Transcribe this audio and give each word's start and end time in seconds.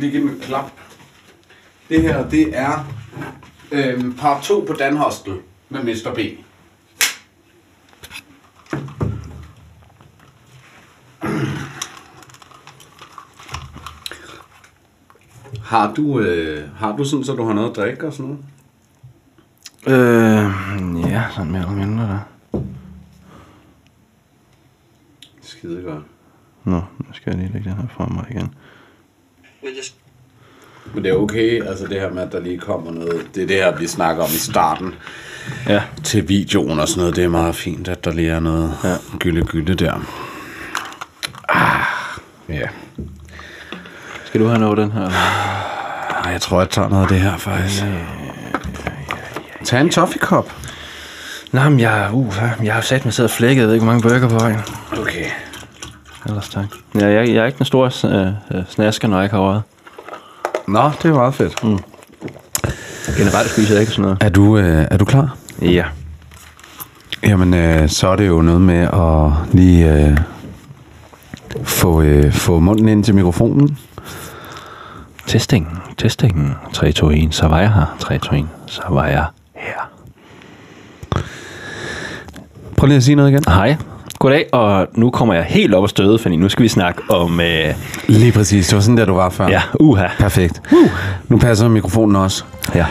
Lige 0.00 0.12
give 0.12 0.24
mig 0.24 0.32
et 0.32 0.42
klap. 0.42 0.70
Det 1.88 2.02
her, 2.02 2.28
det 2.28 2.58
er 2.58 2.86
øhm, 3.72 4.16
part 4.16 4.42
2 4.42 4.64
på 4.66 4.72
Dan 4.72 4.96
Hostel 4.96 5.34
med 5.68 5.82
Mr. 5.82 6.14
B. 6.14 6.18
Har 15.64 15.94
du, 15.94 16.20
øh, 16.20 16.68
har 16.76 16.96
du 16.96 17.04
sådan, 17.04 17.24
så 17.24 17.34
du 17.34 17.44
har 17.44 17.52
noget 17.52 17.70
at 17.70 17.76
drikke 17.76 18.06
og 18.06 18.12
sådan 18.12 18.26
noget? 18.26 18.44
Øh, 19.86 21.10
ja, 21.10 21.24
sådan 21.30 21.52
mere 21.52 21.62
eller 21.62 21.86
mindre 21.86 22.04
der. 22.04 22.18
Skide 25.40 25.82
godt. 25.82 26.04
Nå, 26.64 26.80
nu 26.98 27.12
skal 27.12 27.30
jeg 27.30 27.38
lige 27.38 27.52
lægge 27.52 27.70
den 27.70 27.78
her 27.78 27.88
frem 27.88 28.12
mig 28.12 28.26
igen. 28.30 28.54
Men 30.94 31.04
det 31.04 31.10
er 31.10 31.16
okay, 31.16 31.68
altså 31.68 31.86
det 31.86 32.00
her 32.00 32.10
med, 32.10 32.22
at 32.22 32.32
der 32.32 32.40
lige 32.40 32.58
kommer 32.58 32.92
noget. 32.92 33.26
Det 33.34 33.42
er 33.42 33.46
det 33.46 33.56
her, 33.56 33.76
vi 33.76 33.86
snakker 33.86 34.24
om 34.24 34.30
i 34.30 34.38
starten 34.38 34.94
Ja, 35.68 35.82
til 36.04 36.28
videoen 36.28 36.78
og 36.80 36.88
sådan 36.88 37.00
noget. 37.00 37.16
Det 37.16 37.24
er 37.24 37.28
meget 37.28 37.54
fint, 37.56 37.88
at 37.88 38.04
der 38.04 38.12
lige 38.12 38.30
er 38.30 38.40
noget 38.40 38.74
ja. 38.84 38.94
gylde 39.18 39.44
gylde 39.44 39.74
der. 39.74 39.94
Ah, 41.48 41.80
ja. 42.48 42.68
skal 44.24 44.40
du 44.40 44.46
have 44.46 44.58
noget 44.58 44.78
af 44.78 44.84
den 44.84 44.92
her? 44.92 45.06
Ah, 46.26 46.32
Jeg 46.32 46.40
tror, 46.40 46.58
jeg 46.60 46.70
tager 46.70 46.88
noget 46.88 47.02
af 47.02 47.08
det 47.08 47.20
her 47.20 47.36
faktisk. 47.36 47.82
Tag 49.64 49.80
en 49.80 49.90
toffee 49.90 50.20
cup. 50.20 50.52
Nå, 51.52 51.60
men 51.68 51.80
jeg, 51.80 52.10
uh, 52.12 52.34
jeg 52.64 52.74
har 52.74 52.80
sat 52.80 53.04
mig 53.04 53.14
siddet 53.14 53.30
og 53.30 53.36
flækket. 53.36 53.60
Jeg 53.60 53.66
ved 53.68 53.74
ikke, 53.74 53.84
hvor 53.84 53.92
mange 53.92 54.08
burger 54.08 54.28
på 54.28 54.34
vejen. 54.38 54.58
Okay. 54.92 55.24
Ellers 56.26 56.48
tak. 56.48 56.64
Ja, 56.94 57.06
jeg, 57.06 57.28
jeg 57.28 57.36
er 57.36 57.44
ikke 57.44 57.58
den 57.58 57.66
store 57.66 57.90
øh, 58.04 58.26
øh, 58.50 58.64
snasker, 58.68 59.08
når 59.08 59.16
jeg 59.16 59.24
ikke 59.24 59.36
har 59.36 59.42
røget. 59.42 59.62
Nå, 60.68 60.90
det 61.02 61.10
er 61.10 61.14
meget 61.14 61.34
fedt. 61.34 61.64
Mm. 61.64 61.78
Generelt 63.16 63.50
spiser 63.50 63.74
jeg 63.74 63.80
ikke 63.80 63.92
sådan 63.92 64.02
noget. 64.02 64.18
Er, 64.20 64.28
du, 64.28 64.58
øh, 64.58 64.86
er 64.90 64.96
du 64.96 65.04
klar? 65.04 65.36
Ja. 65.62 65.84
Jamen, 67.22 67.54
øh, 67.54 67.88
så 67.88 68.08
er 68.08 68.16
det 68.16 68.28
jo 68.28 68.42
noget 68.42 68.60
med 68.60 68.80
at 68.80 69.54
lige 69.54 69.92
øh, 69.92 70.18
få, 71.64 72.02
øh, 72.02 72.32
få 72.32 72.58
munden 72.58 72.88
ind 72.88 73.04
til 73.04 73.14
mikrofonen. 73.14 73.78
Testing, 75.26 75.82
testing. 75.98 76.56
3, 76.72 76.92
2, 76.92 77.10
1, 77.10 77.34
så 77.34 77.46
var 77.48 77.60
jeg 77.60 77.72
her. 77.74 77.96
3, 77.98 78.18
2, 78.18 78.34
1, 78.36 78.46
så 78.66 78.82
var 78.88 79.06
jeg 79.06 79.26
her. 79.54 79.90
Prøv 82.76 82.86
lige 82.86 82.96
at 82.96 83.02
sige 83.02 83.14
noget 83.14 83.30
igen. 83.30 83.44
Hej. 83.48 83.76
Goddag, 84.22 84.46
og 84.52 84.86
nu 84.94 85.10
kommer 85.10 85.34
jeg 85.34 85.44
helt 85.44 85.74
op 85.74 85.82
og 85.82 85.88
støde, 85.88 86.18
fordi 86.18 86.36
nu 86.36 86.48
skal 86.48 86.62
vi 86.62 86.68
snakke 86.68 87.02
om... 87.08 87.40
Øh, 87.40 87.74
Lige 88.08 88.32
præcis, 88.32 88.66
det 88.68 88.74
var 88.74 88.80
sådan 88.82 88.96
der, 88.96 89.04
du 89.04 89.14
var 89.14 89.30
før. 89.30 89.48
ja, 89.48 89.62
uha. 89.80 90.06
Perfekt. 90.18 90.62
Uh. 90.72 90.90
Nu 91.28 91.38
passer 91.38 91.68
mikrofonen 91.68 92.16
også. 92.16 92.44
Ja. 92.74 92.86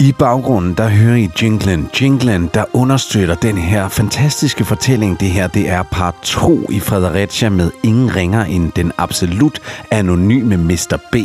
I 0.00 0.12
baggrunden, 0.18 0.74
der 0.74 0.88
hører 0.88 1.16
I 1.16 1.30
jinglen. 1.42 1.88
Jinglen, 2.00 2.50
der 2.54 2.64
understøtter 2.72 3.34
den 3.34 3.58
her 3.58 3.88
fantastiske 3.88 4.64
fortælling. 4.64 5.20
Det 5.20 5.28
her, 5.28 5.46
det 5.46 5.70
er 5.70 5.82
part 5.82 6.14
2 6.22 6.70
i 6.70 6.80
Fredericia 6.80 7.48
med 7.48 7.70
ingen 7.82 8.16
ringer 8.16 8.44
end 8.44 8.72
den 8.72 8.92
absolut 8.98 9.60
anonyme 9.90 10.56
Mr. 10.56 10.98
B. 11.12 11.16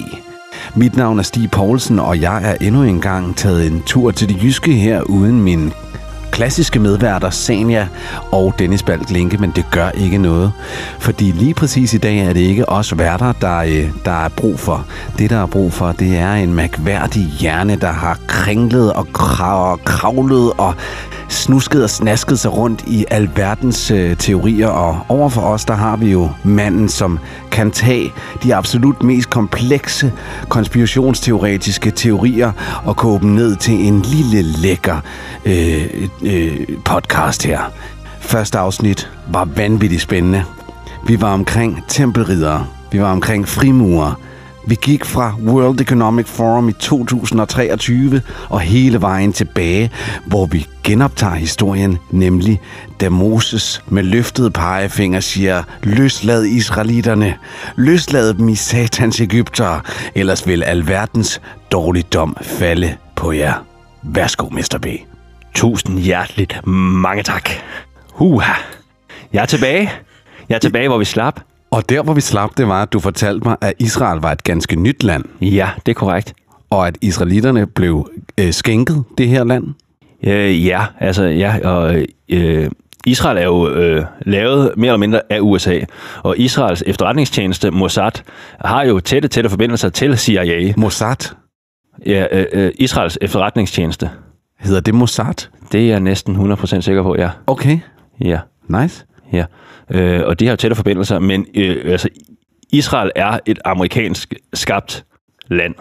Mit 0.76 0.98
navn 0.98 1.20
er 1.20 1.24
Stig 1.24 1.52
Poulsen, 1.52 2.00
og 2.00 2.22
jeg 2.22 2.52
er 2.52 2.56
endnu 2.62 2.84
en 2.84 3.02
gang 3.02 3.36
taget 3.36 3.68
en 3.68 3.84
tur 3.86 4.12
til 4.12 4.30
det 4.30 4.44
jyske 4.44 4.72
her 4.74 5.02
uden 5.02 5.42
min 5.42 5.74
klassiske 6.32 6.80
medværter 6.80 7.30
Sanja 7.30 7.88
og 8.32 8.54
Dennis 8.60 8.84
Balt 8.84 9.12
Linke, 9.12 9.38
men 9.38 9.52
det 9.56 9.66
gør 9.72 9.90
ikke 9.90 10.18
noget. 10.18 10.52
Fordi 11.00 11.32
lige 11.32 11.54
præcis 11.54 11.94
i 11.94 11.98
dag 11.98 12.20
er 12.20 12.34
det 12.34 12.40
ikke 12.40 12.70
os 12.70 12.98
værter, 12.98 13.32
der, 13.32 13.58
øh, 13.58 13.90
der 14.06 14.26
er 14.26 14.30
brug 14.30 14.60
for. 14.60 14.86
Det, 15.18 15.30
der 15.30 15.42
er 15.42 15.46
brug 15.46 15.74
for, 15.74 15.92
det 15.92 16.18
er 16.18 16.34
en 16.34 16.54
mærkværdig 16.54 17.24
hjerne, 17.40 17.76
der 17.76 17.92
har 17.92 18.20
kringlet 18.28 18.94
og 18.94 19.08
kravlet 19.86 20.54
og 20.58 20.76
snusket 21.30 21.84
og 21.84 21.90
snasket 21.90 22.40
sig 22.40 22.54
rundt 22.54 22.84
i 22.88 23.06
alverdens 23.12 23.92
øh, 23.92 24.18
teorier. 24.18 24.68
Og 24.68 25.00
overfor 25.10 25.42
os, 25.42 25.66
der 25.66 25.74
har 25.74 25.98
vi 25.98 26.12
jo 26.12 26.30
manden, 26.44 26.90
som 26.90 27.20
kan 27.52 27.72
tage 27.72 28.14
de 28.44 28.56
absolut 28.56 29.04
mest 29.04 29.30
komplekse 29.30 30.14
konspirationsteoretiske 30.50 31.92
teorier 31.92 32.52
og 32.86 32.96
koge 32.96 33.20
dem 33.20 33.30
ned 33.30 33.56
til 33.56 33.88
en 33.88 34.02
lille 34.02 34.42
lækker 34.42 34.98
øh, 35.46 36.08
øh, 36.22 36.68
podcast 36.86 37.44
her. 37.44 37.60
Første 38.20 38.58
afsnit 38.58 39.12
var 39.32 39.46
vanvittigt 39.46 40.02
spændende. 40.02 40.44
Vi 41.08 41.22
var 41.22 41.34
omkring 41.34 41.84
tempelridere. 41.88 42.66
Vi 42.92 43.02
var 43.02 43.12
omkring 43.12 43.48
frimurer. 43.48 44.29
Vi 44.70 44.76
gik 44.82 45.06
fra 45.06 45.36
World 45.46 45.82
Economic 45.82 46.28
Forum 46.28 46.70
i 46.70 46.74
2023 46.74 48.22
og 48.50 48.60
hele 48.60 49.02
vejen 49.02 49.34
tilbage, 49.34 49.92
hvor 50.26 50.46
vi 50.46 50.68
genoptager 50.84 51.36
historien, 51.36 51.98
nemlig 52.12 52.62
da 53.02 53.10
Moses 53.10 53.84
med 53.88 54.04
løftet 54.04 54.54
pegefinger 54.54 55.20
siger, 55.20 55.64
løslad 55.84 56.44
israelitterne, 56.44 57.36
løslad 57.76 58.34
dem 58.34 58.50
i 58.50 58.56
satans 58.56 59.22
Ægypter, 59.22 59.80
ellers 60.16 60.48
vil 60.48 60.64
alverdens 60.64 61.42
dårligdom 61.72 62.38
falde 62.42 62.96
på 63.16 63.32
jer. 63.32 63.54
Værsgo, 64.04 64.50
Mr. 64.50 64.78
B. 64.82 64.88
Tusind 65.54 66.00
hjerteligt 66.00 66.68
mange 66.68 67.24
tak. 67.24 67.50
Huha. 68.14 68.54
Jeg 69.34 69.42
er 69.42 69.46
tilbage. 69.46 69.92
Jeg 70.50 70.56
er 70.56 70.60
tilbage, 70.60 70.88
hvor 70.88 70.98
vi 70.98 71.06
slap. 71.06 71.40
Og 71.72 71.90
der, 71.90 72.04
hvor 72.04 72.14
vi 72.14 72.22
slap, 72.22 72.50
det 72.58 72.68
var, 72.68 72.82
at 72.82 72.94
du 72.94 73.00
fortalte 73.00 73.48
mig, 73.48 73.58
at 73.62 73.74
Israel 73.80 74.20
var 74.22 74.32
et 74.32 74.44
ganske 74.44 74.76
nyt 74.76 75.04
land, 75.04 75.24
Ja, 75.42 75.70
det 75.86 75.92
er 75.92 75.96
korrekt. 75.96 76.34
og 76.70 76.88
at 76.88 76.98
israelitterne 77.02 77.66
blev 77.68 78.10
øh, 78.40 78.54
skænket 78.54 79.04
det 79.18 79.28
her 79.28 79.44
land. 79.44 79.64
Øh, 80.24 80.66
ja, 80.66 80.86
altså, 81.00 81.24
ja, 81.24 81.70
og 81.70 82.06
øh, 82.30 82.72
Israel 83.06 83.38
er 83.38 83.44
jo 83.44 83.70
øh, 83.70 84.06
lavet 84.22 84.72
mere 84.78 84.88
eller 84.90 84.98
mindre 84.98 85.22
af 85.30 85.40
USA, 85.42 85.80
og 86.24 86.38
Israels 86.38 86.84
efterretningstjeneste 86.88 87.72
Mossad 87.72 88.12
har 88.66 88.84
jo 88.84 89.00
tætte, 89.00 89.28
tætte 89.28 89.50
forbindelser 89.50 89.90
til 89.90 90.18
CIA. 90.18 90.74
Mossad. 90.78 91.36
Ja, 92.06 92.26
øh, 92.32 92.46
øh, 92.54 92.72
Israels 92.76 93.18
efterretningstjeneste. 93.22 94.10
Hedder 94.60 94.82
det 94.82 94.94
Mossad? 94.96 95.48
Det 95.72 95.82
er 95.84 95.88
jeg 95.88 96.00
næsten 96.00 96.52
100% 96.54 96.82
sikker 96.82 97.04
på, 97.04 97.16
ja. 97.18 97.30
Okay, 97.48 97.80
Ja, 98.22 98.40
nice. 98.68 99.06
ja. 99.34 99.46
Øh, 99.92 100.22
og 100.26 100.40
de 100.40 100.46
har 100.46 100.52
jo 100.52 100.56
tætte 100.56 100.76
forbindelser, 100.76 101.20
men 101.20 101.46
øh, 101.56 101.92
altså, 101.92 102.10
Israel 102.72 103.12
er 103.16 103.40
et 103.46 103.60
amerikansk 103.66 104.34
skabt 104.54 105.06
land. 105.48 105.76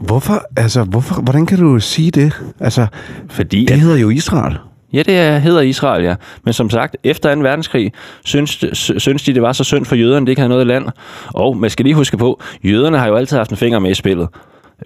Hvorfor, 0.00 0.42
altså, 0.56 0.84
hvorfor, 0.84 1.22
hvordan 1.22 1.46
kan 1.46 1.58
du 1.58 1.80
sige 1.80 2.10
det? 2.10 2.42
Altså, 2.60 2.86
Fordi 3.28 3.64
det 3.64 3.80
hedder 3.80 3.96
jo 3.96 4.10
Israel. 4.10 4.58
Ja, 4.92 5.02
det 5.02 5.18
er, 5.18 5.38
hedder 5.38 5.60
Israel, 5.60 6.04
ja. 6.04 6.14
Men 6.44 6.52
som 6.52 6.70
sagt, 6.70 6.96
efter 7.04 7.34
2. 7.34 7.40
verdenskrig, 7.40 7.92
synes, 8.24 8.64
sy- 8.72 8.92
synes 8.98 9.22
de, 9.22 9.34
det 9.34 9.42
var 9.42 9.52
så 9.52 9.64
synd 9.64 9.84
for 9.84 9.94
jøderne, 9.96 10.26
det 10.26 10.32
ikke 10.32 10.40
havde 10.40 10.48
noget 10.48 10.66
land. 10.66 10.86
Og 11.34 11.56
man 11.56 11.70
skal 11.70 11.84
lige 11.84 11.94
huske 11.94 12.16
på, 12.16 12.40
jøderne 12.64 12.98
har 12.98 13.06
jo 13.06 13.16
altid 13.16 13.36
haft 13.36 13.50
en 13.50 13.56
finger 13.56 13.78
med 13.78 13.90
i 13.90 13.94
spillet, 13.94 14.28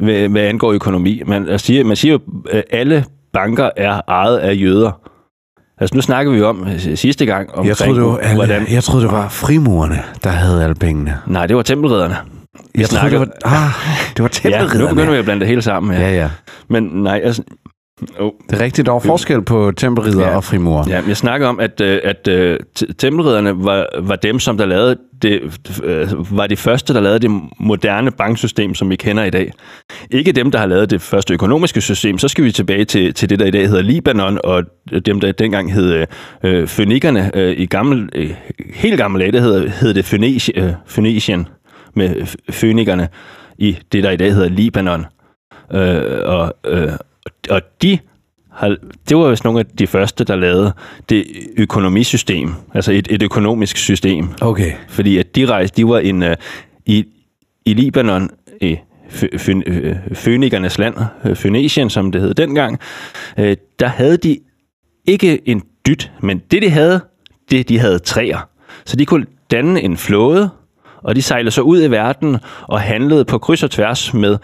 hvad, 0.01 0.29
hvad 0.29 0.43
angår 0.43 0.73
økonomi. 0.73 1.23
Man 1.27 1.59
siger, 1.59 1.85
man 1.85 1.97
siger 1.97 2.13
jo, 2.13 2.21
at 2.51 2.65
alle 2.71 3.05
banker 3.33 3.71
er 3.77 4.01
ejet 4.09 4.39
af 4.39 4.55
jøder. 4.61 5.01
Altså 5.81 5.95
nu 5.97 6.01
snakker 6.03 6.33
vi 6.33 6.43
om 6.43 6.67
øh, 6.69 6.97
sidste 6.97 7.27
gang, 7.27 7.55
om 7.55 7.67
Jeg 7.67 7.77
troede, 7.77 7.95
det 8.01 8.05
var, 8.07 8.17
alle, 8.17 8.35
hvordan... 8.35 8.67
jeg 8.71 8.85
troede, 8.85 9.05
det 9.05 9.13
var 9.13 9.29
frimurerne, 9.29 10.03
der 10.25 10.31
havde 10.31 10.63
alle 10.65 10.75
pengene. 10.75 11.19
Nej, 11.27 11.47
det 11.47 11.57
var 11.57 11.63
tempelridderne. 11.63 12.17
Jeg 12.75 12.89
troede, 12.89 13.11
det 13.11 13.21
var, 13.21 13.29
ah, 13.45 13.71
det 14.17 14.23
var 14.23 14.41
Ja, 14.45 14.51
nu 14.51 14.57
tempelridderne. 14.69 14.89
begynder 14.95 15.13
vi 15.13 15.19
at 15.19 15.25
blande 15.25 15.41
det 15.41 15.49
hele 15.49 15.63
sammen. 15.63 15.95
Ja. 16.01 16.01
Ja, 16.09 16.15
ja. 16.15 16.31
Men 16.69 16.83
nej, 16.83 17.21
altså... 17.25 17.43
Oh. 18.19 18.31
Det 18.51 18.61
er 18.61 18.65
rigtigt, 18.65 18.87
der 18.87 18.93
var 18.93 18.99
forskel 18.99 19.43
på 19.43 19.73
tempelridder 19.77 20.29
Ja. 20.29 20.37
og 20.37 20.45
frimurer. 20.45 20.85
Ja, 20.89 21.01
jeg 21.09 21.17
snakker 21.17 21.47
om, 21.47 21.61
at, 21.61 21.81
øh, 21.81 22.01
at 22.05 22.29
øh, 22.29 22.59
t- 22.81 22.93
tempelridderne 22.99 23.65
var, 23.65 23.87
var 24.03 24.17
dem, 24.17 24.39
som 24.39 24.59
der 24.59 24.67
lavede 24.67 24.97
det, 25.23 25.41
øh, 25.85 26.37
var 26.37 26.47
de 26.47 26.57
første, 26.57 26.95
der 26.95 27.01
lavede 27.01 27.19
det 27.19 27.31
moderne 27.61 28.11
banksystem, 28.11 28.75
som 28.75 28.91
vi 28.91 28.97
kender 28.97 29.25
i 29.25 29.31
dag. 29.31 29.53
Ikke 30.11 30.33
dem, 30.33 30.51
der 30.51 30.59
har 30.59 30.67
lavet 30.67 30.91
det 30.91 31.01
første 31.03 31.35
økonomiske 31.35 31.81
system. 31.81 32.19
Så 32.19 32.29
skal 32.29 32.45
vi 32.45 32.53
tilbage 32.53 32.85
til, 32.85 33.15
til 33.15 33.31
det, 33.31 33.39
der 33.39 33.47
i 33.47 33.51
dag 33.51 33.69
hedder 33.69 33.83
Libanon, 33.83 34.39
og 34.45 34.63
dem, 35.07 35.21
der 35.21 35.33
dengang 35.33 35.73
hed 35.73 36.07
øh, 36.45 36.69
Fønikerne. 36.69 37.31
Øh, 37.35 37.55
I 37.59 37.67
gammel, 37.67 38.09
øh, 38.15 38.31
helt 38.75 38.97
gammel 38.97 39.21
dage, 39.21 39.33
der 39.33 39.41
hed, 39.41 39.69
hed 39.69 39.95
det 39.95 40.05
Fønici, 40.05 40.53
øh, 40.57 41.45
med 41.95 42.11
f- 42.11 42.35
Fønikerne 42.51 43.09
i 43.59 43.79
det, 43.93 44.05
der 44.05 44.11
i 44.11 44.17
dag 44.17 44.33
hedder 44.35 44.49
Libanon. 44.49 45.05
Øh, 45.75 46.03
og, 46.25 46.55
øh, 46.67 46.89
og 47.51 47.63
de 47.83 47.99
har, 48.53 48.77
det 49.09 49.17
var 49.17 49.31
vist 49.31 49.45
nogle 49.45 49.61
af 49.61 49.67
de 49.67 49.87
første, 49.87 50.25
der 50.25 50.37
lavede 50.37 50.73
det 51.09 51.25
økonomisystem, 51.57 52.55
altså 52.75 52.93
et, 52.93 53.09
et 53.11 53.23
økonomisk 53.23 53.77
system. 53.77 54.29
Okay. 54.41 54.73
Fordi 54.89 55.19
at 55.19 55.37
de 55.37 55.47
rejste, 55.47 55.77
de 55.77 55.89
var 55.89 55.99
en, 55.99 56.23
uh, 56.23 56.33
i, 56.87 57.05
i 57.65 57.75
Libanon, 57.75 58.31
i 58.61 58.77
øh, 59.67 59.97
Fønikernes 60.15 60.79
land, 60.79 60.95
øh, 61.25 61.37
Fønicien, 61.37 61.91
som 61.91 62.13
det 62.13 62.21
hed 62.21 62.35
dengang, 62.35 62.79
øh, 63.39 63.57
der 63.79 63.87
havde 63.87 64.17
de 64.17 64.39
ikke 65.07 65.49
en 65.49 65.63
dyt, 65.87 66.13
men 66.21 66.43
det 66.51 66.63
de 66.63 66.71
havde, 66.71 67.01
det 67.51 67.69
de 67.69 67.79
havde 67.79 67.99
træer. 67.99 68.49
Så 68.85 68.97
de 68.97 69.07
kunne 69.07 69.27
danne 69.51 69.83
en 69.83 69.97
flåde, 69.97 70.51
Og 71.03 71.17
de 71.17 71.23
sejlede 71.23 71.51
så 71.51 71.63
ud 71.63 71.83
i 71.83 71.91
verden 71.91 72.37
og 72.63 72.81
handlede 72.81 73.25
på 73.25 73.39
kryds 73.39 73.63
og 73.63 73.71
tværs 73.71 74.15
med 74.15 74.39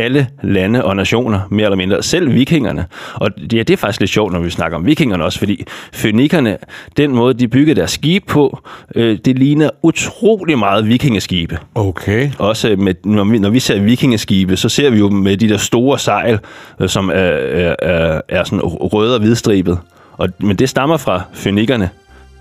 alle 0.00 0.26
lande 0.42 0.84
og 0.84 0.96
nationer, 0.96 1.40
mere 1.50 1.64
eller 1.64 1.76
mindre. 1.76 2.02
Selv 2.02 2.34
vikingerne. 2.34 2.86
Og 3.14 3.30
ja, 3.52 3.58
det 3.58 3.70
er 3.70 3.76
faktisk 3.76 4.00
lidt 4.00 4.10
sjovt, 4.10 4.32
når 4.32 4.40
vi 4.40 4.50
snakker 4.50 4.78
om 4.78 4.86
vikingerne 4.86 5.24
også, 5.24 5.38
fordi 5.38 5.64
fønikerne, 5.92 6.56
den 6.96 7.14
måde, 7.14 7.34
de 7.34 7.48
byggede 7.48 7.80
deres 7.80 7.90
skib 7.90 8.26
på, 8.26 8.58
øh, 8.94 9.18
det 9.24 9.38
ligner 9.38 9.70
utrolig 9.82 10.58
meget 10.58 10.88
vikingeskibe. 10.88 11.58
Okay. 11.74 12.30
Også 12.38 12.74
med, 12.78 12.94
når, 13.04 13.24
vi, 13.24 13.38
når 13.38 13.50
vi 13.50 13.60
ser 13.60 13.80
vikingeskibe, 13.80 14.56
så 14.56 14.68
ser 14.68 14.90
vi 14.90 14.98
jo 14.98 15.08
med 15.10 15.36
de 15.36 15.48
der 15.48 15.56
store 15.56 15.98
sejl, 15.98 16.38
øh, 16.80 16.88
som 16.88 17.08
er, 17.08 17.12
er, 17.12 17.76
er, 17.82 18.20
er 18.28 18.44
sådan 18.44 18.60
røde 18.62 19.14
og 19.14 19.20
hvidstribet. 19.20 19.78
Og, 20.12 20.28
men 20.38 20.56
det 20.56 20.68
stammer 20.68 20.96
fra 20.96 21.22
fønikerne. 21.32 21.90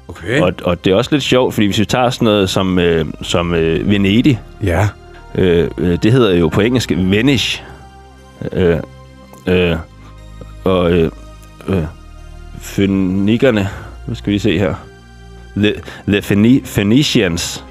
Okay. 0.08 0.42
Og, 0.42 0.54
og 0.64 0.86
det 0.86 0.92
er 0.92 0.96
også 0.96 1.10
lidt 1.12 1.24
sjovt, 1.24 1.54
fordi 1.54 1.68
hvis 1.68 1.80
vi 1.80 1.86
tager 1.86 2.10
sådan 2.10 2.26
noget 2.26 2.50
som, 2.50 2.80
øh, 2.80 3.06
som 3.22 3.54
øh, 3.54 3.90
Venedig, 3.90 4.40
Ja. 4.64 4.88
Øh, 5.36 5.70
øh, 5.78 5.98
det 6.04 6.12
hedder 6.12 6.36
jo 6.36 6.48
på 6.48 6.62
engelsk 6.62 6.92
Venice. 6.96 7.64
Øh, 8.52 8.78
øh, 9.48 9.76
og 10.64 10.92
øh, 10.92 11.12
øh, 11.68 11.84
fønikerne, 12.62 13.70
hvad 14.06 14.16
skal 14.16 14.34
vi 14.34 14.40
se 14.40 14.60
her? 14.60 14.76
The, 15.58 15.74
the 16.08 16.20
Pheni- 16.20 16.66
Phoenicians. 16.74 17.66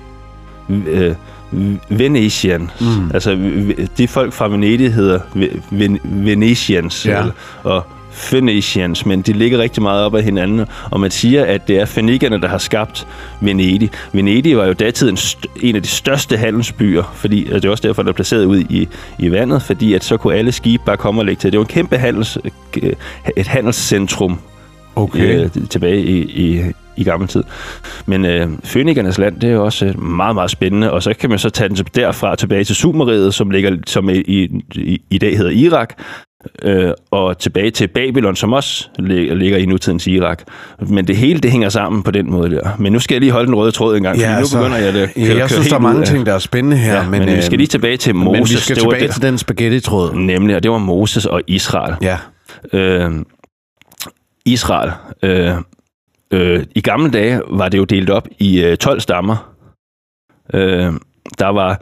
Øh, 0.87 1.15
Venetian. 1.89 2.71
Mm. 2.81 3.11
Altså, 3.15 3.51
de 3.99 4.09
folk 4.09 4.33
fra 4.33 4.49
Venedig 4.49 4.95
hedder 4.95 5.19
Ve- 5.35 5.61
Ven- 5.71 6.01
Venetians. 6.05 7.07
Ja. 7.07 7.25
Og 7.63 7.87
Phoenicians, 8.13 9.07
men 9.07 9.23
de 9.23 9.33
ligger 9.33 9.59
rigtig 9.59 9.83
meget 9.83 10.05
op 10.05 10.15
ad 10.15 10.23
hinanden, 10.23 10.67
og 10.91 11.01
man 11.01 11.11
siger, 11.11 11.45
at 11.45 11.69
det 11.69 11.79
er 11.79 11.85
fenikerne, 11.85 12.41
der 12.41 12.49
har 12.49 12.59
skabt 12.59 13.07
Venedig. 13.41 13.91
Venedig 14.13 14.57
var 14.57 14.67
jo 14.67 14.73
datidens 14.73 15.39
en, 15.63 15.77
af 15.77 15.83
de 15.83 15.89
største 15.89 16.37
handelsbyer, 16.37 17.13
fordi 17.15 17.49
og 17.53 17.63
det 17.63 17.69
er 17.69 17.71
også 17.71 17.89
derfor, 17.89 18.03
der 18.03 18.11
er 18.11 18.15
placeret 18.15 18.45
ud 18.45 18.59
i, 18.59 18.89
i 19.19 19.31
vandet, 19.31 19.63
fordi 19.63 19.95
at 19.95 20.05
så 20.05 20.17
kunne 20.17 20.35
alle 20.35 20.53
skibe 20.53 20.83
bare 20.87 20.97
komme 20.97 21.21
og 21.21 21.25
lægge 21.25 21.41
til. 21.41 21.53
Det 21.53 21.59
var 21.59 21.65
en 21.65 21.69
kæmpe 21.69 21.97
handels, 21.97 22.39
øh, 22.83 22.93
et 23.37 23.47
handelscentrum 23.47 24.39
Okay. 25.03 25.45
øh, 25.45 25.51
tilbage 25.71 26.01
i, 26.01 26.21
i, 26.21 26.63
i 26.97 27.05
gammel 27.05 27.29
tid. 27.29 27.43
Men 28.07 28.25
øh, 28.25 28.49
Fønikernes 28.65 29.19
land, 29.19 29.41
det 29.41 29.49
er 29.51 29.55
jo 29.55 29.65
også 29.65 29.87
øh, 29.87 30.03
meget, 30.03 30.35
meget 30.35 30.51
spændende, 30.51 30.93
og 30.93 31.03
så 31.03 31.15
kan 31.21 31.31
man 31.31 31.39
så 31.39 31.51
tage 31.51 31.69
den 31.69 31.77
derfra 31.95 32.37
tilbage 32.37 32.65
til 32.65 32.77
Sumeriet, 32.77 33.35
som, 33.35 33.51
ligger, 33.51 33.77
som 33.87 34.09
i, 34.11 34.23
i, 34.75 35.03
i, 35.11 35.19
dag 35.19 35.37
hedder 35.37 35.51
Irak, 35.51 36.03
øh, 36.63 36.91
og 37.11 37.39
tilbage 37.39 37.71
til 37.71 37.87
Babylon, 37.89 38.37
som 38.37 38.53
også 38.53 38.89
lig- 38.99 39.37
ligger 39.37 39.59
i 39.59 39.67
nutidens 39.67 40.07
Irak. 40.07 40.43
Men 40.81 41.07
det 41.07 41.17
hele, 41.17 41.41
det 41.41 41.51
hænger 41.51 41.69
sammen 41.69 42.03
på 42.03 42.11
den 42.11 42.31
måde 42.31 42.51
der. 42.51 42.71
Men 42.79 42.93
nu 42.93 42.99
skal 42.99 43.15
jeg 43.15 43.21
lige 43.21 43.33
holde 43.33 43.47
den 43.47 43.55
røde 43.55 43.73
tråd 43.73 43.97
en 43.97 44.03
gang, 44.03 44.19
Ja, 44.19 44.37
altså, 44.37 44.57
nu 44.57 44.63
begynder 44.63 44.79
jeg 44.79 44.89
at 44.89 45.17
ja, 45.17 45.27
køre, 45.27 45.37
jeg 45.39 45.51
synes, 45.51 45.69
der 45.69 45.77
er 45.77 45.81
mange 45.81 46.05
ting, 46.05 46.27
der 46.27 46.35
er 46.35 46.39
spændende 46.39 46.77
her. 46.77 46.95
Ja, 46.95 47.09
men, 47.09 47.25
men 47.25 47.37
vi 47.37 47.43
skal 47.43 47.59
lige 47.59 47.69
tilbage 47.69 47.97
til 47.97 48.15
Moses. 48.15 48.33
Men 48.33 48.43
vi 48.43 48.61
skal 48.61 48.77
det 48.77 48.85
var 48.85 48.91
tilbage 48.91 49.07
det, 49.07 49.15
til 49.15 49.23
den 49.23 49.39
spaghetti-tråd. 49.39 50.15
Nemlig, 50.15 50.57
og 50.57 50.63
det 50.63 50.71
var 50.71 50.79
Moses 50.79 51.27
og 51.27 51.43
Israel. 51.47 51.95
Ja. 52.03 52.17
Øh, 52.73 53.13
Israel. 54.45 54.93
Øh, 55.23 55.55
øh, 56.31 56.65
I 56.75 56.81
gamle 56.81 57.11
dage 57.11 57.43
var 57.51 57.69
det 57.69 57.79
jo 57.79 57.85
delt 57.85 58.11
op 58.11 58.29
i 58.39 58.63
øh, 58.65 58.77
12 58.77 59.01
stammer. 59.01 59.55
Øh, 60.55 60.93
der 61.39 61.49
var... 61.49 61.81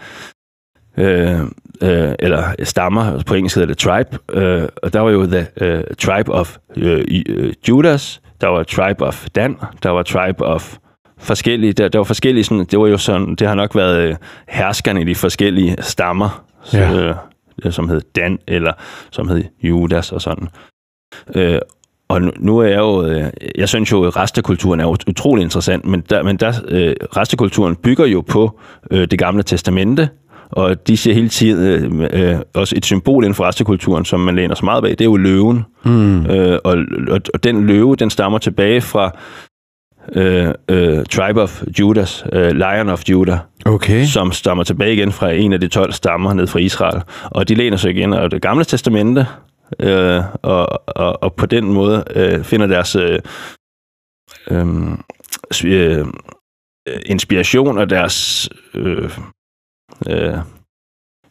Øh, 0.98 1.40
øh, 1.82 2.14
eller 2.18 2.54
stammer, 2.62 3.22
på 3.26 3.34
engelsk 3.34 3.56
hedder 3.56 3.66
det 3.66 3.78
tribe, 3.78 4.18
øh, 4.32 4.68
og 4.82 4.92
der 4.92 5.00
var 5.00 5.10
jo 5.10 5.26
the 5.26 5.46
øh, 5.60 5.84
tribe 5.98 6.32
of 6.32 6.56
øh, 6.76 7.04
øh, 7.28 7.52
Judas, 7.68 8.22
der 8.40 8.48
var 8.48 8.62
tribe 8.62 9.04
of 9.04 9.26
Dan, 9.34 9.56
der 9.82 9.90
var 9.90 10.02
tribe 10.02 10.44
of 10.44 10.76
forskellige, 11.18 11.72
der, 11.72 11.88
der 11.88 11.98
var 11.98 12.04
forskellige 12.04 12.44
sådan, 12.44 12.64
det 12.64 12.78
var 12.78 12.86
jo 12.86 12.98
sådan, 12.98 13.34
det 13.34 13.48
har 13.48 13.54
nok 13.54 13.74
været 13.74 14.08
øh, 14.08 14.16
herskerne 14.48 15.00
i 15.00 15.04
de 15.04 15.14
forskellige 15.14 15.76
stammer, 15.80 16.44
Ja. 16.72 17.14
øh, 17.64 17.72
som 17.72 17.88
hed 17.88 18.00
Dan, 18.16 18.38
eller 18.46 18.72
som 19.10 19.28
hed 19.28 19.44
Judas 19.62 20.12
og 20.12 20.22
sådan. 20.22 20.48
Øh, 21.34 21.58
og 22.08 22.22
nu, 22.22 22.30
nu 22.38 22.58
er 22.58 22.66
jeg 22.66 22.78
jo, 22.78 23.06
øh, 23.06 23.24
jeg 23.58 23.68
synes 23.68 23.92
jo, 23.92 24.04
at 24.04 24.16
restekulturen 24.16 24.80
er 24.80 24.86
ut- 24.86 25.04
utrolig 25.10 25.42
interessant, 25.42 25.84
men, 25.84 26.02
der, 26.10 26.22
men 26.22 26.36
der, 26.36 26.52
øh, 26.68 26.94
restekulturen 27.16 27.76
bygger 27.76 28.06
jo 28.06 28.20
på 28.20 28.60
øh, 28.90 29.08
det 29.10 29.18
gamle 29.18 29.42
testamente, 29.42 30.08
og 30.50 30.86
de 30.88 30.96
ser 30.96 31.12
hele 31.14 31.28
tiden 31.28 32.00
øh, 32.02 32.30
øh, 32.32 32.38
også 32.54 32.74
et 32.76 32.84
symbol 32.84 33.24
inden 33.24 33.34
for 33.34 33.44
restekulturen, 33.44 34.04
som 34.04 34.20
man 34.20 34.36
læner 34.36 34.54
sig 34.54 34.64
meget 34.64 34.82
bag, 34.82 34.90
det 34.90 35.00
er 35.00 35.04
jo 35.04 35.16
løven. 35.16 35.64
Mm. 35.84 36.26
Øh, 36.26 36.58
og, 36.64 36.76
og, 37.10 37.20
og 37.34 37.44
den 37.44 37.66
løve, 37.66 37.96
den 37.96 38.10
stammer 38.10 38.38
tilbage 38.38 38.80
fra 38.80 39.10
øh, 40.12 40.48
øh, 40.68 41.04
Tribe 41.04 41.42
of 41.42 41.62
Judas, 41.78 42.24
øh, 42.32 42.50
Lion 42.50 42.88
of 42.88 43.02
Judah, 43.08 43.38
Okay. 43.64 44.04
som 44.04 44.32
stammer 44.32 44.64
tilbage 44.64 44.92
igen 44.92 45.12
fra 45.12 45.30
en 45.32 45.52
af 45.52 45.60
de 45.60 45.68
12 45.68 45.92
stammer 45.92 46.32
ned 46.34 46.46
fra 46.46 46.58
Israel. 46.58 47.02
Og 47.24 47.48
de 47.48 47.54
læner 47.54 47.76
sig 47.76 47.90
igen 47.90 48.12
af 48.12 48.30
det 48.30 48.42
gamle 48.42 48.64
testamente, 48.64 49.26
øh, 49.80 50.22
og, 50.42 50.82
og, 50.86 51.22
og 51.22 51.34
på 51.34 51.46
den 51.46 51.72
måde 51.72 52.04
øh, 52.10 52.44
finder 52.44 52.66
deres 52.66 52.96
øh, 52.96 53.18
øh, 54.50 54.92
sp- 55.54 55.66
øh, 55.66 56.06
inspiration 57.06 57.78
og 57.78 57.90
deres 57.90 58.48
øh, 58.74 59.10
øh, 60.08 60.38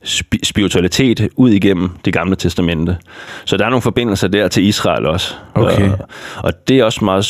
spi- 0.04 0.44
spiritualitet 0.44 1.30
ud 1.36 1.50
igennem 1.50 1.90
det 2.06 2.14
gamle 2.14 2.36
testamente. 2.36 2.98
Så 3.46 3.58
der 3.58 3.66
er 3.66 3.70
nogle 3.70 3.82
forbindelser 3.82 4.28
der 4.28 4.48
til 4.48 4.64
Israel 4.64 5.06
også. 5.06 5.36
Okay. 5.54 5.90
Og, 5.90 6.10
og 6.38 6.68
det 6.68 6.80
er 6.80 6.84
også 6.84 7.06
meget 7.06 7.26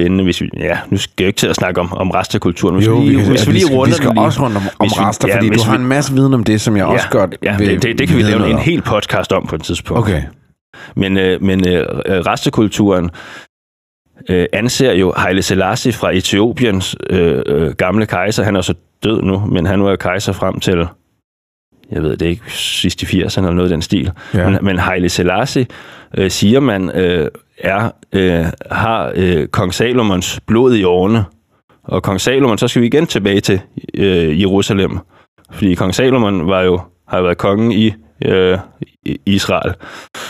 spændende, 0.00 0.24
hvis 0.24 0.40
vi... 0.40 0.50
Ja, 0.56 0.78
nu 0.90 0.96
skal 0.96 1.12
jeg 1.18 1.26
ikke 1.26 1.38
til 1.38 1.46
at 1.46 1.56
snakke 1.56 1.80
om, 1.80 1.92
om 1.92 2.10
restekulturen. 2.10 2.74
Hvis 2.76 2.88
vi 2.88 2.94
lige, 2.94 3.28
hvis 3.30 3.46
vi 3.48 3.52
lige 3.52 3.66
runder 3.70 3.84
vi 3.86 3.92
skal 3.92 4.10
lige. 4.10 4.20
også 4.20 4.42
rundt 4.42 4.56
om, 4.56 4.62
om 4.78 4.84
vi- 4.86 4.90
rester, 5.04 5.28
ja, 5.28 5.36
fordi 5.36 5.48
du 5.48 5.60
har 5.62 5.72
vi- 5.76 5.82
en 5.82 5.88
masse 5.88 6.14
viden 6.14 6.34
om 6.34 6.44
det, 6.44 6.60
som 6.60 6.76
jeg 6.76 6.84
også 6.86 7.06
godt 7.10 7.36
ja, 7.42 7.56
vil 7.58 7.68
det, 7.70 7.82
det, 7.82 7.98
det 7.98 8.08
kan 8.08 8.16
vi 8.16 8.22
lave 8.22 8.38
noget 8.38 8.52
en 8.52 8.58
hel 8.58 8.82
podcast 8.82 9.32
om 9.32 9.46
på 9.46 9.54
et 9.54 9.62
tidspunkt. 9.62 9.98
Okay. 10.02 10.22
Men, 10.96 11.18
øh, 11.18 11.42
men 11.42 11.68
øh, 11.68 11.84
restekulturen 12.06 13.10
øh, 14.30 14.46
anser 14.52 14.92
jo 14.92 15.12
Haile 15.16 15.42
Selassie 15.42 15.92
fra 15.92 16.16
Etiopiens 16.16 16.96
øh, 17.10 17.42
øh, 17.46 17.70
gamle 17.72 18.06
kejser. 18.06 18.44
Han 18.44 18.56
er 18.56 18.60
så 18.60 18.74
død 19.04 19.22
nu, 19.22 19.38
men 19.46 19.66
han 19.66 19.82
var 19.82 19.90
jo 19.90 19.96
kejser 19.96 20.32
frem 20.32 20.60
til, 20.60 20.86
jeg 21.90 22.02
ved 22.02 22.16
det 22.16 22.26
ikke, 22.26 22.42
sidst 22.52 23.02
i 23.02 23.06
80'erne 23.06 23.38
eller 23.40 23.52
noget 23.52 23.68
i 23.68 23.72
den 23.72 23.82
stil. 23.82 24.10
Ja. 24.34 24.48
Men, 24.50 24.58
men 24.62 24.78
Haile 24.78 25.08
Selassie, 25.08 25.66
øh, 26.16 26.30
siger 26.30 26.60
man, 26.60 26.90
øh, 26.90 27.28
er, 27.58 27.90
øh, 28.12 28.46
har 28.70 29.12
øh, 29.14 29.46
kong 29.48 29.74
Salomons 29.74 30.40
blod 30.46 30.74
i 30.74 30.84
årene. 30.84 31.24
Og 31.84 32.02
kong 32.02 32.20
Salomon, 32.20 32.58
så 32.58 32.68
skal 32.68 32.82
vi 32.82 32.86
igen 32.86 33.06
tilbage 33.06 33.40
til 33.40 33.60
øh, 33.94 34.40
Jerusalem. 34.40 34.98
Fordi 35.52 35.74
kong 35.74 35.94
Salomon 35.94 36.48
var 36.48 36.60
jo, 36.60 36.80
har 37.08 37.22
været 37.22 37.38
kongen 37.38 37.72
i 37.72 37.94
øh, 38.24 38.58
Israel. 39.26 39.74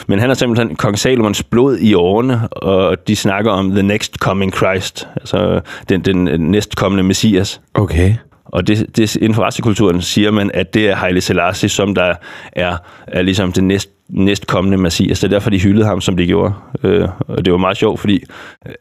Men 0.09 0.18
han 0.18 0.28
har 0.30 0.35
simpelthen 0.35 0.76
kong 0.76 0.99
Salomons 0.99 1.42
blod 1.42 1.78
i 1.78 1.95
årene, 1.95 2.49
og 2.49 3.09
de 3.09 3.16
snakker 3.16 3.50
om 3.50 3.71
the 3.71 3.83
next 3.83 4.14
coming 4.14 4.54
Christ, 4.54 5.09
altså 5.16 5.61
den, 5.88 6.00
den 6.00 6.25
næstkommende 6.40 7.02
messias. 7.02 7.61
Okay. 7.75 8.14
Og 8.45 8.66
det, 8.66 8.97
det, 8.97 9.16
inden 9.16 9.35
for 9.35 9.45
restekulturen 9.45 10.02
siger 10.02 10.30
man, 10.30 10.50
at 10.54 10.75
det 10.75 10.88
er 10.88 10.95
Haile 10.95 11.21
Selassie, 11.21 11.68
som 11.68 11.95
der 11.95 12.14
er, 12.52 12.76
er 13.06 13.23
ligesom 13.23 13.52
den 13.52 13.68
næst, 13.68 13.90
næstkommende 14.09 14.78
messias. 14.78 15.21
Det 15.21 15.26
er 15.26 15.30
derfor, 15.30 15.50
de 15.50 15.61
hyldede 15.61 15.87
ham, 15.87 16.00
som 16.00 16.16
de 16.16 16.26
gjorde. 16.26 16.54
Øh, 16.87 17.09
og 17.28 17.45
det 17.45 17.52
var 17.52 17.59
meget 17.59 17.76
sjovt, 17.76 18.00
fordi 18.00 18.25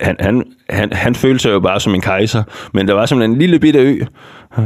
han, 0.02 0.16
han, 0.20 0.44
han, 0.70 0.94
han 0.94 1.16
følte 1.16 1.40
sig 1.40 1.52
jo 1.52 1.60
bare 1.60 1.80
som 1.80 1.96
en 1.96 2.02
kejser, 2.02 2.44
men 2.74 2.88
der 2.88 2.94
var 2.94 3.06
simpelthen 3.06 3.32
en 3.32 3.40
lille 3.40 3.60
bitte 3.60 3.80
ø, 3.80 4.00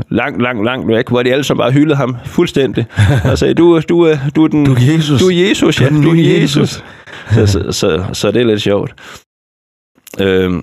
langt, 0.09 0.41
langt, 0.41 0.65
langt 0.65 0.87
væk, 0.87 1.09
hvor 1.09 1.23
de 1.23 1.31
alle 1.31 1.43
sammen 1.43 1.63
bare 1.63 1.71
hyldede 1.71 1.95
ham 1.95 2.15
fuldstændig. 2.25 2.85
Og 3.31 3.37
sagde, 3.37 3.53
du, 3.53 3.81
du, 3.89 4.01
er- 4.01 4.17
du 4.35 4.43
er 4.43 4.47
den... 4.47 4.65
Du 4.65 4.73
er 4.73 4.93
Jesus. 4.93 5.21
Du 5.21 5.27
er 5.29 5.47
Jesus, 5.49 5.81
ja. 5.81 5.89
Du 5.89 6.09
er 6.11 6.39
Jesus. 6.41 6.83
Så, 7.31 7.45
så, 7.47 7.71
så, 7.71 8.03
så 8.13 8.31
det 8.31 8.41
er 8.41 8.45
lidt 8.45 8.61
sjovt. 8.61 8.93
Øh, 10.21 10.53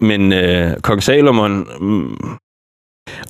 men 0.00 0.32
øh, 0.32 0.70
kong 0.82 1.02
Salomon 1.02 1.66
mm, 1.80 2.16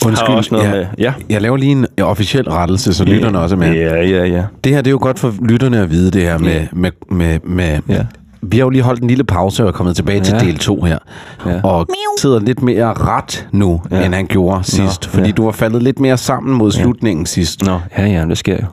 Undskyld, 0.07 0.29
har 0.29 0.37
også 0.37 0.55
noget 0.55 0.67
ja, 0.69 0.75
med... 0.75 0.87
Ja. 0.99 1.15
jeg 1.29 1.43
laver 1.43 1.57
lige 1.57 1.73
en 1.73 1.87
officiel 2.03 2.49
rettelse, 2.51 2.95
så 2.95 3.05
lytterne 3.05 3.39
også 3.39 3.55
er 3.55 3.59
med. 3.59 3.75
Ja, 3.75 3.95
ja, 3.95 4.25
ja. 4.25 4.45
Det 4.65 4.73
her, 4.73 4.81
det 4.81 4.87
er 4.87 4.93
jo 4.93 4.99
godt 5.01 5.19
for 5.19 5.35
lytterne 5.49 5.81
at 5.81 5.91
vide 5.91 6.11
det 6.11 6.23
her 6.23 6.39
med... 6.39 6.67
med, 6.73 6.91
med, 7.11 7.41
med 7.45 7.81
Ja. 7.89 8.05
Vi 8.51 8.57
har 8.59 8.65
jo 8.65 8.71
lige 8.71 8.83
holdt 8.83 9.03
en 9.03 9.09
lille 9.09 9.25
pause 9.25 9.63
og 9.63 9.69
er 9.69 9.73
kommet 9.73 9.97
tilbage 9.97 10.21
til 10.21 10.35
Ja. 10.35 10.39
del 10.47 10.59
2 10.59 10.83
her. 10.83 10.99
Ja. 11.47 11.61
Og 11.63 11.87
sidder 12.19 12.41
lidt 12.41 12.63
mere 12.63 12.93
ret 12.95 13.49
nu, 13.53 13.83
Ja. 13.91 14.05
end 14.05 14.15
han 14.15 14.27
gjorde 14.27 14.65
sidst. 14.65 15.07
Fordi 15.07 15.27
ja. 15.27 15.33
du 15.33 15.45
var 15.45 15.53
faldet 15.53 15.83
lidt 15.83 16.01
mere 16.01 16.17
sammen 16.17 16.57
mod 16.59 16.73
slutningen 16.73 17.27
sidst. 17.27 17.67
Nå, 17.67 17.79
ja, 17.99 18.07
ja, 18.07 18.25
det 18.29 18.39
sker 18.39 18.57
jo. 18.57 18.67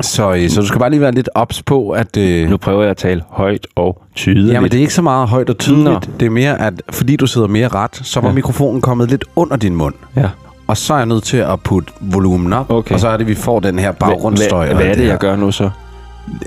Så, 0.00 0.34
øh, 0.34 0.48
så 0.50 0.60
du 0.60 0.66
skal 0.66 0.78
bare 0.78 0.90
lige 0.90 1.00
være 1.00 1.12
lidt 1.12 1.28
ops 1.34 1.62
på, 1.62 1.90
at... 1.90 2.16
Øh, 2.16 2.50
Nu 2.50 2.56
prøver 2.56 2.82
jeg 2.82 2.90
at 2.90 2.96
tale 2.96 3.22
højt 3.30 3.66
og 3.76 4.02
tydeligt. 4.14 4.52
Jamen, 4.54 4.70
det 4.70 4.76
er 4.76 4.80
ikke 4.80 4.94
så 4.94 5.02
meget 5.02 5.28
højt 5.28 5.50
og 5.50 5.58
tydeligt. 5.58 5.84
Nå. 6.08 6.14
Det 6.20 6.26
er 6.26 6.30
mere, 6.30 6.60
at 6.60 6.74
fordi 6.90 7.16
du 7.16 7.26
sidder 7.26 7.46
mere 7.48 7.68
ret, 7.68 7.96
så 8.02 8.20
var 8.20 8.28
Ja. 8.28 8.34
mikrofonen 8.34 8.80
kommet 8.80 9.10
lidt 9.10 9.24
under 9.36 9.56
din 9.56 9.76
mund. 9.76 9.94
Ja. 10.16 10.28
Og 10.66 10.76
så 10.76 10.94
er 10.94 10.98
jeg 10.98 11.06
nødt 11.06 11.24
til 11.24 11.36
at 11.36 11.60
putte 11.60 11.92
volumen 12.00 12.52
op, 12.52 12.70
Okay. 12.70 12.94
og 12.94 13.00
så 13.00 13.08
er 13.08 13.16
det, 13.16 13.26
vi 13.26 13.34
får 13.34 13.60
den 13.60 13.78
her 13.78 13.92
baggrundsstøj. 13.92 14.66
hvad, 14.66 14.74
hvad 14.76 14.86
er 14.86 14.94
det, 14.94 15.02
her. 15.04 15.10
jeg 15.10 15.18
gør 15.18 15.36
nu 15.36 15.50
så? 15.52 15.70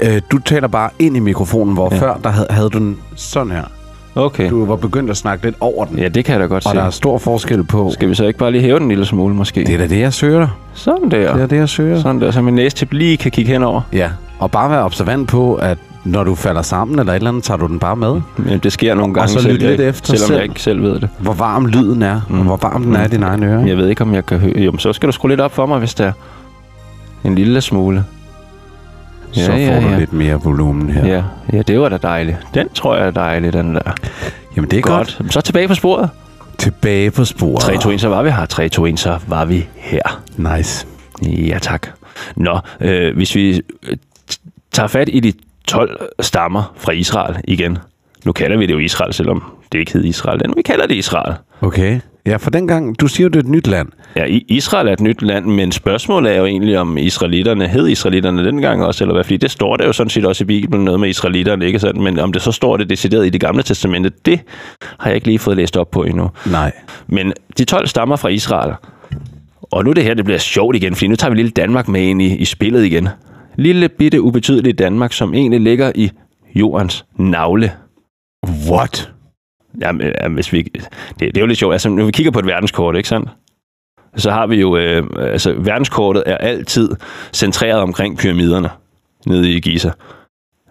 Øh, 0.01 0.21
du 0.31 0.37
taler 0.37 0.67
bare 0.67 0.89
ind 0.99 1.15
i 1.17 1.19
mikrofonen, 1.19 1.73
hvor 1.73 1.89
ja. 1.93 1.99
Før 1.99 2.19
der 2.23 2.29
havde, 2.29 2.47
havde 2.49 2.69
du 2.69 2.77
den 2.77 2.97
sådan 3.15 3.51
her. 3.51 3.63
Okay. 4.15 4.49
Du 4.49 4.65
var 4.65 4.75
begyndt 4.75 5.09
at 5.09 5.17
snakke 5.17 5.45
lidt 5.45 5.55
over 5.59 5.85
den. 5.85 5.99
Ja, 5.99 6.07
det 6.07 6.25
kan 6.25 6.33
jeg 6.33 6.39
da 6.41 6.45
godt 6.45 6.65
Og 6.65 6.71
se. 6.71 6.77
der 6.77 6.83
er 6.83 6.89
stor 6.89 7.17
forskel 7.17 7.63
på... 7.63 7.91
Skal 7.93 8.09
vi 8.09 8.15
så 8.15 8.25
ikke 8.25 8.39
bare 8.39 8.51
lige 8.51 8.61
hæve 8.61 8.75
den 8.79 8.83
en 8.85 8.89
lille 8.89 9.05
smule, 9.05 9.35
måske? 9.35 9.63
Det 9.63 9.73
er 9.73 9.77
da 9.77 9.87
det, 9.87 9.99
jeg 9.99 10.13
søger. 10.13 10.47
Sådan 10.73 11.11
der. 11.11 11.33
Det 11.33 11.41
er 11.41 11.47
det, 11.47 11.57
jeg 11.57 11.69
søger. 11.69 12.01
Sådan 12.01 12.21
der, 12.21 12.31
så 12.31 12.41
min 12.41 12.53
næstip 12.55 12.93
lige 12.93 13.17
kan 13.17 13.31
kigge 13.31 13.51
henover. 13.51 13.81
Ja, 13.93 14.09
og 14.39 14.51
bare 14.51 14.69
være 14.69 14.83
observant 14.83 15.27
på, 15.29 15.55
at 15.55 15.77
når 16.03 16.23
du 16.23 16.35
falder 16.35 16.61
sammen 16.61 16.99
eller 16.99 17.13
et 17.13 17.15
eller 17.17 17.29
andet, 17.29 17.43
tager 17.43 17.57
du 17.57 17.67
den 17.67 17.79
bare 17.79 17.95
med. 17.95 18.21
Men 18.37 18.59
det 18.59 18.71
sker 18.71 18.95
nogle 18.95 19.13
gange, 19.13 19.27
så 19.27 19.39
selv, 19.41 19.51
jeg 19.51 19.59
lidt 19.61 19.71
ikke- 19.71 19.83
efter 19.83 20.05
selvom 20.13 20.27
selv. 20.27 20.35
jeg 20.37 20.43
ikke 20.43 20.61
selv 20.61 20.81
ved 20.83 20.99
det. 20.99 21.09
Hvor 21.19 21.33
varm 21.33 21.65
lyden 21.65 22.01
er, 22.01 22.21
mm. 22.29 22.37
og 22.39 22.43
hvor 22.45 22.55
varm 22.61 22.83
den 22.83 22.95
er 22.95 23.05
i 23.05 23.07
dine 23.07 23.25
egne 23.25 23.45
ører. 23.45 23.65
Jeg 23.65 23.77
ved 23.77 23.87
ikke, 23.87 24.01
om 24.01 24.13
jeg 24.13 24.25
kan 24.25 24.37
høre. 24.39 24.57
Jo, 24.59 24.77
så 24.77 24.93
skal 24.93 25.07
du 25.07 25.11
skrue 25.11 25.29
lidt 25.29 25.41
op 25.41 25.53
for 25.55 25.65
mig, 25.65 25.79
hvis 25.79 25.93
det 25.93 26.05
er 26.05 26.11
en 27.23 27.35
lille 27.35 27.61
smule. 27.61 28.03
Så 29.31 29.45
får 29.51 29.89
du 29.89 29.99
lidt 29.99 30.13
mere 30.13 30.41
volumen 30.43 30.89
her. 30.89 31.05
Ja, 31.05 31.23
ja, 31.53 31.61
det 31.61 31.79
var 31.79 31.89
da 31.89 31.97
dejligt. 31.97 32.37
Den 32.53 32.69
tror 32.69 32.95
jeg 32.95 33.07
er 33.07 33.11
dejlig, 33.11 33.53
den 33.53 33.75
der. 33.75 33.91
Jamen, 34.55 34.71
det 34.71 34.77
er 34.77 34.81
godt. 34.81 35.17
godt. 35.19 35.33
Så 35.33 35.41
tilbage 35.41 35.67
på 35.67 35.73
sporet. 35.75 36.09
Tilbage 36.57 37.11
på 37.11 37.25
sporet. 37.25 37.59
3, 37.61 37.77
2, 37.77 37.89
1, 37.89 38.01
så 38.01 38.09
var 38.09 38.23
vi 38.23 38.29
her. 38.29 38.45
3, 38.45 38.69
2, 38.69 38.85
1, 38.85 38.99
så 38.99 39.19
var 39.27 39.45
vi 39.45 39.67
her. 39.75 40.21
Nice. 40.37 40.87
Ja, 41.21 41.57
tak. 41.61 41.87
Nå, 42.35 42.59
øh, 42.81 43.15
hvis 43.15 43.35
vi 43.35 43.61
øh, 43.83 43.97
tager 44.71 44.87
fat 44.87 45.09
i 45.11 45.19
de 45.19 45.33
12 45.67 46.01
stammer 46.19 46.73
fra 46.77 46.91
Israel 46.91 47.35
igen. 47.43 47.77
Nu 48.25 48.31
kalder 48.31 48.57
vi 48.57 48.65
det 48.65 48.73
jo 48.73 48.79
Israel, 48.79 49.13
selvom 49.13 49.43
det 49.71 49.79
ikke 49.79 49.93
hed 49.93 50.03
Israel. 50.03 50.41
Men 50.45 50.53
vi 50.57 50.61
kalder 50.61 50.87
det 50.87 50.95
Israel. 50.95 51.35
Okay. 51.61 51.99
Ja, 52.25 52.35
for 52.35 52.49
dengang, 52.49 52.99
du 52.99 53.07
siger 53.07 53.25
jo, 53.25 53.29
det 53.29 53.35
er 53.35 53.43
et 53.43 53.49
nyt 53.49 53.67
land. 53.67 53.87
Ja, 54.15 54.25
Israel 54.47 54.87
er 54.87 54.93
et 54.93 54.99
nyt 54.99 55.21
land, 55.21 55.45
men 55.45 55.71
spørgsmålet 55.71 56.31
er 56.31 56.37
jo 56.37 56.45
egentlig, 56.45 56.79
om 56.79 56.97
israelitterne 56.97 57.67
hed 57.67 57.87
israelitterne 57.87 58.45
dengang 58.45 58.83
også, 58.83 59.03
eller 59.03 59.13
hvad? 59.13 59.23
Fordi 59.23 59.37
det 59.37 59.51
står 59.51 59.77
der 59.77 59.85
jo 59.85 59.93
sådan 59.93 60.09
set 60.09 60.25
også 60.25 60.43
i 60.43 60.47
Bibelen, 60.47 60.85
noget 60.85 60.99
med 60.99 61.09
israelitterne, 61.09 61.65
ikke 61.65 61.79
sandt? 61.79 62.01
Men 62.01 62.19
om 62.19 62.33
det 62.33 62.41
så 62.41 62.51
står 62.51 62.77
det 62.77 62.89
decideret 62.89 63.25
i 63.25 63.29
det 63.29 63.41
gamle 63.41 63.63
testamente, 63.63 64.11
det 64.25 64.39
har 64.99 65.09
jeg 65.09 65.15
ikke 65.15 65.27
lige 65.27 65.39
fået 65.39 65.57
læst 65.57 65.77
op 65.77 65.91
på 65.91 66.03
endnu. 66.03 66.29
Nej. 66.51 66.71
Men 67.07 67.33
de 67.57 67.65
12 67.65 67.87
stammer 67.87 68.15
fra 68.15 68.29
Israel, 68.29 68.73
og 69.61 69.85
nu 69.85 69.91
det 69.91 70.03
her, 70.03 70.13
det 70.13 70.25
bliver 70.25 70.39
sjovt 70.39 70.75
igen, 70.75 70.95
fordi 70.95 71.07
nu 71.07 71.15
tager 71.15 71.31
vi 71.31 71.37
lille 71.37 71.51
Danmark 71.51 71.87
med 71.87 72.01
ind 72.01 72.21
i, 72.21 72.35
i 72.35 72.45
spillet 72.45 72.85
igen. 72.85 73.07
Lille 73.55 73.89
bitte 73.89 74.21
ubetydelige 74.21 74.73
Danmark, 74.73 75.13
som 75.13 75.33
egentlig 75.33 75.59
ligger 75.59 75.91
i 75.95 76.11
jordens 76.55 77.05
navle. 77.17 77.71
What? 78.71 79.11
Jamen, 79.81 80.01
øh, 80.01 80.33
hvis 80.33 80.53
vi, 80.53 80.61
det, 80.61 81.19
det 81.19 81.37
er 81.37 81.41
jo 81.41 81.47
lidt 81.47 81.59
sjovt. 81.59 81.73
Altså, 81.73 81.89
når 81.89 82.05
vi 82.05 82.11
kigger 82.11 82.31
på 82.31 82.39
et 82.39 82.45
verdenskort, 82.45 82.95
ikke 82.95 83.09
sandt? 83.09 83.29
Så 84.15 84.31
har 84.31 84.47
vi 84.47 84.55
jo, 84.55 84.77
øh, 84.77 85.03
altså 85.17 85.53
verdenskortet 85.53 86.23
er 86.25 86.37
altid 86.37 86.89
centreret 87.33 87.81
omkring 87.81 88.17
pyramiderne 88.17 88.69
nede 89.25 89.51
i 89.51 89.59
Giza. 89.59 89.91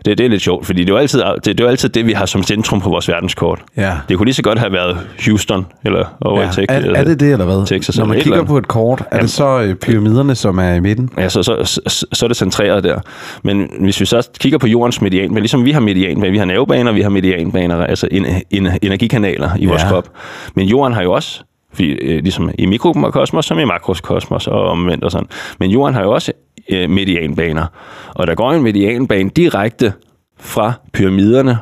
Det, 0.04 0.18
det 0.18 0.26
er 0.26 0.30
lidt 0.30 0.42
sjovt, 0.42 0.66
fordi 0.66 0.80
det 0.80 0.90
er, 0.90 0.94
jo 0.94 0.98
altid, 0.98 1.22
det, 1.34 1.44
det 1.44 1.60
er 1.60 1.64
jo 1.64 1.70
altid 1.70 1.88
det, 1.88 2.06
vi 2.06 2.12
har 2.12 2.26
som 2.26 2.42
centrum 2.42 2.80
på 2.80 2.88
vores 2.88 3.08
verdenskort. 3.08 3.60
Ja. 3.76 3.92
Det 4.08 4.16
kunne 4.16 4.26
lige 4.26 4.34
så 4.34 4.42
godt 4.42 4.58
have 4.58 4.72
været 4.72 4.98
Houston, 5.26 5.66
eller 5.84 6.16
over 6.20 6.40
ja. 6.40 6.48
i 6.48 6.52
Texas. 6.52 6.84
Er, 6.84 6.94
er 6.94 7.04
det 7.04 7.20
det, 7.20 7.32
eller 7.32 7.44
hvad? 7.44 7.66
Texas 7.66 7.98
Når 7.98 8.04
man 8.04 8.20
kigger 8.20 8.44
på 8.44 8.58
et 8.58 8.68
kort, 8.68 9.00
er 9.00 9.04
Jamen. 9.12 9.22
det 9.22 9.30
så 9.30 9.60
øh, 9.60 9.74
pyramiderne, 9.74 10.34
som 10.34 10.58
er 10.58 10.74
i 10.74 10.80
midten? 10.80 11.10
Ja, 11.18 11.28
så, 11.28 11.42
så, 11.42 11.80
så, 11.86 12.06
så 12.12 12.26
er 12.26 12.28
det 12.28 12.36
centreret 12.36 12.84
der. 12.84 13.00
Men 13.42 13.70
hvis 13.80 14.00
vi 14.00 14.06
så 14.06 14.28
kigger 14.40 14.58
på 14.58 14.66
jordens 14.66 15.00
median, 15.00 15.28
men 15.34 15.38
ligesom 15.38 15.64
vi 15.64 15.70
har 15.72 15.80
medianbaner, 15.80 16.30
vi 16.30 16.38
har 16.38 16.44
nervebaner, 16.44 16.92
vi 16.92 17.00
har 17.00 17.10
medianbaner, 17.10 17.84
altså 17.86 18.08
en, 18.10 18.26
en, 18.50 18.68
energikanaler 18.82 19.50
i 19.58 19.66
vores 19.66 19.82
Ja. 19.82 19.88
krop. 19.88 20.08
Men 20.54 20.68
jorden 20.68 20.94
har 20.94 21.02
jo 21.02 21.12
også, 21.12 21.42
fordi, 21.72 21.90
øh, 21.90 22.22
ligesom 22.22 22.50
i 22.58 22.66
mikrokosmos 22.66 23.46
som 23.46 23.58
i 23.58 23.64
makrokosmos 23.64 24.46
og 24.46 24.62
omvendt 24.62 25.04
og 25.04 25.10
sådan. 25.10 25.26
Men 25.60 25.70
jorden 25.70 25.94
har 25.94 26.02
jo 26.02 26.10
også 26.10 26.32
øh, 26.70 26.90
medianbaner. 26.90 27.66
Og 28.14 28.26
der 28.26 28.34
går 28.34 28.52
en 28.52 28.62
medianbane 28.62 29.30
direkte 29.30 29.92
fra 30.38 30.72
pyramiderne, 30.92 31.58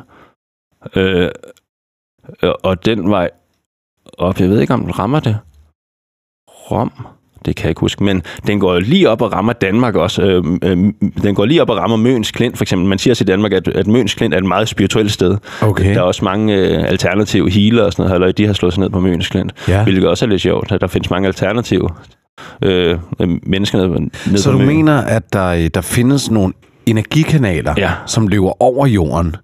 øh, 0.95 1.29
og 2.41 2.85
den 2.85 3.09
vej 3.09 3.29
op. 4.17 4.39
Jeg 4.39 4.49
ved 4.49 4.61
ikke, 4.61 4.73
om 4.73 4.81
den 4.81 4.99
rammer 4.99 5.19
det. 5.19 5.37
Rom. 6.49 6.91
Det 7.45 7.55
kan 7.55 7.63
jeg 7.63 7.69
ikke 7.69 7.81
huske, 7.81 8.03
men 8.03 8.23
den 8.47 8.59
går 8.59 8.79
lige 8.79 9.09
op 9.09 9.21
og 9.21 9.33
rammer 9.33 9.53
Danmark 9.53 9.95
også. 9.95 10.21
Øh, 10.21 10.43
øh, 10.63 10.77
den 11.23 11.35
går 11.35 11.45
lige 11.45 11.61
op 11.61 11.69
og 11.69 11.77
rammer 11.77 11.97
Møns 11.97 12.31
Klint, 12.31 12.57
for 12.57 12.63
eksempel. 12.63 12.87
Man 12.87 12.97
siger 12.97 13.21
i 13.21 13.23
Danmark, 13.23 13.53
at, 13.53 13.67
at 13.67 13.87
Møns 13.87 14.13
Klint 14.13 14.33
er 14.33 14.37
et 14.37 14.45
meget 14.45 14.67
spirituelt 14.67 15.11
sted. 15.11 15.37
Okay. 15.61 15.93
Der 15.93 15.97
er 15.97 16.01
også 16.01 16.25
mange 16.25 16.55
øh, 16.55 16.83
alternative 16.83 17.49
healer 17.49 17.83
og 17.83 17.91
sådan 17.91 18.03
noget, 18.09 18.21
eller 18.21 18.31
de 18.31 18.45
har 18.45 18.53
slået 18.53 18.73
sig 18.73 18.81
ned 18.81 18.89
på 18.89 18.99
Møns 18.99 19.29
Klint. 19.29 19.53
Ja. 19.67 19.83
Hvilket 19.83 20.07
også 20.07 20.25
er 20.25 20.29
lidt 20.29 20.41
sjovt, 20.41 20.71
at 20.71 20.81
der 20.81 20.87
findes 20.87 21.09
mange 21.09 21.27
alternative 21.27 21.89
øh, 22.63 22.97
øh, 23.19 23.29
mennesker 23.43 23.77
nede, 23.77 24.09
nede 24.27 24.37
Så 24.41 24.51
du 24.51 24.57
Møn. 24.57 24.67
mener, 24.67 24.97
at 25.01 25.33
der, 25.33 25.47
øh, 25.47 25.69
der 25.73 25.81
findes 25.81 26.31
nogle 26.31 26.53
energikanaler, 26.85 27.73
Ja. 27.77 27.91
som 28.05 28.27
løber 28.27 28.61
over 28.63 28.87
jorden? 28.87 29.35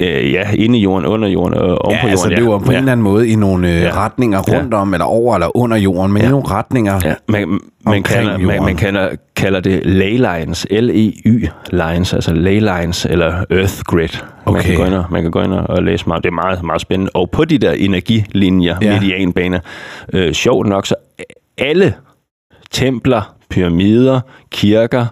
Øh, 0.00 0.32
ja, 0.32 0.50
inde 0.54 0.78
i 0.78 0.82
jorden, 0.82 1.06
under 1.06 1.28
jorden 1.28 1.54
og 1.58 1.78
oven 1.84 1.94
Ja, 1.96 2.02
på 2.02 2.08
altså 2.08 2.24
jorden. 2.28 2.38
løber 2.44 2.58
på 2.58 2.70
en 2.70 2.76
eller 2.76 2.92
anden 2.92 3.04
måde 3.04 3.28
i 3.28 3.34
nogle 3.34 3.74
øh, 3.74 3.82
Ja. 3.82 3.90
retninger 4.04 4.42
Ja. 4.48 4.58
rundt 4.58 4.74
om, 4.74 4.94
eller 4.94 5.04
over 5.04 5.34
eller 5.34 5.56
under 5.56 5.76
jorden, 5.76 6.12
men 6.12 6.24
i 6.24 6.28
nogle 6.28 6.46
retninger. 6.46 7.00
Ja, 7.04 7.14
man, 7.28 7.60
man, 7.84 8.02
kalder, 8.02 8.32
man, 8.32 8.40
jorden. 8.40 8.64
man 8.64 8.76
kalder, 8.76 9.08
kalder 9.36 9.60
det 9.60 9.86
ley 9.86 10.16
lines, 10.16 10.66
L-E-Y 10.70 11.48
lines, 11.72 12.14
altså 12.14 12.34
ley 12.34 12.60
lines 12.60 13.06
eller 13.10 13.44
earth 13.50 13.80
grid. 13.84 14.08
Man, 14.46 14.54
Okay. 14.54 14.62
kan 14.62 14.76
gå 14.76 14.84
ind 14.84 14.94
og, 14.94 15.04
man 15.10 15.22
kan 15.22 15.30
gå 15.30 15.40
ind 15.42 15.52
og 15.52 15.82
læse 15.82 16.04
meget. 16.08 16.22
Det 16.24 16.30
er 16.30 16.34
meget, 16.34 16.62
meget 16.62 16.80
spændende. 16.80 17.10
Og 17.14 17.30
på 17.30 17.44
de 17.44 17.58
der 17.58 17.72
energilinjer, 17.72 18.76
Ja. 18.82 18.86
ja. 18.94 19.00
medianbaner, 19.00 19.58
øh, 20.12 20.32
sjovt 20.32 20.66
nok, 20.66 20.86
så 20.86 20.94
alle 21.58 21.94
templer, 22.70 23.34
pyramider, 23.50 24.20
kirker, 24.52 25.06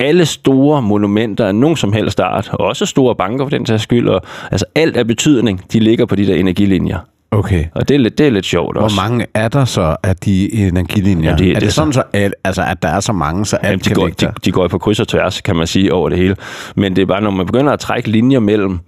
alle 0.00 0.26
store 0.26 0.82
monumenter 0.82 1.46
af 1.46 1.54
nogen 1.54 1.76
som 1.76 1.92
helst 1.92 2.20
art, 2.20 2.50
og 2.52 2.60
også 2.60 2.86
store 2.86 3.14
banker 3.16 3.44
for 3.44 3.50
den 3.50 3.66
sags 3.66 3.82
skyld, 3.82 4.08
og, 4.08 4.22
altså 4.50 4.66
alt 4.74 4.96
af 4.96 5.06
betydning, 5.06 5.72
de 5.72 5.80
ligger 5.80 6.06
på 6.06 6.16
de 6.16 6.26
der 6.26 6.34
energilinjer. 6.34 6.98
Okay. 7.30 7.64
Og 7.74 7.88
det 7.88 7.94
er 7.94 7.98
lidt, 7.98 8.18
det 8.18 8.26
er 8.26 8.30
lidt 8.30 8.44
sjovt 8.46 8.76
også. 8.76 8.96
Hvor 8.96 9.02
mange 9.08 9.26
er 9.34 9.48
der 9.48 9.64
så 9.64 9.96
af 10.02 10.16
de 10.16 10.54
energilinjer? 10.68 11.30
Ja, 11.30 11.36
det- 11.36 11.48
er 11.50 11.54
det 11.54 11.62
det- 11.62 11.72
sådan, 11.72 11.92
så, 11.92 12.02
at, 12.12 12.34
altså, 12.44 12.62
at 12.62 12.82
der 12.82 12.88
er 12.88 13.00
så 13.00 13.12
mange, 13.12 13.46
så 13.46 13.56
alt 13.56 13.64
Jamen, 13.66 13.78
de, 13.78 13.84
kan 13.88 13.94
går, 13.94 14.08
de, 14.08 14.32
de 14.44 14.52
går 14.52 14.68
på 14.68 14.78
kryds 14.78 15.00
og 15.00 15.08
tværs, 15.08 15.40
kan 15.40 15.56
man 15.56 15.66
sige, 15.66 15.92
over 15.92 16.08
det 16.08 16.18
hele. 16.18 16.36
Men 16.76 16.96
det 16.96 17.02
er 17.02 17.06
bare, 17.06 17.20
når 17.20 17.30
man 17.30 17.46
begynder 17.46 17.72
at 17.72 17.80
trække 17.80 18.10
linjer 18.10 18.40
mellem, 18.40 18.78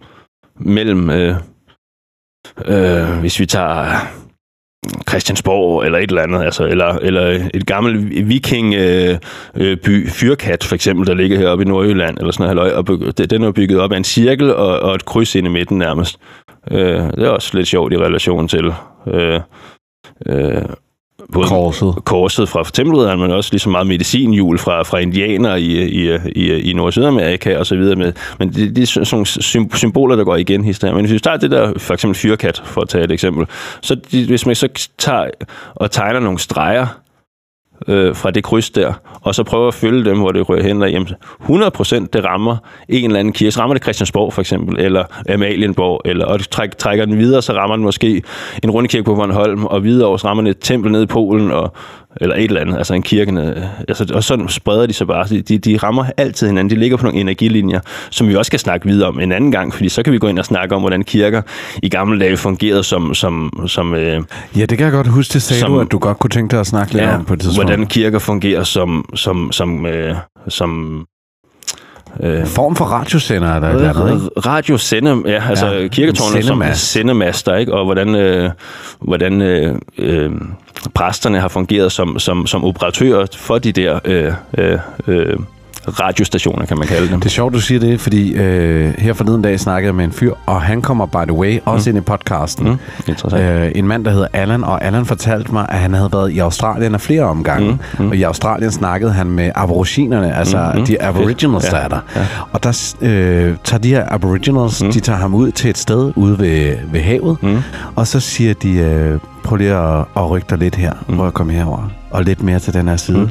mellem 0.61 1.11
øh, 1.11 1.37
øh, 2.66 3.09
hvis 3.21 3.40
vi 3.40 3.47
tager 3.47 3.87
Christiansborg 5.08 5.84
eller 5.84 5.99
et 5.99 6.10
eller 6.10 6.22
andet, 6.22 6.42
altså, 6.42 6.66
eller, 6.66 6.87
eller 6.87 7.49
et 7.54 7.66
gammelt 7.66 8.28
viking 8.28 8.75
øh, 8.75 9.18
øh, 9.56 9.76
by, 9.76 10.08
Fyrkat 10.08 10.64
for 10.64 10.75
eksempel, 10.75 11.06
der 11.06 11.14
ligger 11.14 11.38
heroppe 11.38 11.64
i 11.64 11.68
Nordjylland, 11.68 12.18
eller 12.18 12.32
sådan 12.32 12.56
noget, 12.56 12.75
og 12.75 12.87
det- 13.18 13.30
den 13.30 13.42
er 13.42 13.52
bygget 13.52 13.80
op 13.80 13.92
af 13.92 13.96
en 13.96 14.04
cirkel 14.04 14.54
og, 14.54 14.80
og 14.80 14.94
et 14.94 15.04
kryds 15.04 15.34
ind 15.34 15.46
i 15.46 15.50
midten 15.50 15.78
nærmest. 15.78 16.16
Øh, 16.70 16.78
det 17.02 17.18
er 17.25 17.28
også 17.28 17.50
lidt 17.56 17.68
sjovt 17.68 17.92
i 17.92 17.96
relation 17.96 18.49
til 18.49 18.72
øh, 19.06 19.40
øh, 20.26 20.62
både 21.32 21.48
Korset. 21.48 21.94
korset 22.04 22.48
fra 22.48 22.64
tempelridderen, 22.72 23.20
men 23.20 23.30
også 23.30 23.48
lige 23.52 23.60
så 23.60 23.70
meget 23.70 23.86
medicinhjul 23.86 24.58
fra, 24.58 24.82
fra 24.82 24.98
indianere 24.98 25.60
i, 25.60 25.82
i, 25.82 26.18
i, 26.36 26.70
i 26.70 26.72
Nord- 26.72 26.86
og 26.86 26.92
Sydamerika 26.92 27.58
og 27.58 27.66
så 27.66 27.76
videre. 27.76 27.96
Med, 27.96 28.12
men 28.38 28.52
det, 28.52 28.76
det 28.76 28.82
er 28.82 28.86
sådan 28.86 29.06
nogle 29.12 29.72
symboler, 29.78 30.16
der 30.16 30.24
går 30.24 30.36
igen 30.36 30.64
hister. 30.64 30.92
Men 30.92 31.00
hvis 31.00 31.12
vi 31.12 31.18
tager 31.18 31.36
det 31.36 31.50
der, 31.50 31.72
for 31.78 31.94
eksempel 31.94 32.14
fyrkat, 32.18 32.62
for 32.64 32.80
at 32.80 32.88
tage 32.88 33.04
et 33.04 33.12
eksempel, 33.12 33.46
så 33.80 33.94
de, 33.94 34.26
hvis 34.26 34.46
man 34.46 34.54
så 34.54 34.68
tager 34.98 35.30
og 35.74 35.90
tegner 35.90 36.20
nogle 36.20 36.38
streger 36.38 36.86
øh, 37.88 38.16
fra 38.16 38.30
det 38.30 38.44
kryds 38.44 38.70
der, 38.70 38.92
og 39.20 39.34
så 39.34 39.42
prøver 39.42 39.68
at 39.68 39.75
følge 39.75 40.04
dem, 40.04 40.18
hvor 40.18 40.32
det 40.32 40.49
rører 40.49 40.62
hen 40.62 40.80
derhjemme. 40.80 41.08
100 41.40 41.70
procent, 41.70 42.12
det 42.12 42.25
rammer 42.25 42.56
en 42.88 43.04
eller 43.04 43.20
anden 43.20 43.32
kirke. 43.32 43.52
Så 43.52 43.60
rammer 43.60 43.75
det 43.75 43.82
Christiansborg 43.82 44.32
for 44.32 44.40
eksempel, 44.40 44.80
eller 44.80 45.04
Amalienborg, 45.32 46.00
eller, 46.04 46.25
og 46.26 46.38
det 46.38 46.49
træk, 46.49 46.78
trækker 46.78 47.04
den 47.04 47.18
videre, 47.18 47.42
så 47.42 47.52
rammer 47.52 47.76
den 47.76 47.84
måske 47.84 48.22
en 48.62 48.70
rundkirke 48.70 49.04
på 49.04 49.14
Bornholm, 49.14 49.64
og 49.64 49.84
videre 49.84 50.18
så 50.18 50.26
rammer 50.26 50.42
den 50.42 50.50
et 50.50 50.58
tempel 50.60 50.92
nede 50.92 51.02
i 51.02 51.06
Polen, 51.06 51.50
og, 51.50 51.72
eller 52.21 52.35
et 52.37 52.45
eller 52.45 52.61
andet, 52.61 52.76
altså 52.79 52.95
en 52.95 53.02
kirke. 53.02 53.33
nede- 53.33 53.69
Altså, 53.88 54.07
og 54.14 54.25
sådan 54.25 54.49
spreder 54.49 54.87
de 54.87 54.93
sig 54.93 55.07
bare. 55.07 55.26
De, 55.29 55.43
de, 55.43 55.59
de 55.59 55.76
rammer 55.76 56.05
altid 56.17 56.47
hinanden. 56.47 56.71
De 56.71 56.81
ligger 56.81 56.97
på 56.97 57.05
nogle 57.05 57.21
energilinjer, 57.21 57.81
som 58.11 58.29
vi 58.29 58.37
også 58.37 58.49
skal 58.49 58.59
snakke 58.59 58.87
videre 58.87 59.09
om 59.09 59.21
en 59.21 59.33
anden 59.33 59.52
gang, 59.52 59.75
fordi 59.75 59.88
så 59.88 60.02
kan 60.02 60.12
vi 60.12 60.19
gå 60.19 60.26
ind 60.29 60.38
og 60.38 60.45
snakke 60.45 60.75
om, 60.75 60.83
hvordan 60.83 61.02
kirker 61.05 61.43
i 61.83 61.88
gamle 61.88 62.21
dage 62.21 62.37
fungerede 62.37 62.83
som, 62.83 63.14
som, 63.14 63.64
som 63.67 63.95
øh, 63.95 64.23
Ja, 64.57 64.61
det 64.67 64.79
kan 64.79 64.85
jeg 64.85 64.93
godt 64.93 65.07
huske, 65.07 65.33
det 65.33 65.43
sagde 65.43 65.61
Som- 65.61 65.73
du, 65.73 65.81
at 65.81 65.93
du 65.93 65.99
godt 65.99 66.19
kunne 66.19 66.31
tænke 66.31 66.50
dig 66.52 66.61
at 66.61 66.67
snakke 66.67 66.93
lidt 66.93 67.05
om 67.05 67.25
på 67.25 67.35
et 67.35 67.40
tidspunkt. 67.40 67.69
hvordan 67.69 67.87
kirker 67.87 68.19
fungerer 68.19 68.62
som, 68.62 69.05
som, 69.14 69.52
som, 69.52 69.87
øh, 69.87 70.14
som 70.49 71.05
øh, 72.23 72.47
Form 72.47 72.76
for 72.76 72.85
radiosender 72.85 73.49
er 73.49 73.61
der 73.61 73.69
et 73.69 73.75
eller 73.75 74.00
andet, 74.07 74.14
ikke? 74.14 74.40
radiosender, 74.40 75.17
ja, 75.26 75.43
altså 75.49 75.67
Ja, 75.67 75.88
kirketårnet 75.88 76.33
som 76.33 76.43
sendemast. 76.43 76.90
sendemaster, 76.90 77.57
ikke? 77.57 77.75
og 77.75 77.85
hvordan, 77.85 78.14
øh, 78.14 78.50
hvordan 79.00 79.40
øh, 79.43 79.75
øh, 79.99 80.31
præsterne 80.95 81.40
har 81.40 81.49
fungeret 81.49 81.93
som, 81.93 82.19
som, 82.19 82.47
som 82.47 82.64
operatører 82.64 83.26
for 83.37 83.59
de 83.59 83.73
der 83.73 83.99
øh, 84.05 84.33
øh, 84.59 84.79
øh, 85.07 85.37
radiostationer, 85.88 86.66
kan 86.66 86.78
man 86.78 86.87
kalde 86.87 87.08
dem. 87.08 87.20
Det 87.20 87.26
er 87.26 87.30
sjovt, 87.30 87.54
du 87.54 87.60
siger 87.60 87.80
det, 87.80 88.00
fordi 88.00 88.32
øh, 88.32 88.94
her 88.99 89.12
forleden 89.12 89.42
dag 89.42 89.60
snakkede 89.60 89.87
jeg 89.87 89.94
med 89.94 90.04
en 90.04 90.12
fyr, 90.12 90.34
og 90.46 90.62
han 90.62 90.82
kommer, 90.82 91.06
by 91.06 91.25
the 91.28 91.32
way, 91.32 91.58
også 91.64 91.90
mm. 91.90 91.96
ind 91.96 92.04
i 92.04 92.06
podcasten. 92.06 92.68
Mm. 92.68 92.78
Interessant. 93.08 93.42
Øh, 93.42 93.72
en 93.75 93.87
mand, 93.87 94.04
der 94.04 94.10
hedder 94.10 94.26
Allan, 94.32 94.64
og 94.64 94.84
Allan 94.84 95.06
fortalte 95.06 95.52
mig, 95.52 95.66
at 95.68 95.78
han 95.78 95.94
havde 95.94 96.08
været 96.12 96.32
i 96.32 96.38
Australien 96.38 96.94
af 96.94 97.00
flere 97.00 97.22
omgange. 97.22 97.70
Mm. 97.70 98.04
Mm. 98.04 98.08
Og 98.08 98.16
i 98.16 98.22
Australien 98.22 98.70
snakkede 98.70 99.12
han 99.12 99.26
med 99.26 99.50
aboriginerne, 99.54 100.37
altså 100.37 100.72
mm. 100.75 100.84
de 100.84 101.02
aboriginals, 101.02 101.64
ja. 101.64 101.70
der 101.70 101.76
er 101.76 101.88
der. 101.88 102.00
Ja. 102.16 102.26
Og 102.52 102.62
der 102.64 102.94
øh, 103.00 103.56
tager 103.64 103.80
de 103.80 103.88
her 103.88 104.04
aboriginals, 104.08 104.82
mm. 104.82 104.92
de 104.92 105.00
tager 105.00 105.18
ham 105.18 105.34
ud 105.34 105.50
til 105.52 105.70
et 105.70 105.78
sted 105.78 106.12
ude 106.16 106.38
ved, 106.38 106.76
ved 106.92 107.00
havet, 107.00 107.42
mm. 107.42 107.58
og 107.96 108.06
så 108.06 108.20
siger 108.20 108.54
de, 108.54 108.72
øh, 108.72 109.18
prøv 109.44 109.56
lige 109.56 109.75
at, 109.75 110.04
at 110.16 110.30
rykke 110.30 110.46
dig 110.50 110.58
lidt 110.58 110.75
her, 110.76 110.92
mm. 111.08 111.16
prøv 111.16 111.26
at 111.26 111.34
komme 111.34 111.52
herover 111.52 111.90
og 112.10 112.25
lidt 112.25 112.42
mere 112.42 112.58
til 112.58 112.75
den 112.75 112.88
her 112.88 112.96
side. 112.96 113.18
Mm. 113.18 113.28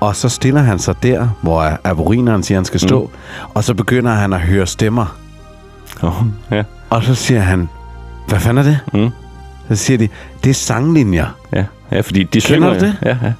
Og 0.00 0.16
så 0.16 0.28
stiller 0.28 0.60
han 0.60 0.78
sig 0.78 1.02
der, 1.02 1.28
hvor 1.42 1.78
aborineren 1.84 2.42
siger, 2.42 2.58
han 2.58 2.64
skal 2.64 2.80
stå, 2.80 3.06
mm. 3.06 3.48
og 3.54 3.64
så 3.64 3.74
begynder 3.74 4.12
han 4.12 4.32
at 4.32 4.40
høre 4.40 4.66
stemmer. 4.66 5.16
Oh, 6.02 6.12
ja. 6.50 6.62
Og 6.90 7.04
så 7.04 7.14
siger 7.14 7.40
han, 7.40 7.68
hvad 8.28 8.40
fanden 8.40 8.66
er 8.66 8.70
det? 8.70 8.78
Mm. 8.92 9.10
Så 9.68 9.76
siger 9.76 9.98
de, 9.98 10.08
det 10.44 10.50
er 10.50 10.54
sanglinjer. 10.54 11.26
Ja, 11.52 11.64
ja 11.92 12.00
fordi 12.00 12.22
de 12.22 12.40
Kender 12.40 12.40
synger... 12.40 12.68
du 12.68 12.80
det? 12.80 12.96
Ja, 13.02 13.16
ja. 13.22 13.32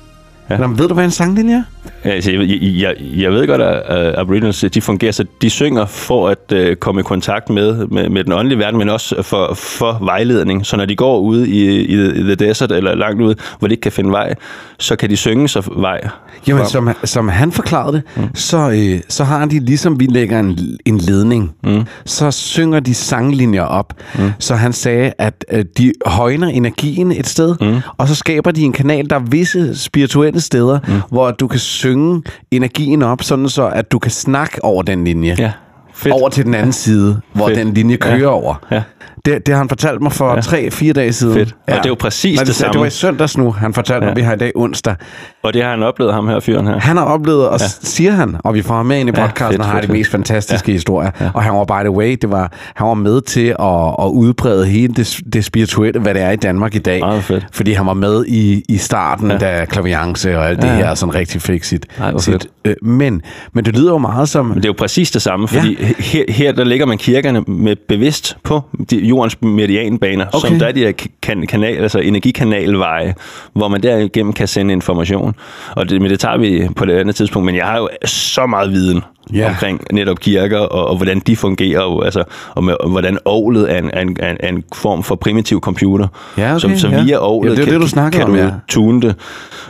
Ja. 0.51 0.57
Nå, 0.57 0.67
ved 0.67 0.89
du, 0.89 0.95
hvad 0.95 1.05
en 1.05 1.11
sanglinje 1.11 1.55
er? 1.55 1.63
Ja, 2.05 2.11
altså, 2.11 2.31
jeg, 2.31 2.59
jeg, 2.61 2.95
jeg 3.17 3.33
ved 3.33 3.47
godt, 3.47 3.63
at 3.63 4.13
uh, 4.15 4.21
Aboriginals 4.21 4.65
de 4.75 4.81
fungerer, 4.81 5.13
så 5.13 5.25
de 5.43 5.51
synger 5.51 5.87
for 5.87 6.29
at 6.29 6.53
uh, 6.55 6.75
komme 6.75 7.01
i 7.01 7.05
kontakt 7.05 7.51
med, 7.51 7.87
med, 7.87 8.09
med 8.09 8.25
den 8.25 8.33
åndelige 8.33 8.59
verden, 8.59 8.79
men 8.79 8.89
også 8.89 9.23
for, 9.23 9.55
for 9.55 10.05
vejledning. 10.05 10.67
Så 10.67 10.77
når 10.77 10.85
de 10.85 10.97
går 10.97 11.19
ude 11.19 11.49
i, 11.49 11.67
i, 11.67 12.11
i 12.21 12.23
the 12.23 12.35
desert 12.35 12.73
eller 12.73 12.95
langt 12.95 13.23
ude, 13.23 13.37
hvor 13.59 13.69
de 13.69 13.75
ikke 13.75 13.83
kan 13.83 13.93
finde 13.93 14.11
vej, 14.11 14.35
så 14.79 14.97
kan 14.97 15.11
de 15.11 15.17
synge 15.17 15.49
sig 15.49 15.63
vej. 15.77 16.09
Jamen, 16.49 16.67
som, 16.67 16.89
som 17.05 17.29
han 17.29 17.53
forklarede 17.53 17.93
det, 17.93 18.03
mm. 18.17 18.35
så, 18.35 18.71
øh, 18.71 19.01
så 19.09 19.25
har 19.25 19.47
de, 19.47 19.59
ligesom 19.59 20.01
vi 20.01 20.07
lægger 20.07 20.41
en, 20.41 20.79
en 20.87 20.99
ledning, 20.99 21.53
mm. 21.65 21.85
så 22.05 22.31
synger 22.31 22.81
de 22.81 22.95
sanglinjer 22.95 23.63
op. 23.63 23.95
Mm. 24.19 24.31
Så 24.39 24.55
han 24.55 24.73
sagde, 24.73 25.13
at 25.19 25.45
øh, 25.53 25.65
de 25.79 25.93
højner 26.07 26.49
energien 26.49 27.13
et 27.13 27.27
sted, 27.27 27.57
mm. 27.61 27.81
og 27.99 28.09
så 28.09 28.15
skaber 28.15 28.51
de 28.51 28.63
en 28.63 28.73
kanal, 28.73 29.11
der 29.11 29.17
er 29.17 29.21
visse 29.31 29.79
spirituelle 29.79 30.40
steder, 30.41 30.79
mm. 30.89 31.01
hvor 31.11 31.31
du 31.31 31.49
kan 31.49 31.59
synge 31.59 32.23
energien 32.51 33.03
op, 33.03 33.23
sådan 33.23 33.49
så 33.49 33.69
at 33.69 33.93
du 33.93 33.99
kan 33.99 34.11
snakke 34.11 34.65
over 34.65 34.83
den 34.83 35.05
linje. 35.05 35.37
Ja. 35.39 35.53
Fedt. 35.95 36.15
Over 36.15 36.29
til 36.29 36.45
den 36.45 36.55
anden 36.55 36.67
ja. 36.67 36.73
side, 36.73 37.21
hvor 37.33 37.47
Fedt. 37.47 37.59
den 37.59 37.75
linje 37.75 37.97
kører 37.97 38.19
ja. 38.19 38.27
over. 38.27 38.55
Ja. 38.71 38.83
Det, 39.25 39.47
det 39.47 39.55
har 39.55 39.59
han 39.59 39.69
fortalt 39.69 40.03
mig 40.03 40.13
for 40.13 40.35
ja. 40.35 40.69
3-4 40.91 40.93
dage 40.93 41.13
siden. 41.13 41.35
Fedt. 41.35 41.55
Ja. 41.69 41.73
Og 41.73 41.79
det 41.79 41.85
er 41.85 41.91
jo 41.91 41.95
præcis 41.95 42.39
det, 42.39 42.47
det 42.47 42.55
samme. 42.55 42.73
Det 42.73 42.81
var 42.81 42.87
i 42.87 42.91
søndags 42.91 43.39
nu, 43.39 43.51
han 43.51 43.75
fortalte 43.75 44.07
ja. 44.07 44.11
mig, 44.11 44.17
vi 44.17 44.23
har 44.23 44.35
i 44.35 44.39
dag 44.39 44.53
onsdag. 44.55 44.95
Og 45.43 45.55
det 45.55 45.63
har 45.63 45.71
han 45.71 45.83
oplevet, 45.83 46.15
ham 46.15 46.29
her 46.29 46.41
fyren 46.41 46.67
her. 46.67 46.79
Han 46.79 46.97
har 46.97 47.05
oplevet, 47.05 47.49
og 47.49 47.61
ja. 47.61 47.67
siger 47.83 48.13
han, 48.13 48.37
og 48.45 48.55
vi 48.55 48.63
får 48.63 48.75
ham 48.75 48.87
med 48.87 49.01
ind 49.01 49.09
i 49.09 49.13
podcasten, 49.13 49.43
ja, 49.43 49.51
fedt, 49.51 49.61
og 49.61 49.67
har 49.67 49.81
fedt, 49.81 49.89
de 49.89 49.93
mest 49.93 50.11
fantastiske 50.11 50.71
ja. 50.73 50.73
historier. 50.73 51.11
Ja. 51.21 51.31
Og 51.35 51.43
han 51.43 51.55
var, 51.55 51.65
by 51.65 51.81
the 51.81 51.91
way, 51.91 52.17
det 52.23 52.31
var, 52.31 52.53
han 52.75 52.87
var 52.87 52.95
med 52.95 53.21
til 53.21 53.47
at, 53.61 53.95
at 53.99 54.09
udbrede 54.13 54.67
hele 54.67 54.95
det, 54.95 55.21
det 55.33 55.45
spirituelle, 55.45 56.01
hvad 56.01 56.15
det 56.15 56.23
er 56.23 56.31
i 56.31 56.37
Danmark 56.37 56.75
i 56.75 56.79
dag. 56.79 57.01
Meget 57.01 57.25
fedt. 57.25 57.47
Fordi 57.53 57.73
han 57.73 57.87
var 57.87 57.95
med 57.95 58.25
i, 58.27 58.65
i 58.69 58.77
starten, 58.77 59.31
ja. 59.31 59.39
da 59.39 59.65
klaviance 59.65 60.39
og 60.39 60.49
alt 60.49 60.65
ja. 60.65 60.69
det 60.69 60.77
her 60.77 60.95
sådan 60.95 61.15
rigtig 61.15 61.43
fik 61.43 61.65
sit... 61.65 61.87
Ej, 61.99 62.19
sit 62.19 62.47
øh, 62.65 62.75
men, 62.83 63.23
men 63.53 63.65
det 63.65 63.77
lyder 63.77 63.91
jo 63.91 63.99
meget 63.99 64.29
som... 64.29 64.47
Men 64.47 64.57
det 64.57 64.65
er 64.65 64.69
jo 64.69 64.75
præcis 64.79 65.11
det 65.11 65.23
samme, 65.23 65.49
fordi 65.49 65.77
ja. 65.81 65.87
her, 65.99 66.25
her 66.29 66.53
der 66.53 66.65
ligger 66.65 66.87
man 66.87 66.99
kirkerne 66.99 67.41
med 67.41 67.77
bevidst 67.89 68.37
på 68.45 68.63
de, 68.91 68.97
jordens 69.11 69.43
meridianbaner, 69.43 70.27
okay. 70.33 70.49
som 70.49 70.59
der 70.59 70.67
er 70.67 70.73
de 70.73 70.81
her 70.81 70.93
kan, 71.23 71.47
kanal, 71.47 71.77
altså 71.77 71.99
energikanalveje, 71.99 73.15
hvor 73.53 73.69
man 73.69 73.83
derigennem 73.83 74.33
kan 74.33 74.49
sende 74.49 74.73
information. 74.73 75.35
Og 75.77 75.89
det, 75.89 76.03
men 76.03 76.11
det 76.11 76.21
tager 76.21 76.39
vi 76.39 76.69
på 76.77 76.85
det 76.85 76.93
andet 76.93 77.17
tidspunkt, 77.17 77.47
men 77.47 77.57
jeg 77.57 77.67
har 77.67 77.79
jo 77.79 77.89
så 78.05 78.47
meget 78.47 78.73
viden 78.73 79.03
yeah. 79.35 79.51
omkring 79.51 79.81
netop 79.93 80.19
kirker, 80.19 80.59
og, 80.59 80.87
og 80.87 80.97
hvordan 80.97 81.21
de 81.27 81.37
fungerer, 81.37 81.81
og, 81.81 82.05
altså, 82.05 82.25
og, 82.55 82.65
med, 82.65 82.75
og 82.81 82.91
hvordan 82.91 83.19
ovlet 83.25 83.73
er 83.73 83.79
en, 83.79 83.91
en, 83.99 84.17
en, 84.25 84.55
en 84.55 84.65
form 84.75 85.03
for 85.03 85.15
primitiv 85.15 85.61
computer. 85.61 86.07
Ja, 86.39 86.51
okay, 86.51 86.61
som, 86.61 86.77
så 86.77 86.89
ja. 86.89 87.03
via 87.03 87.19
ovlet 87.19 87.51
ja, 87.51 87.57
det, 87.57 87.65
kan, 87.65 87.81
det, 87.81 87.95
du 87.95 88.11
kan 88.11 88.23
om, 88.23 88.31
du 88.31 88.37
ja. 88.37 88.51
tune 88.69 89.03
det 89.03 89.15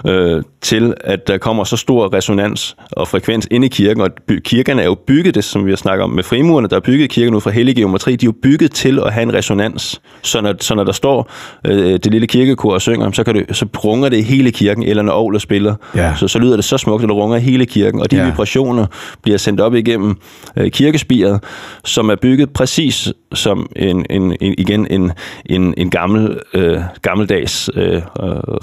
øh, 0.07 0.43
til, 0.61 0.95
at 1.01 1.29
der 1.29 1.39
kommer 1.39 1.65
så 1.65 1.77
stor 1.77 2.15
resonans 2.15 2.77
og 2.93 3.09
frekvens 3.09 3.49
ind 3.51 3.65
i 3.65 3.69
kirken, 3.69 4.03
og 4.03 4.11
by, 4.29 4.41
kirkerne 4.45 4.83
er 4.83 4.87
jo 4.87 4.97
bygget, 5.07 5.35
det 5.35 5.45
som 5.45 5.67
vi 5.67 5.71
har 5.71 5.77
snakket 5.77 6.05
om 6.05 6.11
med 6.11 6.23
frimurerne, 6.23 6.69
der 6.69 6.77
er 6.77 6.81
bygget 6.81 7.11
kirken 7.11 7.35
ud 7.35 7.41
fra 7.41 7.51
hellig 7.51 7.77
geometri, 7.77 8.17
de 8.17 8.25
er 8.25 8.29
jo 8.29 8.35
bygget 8.43 8.73
til 8.73 8.99
at 9.07 9.13
have 9.13 9.23
en 9.23 9.35
resonans. 9.35 10.01
Så 10.23 10.41
når, 10.41 10.55
så 10.61 10.75
når 10.75 10.85
der 10.85 10.93
står 10.93 11.31
øh, 11.67 11.93
det 11.93 12.07
lille 12.07 12.27
kirkekor 12.27 12.75
og 12.75 12.81
synger, 12.81 13.11
så, 13.13 13.25
kan 13.25 13.35
det, 13.35 13.57
så 13.57 13.67
runger 13.85 14.09
det 14.09 14.25
hele 14.25 14.51
kirken, 14.51 14.83
eller 14.83 15.03
når 15.03 15.13
ovlet 15.13 15.43
spiller, 15.43 15.75
ja. 15.95 16.15
så, 16.17 16.29
så 16.29 16.39
lyder 16.39 16.57
det 16.57 16.65
så 16.65 16.79
smukt, 16.79 17.03
at 17.03 17.09
det 17.09 17.17
runger 17.17 17.39
hele 17.39 17.67
kirken, 17.67 18.01
og 18.01 18.11
de 18.11 18.17
ja. 18.17 18.25
vibrationer 18.25 18.87
bliver 19.23 19.39
sendt 19.41 19.61
op 19.61 19.75
igennem 19.75 20.17
øh, 20.57 20.71
kirkespiret, 20.71 21.45
som 21.85 22.11
er 22.11 22.17
bygget 22.23 22.51
præcis 22.51 23.13
som 23.35 23.67
en, 23.77 24.07
en, 24.11 24.37
en 24.41 24.55
igen 24.59 24.87
en, 24.91 25.13
en, 25.47 25.75
en 25.77 25.91
gammel, 25.91 26.39
øh, 26.55 26.79
gammeldags 27.03 27.71
øh, 27.75 28.03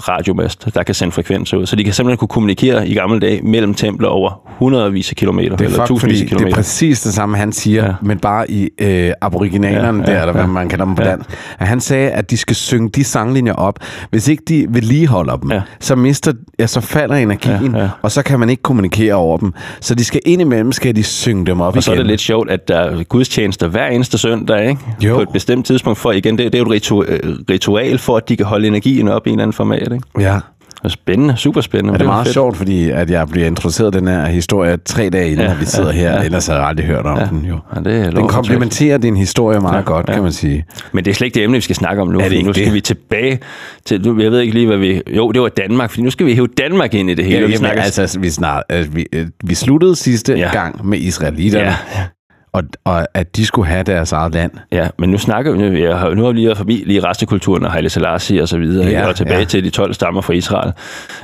radiomast, 0.08 0.68
der 0.74 0.82
kan 0.82 0.94
sende 0.94 1.12
frekvenser 1.12 1.56
ud. 1.56 1.66
Så 1.66 1.76
de 1.76 1.84
kan 1.84 1.92
simpelthen 1.92 2.18
kunne 2.18 2.28
kommunikere 2.28 2.88
i 2.88 2.94
gamle 2.94 3.20
dage 3.20 3.42
mellem 3.42 3.74
templer 3.74 4.08
over 4.08 4.40
hundredvis 4.46 5.10
af 5.10 5.16
kilometer, 5.16 5.56
det 5.56 5.64
er 5.64 5.68
eller 5.68 5.86
tusindvis 5.86 6.22
af 6.22 6.28
kilometer. 6.28 6.46
Det 6.48 6.52
er 6.52 6.56
præcis 6.56 7.00
det 7.00 7.14
samme, 7.14 7.36
han 7.36 7.52
siger, 7.52 7.84
ja. 7.84 7.94
men 8.02 8.18
bare 8.18 8.50
i 8.50 8.68
øh, 8.80 9.12
aboriginalerne 9.20 10.02
ja, 10.06 10.10
ja, 10.10 10.16
der, 10.16 10.20
eller 10.20 10.32
hvad 10.32 10.42
ja, 10.42 10.48
man 10.48 10.68
kalder 10.68 10.84
dem 10.84 10.94
på 10.94 11.02
ja. 11.02 11.10
dansk. 11.10 11.30
Han 11.58 11.80
sagde, 11.80 12.10
at 12.10 12.30
de 12.30 12.36
skal 12.36 12.56
synge 12.56 12.88
de 12.88 13.04
sanglinjer 13.04 13.52
op. 13.52 13.78
Hvis 14.10 14.28
ikke 14.28 14.42
de 14.48 14.66
vedligeholder 14.68 15.36
dem, 15.36 15.52
ja. 15.52 15.62
så 15.80 15.96
mister, 15.96 16.32
ja, 16.58 16.66
så 16.66 16.80
falder 16.80 17.14
energien, 17.14 17.74
ja, 17.74 17.80
ja. 17.82 17.88
og 18.02 18.10
så 18.10 18.22
kan 18.22 18.40
man 18.40 18.50
ikke 18.50 18.62
kommunikere 18.62 19.14
over 19.14 19.36
dem. 19.36 19.52
Så 19.80 19.94
de 19.94 20.04
skal 20.04 20.20
indimellem, 20.26 20.67
skal 20.72 20.96
de 20.96 21.02
synge 21.02 21.46
dem 21.46 21.60
op 21.60 21.66
Og 21.66 21.74
igen. 21.74 21.82
så 21.82 21.92
er 21.92 21.96
det 21.96 22.06
lidt 22.06 22.20
sjovt, 22.20 22.50
at 22.50 22.68
der 22.68 22.76
er 22.78 23.02
gudstjenester 23.02 23.68
hver 23.68 23.86
eneste 23.86 24.18
søndag, 24.18 24.68
ikke? 24.68 24.80
Jo. 25.02 25.14
På 25.14 25.20
et 25.22 25.28
bestemt 25.32 25.66
tidspunkt, 25.66 25.98
for 25.98 26.12
igen, 26.12 26.38
det, 26.38 26.52
det 26.52 26.58
er 26.58 26.62
jo 26.64 26.72
et 26.72 26.82
ritu- 26.82 27.04
ritual 27.50 27.98
for, 27.98 28.16
at 28.16 28.28
de 28.28 28.36
kan 28.36 28.46
holde 28.46 28.66
energien 28.66 29.08
op 29.08 29.26
i 29.26 29.30
en 29.30 29.34
eller 29.34 29.42
anden 29.42 29.52
format, 29.52 29.92
ikke? 29.92 30.04
Ja. 30.20 30.38
Spændende, 30.86 31.36
super 31.36 31.60
spændende. 31.60 31.92
Ja, 31.92 31.98
det 31.98 32.04
er 32.04 32.08
meget 32.08 32.26
fedt. 32.26 32.34
sjovt, 32.34 32.56
fordi 32.56 32.90
at 32.90 33.10
jeg 33.10 33.28
bliver 33.28 33.46
introduceret 33.46 33.92
den 33.92 34.08
her 34.08 34.26
historie 34.26 34.76
tre 34.76 35.10
dage 35.10 35.30
inden, 35.30 35.46
ja, 35.46 35.54
vi 35.54 35.64
sidder 35.64 35.92
her. 35.92 36.08
Ja. 36.18 36.24
Ellers 36.24 36.46
har 36.46 36.54
jeg 36.54 36.64
aldrig 36.64 36.86
hørt 36.86 37.06
om 37.06 37.18
ja. 37.18 37.26
den 37.26 37.44
jo. 37.44 37.58
Ja, 37.74 37.80
det 37.80 38.06
er 38.06 38.10
den 38.10 38.28
komplementerer 38.28 38.98
din 38.98 39.16
historie 39.16 39.60
meget 39.60 39.76
ja, 39.76 39.80
godt, 39.80 40.08
ja. 40.08 40.14
kan 40.14 40.22
man 40.22 40.32
sige. 40.32 40.64
Men 40.92 41.04
det 41.04 41.10
er 41.10 41.14
slet 41.14 41.26
ikke 41.26 41.34
det 41.34 41.44
emne, 41.44 41.56
vi 41.56 41.60
skal 41.60 41.76
snakke 41.76 42.02
om 42.02 42.08
nu. 42.08 42.20
Er 42.20 42.28
det 42.28 42.44
nu 42.44 42.52
skal 42.52 42.64
det? 42.64 42.74
vi 42.74 42.80
tilbage 42.80 43.38
til... 43.84 44.00
Nu, 44.06 44.22
jeg 44.22 44.30
ved 44.30 44.40
ikke 44.40 44.54
lige, 44.54 44.66
hvad 44.66 44.76
vi... 44.76 45.02
Jo, 45.16 45.32
det 45.32 45.42
var 45.42 45.48
Danmark, 45.48 45.90
for 45.90 46.00
nu 46.00 46.10
skal 46.10 46.26
vi 46.26 46.34
hæve 46.34 46.46
Danmark 46.58 46.94
ind 46.94 47.10
i 47.10 47.14
det 47.14 47.24
hele. 47.24 47.38
Ja, 47.38 47.46
vi, 47.46 47.52
jamen, 47.52 47.58
snakker... 47.58 47.82
altså, 47.82 48.18
vi, 48.20 48.30
snart, 48.30 48.62
altså, 48.68 48.92
vi, 48.92 49.06
øh, 49.12 49.26
vi 49.44 49.54
sluttede 49.54 49.96
sidste 49.96 50.34
ja. 50.34 50.52
gang 50.52 50.86
med 50.86 50.98
israelitterne. 50.98 51.76
Ja. 51.94 52.04
Og, 52.52 52.62
og 52.84 53.06
at 53.14 53.36
de 53.36 53.46
skulle 53.46 53.68
have 53.68 53.82
deres 53.82 54.12
eget 54.12 54.34
land. 54.34 54.52
Ja, 54.72 54.88
men 54.98 55.10
nu 55.10 55.18
snakker 55.18 55.52
vi, 55.52 55.58
nu, 55.58 55.94
har, 55.94 56.14
nu 56.14 56.22
har 56.24 56.30
vi 56.30 56.36
lige 56.36 56.46
været 56.46 56.58
forbi 56.58 56.82
lige 56.86 57.04
restekulturen 57.04 57.64
og 57.64 57.72
Haile 57.72 57.88
Selassie 57.90 58.42
og 58.42 58.48
så 58.48 58.58
videre, 58.58 58.88
Ja, 58.88 59.06
og 59.08 59.16
tilbage 59.16 59.38
ja. 59.38 59.44
til 59.44 59.64
de 59.64 59.70
12 59.70 59.94
stammer 59.94 60.20
fra 60.20 60.32
Israel. 60.32 60.72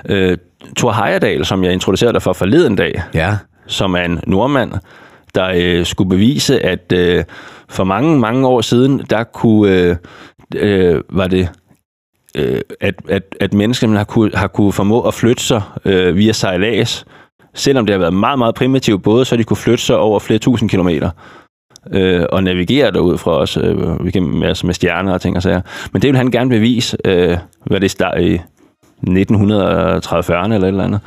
Øh, 0.09 0.39
Thor 0.77 0.93
Heyerdahl, 0.93 1.45
som 1.45 1.65
jeg 1.65 1.73
introducerede 1.73 2.13
dig 2.13 2.23
for 2.23 2.33
forleden 2.33 2.77
dag, 2.77 3.03
Ja. 3.15 3.37
som 3.67 3.95
er 3.95 4.03
en 4.03 4.21
nordmand, 4.27 4.73
der 5.35 5.53
øh, 5.57 5.87
skulle 5.87 6.11
bevise, 6.11 6.61
at 6.67 6.93
øh, 6.93 7.25
for 7.69 7.85
mange, 7.85 8.19
mange 8.19 8.47
år 8.47 8.61
siden, 8.61 9.03
der 9.11 9.25
kunne, 9.25 9.73
øh, 9.73 9.97
øh, 10.57 11.01
var 11.11 11.27
det, 11.27 11.49
øh, 12.35 12.61
at, 12.81 12.95
at, 13.09 13.23
at 13.41 13.55
mennesker 13.55 13.89
har 13.89 14.05
kunne, 14.05 14.31
har 14.35 14.47
kunne 14.47 14.73
formå 14.73 15.01
at 15.01 15.15
flytte 15.15 15.43
sig 15.43 15.63
øh, 15.85 16.17
via 16.17 16.33
sejlads, 16.33 17.05
selvom 17.55 17.87
det 17.87 17.93
har 17.93 17.99
været 18.01 18.15
meget, 18.15 18.39
meget 18.39 18.55
primitivt 18.55 19.03
både, 19.03 19.25
så 19.25 19.37
de 19.37 19.45
kunne 19.45 19.57
flytte 19.57 19.85
sig 19.85 19.97
over 19.97 20.19
flere 20.19 20.39
tusind 20.39 20.71
kilometer 20.71 21.11
øh, 21.93 22.25
og 22.33 22.45
navigere 22.45 22.91
derud 22.91 23.19
fra 23.19 23.31
os 23.31 23.57
øh, 23.57 23.77
igennem- 24.07 24.43
altså 24.43 24.67
med 24.67 24.75
stjerner 24.75 25.13
og 25.13 25.21
ting 25.21 25.37
og 25.37 25.43
sager. 25.43 25.61
Men 25.93 26.03
det 26.03 26.09
vil 26.09 26.17
han 26.17 26.31
gerne 26.31 26.51
bevise, 26.51 26.97
øh, 27.05 27.37
hvad 27.67 27.81
det 27.81 28.01
er 28.01 28.19
i 28.19 28.41
1930'erne 29.07 30.55
eller 30.55 30.67
et 30.67 30.69
eller 30.69 30.85
andet. 30.85 31.01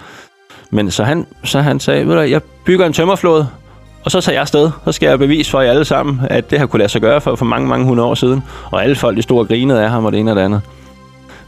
Men 0.72 0.92
så 0.92 1.04
han, 1.04 1.26
så 1.44 1.60
han 1.62 1.80
sagde, 1.80 2.08
ved 2.08 2.16
du, 2.16 2.22
jeg 2.22 2.42
bygger 2.66 2.86
en 2.86 2.94
tømmerflåde, 2.94 3.48
og 4.06 4.12
så 4.12 4.22
tager 4.22 4.34
jeg 4.34 4.42
afsted. 4.42 4.72
Så 4.86 4.92
skal 4.92 5.08
jeg 5.10 5.20
bevise 5.20 5.52
for 5.52 5.62
jer 5.62 5.72
alle 5.72 5.86
sammen, 5.86 6.22
at 6.30 6.52
det 6.52 6.60
har 6.60 6.66
kunne 6.66 6.78
lade 6.78 6.90
sig 6.90 7.02
gøre 7.02 7.22
for, 7.22 7.36
for 7.36 7.46
mange, 7.46 7.68
mange 7.68 7.86
hundrede 7.86 8.10
år 8.10 8.14
siden. 8.16 8.44
Og 8.72 8.84
alle 8.84 8.96
folk, 8.96 9.18
de 9.18 9.22
store 9.22 9.46
grinede 9.46 9.84
af 9.84 9.90
ham 9.90 10.06
og 10.06 10.12
det 10.12 10.20
ene 10.20 10.32
og 10.32 10.36
det 10.36 10.42
andet. 10.42 10.62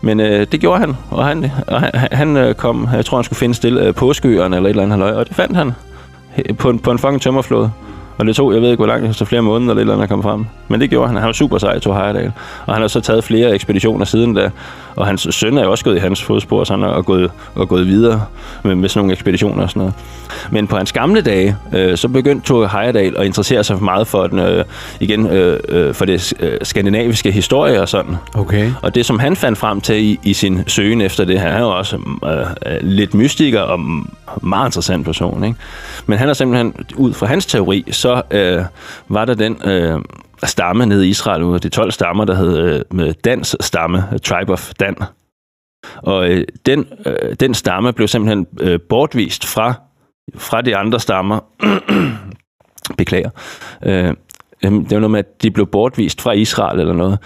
Men 0.01 0.19
øh, 0.19 0.47
det 0.51 0.59
gjorde 0.59 0.79
han, 0.79 0.97
og 1.09 1.25
han, 1.25 1.51
og 1.67 1.81
han, 1.81 1.91
han 2.11 2.37
øh, 2.37 2.55
kom, 2.55 2.89
jeg 2.93 3.05
tror, 3.05 3.17
han 3.17 3.23
skulle 3.23 3.39
finde 3.39 3.55
stille 3.55 3.85
øh, 3.85 3.93
påskeøerne 3.93 4.55
eller 4.55 4.69
et 4.69 4.71
eller 4.71 4.83
andet 4.83 4.99
halløj, 4.99 5.19
og 5.19 5.27
det 5.27 5.35
fandt 5.35 5.57
han 5.57 5.71
på 6.57 6.69
en, 6.69 6.79
på 6.79 6.91
en 6.91 6.99
fucking 6.99 7.21
tømmerflåde. 7.21 7.71
Og 8.17 8.25
det 8.25 8.35
tog, 8.35 8.53
jeg 8.53 8.61
ved 8.61 8.69
ikke 8.69 8.79
hvor 8.79 8.87
langt, 8.87 9.15
så 9.15 9.25
flere 9.25 9.41
måneder 9.41 9.71
eller 9.71 9.79
et 9.79 9.81
eller 9.81 9.93
andet 9.93 10.03
at 10.03 10.09
komme 10.09 10.23
frem. 10.23 10.45
Men 10.67 10.81
det 10.81 10.89
gjorde 10.89 11.07
han. 11.07 11.17
Han 11.17 11.25
var 11.25 11.33
super 11.33 11.57
sej, 11.57 11.79
Thor 11.79 11.93
Heyerdahl. 11.93 12.31
Og 12.65 12.73
han 12.73 12.81
har 12.81 12.87
så 12.87 13.01
taget 13.01 13.23
flere 13.23 13.53
ekspeditioner 13.53 14.05
siden 14.05 14.33
da, 14.33 14.49
og 14.99 15.07
hans 15.07 15.27
søn 15.31 15.57
er 15.57 15.63
jo 15.63 15.71
også 15.71 15.83
gået 15.83 15.95
i 15.95 15.99
hans 15.99 16.23
fodspor, 16.23 16.63
så 16.63 16.73
han 16.73 16.83
er 16.83 17.01
gået, 17.01 17.31
og 17.55 17.69
gået 17.69 17.87
videre 17.87 18.25
med, 18.63 18.75
med 18.75 18.89
sådan 18.89 18.99
nogle 18.99 19.13
ekspeditioner 19.13 19.63
og 19.63 19.69
sådan 19.69 19.79
noget. 19.79 19.93
Men 20.51 20.67
på 20.67 20.77
hans 20.77 20.91
gamle 20.91 21.21
dage, 21.21 21.57
øh, 21.73 21.97
så 21.97 22.07
begyndte 22.07 22.45
Thor 22.45 22.67
Heyerdahl 22.67 23.17
at 23.17 23.25
interessere 23.25 23.63
sig 23.63 23.83
meget 23.83 24.07
for 24.07 24.27
den, 24.27 24.39
øh, 24.39 24.65
igen, 24.99 25.27
øh, 25.27 25.59
øh, 25.69 25.93
for 25.93 26.05
det 26.05 26.33
øh, 26.39 26.57
skandinaviske 26.63 27.31
historie 27.31 27.81
og 27.81 27.89
sådan. 27.89 28.15
Okay. 28.33 28.71
Og 28.81 28.95
det, 28.95 29.05
som 29.05 29.19
han 29.19 29.35
fandt 29.35 29.57
frem 29.57 29.81
til 29.81 29.95
i, 29.95 30.19
i 30.23 30.33
sin 30.33 30.63
søgen 30.67 31.01
efter 31.01 31.25
det, 31.25 31.39
han 31.39 31.51
er 31.51 31.59
jo 31.59 31.77
også 31.77 31.97
øh, 32.65 32.77
lidt 32.81 33.13
mystiker 33.13 33.61
og 33.61 33.79
meget 34.41 34.67
interessant 34.67 35.05
person. 35.05 35.43
Ikke? 35.43 35.57
Men 36.05 36.17
han 36.17 36.29
er 36.29 36.33
simpelthen, 36.33 36.73
ud 36.95 37.13
fra 37.13 37.25
hans 37.25 37.45
teori, 37.45 37.85
så 37.91 38.21
øh, 38.31 38.61
var 39.07 39.25
der 39.25 39.33
den 39.33 39.57
øh, 39.65 39.99
stamme 40.47 40.85
nede 40.85 41.07
i 41.07 41.09
Israel, 41.09 41.43
ud 41.43 41.53
af 41.53 41.61
de 41.61 41.69
12 41.69 41.91
stammer, 41.91 42.25
der 42.25 42.35
hed 42.35 42.57
øh, 42.57 42.81
med 42.91 43.13
Dans 43.13 43.55
stamme, 43.59 44.03
øh, 44.13 44.19
Tribe 44.19 44.53
of 44.53 44.73
Dan. 44.79 44.95
Og 45.95 46.29
øh, 46.29 46.43
den, 46.65 46.87
øh, 47.05 47.35
den 47.39 47.53
stamme 47.53 47.93
blev 47.93 48.07
simpelthen 48.07 48.47
øh, 48.59 48.79
bortvist 48.89 49.45
fra, 49.45 49.73
fra 50.35 50.61
de 50.61 50.77
andre 50.77 50.99
stammer. 50.99 51.39
Beklager. 52.97 53.29
Øh, 53.83 54.13
det 54.63 54.91
var 54.91 54.99
noget 54.99 55.11
med, 55.11 55.19
at 55.19 55.41
de 55.41 55.51
blev 55.51 55.67
bortvist 55.67 56.21
fra 56.21 56.31
Israel 56.31 56.79
eller 56.79 56.93
noget. 56.93 57.19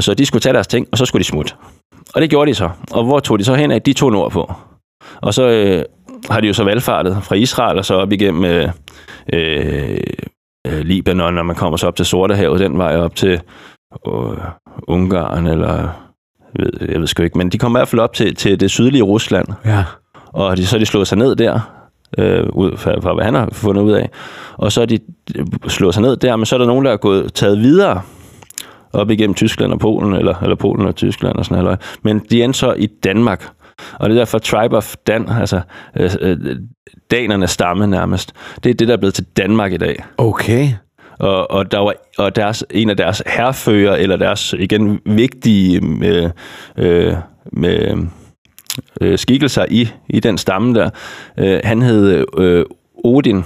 Så 0.00 0.14
de 0.14 0.26
skulle 0.26 0.40
tage 0.40 0.52
deres 0.52 0.66
ting, 0.66 0.88
og 0.92 0.98
så 0.98 1.06
skulle 1.06 1.20
de 1.20 1.28
smutte. 1.28 1.54
Og 2.14 2.20
det 2.20 2.30
gjorde 2.30 2.50
de 2.50 2.54
så. 2.54 2.70
Og 2.90 3.04
hvor 3.04 3.20
tog 3.20 3.38
de 3.38 3.44
så 3.44 3.54
hen 3.54 3.70
af? 3.70 3.82
De 3.82 3.92
tog 3.92 4.12
nordpå. 4.12 4.52
Og 5.20 5.34
så 5.34 5.42
øh, 5.42 5.84
har 6.30 6.40
de 6.40 6.46
jo 6.46 6.52
så 6.52 6.64
valgfartet 6.64 7.22
fra 7.22 7.34
Israel 7.34 7.78
og 7.78 7.84
så 7.84 7.94
op 7.94 8.12
igennem 8.12 8.44
øh, 8.44 8.70
øh, 9.32 9.98
Libanon, 10.82 11.34
når 11.34 11.42
man 11.42 11.56
kommer 11.56 11.76
så 11.76 11.86
op 11.86 11.96
til 11.96 12.06
Sortehavet, 12.06 12.60
den 12.60 12.78
vej 12.78 12.96
op 12.96 13.14
til 13.14 13.40
øh, 14.08 14.12
Ungarn, 14.88 15.46
eller 15.46 15.72
jeg 16.58 16.64
ved, 16.64 16.88
jeg 16.88 17.00
ved 17.00 17.06
sgu 17.06 17.22
ikke, 17.22 17.38
men 17.38 17.48
de 17.48 17.58
kommer 17.58 17.78
i 17.78 17.80
hvert 17.80 17.88
fald 17.88 18.00
op 18.00 18.12
til, 18.12 18.34
til 18.34 18.60
det 18.60 18.70
sydlige 18.70 19.02
Rusland. 19.02 19.48
Ja. 19.64 19.84
Og 20.26 20.56
de, 20.56 20.66
så 20.66 20.78
de 20.78 20.86
slået 20.86 21.08
sig 21.08 21.18
ned 21.18 21.36
der, 21.36 21.60
øh, 22.18 22.46
ud 22.52 22.76
fra, 22.76 23.00
fra 23.00 23.14
hvad 23.14 23.24
han 23.24 23.34
har 23.34 23.48
fundet 23.52 23.82
ud 23.82 23.92
af. 23.92 24.10
Og 24.56 24.72
så 24.72 24.82
er 24.82 24.86
de 24.86 24.98
slået 25.68 25.94
sig 25.94 26.02
ned 26.02 26.16
der, 26.16 26.36
men 26.36 26.46
så 26.46 26.56
er 26.56 26.58
der 26.58 26.66
nogen, 26.66 26.84
der 26.84 26.92
er 26.92 26.96
gået 26.96 27.32
taget 27.34 27.58
videre 27.58 28.00
op 28.92 29.10
igennem 29.10 29.34
Tyskland 29.34 29.72
og 29.72 29.78
Polen, 29.78 30.14
eller, 30.14 30.34
eller 30.42 30.56
Polen 30.56 30.86
og 30.86 30.96
Tyskland 30.96 31.36
og 31.36 31.44
sådan 31.44 31.64
noget. 31.64 31.98
Men 32.02 32.18
de 32.30 32.44
endte 32.44 32.58
så 32.58 32.72
i 32.72 32.86
Danmark. 32.86 33.48
Og 33.92 34.08
det 34.08 34.16
er 34.16 34.20
derfor 34.20 34.38
Tribe 34.38 34.76
of 34.76 34.94
Dan, 35.06 35.28
altså 35.28 35.60
øh, 35.96 36.10
øh, 36.20 36.56
danernes 37.10 37.50
stamme 37.50 37.86
nærmest, 37.86 38.32
det 38.64 38.70
er 38.70 38.74
det, 38.74 38.88
der 38.88 38.94
er 38.94 38.98
blevet 38.98 39.14
til 39.14 39.24
Danmark 39.36 39.72
i 39.72 39.76
dag. 39.76 40.04
Okay. 40.18 40.68
Og, 41.18 41.50
og, 41.50 41.72
der 41.72 41.78
var, 41.78 41.94
og 42.18 42.36
deres, 42.36 42.64
en 42.70 42.90
af 42.90 42.96
deres 42.96 43.22
herfører, 43.26 43.96
eller 43.96 44.16
deres 44.16 44.54
igen 44.58 45.00
vigtige 45.04 45.80
øh, 46.04 46.30
øh, 46.76 47.14
med, 47.52 48.06
øh, 49.00 49.18
skikkelser 49.18 49.64
i, 49.70 49.88
i 50.08 50.20
den 50.20 50.38
stamme 50.38 50.74
der, 50.74 50.90
øh, 51.38 51.60
han 51.64 51.82
hed 51.82 52.24
øh, 52.38 52.64
Odin. 53.04 53.44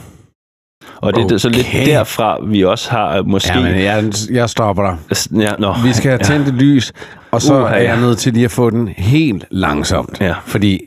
Og 0.96 1.14
det 1.14 1.32
er 1.32 1.38
så 1.38 1.48
lidt 1.48 1.66
derfra, 1.86 2.38
vi 2.44 2.64
også 2.64 2.90
har 2.90 3.22
måske... 3.22 3.58
Ja, 3.58 3.62
men 3.62 3.80
jeg, 3.80 4.04
jeg 4.30 4.50
stopper 4.50 4.82
dig. 4.82 5.20
ja, 5.40 5.52
nå, 5.58 5.74
Vi 5.84 5.92
skal 5.92 6.10
have 6.10 6.20
ja. 6.22 6.24
tændt 6.24 6.48
et 6.48 6.54
lys, 6.54 6.92
og 7.30 7.42
så 7.42 7.60
Uha, 7.62 7.74
er 7.74 7.76
jeg 7.82 7.94
ja. 7.94 8.00
nødt 8.00 8.18
til 8.18 8.32
lige 8.32 8.44
at 8.44 8.50
få 8.50 8.70
den 8.70 8.88
helt 8.88 9.44
langsomt. 9.50 10.20
Ja. 10.20 10.34
Fordi 10.44 10.80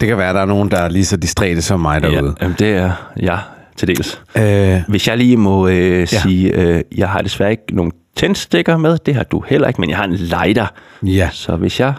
det 0.00 0.08
kan 0.08 0.18
være, 0.18 0.28
at 0.28 0.34
der 0.34 0.40
er 0.40 0.46
nogen, 0.46 0.70
der 0.70 0.78
er 0.78 0.88
lige 0.88 1.04
så 1.04 1.16
distræte 1.16 1.62
som 1.62 1.80
mig 1.80 2.02
Ja, 2.02 2.08
derude. 2.10 2.34
jamen, 2.40 2.56
det 2.58 2.68
er 2.76 2.92
ja, 3.20 3.38
til 3.76 3.88
dels. 3.88 4.22
Øh, 4.36 4.82
Hvis 4.88 5.08
jeg 5.08 5.18
lige 5.18 5.36
må 5.36 5.68
øh, 5.68 5.74
ja. 5.90 5.98
Ja. 5.98 6.06
sige, 6.06 6.52
øh, 6.54 6.82
jeg 6.96 7.08
har 7.08 7.22
desværre 7.22 7.50
ikke 7.50 7.64
nogen 7.72 7.92
tændstikker 8.16 8.76
med, 8.76 8.98
det 9.06 9.14
har 9.14 9.24
du 9.24 9.40
heller 9.46 9.68
ikke, 9.68 9.80
men 9.80 9.90
jeg 9.90 9.96
har 9.98 10.04
en 10.04 10.12
lighter. 10.14 10.66
ja, 11.02 11.28
Så 11.32 11.56
hvis 11.56 11.80
jeg 11.80 11.94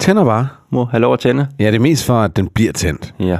tænder 0.00 0.24
bare. 0.24 0.48
må 0.72 0.84
have 0.84 1.00
lov 1.00 1.12
at 1.12 1.20
tænde, 1.20 1.46
Ja, 1.58 1.66
det 1.66 1.74
er 1.74 1.80
mest 1.80 2.06
for, 2.06 2.20
at 2.20 2.36
den 2.36 2.48
bliver 2.54 2.72
tændt. 2.72 3.14
ja. 3.20 3.38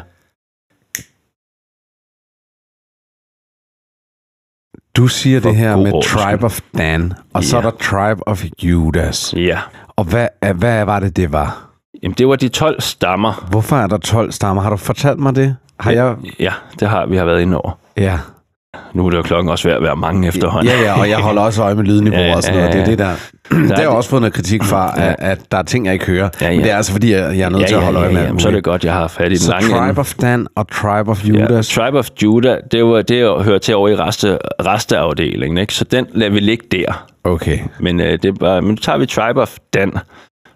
Du 4.97 5.07
siger 5.07 5.41
det 5.41 5.57
her 5.57 5.77
med. 5.77 6.03
Tribe 6.03 6.45
of 6.45 6.61
Dan, 6.79 7.13
og 7.35 7.45
så 7.45 7.57
er 7.57 7.61
Ja. 7.63 7.71
der 7.71 7.77
Tribe 7.77 8.29
of 8.29 8.45
Judas. 8.63 9.35
Ja. 9.37 9.59
Og 9.97 10.05
hvad, 10.05 10.29
hvad 10.55 10.85
var 10.85 11.01
det, 11.01 11.17
det 11.17 11.33
var? 11.33 11.69
Jamen, 12.03 12.15
det 12.19 12.29
var 12.29 12.37
de 12.37 12.49
12 12.49 12.81
stammer. 12.81 13.47
Hvorfor 13.51 13.77
er 13.77 13.87
der 13.87 13.97
12 13.99 14.33
stammer? 14.33 14.63
Har 14.63 14.71
du 14.71 14.77
fortalt 14.77 15.19
mig 15.19 15.37
det? 15.37 15.57
Har 15.81 15.91
jeg... 15.91 16.17
Ja, 16.41 16.53
det 16.81 16.89
har 16.89 17.07
vi 17.07 17.17
har 17.17 17.25
været 17.25 17.41
inde 17.43 17.57
over. 17.57 17.71
Ja. 17.97 18.19
Nu 18.93 19.07
er 19.07 19.11
det 19.11 19.17
jo 19.17 19.23
klokken 19.23 19.51
også 19.51 19.69
ved 19.69 19.77
at 19.77 19.83
være 19.83 19.97
mange 19.97 20.29
efterhånden. 20.29 20.73
Ja, 20.73 20.81
ja, 20.83 21.01
og 21.01 21.09
jeg 21.09 21.19
holder 21.19 21.43
også 21.43 21.63
øje 21.63 21.75
med 21.75 21.85
lydniveau 21.85 22.21
Ja, 22.21 22.27
ja, 22.27 22.37
og 22.37 22.43
sådan 22.43 22.59
noget. 22.59 22.73
Det 22.73 22.81
er 22.81 22.85
ja, 22.85 22.91
det, 22.91 22.99
der... 22.99 23.11
Det 23.51 23.59
har 23.61 23.69
jeg 23.69 23.77
det- 23.77 23.87
også 23.87 24.11
fået 24.11 24.23
noget 24.23 24.33
kritik 24.35 24.65
fra, 24.65 24.93
Ja. 25.03 25.15
at, 25.19 25.39
der 25.53 25.59
er 25.59 25.63
ting, 25.63 25.85
jeg 25.87 25.93
ikke 25.95 26.07
hører. 26.07 26.29
Ja, 26.41 26.49
Men 26.51 26.59
ja. 26.59 26.65
det 26.65 26.73
er 26.73 26.77
altså, 26.77 26.93
fordi 26.93 27.13
jeg, 27.13 27.39
jeg 27.39 27.45
er 27.45 27.49
nødt 27.49 27.63
ja, 27.63 27.67
til 27.67 27.75
at 27.75 27.83
holde 27.83 27.99
ja, 27.99 28.05
øje 28.05 28.13
med 28.15 28.21
ja, 28.21 28.27
jamen, 28.27 28.41
så 28.41 28.49
er 28.49 28.53
det 28.53 28.65
godt, 28.65 28.85
jeg 28.85 28.93
har 28.93 29.09
fat 29.09 29.27
i 29.27 29.29
den 29.29 29.39
Så 29.39 29.51
lange 29.51 29.69
Tribe 29.69 29.89
ende. 29.89 30.01
of 30.01 30.15
Dan 30.15 30.47
og 30.57 30.67
Tribe 30.73 31.11
of 31.11 31.25
Ja, 31.25 31.29
Judas. 31.33 31.69
Tribe 31.69 31.99
of 31.99 32.09
Judah, 32.23 32.57
det 32.73 32.85
var 32.85 33.03
det 33.03 33.45
hører 33.45 33.59
til 33.59 33.77
over 33.77 33.89
i 33.89 33.97
reste, 33.97 34.39
resteafdelingen, 34.67 35.59
ikke? 35.59 35.75
så 35.75 35.85
den 35.85 36.07
lader 36.13 36.33
vi 36.33 36.41
ligge 36.41 36.65
der. 36.73 37.05
Okay. 37.25 37.59
Men, 37.81 38.01
øh, 38.01 38.07
det 38.13 38.25
er 38.25 38.33
bare, 38.33 38.63
men 38.63 38.71
nu 38.71 38.77
tager 38.77 38.99
vi 38.99 39.07
Tribe 39.07 39.43
of 39.43 39.57
Dan, 39.75 39.93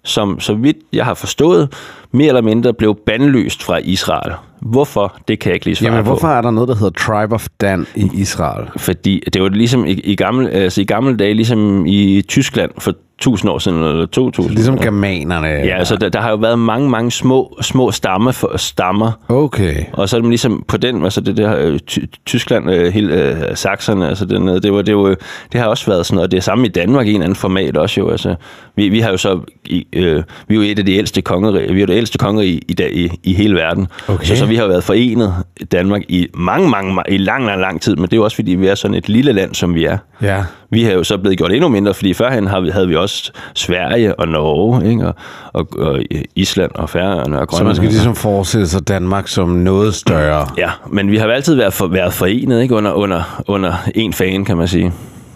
som 0.04 0.40
så 0.40 0.54
vidt 0.54 0.76
jeg 0.92 1.04
har 1.04 1.14
forstået, 1.14 1.72
mere 2.12 2.28
eller 2.28 2.42
mindre 2.42 2.74
blev 2.74 2.98
bandlyst 3.06 3.62
fra 3.62 3.78
Israel. 3.82 4.32
Hvorfor? 4.60 5.16
Det 5.28 5.38
kan 5.38 5.50
jeg 5.50 5.54
ikke 5.54 5.66
lige 5.66 5.76
svare 5.76 5.90
Jamen, 5.92 6.04
på. 6.04 6.10
hvorfor 6.10 6.28
er 6.28 6.42
der 6.42 6.50
noget, 6.50 6.68
der 6.68 6.74
hedder 6.74 6.90
Tribe 6.90 7.34
of 7.34 7.46
Dan 7.60 7.86
i 7.94 8.10
Israel? 8.14 8.68
Fordi 8.76 9.22
det 9.32 9.42
var 9.42 9.48
ligesom 9.48 9.86
i, 9.86 9.90
i, 9.90 10.16
gamle, 10.16 10.50
altså 10.50 10.80
i 10.80 10.84
gamle 10.84 11.16
dage, 11.16 11.34
ligesom 11.34 11.86
i 11.86 12.22
Tyskland 12.28 12.70
for 12.78 12.92
1000 13.18 13.50
år 13.50 13.58
siden, 13.58 13.78
eller 13.82 14.06
2000. 14.06 14.54
Ligesom 14.54 14.78
germanerne. 14.78 15.48
Ja, 15.48 15.78
altså 15.78 15.96
der, 15.96 16.08
der 16.08 16.20
har 16.20 16.30
jo 16.30 16.36
været 16.36 16.58
mange, 16.58 16.90
mange 16.90 17.10
små, 17.10 17.58
små 17.62 17.90
stammer, 17.90 18.32
for, 18.32 18.56
stammer 18.56 19.12
Okay. 19.28 19.84
og 19.92 20.08
så 20.08 20.16
er 20.16 20.20
det 20.20 20.28
ligesom 20.28 20.64
på 20.68 20.76
den, 20.76 21.04
altså 21.04 21.20
det 21.20 21.36
der 21.36 21.56
øh, 21.58 21.78
Ty- 21.78 21.98
Tyskland, 22.26 22.70
øh, 22.70 22.92
hele 22.92 23.14
øh, 23.14 23.56
Saxerne, 23.56 24.08
altså 24.08 24.24
øh, 24.24 24.62
det, 24.62 24.72
var, 24.72 24.82
det, 24.82 24.96
var, 24.96 25.14
det 25.52 25.60
har 25.60 25.66
også 25.66 25.86
været 25.86 26.06
sådan 26.06 26.22
og 26.22 26.30
det 26.30 26.36
er 26.36 26.40
samme 26.40 26.66
i 26.66 26.68
Danmark 26.68 27.06
i 27.06 27.12
en 27.12 27.22
anden 27.22 27.36
format 27.36 27.76
også 27.76 28.00
jo, 28.00 28.10
altså 28.10 28.34
vi, 28.76 28.88
vi 28.88 29.00
har 29.00 29.10
jo 29.10 29.16
så, 29.16 29.40
i, 29.64 29.86
øh, 29.92 30.22
vi 30.48 30.54
er 30.54 30.58
jo 30.58 30.60
et 30.62 30.78
af 30.78 30.86
de 30.86 30.92
ældste 30.94 31.22
kongerige, 31.22 31.74
vi 31.74 31.82
er 31.82 31.86
det 31.86 31.94
ældste 31.96 32.18
kongerige 32.18 32.60
i, 32.68 32.74
dag, 32.74 32.92
i, 32.96 33.10
i 33.24 33.34
hele 33.34 33.54
verden, 33.54 33.86
Okay. 34.08 34.24
så, 34.24 34.36
så 34.36 34.46
vi 34.46 34.56
har 34.56 34.66
været 34.66 34.84
forenet 34.84 35.34
i 35.60 35.64
Danmark 35.64 36.02
i 36.08 36.26
mange, 36.34 36.68
mange, 36.70 36.94
mange, 36.94 37.12
i 37.14 37.18
lang, 37.18 37.46
lang, 37.46 37.60
lang 37.60 37.80
tid, 37.80 37.96
men 37.96 38.04
det 38.04 38.12
er 38.12 38.16
jo 38.16 38.24
også 38.24 38.34
fordi, 38.34 38.54
vi 38.54 38.66
er 38.66 38.74
sådan 38.74 38.94
et 38.94 39.08
lille 39.08 39.32
land, 39.32 39.54
som 39.54 39.74
vi 39.74 39.84
er. 39.84 39.98
Ja. 40.22 40.44
Vi 40.70 40.82
har 40.82 40.92
jo 40.92 41.04
så 41.04 41.18
blevet 41.18 41.38
gjort 41.38 41.52
endnu 41.52 41.68
mindre, 41.68 41.94
fordi 41.94 42.14
førhen 42.14 42.46
havde 42.46 42.88
vi, 42.88 42.96
også 42.96 43.32
Sverige 43.54 44.20
og 44.20 44.28
Norge, 44.28 44.90
ikke? 44.90 45.06
Og, 45.06 45.14
og, 45.52 45.68
og 45.78 46.00
Island 46.36 46.70
og 46.74 46.90
Færøerne 46.90 47.40
og 47.40 47.42
Så 47.42 47.46
Grønland. 47.46 47.66
man 47.66 47.76
skal 47.76 47.88
ligesom 47.88 48.14
forestille 48.14 48.66
sig 48.66 48.88
Danmark 48.88 49.28
som 49.28 49.48
noget 49.48 49.94
større. 49.94 50.46
Ja, 50.56 50.70
men 50.92 51.10
vi 51.10 51.16
har 51.16 51.26
altid 51.28 51.54
været, 51.54 51.72
for, 51.72 51.86
været 51.86 52.12
forenet 52.12 52.62
ikke? 52.62 52.74
Under, 52.74 52.92
under, 52.92 53.42
under 53.48 53.72
en 53.94 54.12
fan, 54.12 54.44
kan 54.44 54.56
man 54.56 54.68
sige. 54.68 54.92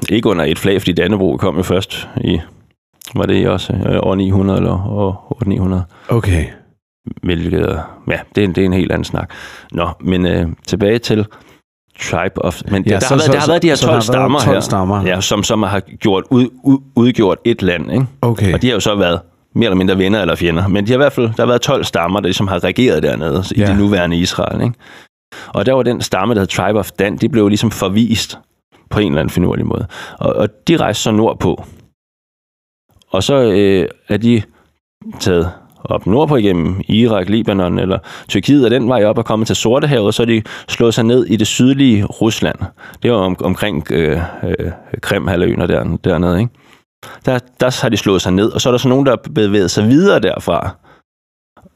Ikke 0.08 0.28
under 0.28 0.44
et 0.44 0.58
flag, 0.58 0.80
fordi 0.80 0.92
Dannebro 0.92 1.36
kom 1.36 1.56
jo 1.56 1.62
først 1.62 2.08
i, 2.20 2.40
var 3.14 3.26
det 3.26 3.48
også 3.48 3.72
øh, 3.72 3.98
år 4.02 4.14
900 4.14 4.58
eller 4.58 4.88
år 4.90 5.42
900? 5.46 5.82
Okay. 6.08 6.44
Hvilket, 7.22 7.80
ja, 8.08 8.18
det 8.34 8.40
er, 8.40 8.48
en, 8.48 8.52
det 8.54 8.62
er 8.62 8.66
en 8.66 8.72
helt 8.72 8.92
anden 8.92 9.04
snak. 9.04 9.30
Nå, 9.72 9.88
men 10.00 10.26
øh, 10.26 10.46
tilbage 10.66 10.98
til 10.98 11.26
Tribe 12.00 12.42
of... 12.44 12.62
Men 12.70 12.84
ja, 12.86 12.90
der, 12.90 13.00
så- 13.00 13.06
har 13.08 13.14
været, 13.14 13.22
så- 13.24 13.32
der 13.32 13.38
har 13.40 13.46
været 13.46 13.62
de 13.62 13.68
her 13.68 13.74
så 13.74 13.86
der 13.86 13.92
12 13.92 13.92
har 13.92 13.94
været 13.94 14.04
stammer 14.04 14.38
12 14.40 14.54
her, 14.54 14.60
stammer. 14.60 15.02
Ja, 15.06 15.20
som, 15.20 15.42
som 15.42 15.62
har 15.62 15.80
gjort, 15.80 16.24
ud, 16.30 16.48
ud, 16.64 16.78
udgjort 16.96 17.38
et 17.44 17.62
land, 17.62 17.92
ikke? 17.92 18.06
Okay. 18.22 18.54
Og 18.54 18.62
de 18.62 18.66
har 18.66 18.74
jo 18.74 18.80
så 18.80 18.94
været 18.94 19.20
mere 19.54 19.66
eller 19.66 19.76
mindre 19.76 19.98
venner 19.98 20.20
eller 20.20 20.34
fjender. 20.34 20.68
Men 20.68 20.86
de 20.86 20.90
har 20.90 20.96
i 20.96 21.02
hvert 21.02 21.12
fald, 21.12 21.26
der 21.26 21.42
har 21.42 21.46
været 21.46 21.60
12 21.60 21.84
stammer, 21.84 22.20
der 22.20 22.26
ligesom 22.26 22.46
har 22.48 22.64
regeret 22.64 23.02
dernede 23.02 23.44
i 23.56 23.60
Ja. 23.60 23.66
det 23.66 23.76
nuværende 23.78 24.16
Israel. 24.16 24.62
Ikke? 24.62 24.74
Og 25.48 25.66
der 25.66 25.72
var 25.72 25.82
den 25.82 26.00
stamme, 26.00 26.34
der 26.34 26.40
hed 26.40 26.46
Tribe 26.46 26.78
of 26.78 26.90
Dan, 26.90 27.16
de 27.16 27.28
blev 27.28 27.48
ligesom 27.48 27.70
forvist 27.70 28.38
på 28.90 29.00
en 29.00 29.06
eller 29.06 29.20
anden 29.20 29.30
finurlig 29.32 29.66
måde. 29.66 29.86
Og, 30.18 30.32
og 30.32 30.48
de 30.68 30.76
rejste 30.76 31.02
så 31.02 31.10
nordpå. 31.10 31.64
Og 33.10 33.22
så 33.22 33.34
øh, 33.34 33.88
er 34.08 34.16
de 34.16 34.42
taget 35.20 35.50
op 35.84 36.06
nordpå 36.06 36.36
igennem 36.36 36.80
Irak, 36.88 37.28
Libanon 37.28 37.78
eller 37.78 37.98
Tyrkiet, 38.28 38.64
og 38.64 38.70
den 38.70 38.88
vej 38.88 39.04
op 39.04 39.18
og 39.18 39.24
kommet 39.24 39.46
til 39.46 39.56
Sortehavet, 39.56 40.14
så 40.14 40.24
de 40.24 40.42
slået 40.68 40.94
sig 40.94 41.04
ned 41.04 41.26
i 41.26 41.36
det 41.36 41.46
sydlige 41.46 42.04
Rusland. 42.04 42.58
Det 43.02 43.10
var 43.10 43.16
om, 43.16 43.36
omkring 43.40 43.92
øh, 43.92 44.20
øh, 44.44 44.70
Krimhalvøen 45.00 45.60
og 45.62 45.68
der, 45.68 45.96
dernede, 46.04 46.40
ikke? 46.40 46.52
Der, 47.26 47.38
der 47.60 47.78
har 47.82 47.88
de 47.88 47.96
slået 47.96 48.22
sig 48.22 48.32
ned, 48.32 48.50
og 48.52 48.60
så 48.60 48.68
er 48.68 48.70
der 48.70 48.78
så 48.78 48.88
nogen, 48.88 49.06
der 49.06 49.16
bevæget 49.34 49.70
sig 49.70 49.88
videre 49.88 50.20
derfra. 50.20 50.76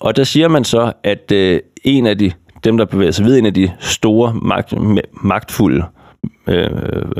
Og 0.01 0.16
der 0.16 0.25
siger 0.25 0.49
man 0.49 0.64
så, 0.64 0.92
at 1.05 1.33
øh, 1.33 1.61
en 1.85 2.07
af 2.07 2.19
de, 2.19 2.33
dem, 2.64 2.77
der 2.77 2.85
bevæger 2.85 3.11
sig 3.12 3.25
videre, 3.25 3.38
en 3.38 3.47
af 3.47 3.55
de 3.55 3.73
store, 3.79 4.35
magt, 4.35 4.73
ma- 4.73 5.11
magtfulde 5.27 5.85
øh, 6.47 6.71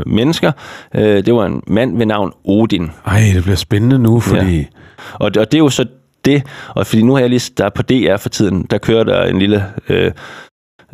mennesker, 0.07 0.53
øh, 0.95 1.27
det 1.27 1.35
var 1.35 1.47
en 1.47 1.63
mand 1.67 1.97
ved 1.99 2.07
navn 2.07 2.33
Odin. 2.45 2.91
Ej, 3.07 3.21
det 3.35 3.43
bliver 3.43 3.57
spændende 3.57 3.99
nu, 3.99 4.21
fordi... 4.21 4.57
Ja. 4.59 4.65
Og, 5.15 5.35
det- 5.35 5.41
og 5.41 5.53
det 5.53 5.59
er 5.59 5.63
jo 5.63 5.69
så 5.69 5.87
det, 6.27 6.43
og 6.69 6.87
fordi 6.87 7.03
nu 7.03 7.13
har 7.13 7.21
jeg 7.21 7.31
lige, 7.31 7.53
der 7.59 7.65
er 7.65 7.69
på 7.71 7.83
DR 7.83 8.17
for 8.17 8.29
tiden, 8.29 8.67
der 8.71 8.79
kører 8.79 9.05
der 9.05 9.23
en 9.25 9.39
lille 9.39 9.65
øh, 9.89 10.11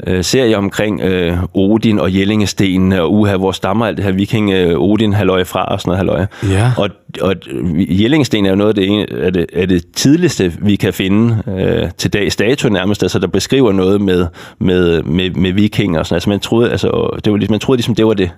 øh, 0.07 0.25
serie 0.25 0.57
omkring 0.57 1.01
øh, 1.01 1.39
Odin 1.55 1.99
og 1.99 2.15
Jellingesten 2.19 2.93
og 2.93 3.13
uha, 3.15 3.37
hvor 3.37 3.53
stammer 3.53 3.87
alt 3.87 3.97
det 3.97 4.05
her 4.05 4.13
viking 4.13 4.51
øh, 4.51 4.79
Odin 4.79 5.13
halløj 5.13 5.45
fra 5.45 5.65
og 5.65 5.81
sådan 5.81 5.89
noget 5.89 5.99
halløj. 5.99 6.27
Ja. 6.59 6.73
Og, 6.79 6.89
og 7.21 7.35
Jellingesten 7.89 8.47
er 8.47 8.51
jo 8.51 8.57
noget 8.57 8.69
af 8.69 8.75
det, 8.75 8.87
ene- 8.89 9.25
af 9.25 9.33
det, 9.33 9.47
af 9.53 9.69
det 9.69 9.85
tidligste, 9.97 10.53
vi 10.61 10.77
kan 10.77 10.93
finde 10.93 11.43
øh, 11.59 11.91
til 11.99 12.13
dags 12.13 12.37
dato 12.37 12.69
nærmest, 12.69 13.03
altså 13.03 13.19
der 13.19 13.27
beskriver 13.27 13.73
noget 13.73 14.01
med, 14.01 14.27
med, 14.59 15.03
med, 15.03 15.31
med 15.31 15.53
vikinger 15.53 15.99
og 15.99 16.07
sådan 16.07 16.17
Altså 16.17 16.29
man 16.31 16.41
troede, 16.41 16.71
altså, 16.71 17.19
det 17.25 17.33
var, 17.33 17.37
ligesom- 17.39 17.53
man 17.53 17.61
troede 17.61 17.77
ligesom, 17.79 17.95
det 17.95 18.07
var 18.07 18.15
det, 18.15 18.31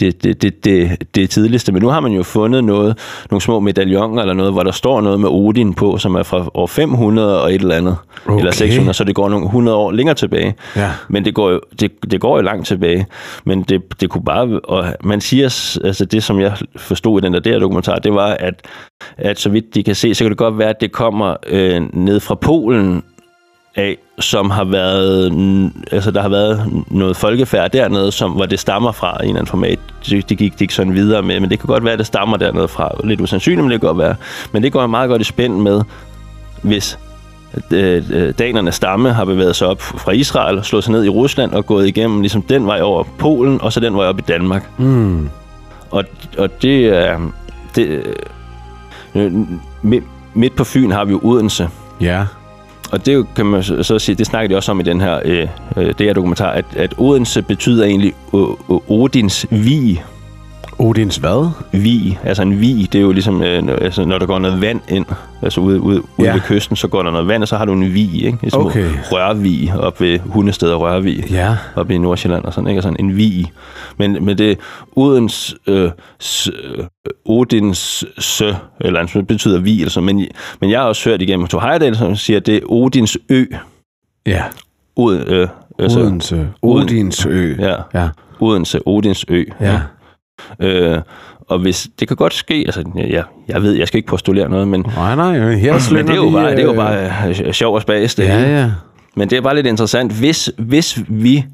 det, 0.00 0.24
det, 0.24 0.42
det, 0.42 0.64
det, 0.64 0.96
det 1.14 1.30
tidligste. 1.30 1.72
Men 1.72 1.82
nu 1.82 1.88
har 1.88 2.00
man 2.00 2.12
jo 2.12 2.22
fundet 2.22 2.64
noget, 2.64 2.98
nogle 3.30 3.42
små 3.42 3.60
medaljoner 3.60 4.22
eller 4.22 4.34
noget, 4.34 4.52
hvor 4.52 4.62
der 4.62 4.72
står 4.72 5.00
noget 5.00 5.20
med 5.20 5.28
Odin 5.28 5.74
på, 5.74 5.98
som 5.98 6.14
er 6.14 6.22
fra 6.22 6.50
år 6.54 6.66
500 6.66 7.42
og 7.42 7.54
et 7.54 7.60
eller 7.60 7.76
andet. 7.76 7.96
Okay. 8.26 8.38
Eller 8.38 8.52
600, 8.52 8.94
så 8.94 9.04
det 9.04 9.14
går 9.14 9.28
nogle 9.28 9.44
100 9.44 9.76
år 9.76 9.92
længere 9.92 10.14
tilbage. 10.14 10.54
Ja. 10.76 10.90
Men 11.08 11.24
det 11.24 11.34
går 11.34 11.50
jo, 11.50 11.60
det, 11.80 11.92
det 12.10 12.20
går 12.20 12.36
jo 12.36 12.42
langt 12.42 12.66
tilbage. 12.66 13.06
Men 13.44 13.62
det, 13.62 14.00
det 14.00 14.10
kunne 14.10 14.24
bare... 14.24 14.60
Og 14.64 14.84
man 15.04 15.20
siger, 15.20 15.44
altså 15.84 16.04
det 16.04 16.22
som 16.22 16.40
jeg 16.40 16.56
forstod 16.76 17.22
i 17.22 17.24
den 17.24 17.32
der, 17.32 17.40
der 17.40 17.58
dokumentar, 17.58 17.98
det 17.98 18.14
var, 18.14 18.26
at, 18.26 18.54
at 19.16 19.40
så 19.40 19.48
vidt 19.48 19.74
de 19.74 19.82
kan 19.82 19.94
se, 19.94 20.14
så 20.14 20.24
kan 20.24 20.30
det 20.30 20.38
godt 20.38 20.58
være, 20.58 20.70
at 20.70 20.80
det 20.80 20.92
kommer 20.92 21.36
øh, 21.46 21.82
ned 21.94 22.20
fra 22.20 22.34
Polen 22.34 23.02
af, 23.76 23.98
som 24.18 24.50
har 24.50 24.64
været, 24.64 25.32
altså 25.92 26.10
der 26.10 26.22
har 26.22 26.28
været 26.28 26.84
noget 26.90 27.16
folkefærd 27.16 27.70
dernede, 27.70 28.12
som, 28.12 28.30
hvor 28.30 28.46
det 28.46 28.60
stammer 28.60 28.92
fra 28.92 29.16
i 29.20 29.22
en 29.22 29.28
eller 29.28 29.38
anden 29.38 29.46
format. 29.46 29.78
Det, 30.06 30.28
det 30.28 30.38
gik 30.38 30.58
de 30.58 30.64
ikke 30.64 30.74
sådan 30.74 30.94
videre 30.94 31.22
med, 31.22 31.40
men 31.40 31.50
det 31.50 31.58
kan 31.58 31.66
godt 31.66 31.84
være, 31.84 31.92
at 31.92 31.98
det 31.98 32.06
stammer 32.06 32.36
dernede 32.36 32.68
fra. 32.68 32.90
Lidt 33.04 33.20
usandsynligt, 33.20 33.62
men 33.62 33.70
det 33.70 33.80
kan 33.80 33.86
godt 33.86 33.98
være. 33.98 34.14
Men 34.52 34.62
det 34.62 34.72
går 34.72 34.86
meget 34.86 35.08
godt 35.08 35.20
i 35.20 35.24
spænd 35.24 35.60
med, 35.60 35.82
hvis 36.62 36.98
øh, 37.70 38.04
øh, 38.10 38.34
danernes 38.38 38.74
stamme 38.74 39.12
har 39.12 39.24
bevæget 39.24 39.56
sig 39.56 39.68
op 39.68 39.82
fra 39.82 40.12
Israel, 40.12 40.64
slået 40.64 40.84
sig 40.84 40.92
ned 40.92 41.04
i 41.04 41.08
Rusland 41.08 41.52
og 41.52 41.66
gået 41.66 41.88
igennem 41.88 42.20
ligesom 42.20 42.42
den 42.42 42.66
vej 42.66 42.80
over 42.80 43.04
Polen, 43.18 43.60
og 43.60 43.72
så 43.72 43.80
den 43.80 43.96
vej 43.96 44.06
op 44.06 44.18
i 44.18 44.22
Danmark. 44.28 44.78
Mm. 44.78 45.28
Og, 45.90 46.04
og 46.38 46.62
det 46.62 46.86
er... 46.86 47.32
Det, 47.76 48.02
øh, 49.14 49.32
midt, 49.82 50.04
midt 50.34 50.56
på 50.56 50.64
Fyn 50.64 50.90
har 50.90 51.04
vi 51.04 51.12
jo 51.12 51.20
Odense, 51.22 51.68
Ja 52.00 52.26
og 52.92 53.06
det 53.06 53.26
kan 53.36 53.46
man 53.46 53.62
så 53.62 53.82
så 53.82 53.98
sige, 53.98 54.14
det 54.14 54.26
snakker 54.26 54.48
de 54.48 54.56
også 54.56 54.70
om 54.70 54.80
i 54.80 54.82
den 54.82 55.00
her, 55.00 55.20
øh, 55.24 55.48
øh 55.76 55.86
det 55.86 56.06
her 56.06 56.12
dokumentar, 56.12 56.50
at, 56.50 56.64
at 56.76 56.94
Odense 56.98 57.42
betyder 57.42 57.84
egentlig 57.84 58.12
o- 58.34 58.72
o- 58.72 58.82
Odins 58.92 59.46
vi, 59.50 60.00
Odins 60.82 61.16
hvad? 61.16 61.50
Vig, 61.72 62.18
altså 62.24 62.42
en 62.42 62.60
vig, 62.60 62.92
det 62.92 62.98
er 62.98 63.02
jo 63.02 63.12
ligesom, 63.12 63.42
øh, 63.42 63.62
altså, 63.80 64.04
når 64.04 64.18
der 64.18 64.26
går 64.26 64.38
noget 64.38 64.60
vand 64.60 64.80
ind, 64.88 65.06
altså 65.42 65.60
ude, 65.60 65.80
ude, 65.80 66.02
ude 66.16 66.28
Ja. 66.28 66.32
ved 66.32 66.40
kysten, 66.40 66.76
så 66.76 66.88
går 66.88 67.02
der 67.02 67.10
noget 67.10 67.28
vand, 67.28 67.42
og 67.42 67.48
så 67.48 67.56
har 67.56 67.64
du 67.64 67.72
en 67.72 67.94
vig, 67.94 68.14
ikke? 68.24 68.38
Ligesom 68.40 68.66
Okay. 68.66 68.90
Rørvig 69.12 69.72
op 69.78 70.00
ved 70.00 70.18
Hundested 70.18 70.70
og 70.70 70.80
Rørvig 70.80 71.30
Ja. 71.30 71.56
op 71.76 71.90
i 71.90 71.98
Nordsjælland 71.98 72.44
og 72.44 72.52
sådan, 72.52 72.68
ikke? 72.68 72.78
Og 72.78 72.82
sådan 72.82 72.96
en 73.00 73.16
vig. 73.16 73.52
Men, 73.96 74.24
men 74.24 74.38
det 74.38 74.58
Odens, 74.96 75.54
øh, 75.66 75.90
s, 76.22 76.48
øh, 76.48 76.84
Odins 77.26 78.04
sø, 78.18 78.52
eller 78.80 79.00
andet, 79.00 79.14
det 79.14 79.26
betyder 79.26 79.60
vig, 79.60 79.78
eller 79.78 79.90
sådan. 79.90 80.06
Men, 80.06 80.26
men 80.60 80.70
jeg 80.70 80.80
har 80.80 80.86
også 80.86 81.10
hørt 81.10 81.22
igennem 81.22 81.46
to 81.46 81.58
Heyerdahl, 81.60 81.96
som 81.96 82.16
siger, 82.16 82.36
at 82.36 82.46
det 82.46 82.56
er 82.56 82.60
Odins 82.72 83.18
ø. 83.28 83.44
Ja. 84.26 84.42
Od, 84.96 85.24
øh, 85.26 85.48
altså, 85.78 86.00
Odense. 86.00 86.48
Odins 86.62 87.26
ø. 87.26 87.54
Ja, 87.58 87.74
Ja. 87.94 88.08
Odense, 88.40 88.80
Odins 88.86 89.24
ø. 89.28 89.44
Ja. 89.60 89.80
Øh, 90.60 90.98
og 91.48 91.58
hvis 91.58 91.88
det 92.00 92.08
kan 92.08 92.16
godt 92.16 92.34
ske, 92.34 92.54
altså 92.54 92.84
ja, 92.96 93.22
jeg 93.48 93.62
ved, 93.62 93.72
jeg 93.72 93.88
skal 93.88 93.98
ikke 93.98 94.08
postulere 94.08 94.48
noget, 94.48 94.68
men, 94.68 94.86
Nej, 94.96 95.14
nej, 95.14 95.54
her 95.54 95.94
men 95.94 96.06
det 96.06 96.12
er 96.12 96.16
jo 96.16 96.30
bare, 96.30 96.50
det 96.50 96.58
er 96.58 96.62
jo 96.62 96.70
øh, 96.70 96.76
bare 96.76 97.28
øh, 97.28 97.52
sjov 97.52 97.74
og 97.74 97.82
spas, 97.82 98.14
det 98.14 98.28
hele. 98.28 98.40
Ja, 98.40 98.60
ja. 98.60 98.70
Men 99.16 99.30
det 99.30 99.36
er 99.36 99.40
bare 99.40 99.54
lidt 99.54 99.66
interessant, 99.66 100.12
hvis, 100.12 100.50
hvis 100.58 101.00
vi 101.08 101.44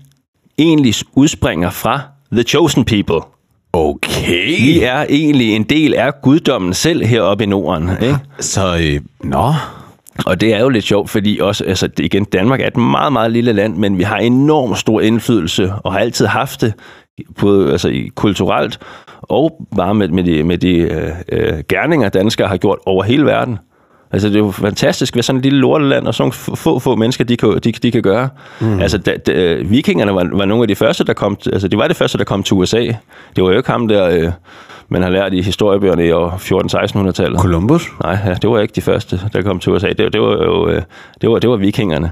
egentlig 0.58 0.94
udspringer 1.14 1.70
fra 1.70 2.00
The 2.32 2.42
Chosen 2.42 2.84
People. 2.84 3.20
Okay. 3.72 4.46
Vi 4.46 4.82
er 4.82 5.06
egentlig 5.08 5.56
en 5.56 5.62
del 5.62 5.94
af 5.94 6.12
guddommen 6.22 6.74
selv 6.74 7.04
heroppe 7.04 7.44
i 7.44 7.46
Norden. 7.46 7.90
Ikke? 8.02 8.18
Så, 8.40 8.76
øh, 8.76 9.00
nå. 9.24 9.52
Og 10.26 10.40
det 10.40 10.54
er 10.54 10.60
jo 10.60 10.68
lidt 10.68 10.84
sjovt, 10.84 11.10
fordi 11.10 11.38
også, 11.42 11.64
altså 11.64 11.88
igen, 11.98 12.24
Danmark 12.24 12.60
er 12.60 12.66
et 12.66 12.76
meget, 12.76 13.12
meget 13.12 13.32
lille 13.32 13.52
land, 13.52 13.76
men 13.76 13.98
vi 13.98 14.02
har 14.02 14.16
enormt 14.16 14.78
stor 14.78 15.00
indflydelse, 15.00 15.72
og 15.84 15.92
har 15.92 15.98
altid 16.00 16.26
haft 16.26 16.60
det, 16.60 16.72
på, 17.36 17.66
altså 17.66 17.88
i- 17.88 18.10
kulturelt, 18.14 18.78
og 19.22 19.66
bare 19.76 19.94
med, 19.94 20.08
med 20.08 20.24
de, 20.24 20.42
med 20.42 20.58
de 20.58 20.76
øh, 20.76 21.10
øh, 21.32 21.52
gerninger, 21.68 22.08
danskere 22.08 22.48
har 22.48 22.56
gjort 22.56 22.78
over 22.86 23.02
hele 23.02 23.24
verden. 23.26 23.58
Altså, 24.12 24.28
det 24.28 24.34
er 24.34 24.38
jo 24.40 24.50
fantastisk, 24.50 25.14
hvad 25.14 25.22
sådan 25.22 25.36
et 25.38 25.42
lille 25.44 25.58
lorteland, 25.58 26.06
og 26.06 26.14
sådan 26.14 26.32
få, 26.32 26.78
få, 26.78 26.96
mennesker, 26.96 27.24
de 27.24 27.36
kan, 27.36 27.58
de, 27.64 27.72
de 27.72 27.90
kan 27.90 28.02
gøre. 28.02 28.28
Mm. 28.60 28.80
Altså, 28.80 28.98
da, 28.98 29.16
da, 29.26 29.32
øh, 29.32 29.70
vikingerne 29.70 30.14
var, 30.14 30.28
var 30.32 30.44
nogle 30.44 30.62
af 30.62 30.68
de 30.68 30.74
første, 30.76 31.04
der 31.04 31.12
kom, 31.12 31.36
altså, 31.52 31.68
de 31.68 31.76
var 31.78 31.88
de 31.88 31.94
første, 31.94 32.18
der 32.18 32.24
kom 32.24 32.42
til 32.42 32.54
USA. 32.54 32.80
Det 33.36 33.44
var 33.44 33.50
jo 33.50 33.56
ikke 33.56 33.70
ham 33.70 33.88
der, 33.88 34.08
øh, 34.08 34.32
man 34.88 35.02
har 35.02 35.10
lært 35.10 35.34
i 35.34 35.42
historiebøgerne 35.42 36.06
i 36.06 36.10
år 36.12 36.30
14-1600-tallet. 36.30 37.40
Columbus? 37.40 37.88
Nej, 38.02 38.18
ja, 38.26 38.34
det 38.34 38.50
var 38.50 38.60
ikke 38.60 38.72
de 38.76 38.80
første, 38.80 39.20
der 39.32 39.42
kom 39.42 39.58
til 39.58 39.72
USA. 39.72 39.88
Det, 39.88 40.12
det 40.12 40.20
var 40.20 40.30
jo 40.44 40.68
øh, 40.68 40.82
det 41.20 41.30
var, 41.30 41.38
det 41.38 41.50
var 41.50 41.56
vikingerne. 41.56 42.10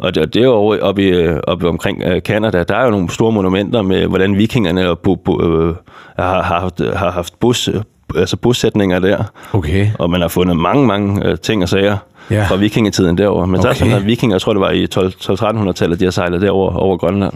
Og 0.00 0.14
det, 0.14 0.34
det 0.34 0.40
er 0.40 0.44
jo 0.44 0.78
oppe, 0.80 1.02
i, 1.02 1.06
øh, 1.08 1.40
oppe 1.46 1.68
omkring 1.68 2.02
øh, 2.02 2.20
Canada, 2.20 2.62
der 2.62 2.76
er 2.76 2.84
jo 2.84 2.90
nogle 2.90 3.10
store 3.10 3.32
monumenter 3.32 3.82
med, 3.82 4.06
hvordan 4.06 4.38
vikingerne 4.38 4.96
bo, 4.96 5.14
bo, 5.14 5.42
øh, 5.42 5.74
har, 6.18 6.42
har 6.42 6.60
haft, 6.60 6.80
har 6.94 7.10
haft 7.10 7.40
bus, 7.40 7.68
øh, 7.68 7.74
altså 8.16 8.36
bosætninger 8.36 8.98
der. 8.98 9.24
Okay. 9.52 9.88
Og 9.98 10.10
man 10.10 10.20
har 10.20 10.28
fundet 10.28 10.56
mange, 10.56 10.86
mange 10.86 11.26
øh, 11.26 11.38
ting 11.38 11.62
og 11.62 11.68
sager 11.68 11.96
Ja. 12.30 12.44
fra 12.44 12.56
vikingetiden 12.56 13.18
derovre. 13.18 13.46
Men 13.46 13.54
okay. 13.54 13.62
der 13.62 13.70
er 13.70 13.74
sådan, 13.74 13.92
at 13.92 14.06
vikinger, 14.06 14.34
jeg 14.34 14.40
tror 14.40 14.52
det 14.52 14.60
var 14.60 14.70
i 14.70 14.84
1200-1300-tallet, 14.84 16.00
de 16.00 16.04
har 16.04 16.10
sejlet 16.10 16.40
derover 16.40 16.76
over 16.76 16.96
Grønland. 16.96 17.32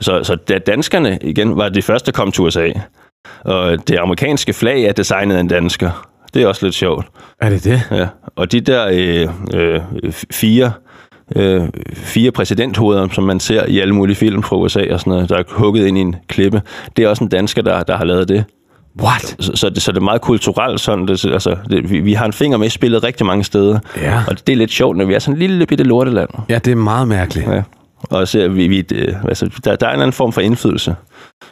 Så, 0.00 0.24
så 0.24 0.34
da 0.34 0.58
danskerne 0.58 1.18
igen 1.22 1.56
var 1.56 1.68
de 1.68 1.82
første, 1.82 2.06
der 2.06 2.12
kom 2.12 2.32
til 2.32 2.42
USA. 2.42 2.68
Og 3.44 3.88
det 3.88 3.98
amerikanske 3.98 4.52
flag 4.52 4.82
er 4.84 4.92
designet 4.92 5.36
af 5.36 5.40
en 5.40 5.48
dansker. 5.48 6.08
Det 6.34 6.42
er 6.42 6.46
også 6.46 6.66
lidt 6.66 6.74
sjovt. 6.74 7.06
Er 7.40 7.48
det 7.48 7.64
det? 7.64 7.82
Ja. 7.90 8.06
Og 8.36 8.52
de 8.52 8.60
der 8.60 8.88
øh, 8.92 9.28
øh, 9.54 9.80
fire, 10.30 10.72
øh, 11.34 11.68
fire 11.94 12.30
præsidenthoveder, 12.30 13.08
som 13.12 13.24
man 13.24 13.40
ser 13.40 13.66
i 13.66 13.78
alle 13.78 13.94
mulige 13.94 14.16
film 14.16 14.42
fra 14.42 14.56
USA 14.56 14.92
og 14.92 15.00
sådan 15.00 15.10
noget, 15.10 15.28
der 15.28 15.36
er 15.36 15.42
hugget 15.48 15.86
ind 15.86 15.98
i 15.98 16.00
en 16.00 16.16
klippe, 16.28 16.62
det 16.96 17.04
er 17.04 17.08
også 17.08 17.24
en 17.24 17.30
dansker, 17.30 17.62
der, 17.62 17.82
der 17.82 17.96
har 17.96 18.04
lavet 18.04 18.28
det. 18.28 18.44
What? 19.02 19.36
Så, 19.40 19.52
så, 19.54 19.70
det, 19.70 19.82
så 19.82 19.92
det 19.92 19.98
er 19.98 20.02
meget 20.02 20.20
kulturelt 20.20 20.80
sådan. 20.80 21.08
Det, 21.08 21.24
altså, 21.24 21.56
det, 21.70 21.90
vi, 21.90 22.00
vi 22.00 22.12
har 22.12 22.26
en 22.26 22.32
finger 22.32 22.58
med 22.58 22.66
i 22.66 22.70
spillet 22.70 23.04
rigtig 23.04 23.26
mange 23.26 23.44
steder. 23.44 23.78
Ja. 23.96 24.22
Og 24.28 24.46
det 24.46 24.52
er 24.52 24.56
lidt 24.56 24.70
sjovt, 24.70 24.96
når 24.96 25.04
vi 25.04 25.14
er 25.14 25.18
sådan 25.18 25.34
en 25.34 25.38
lille 25.38 25.66
bitte 25.66 25.84
lorteland. 25.84 26.28
Ja, 26.48 26.58
det 26.58 26.70
er 26.70 26.76
meget 26.76 27.08
mærkeligt. 27.08 27.48
Ja. 27.48 27.62
Og 28.10 28.28
så 28.28 28.40
er 28.40 28.48
vi, 28.48 28.68
vi 28.68 28.84
øh, 28.94 29.14
altså, 29.24 29.50
der, 29.64 29.76
der 29.76 29.86
er 29.86 29.94
en 29.94 30.00
anden 30.00 30.12
form 30.12 30.32
for 30.32 30.40
indflydelse. 30.40 30.94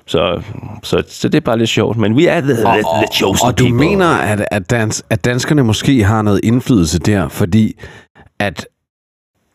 Så, 0.07 0.43
så, 0.83 1.03
så 1.09 1.29
det 1.29 1.35
er 1.35 1.41
bare 1.41 1.59
lidt 1.59 1.71
sjovt. 1.71 1.97
Men 1.97 2.17
vi 2.17 2.27
er 2.27 2.41
the, 2.41 2.55
the, 2.55 2.65
the 2.65 3.07
chosen 3.13 3.47
og 3.47 3.59
du 3.59 3.65
people. 3.65 3.79
mener, 3.89 4.07
at, 4.07 4.45
at, 4.51 4.71
dans, 4.71 5.05
at 5.11 5.25
danskerne 5.25 5.65
måske 5.65 6.05
har 6.05 6.23
noget 6.23 6.41
indflydelse 6.43 6.99
der, 6.99 7.29
fordi 7.29 7.75
at... 8.41 8.67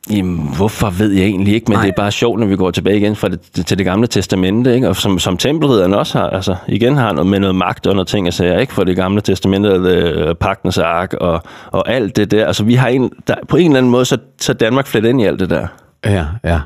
Jamen, 0.10 0.50
hvorfor 0.56 0.90
ved 0.90 1.12
jeg 1.12 1.26
egentlig 1.26 1.54
ikke, 1.54 1.66
men 1.68 1.76
Nej. 1.78 1.82
Det 1.82 1.92
er 1.92 1.96
bare 1.96 2.12
sjovt, 2.12 2.40
når 2.40 2.48
vi 2.48 2.56
går 2.56 2.72
tilbage 2.72 2.98
igen 2.98 3.16
fra 3.16 3.28
det, 3.28 3.66
til 3.66 3.78
det 3.78 3.86
gamle 3.86 4.08
testamente, 4.08 4.76
ikke? 4.76 4.90
og 4.90 4.96
som, 4.96 5.20
som 5.20 5.38
tempelridderne 5.38 5.98
også 5.98 6.18
har, 6.20 6.30
altså 6.30 6.56
igen 6.68 6.98
har 6.98 7.12
noget 7.14 7.28
med 7.28 7.40
noget 7.40 7.56
magt 7.56 7.88
og 7.88 7.94
noget 7.94 8.08
ting 8.08 8.28
at 8.28 8.34
sige, 8.34 8.62
ikke? 8.62 8.74
for 8.74 8.84
det 8.84 8.96
gamle 8.96 9.22
testamente, 9.22 9.70
øh, 9.70 10.36
pagtens 10.36 10.78
ark 10.78 11.14
og, 11.14 11.42
og 11.72 11.90
alt 11.90 12.16
det 12.16 12.32
der. 12.32 12.48
Altså 12.48 12.64
vi 12.64 12.76
har 12.76 12.88
en, 12.88 13.12
der, 13.28 13.36
på 13.48 13.58
en 13.58 13.66
eller 13.66 13.78
anden 13.78 13.92
måde, 13.92 14.06
så, 14.06 14.18
så 14.42 14.54
Danmark 14.54 14.88
flet 14.88 15.06
ind 15.06 15.22
i 15.22 15.26
alt 15.26 15.40
det 15.40 15.50
der. 15.50 15.68
Ja, 16.06 16.26
ja. 16.44 16.60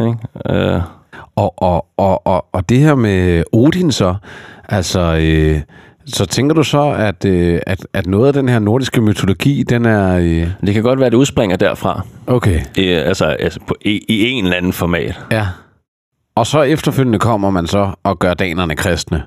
Ikke? 0.00 0.16
Øh, 0.50 0.80
Og, 1.36 1.54
og, 1.62 1.86
og, 1.96 2.26
og, 2.26 2.46
og 2.52 2.68
det 2.68 2.78
her 2.78 2.94
med 2.94 3.44
Odin 3.52 3.92
så, 3.92 4.14
altså... 4.68 5.00
Øh, 5.00 5.60
så 6.08 6.26
tænker 6.26 6.54
du 6.54 6.62
så, 6.62 6.90
at, 6.90 7.24
øh, 7.24 7.60
at, 7.66 7.86
at 7.92 8.06
noget 8.06 8.26
af 8.26 8.32
den 8.32 8.48
her 8.48 8.58
nordiske 8.58 9.00
mytologi, 9.00 9.62
den 9.62 9.84
er... 9.84 10.16
Øh, 10.16 10.50
det 10.66 10.74
kan 10.74 10.82
godt 10.82 10.98
være, 10.98 11.06
at 11.06 11.12
det 11.12 11.18
udspringer 11.18 11.56
derfra, 11.56 12.06
okay, 12.26 12.60
øh, 12.78 13.06
altså, 13.06 13.24
altså 13.24 13.60
på, 13.66 13.74
i, 13.80 14.04
i 14.08 14.30
en 14.30 14.44
eller 14.44 14.56
anden 14.56 14.72
format. 14.72 15.20
ja. 15.32 15.46
Og 16.36 16.46
så 16.46 16.62
efterfølgende 16.62 17.18
kommer 17.18 17.50
man 17.50 17.66
så 17.66 17.90
og 18.02 18.18
gør 18.18 18.34
danerne 18.34 18.76
kristne. 18.76 19.22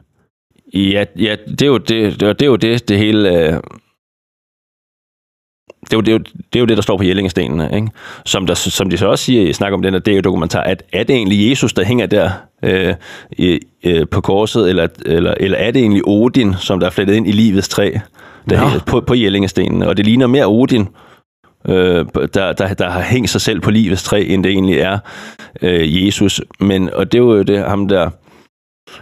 Ja, 0.73 1.05
ja 1.19 1.35
det, 1.47 1.61
er 1.61 1.67
jo 1.67 1.77
det, 1.77 2.19
det, 2.19 2.39
det 2.39 2.41
er 2.41 2.49
jo 2.49 2.55
det, 2.55 2.89
det 2.89 2.97
hele... 2.97 3.29
Øh, 3.29 3.59
det 5.81 5.93
er, 5.93 5.97
jo, 5.97 6.01
det, 6.01 6.07
er 6.07 6.11
jo, 6.11 6.17
det 6.19 6.55
er 6.55 6.59
jo 6.59 6.65
det, 6.65 6.77
der 6.77 6.83
står 6.83 6.97
på 6.97 7.03
Jellingestenene, 7.03 7.69
ikke? 7.75 7.87
Som, 8.25 8.47
der, 8.47 8.53
som 8.53 8.89
de 8.89 8.97
så 8.97 9.07
også 9.07 9.25
siger 9.25 9.49
i 9.49 9.53
snak 9.53 9.73
om 9.73 9.81
den 9.81 9.93
her 9.93 9.99
det 9.99 10.11
er 10.11 10.15
jo 10.15 10.21
dokumentar, 10.21 10.61
at 10.61 10.83
er 10.93 11.03
det 11.03 11.15
egentlig 11.15 11.49
Jesus, 11.49 11.73
der 11.73 11.83
hænger 11.83 12.05
der 12.05 12.31
øh, 12.63 12.95
øh, 13.83 14.07
på 14.11 14.21
korset, 14.21 14.69
eller, 14.69 14.87
eller, 15.05 15.33
eller 15.39 15.57
er 15.57 15.71
det 15.71 15.81
egentlig 15.81 16.07
Odin, 16.07 16.55
som 16.59 16.79
der 16.79 16.87
er 16.87 16.91
flettet 16.91 17.15
ind 17.15 17.27
i 17.27 17.31
livets 17.31 17.69
træ 17.69 17.91
der 18.49 18.57
Nå. 18.57 18.63
hænger 18.63 18.79
på, 18.79 19.01
på 19.01 19.15
Jellingestenene? 19.15 19.87
Og 19.87 19.97
det 19.97 20.05
ligner 20.05 20.27
mere 20.27 20.45
Odin, 20.45 20.87
øh, 21.67 22.05
der, 22.33 22.53
der, 22.53 22.73
der 22.73 22.89
har 22.89 23.01
hængt 23.01 23.29
sig 23.29 23.41
selv 23.41 23.59
på 23.59 23.71
livets 23.71 24.03
træ, 24.03 24.25
end 24.29 24.43
det 24.43 24.51
egentlig 24.51 24.79
er 24.79 24.99
øh, 25.61 26.05
Jesus. 26.05 26.41
Men, 26.59 26.93
og 26.93 27.11
det 27.11 27.17
er 27.17 27.23
jo 27.23 27.41
det, 27.41 27.59
ham 27.59 27.87
der, 27.87 28.09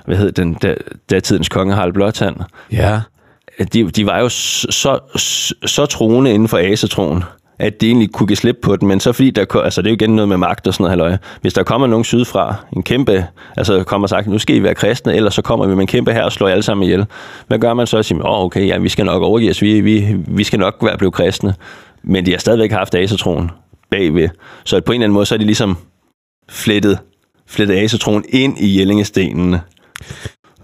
hvad 0.05 0.17
hed 0.17 0.31
den, 0.31 0.53
der, 0.53 0.75
datidens 1.09 1.49
konge 1.49 1.73
Harald 1.73 1.93
Blåtand, 1.93 2.35
Ja 2.71 3.01
de, 3.73 3.89
de 3.89 4.05
var 4.05 4.19
jo 4.19 4.29
så, 4.29 4.99
så, 5.15 5.53
så 5.65 5.85
troende 5.85 6.33
inden 6.33 6.47
for 6.47 6.57
asetroen, 6.57 7.23
at 7.59 7.81
de 7.81 7.87
egentlig 7.87 8.11
kunne 8.11 8.27
give 8.27 8.37
slip 8.37 8.57
på 8.61 8.75
den, 8.75 8.87
men 8.87 8.99
så 8.99 9.11
fordi 9.11 9.31
der, 9.31 9.55
altså 9.55 9.81
det 9.81 9.87
er 9.87 9.91
jo 9.91 9.95
igen 9.95 10.15
noget 10.15 10.29
med 10.29 10.37
magt 10.37 10.67
og 10.67 10.73
sådan 10.73 10.83
noget, 10.83 10.91
halløj. 10.91 11.17
Hvis 11.41 11.53
der 11.53 11.63
kommer 11.63 11.87
nogen 11.87 12.03
sydfra, 12.03 12.55
en 12.75 12.83
kæmpe, 12.83 13.25
altså 13.57 13.83
kommer 13.83 14.05
og 14.05 14.09
sagt, 14.09 14.27
nu 14.27 14.39
skal 14.39 14.55
I 14.55 14.63
være 14.63 14.75
kristne, 14.75 15.15
ellers 15.15 15.33
så 15.33 15.41
kommer 15.41 15.67
vi 15.67 15.75
med 15.75 15.81
en 15.81 15.87
kæmpe 15.87 16.13
her 16.13 16.23
og 16.23 16.31
slår 16.31 16.47
jer 16.47 16.53
alle 16.53 16.63
sammen 16.63 16.83
ihjel. 16.83 17.05
Hvad 17.47 17.59
gør 17.59 17.73
man 17.73 17.87
så? 17.87 17.97
Og 17.97 18.05
siger, 18.05 18.23
åh, 18.23 18.39
oh, 18.39 18.45
okay, 18.45 18.67
ja, 18.67 18.77
vi 18.77 18.89
skal 18.89 19.05
nok 19.05 19.23
overgive 19.23 19.51
os, 19.51 19.61
vi, 19.61 19.81
vi, 19.81 20.15
vi 20.27 20.43
skal 20.43 20.59
nok 20.59 20.75
være 20.81 20.97
blevet 20.97 21.13
kristne. 21.13 21.55
Men 22.03 22.25
de 22.25 22.31
har 22.31 22.37
stadigvæk 22.37 22.71
haft 22.71 22.95
asetroen 22.95 23.51
bagved. 23.91 24.29
Så 24.63 24.81
på 24.81 24.91
en 24.91 24.95
eller 24.95 25.05
anden 25.05 25.13
måde, 25.13 25.25
så 25.25 25.35
er 25.35 25.39
de 25.39 25.45
ligesom 25.45 25.77
flettet, 26.49 26.99
flettet 27.47 27.75
asetroen 27.75 28.23
ind 28.29 28.57
i 28.59 28.81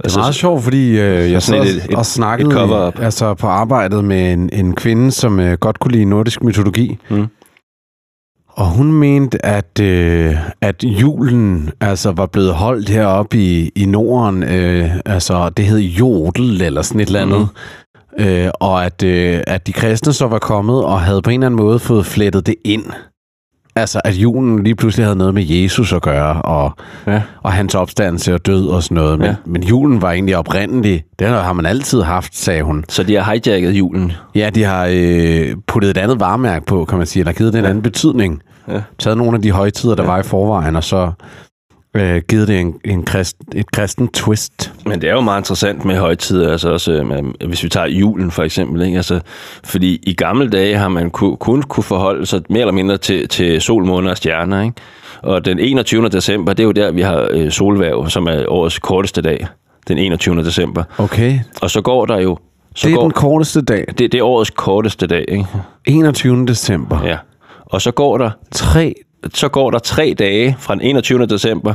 Jellingestenen. 0.03 0.11
Det 0.11 0.15
er 0.15 0.19
meget 0.21 0.35
sjovt, 0.35 0.63
fordi 0.63 0.89
øh, 0.89 1.31
jeg 1.31 1.41
sad 1.43 1.61
et- 1.61 1.85
et- 1.89 1.95
og 1.95 2.05
snakkede 2.05 2.49
et 2.49 2.55
cover-up. 2.55 2.99
altså 2.99 3.33
på 3.33 3.47
arbejdet 3.47 4.03
med 4.05 4.33
en, 4.33 4.49
en 4.53 4.75
kvinde, 4.75 5.11
som 5.11 5.39
øh, 5.39 5.53
godt 5.57 5.79
kunne 5.79 5.91
lide 5.91 6.05
nordisk 6.05 6.43
mytologi. 6.43 6.97
Mm. 7.09 7.27
Og 8.49 8.65
hun 8.65 8.91
mente, 8.93 9.45
at, 9.45 9.79
øh, 9.81 10.35
at 10.61 10.83
julen 10.83 11.69
altså, 11.81 12.11
var 12.11 12.25
blevet 12.25 12.53
holdt 12.53 12.89
heroppe 12.89 13.37
i, 13.37 13.71
i 13.75 13.85
Norden. 13.85 14.43
Øh, 14.43 14.91
altså, 15.05 15.49
det 15.49 15.65
hed 15.65 15.79
Jodel 15.79 16.61
eller 16.61 16.81
sådan 16.81 17.01
et 17.01 17.07
eller 17.07 17.21
andet. 17.21 17.47
Mm. 18.19 18.23
Øh, 18.23 18.51
og 18.59 18.85
at, 18.85 19.03
øh, 19.03 19.41
at 19.47 19.67
de 19.67 19.73
kristne 19.73 20.13
så 20.13 20.27
var 20.27 20.39
kommet 20.39 20.83
og 20.83 21.01
havde 21.01 21.21
på 21.21 21.29
en 21.29 21.33
eller 21.43 21.45
anden 21.47 21.57
måde 21.65 21.79
fået 21.79 22.05
flettet 22.05 22.45
det 22.47 22.55
ind. 22.65 22.83
Altså, 23.77 24.01
at 24.05 24.13
julen 24.13 24.63
lige 24.63 24.75
pludselig 24.75 25.05
havde 25.05 25.15
noget 25.17 25.33
med 25.33 25.43
Jesus 25.43 25.93
at 25.93 26.01
gøre, 26.01 26.41
og, 26.41 26.71
Ja. 27.07 27.21
og 27.43 27.51
hans 27.53 27.75
opstandelse 27.75 28.33
og 28.33 28.45
død 28.45 28.67
og 28.67 28.83
sådan 28.83 28.95
noget. 28.95 29.19
Men, 29.19 29.27
Ja. 29.27 29.35
men 29.45 29.63
julen 29.63 30.01
var 30.01 30.11
egentlig 30.11 30.37
oprindelig. 30.37 31.03
Det 31.19 31.27
har 31.27 31.53
man 31.53 31.65
altid 31.65 32.01
haft, 32.01 32.35
sagde 32.35 32.63
hun. 32.63 32.85
Så 32.89 33.03
de 33.03 33.15
har 33.15 33.31
hijacket 33.33 33.71
julen. 33.71 34.11
Ja, 34.35 34.49
de 34.49 34.63
har 34.63 34.87
øh, 34.91 35.55
puttet 35.67 35.89
et 35.89 35.97
andet 35.97 36.19
varemærke 36.19 36.65
på, 36.65 36.85
kan 36.85 36.97
man 36.97 37.07
sige, 37.07 37.21
eller 37.21 37.33
givet 37.33 37.53
det 37.53 37.59
en 37.59 37.63
Ja. 37.65 37.69
anden 37.69 37.83
betydning. 37.83 38.41
Ja. 38.67 38.81
Taget 38.99 39.17
nogle 39.17 39.35
af 39.35 39.41
de 39.41 39.51
højtider, 39.51 39.95
der 39.95 40.03
Ja. 40.03 40.09
var 40.09 40.19
i 40.19 40.23
forvejen, 40.23 40.75
og 40.75 40.83
så 40.83 41.11
øh, 41.95 42.21
givet 42.29 42.47
det 42.47 42.59
en, 42.59 42.73
en 42.85 43.03
krist, 43.03 43.37
et 43.55 43.71
kristen 43.71 44.07
twist. 44.07 44.73
Men 44.85 45.01
det 45.01 45.09
er 45.09 45.13
jo 45.13 45.21
meget 45.21 45.39
interessant 45.39 45.85
med 45.85 45.95
højtider, 45.97 46.51
altså 46.51 46.69
også, 46.69 46.91
øh, 46.91 47.05
med- 47.07 47.47
hvis 47.47 47.63
vi 47.63 47.69
tager 47.69 47.87
julen 47.87 48.31
for 48.31 48.43
eksempel, 48.43 48.81
ikke? 48.81 48.97
Altså, 48.97 49.19
fordi 49.63 49.99
i 50.03 50.13
gamle 50.13 50.49
dage 50.49 50.77
har 50.77 50.89
man 50.89 51.09
ku, 51.09 51.35
kun 51.35 51.61
kunne 51.61 51.83
forholde 51.83 52.25
sig 52.25 52.41
mere 52.49 52.61
eller 52.61 52.73
mindre 52.73 52.97
til, 52.97 53.27
til 53.27 53.61
sol, 53.61 53.85
måne 53.85 54.11
og 54.11 54.17
stjerner, 54.17 54.61
ikke? 54.61 54.73
Og 55.21 55.45
den 55.45 55.59
21. 55.59 56.09
december, 56.09 56.53
det 56.53 56.63
er 56.63 56.67
jo 56.67 56.71
der, 56.71 56.91
vi 56.91 57.01
har 57.01 57.27
øh, 57.31 57.51
solværv, 57.51 58.09
som 58.09 58.27
er 58.27 58.45
årets 58.47 58.79
korteste 58.79 59.21
dag, 59.21 59.47
den 59.87 59.97
21. 59.97 60.35
december. 60.43 60.83
Okay, 60.97 61.39
Og 61.61 61.71
så 61.71 61.81
går 61.81 62.05
der 62.05 62.19
jo... 62.19 62.37
Så 62.75 62.87
det 62.87 62.93
er 62.93 62.97
går, 62.97 63.03
den 63.03 63.11
korteste 63.11 63.61
dag. 63.61 63.85
det, 63.87 64.11
det 64.11 64.15
er 64.15 64.23
årets 64.23 64.49
korteste 64.49 65.07
dag, 65.07 65.25
ikke? 65.27 65.45
21. 65.85 66.45
december. 66.47 66.99
Ja. 67.03 67.09
Ja. 67.09 67.17
Og 67.65 67.81
så 67.81 67.91
går 67.91 68.17
der 68.17 68.31
Tre. 68.51 68.93
Så 69.33 69.47
går 69.47 69.71
der 69.71 69.79
tre 69.79 70.15
dage 70.19 70.55
fra 70.59 70.73
den 70.73 70.81
21. 70.81 71.25
december, 71.25 71.73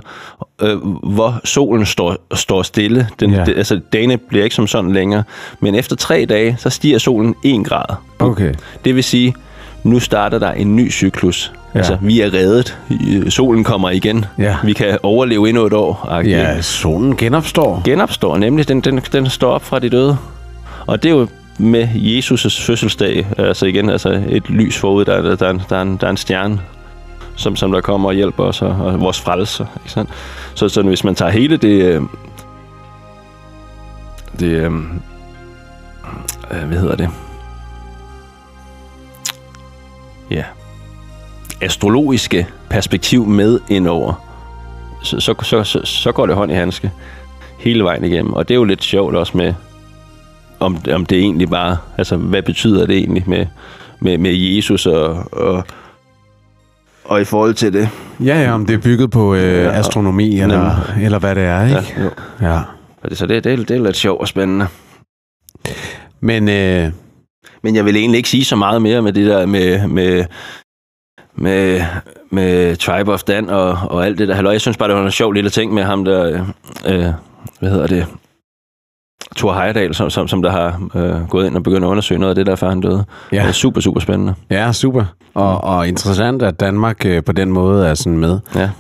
øh, 0.63 0.77
hvor 1.15 1.41
solen 1.45 1.87
står, 1.87 2.17
står 2.35 2.63
stille. 2.63 3.09
Den, 3.21 3.31
Ja. 3.33 3.45
det, 3.45 3.55
altså, 3.57 3.81
dagene 3.93 4.17
bliver 4.17 4.45
ikke 4.45 4.57
som 4.57 4.67
sådan 4.67 4.93
længere. 4.93 5.23
Men 5.61 5.75
efter 5.75 5.97
tre 5.97 6.27
dage, 6.29 6.57
så 6.59 6.71
stiger 6.71 6.99
solen 6.99 7.35
1 7.45 7.65
grad. 7.67 7.95
Okay. 8.19 8.55
Det 8.85 8.95
vil 8.95 9.05
sige, 9.05 9.35
nu 9.85 9.99
starter 10.01 10.39
der 10.39 10.53
en 10.53 10.77
ny 10.77 10.91
cyklus. 10.93 11.53
Ja. 11.75 11.79
Altså, 11.79 11.99
vi 12.03 12.21
er 12.21 12.35
reddet. 12.35 12.79
Øh, 13.09 13.31
Solen 13.31 13.65
kommer 13.65 13.91
igen. 13.91 14.25
Ja. 14.39 14.57
Vi 14.65 14.73
kan 14.73 14.99
overleve 15.03 15.49
endnu 15.49 15.65
et 15.67 15.73
år. 15.73 16.21
Ja, 16.25 16.61
solen 16.61 17.17
genopstår. 17.17 17.83
Genopstår 17.85 18.37
nemlig. 18.37 18.69
Den, 18.69 18.81
den, 18.81 19.01
den 19.13 19.29
står 19.31 19.51
op 19.51 19.65
fra 19.65 19.79
de 19.79 19.89
døde. 19.89 20.17
Og 20.87 21.03
det 21.03 21.09
er 21.11 21.15
jo 21.15 21.27
med 21.59 21.89
Jesus' 21.95 22.67
fødselsdag. 22.67 23.27
Altså 23.39 23.67
igen, 23.67 23.91
altså 23.91 24.23
et 24.29 24.51
lys 24.51 24.79
forud. 24.79 25.05
Der, 25.05 25.23
der, 25.23 25.37
der, 25.37 25.47
er 25.47 25.51
en- 25.51 25.63
der, 25.71 25.77
er, 25.77 25.83
en, 25.83 25.97
der 26.01 26.07
er 26.07 26.11
en 26.11 26.17
stjerne, 26.17 26.61
som, 27.37 27.57
som 27.57 27.73
der 27.73 27.81
kommer 27.81 28.09
og 28.09 28.15
hjælper 28.15 28.45
os, 28.45 28.63
og, 28.63 28.69
og 28.71 29.01
vores 29.01 29.21
frelser. 29.21 29.67
Ikke 29.77 29.93
sandt? 29.93 30.11
Så, 30.55 30.69
så 30.69 30.83
hvis 30.83 31.05
man 31.05 31.15
tager 31.15 31.31
hele 31.31 31.57
det... 31.57 31.83
øh, 31.83 32.03
Det... 34.41 34.47
Øh, 34.47 34.73
øh, 36.51 36.69
Hvad 36.69 36.79
hedder 36.79 36.97
det? 36.97 37.09
Ja. 40.31 40.45
Astrologiske 41.61 42.47
perspektiv 42.71 43.27
med 43.27 43.61
indover. 43.69 44.27
Så, 45.03 45.21
så, 45.21 45.35
så, 45.43 45.65
så, 45.65 45.81
så 45.85 46.13
går 46.13 46.27
det 46.27 46.35
hånd 46.35 46.51
i 46.53 46.55
handske 46.55 46.91
hele 47.59 47.85
vejen 47.85 48.05
igennem. 48.05 48.33
Og 48.33 48.49
det 48.49 48.55
er 48.55 48.59
jo 48.59 48.65
lidt 48.65 48.85
sjovt 48.85 49.17
også 49.17 49.37
med, 49.37 49.55
om, 50.61 50.79
om 50.93 51.07
det 51.07 51.19
egentlig 51.19 51.51
bare, 51.51 51.77
altså 51.99 52.17
hvad 52.17 52.43
betyder 52.43 52.87
det 52.87 52.97
egentlig 52.97 53.25
med, 53.27 53.47
med, 54.01 54.19
med 54.19 54.35
Jesus 54.35 54.87
og, 54.87 55.33
og, 55.33 55.65
og 57.05 57.21
i 57.21 57.25
forhold 57.25 57.55
til 57.55 57.73
det. 57.73 57.89
Ja, 58.25 58.43
ja, 58.43 58.53
om 58.53 58.67
det 58.67 58.75
er 58.75 58.79
bygget 58.79 59.11
på 59.11 59.35
øh, 59.35 59.43
Ja. 59.43 59.71
astronomi, 59.79 60.41
eller, 60.41 60.91
eller 61.03 61.19
hvad 61.19 61.35
det 61.35 61.43
er, 61.43 61.65
ikke? 61.65 61.95
Ja, 61.97 62.03
jo. 62.05 62.11
Ja. 62.41 62.61
Så 63.15 63.27
det, 63.27 63.45
det, 63.45 63.53
er, 63.53 63.57
det 63.57 63.71
er 63.71 63.81
lidt 63.85 63.97
sjovt 63.97 64.21
og 64.21 64.29
spændende. 64.29 64.67
Men 66.21 66.49
øh, 66.49 66.93
Men 67.63 67.77
jeg 67.77 67.85
vil 67.85 67.97
egentlig 67.97 68.17
ikke 68.17 68.29
sige 68.29 68.45
så 68.45 68.57
meget 68.57 68.83
mere 68.83 69.03
med 69.03 69.13
det 69.13 69.27
der 69.27 69.47
med, 69.47 69.87
med, 69.89 70.25
med, 71.35 71.83
med 72.31 72.77
Tribe 72.77 73.13
of 73.13 73.23
Dan 73.23 73.49
og, 73.51 73.71
og 73.91 74.07
alt 74.07 74.19
det 74.19 74.29
der. 74.29 74.35
Halløj, 74.35 74.53
jeg 74.53 74.61
synes 74.61 74.77
bare, 74.77 74.89
det 74.89 74.97
var 74.97 75.05
en 75.05 75.11
sjov 75.11 75.33
lille 75.33 75.51
ting 75.51 75.75
med 75.75 75.83
ham 75.83 76.05
der, 76.05 76.25
øh, 76.25 76.41
øh, 76.95 77.13
hvad 77.61 77.71
hedder 77.71 77.87
det, 77.87 78.07
Thor 79.37 79.53
Heyerdahl, 79.55 79.95
som, 79.95 80.11
som, 80.11 80.29
som 80.29 80.43
der 80.43 80.51
har 80.51 80.89
øh, 80.95 81.29
gået 81.29 81.47
ind 81.47 81.57
og 81.57 81.63
begyndt 81.63 81.85
at 81.85 81.89
undersøge 81.89 82.19
noget 82.19 82.31
af 82.31 82.35
det 82.35 82.47
der, 82.47 82.57
før 82.57 82.69
han 82.69 82.81
døde. 82.81 83.05
Ja. 83.33 83.41
Det 83.43 83.49
er 83.49 83.53
super, 83.53 83.81
super 83.81 84.01
spændende. 84.01 84.35
ja, 84.51 84.73
super. 84.73 85.05
Og, 85.35 85.65
og 85.65 85.89
interessant, 85.89 86.43
at 86.43 86.61
Danmark 86.61 87.07
øh, 87.07 87.25
på 87.25 87.33
den 87.33 87.51
måde 87.51 87.87
er 87.89 87.95
sådan 87.95 88.19
med. 88.19 88.39
Ja. 88.55 88.71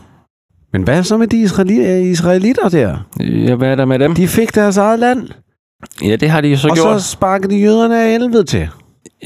Men 0.73 0.83
hvad 0.83 1.03
så 1.03 1.17
med 1.17 1.27
de 1.27 1.43
israeli- 1.43 2.11
israelitter 2.11 2.69
der? 2.69 2.97
Ja, 3.21 3.55
hvad 3.55 3.69
er 3.69 3.75
der 3.75 3.85
med 3.85 3.99
dem? 3.99 4.15
De 4.15 4.29
fik 4.29 4.55
deres 4.55 4.77
eget 4.77 4.99
land, 4.99 5.29
Ja, 6.03 6.17
det 6.17 6.31
har 6.31 6.41
de 6.41 6.49
jo 6.49 6.57
så 6.57 6.69
og 6.69 6.75
gjort. 6.77 7.03
så 7.03 7.11
sparkede 7.11 7.55
de 7.55 7.61
jøderne 7.61 8.03
af 8.05 8.11
helvede 8.11 8.45
til. 8.45 8.69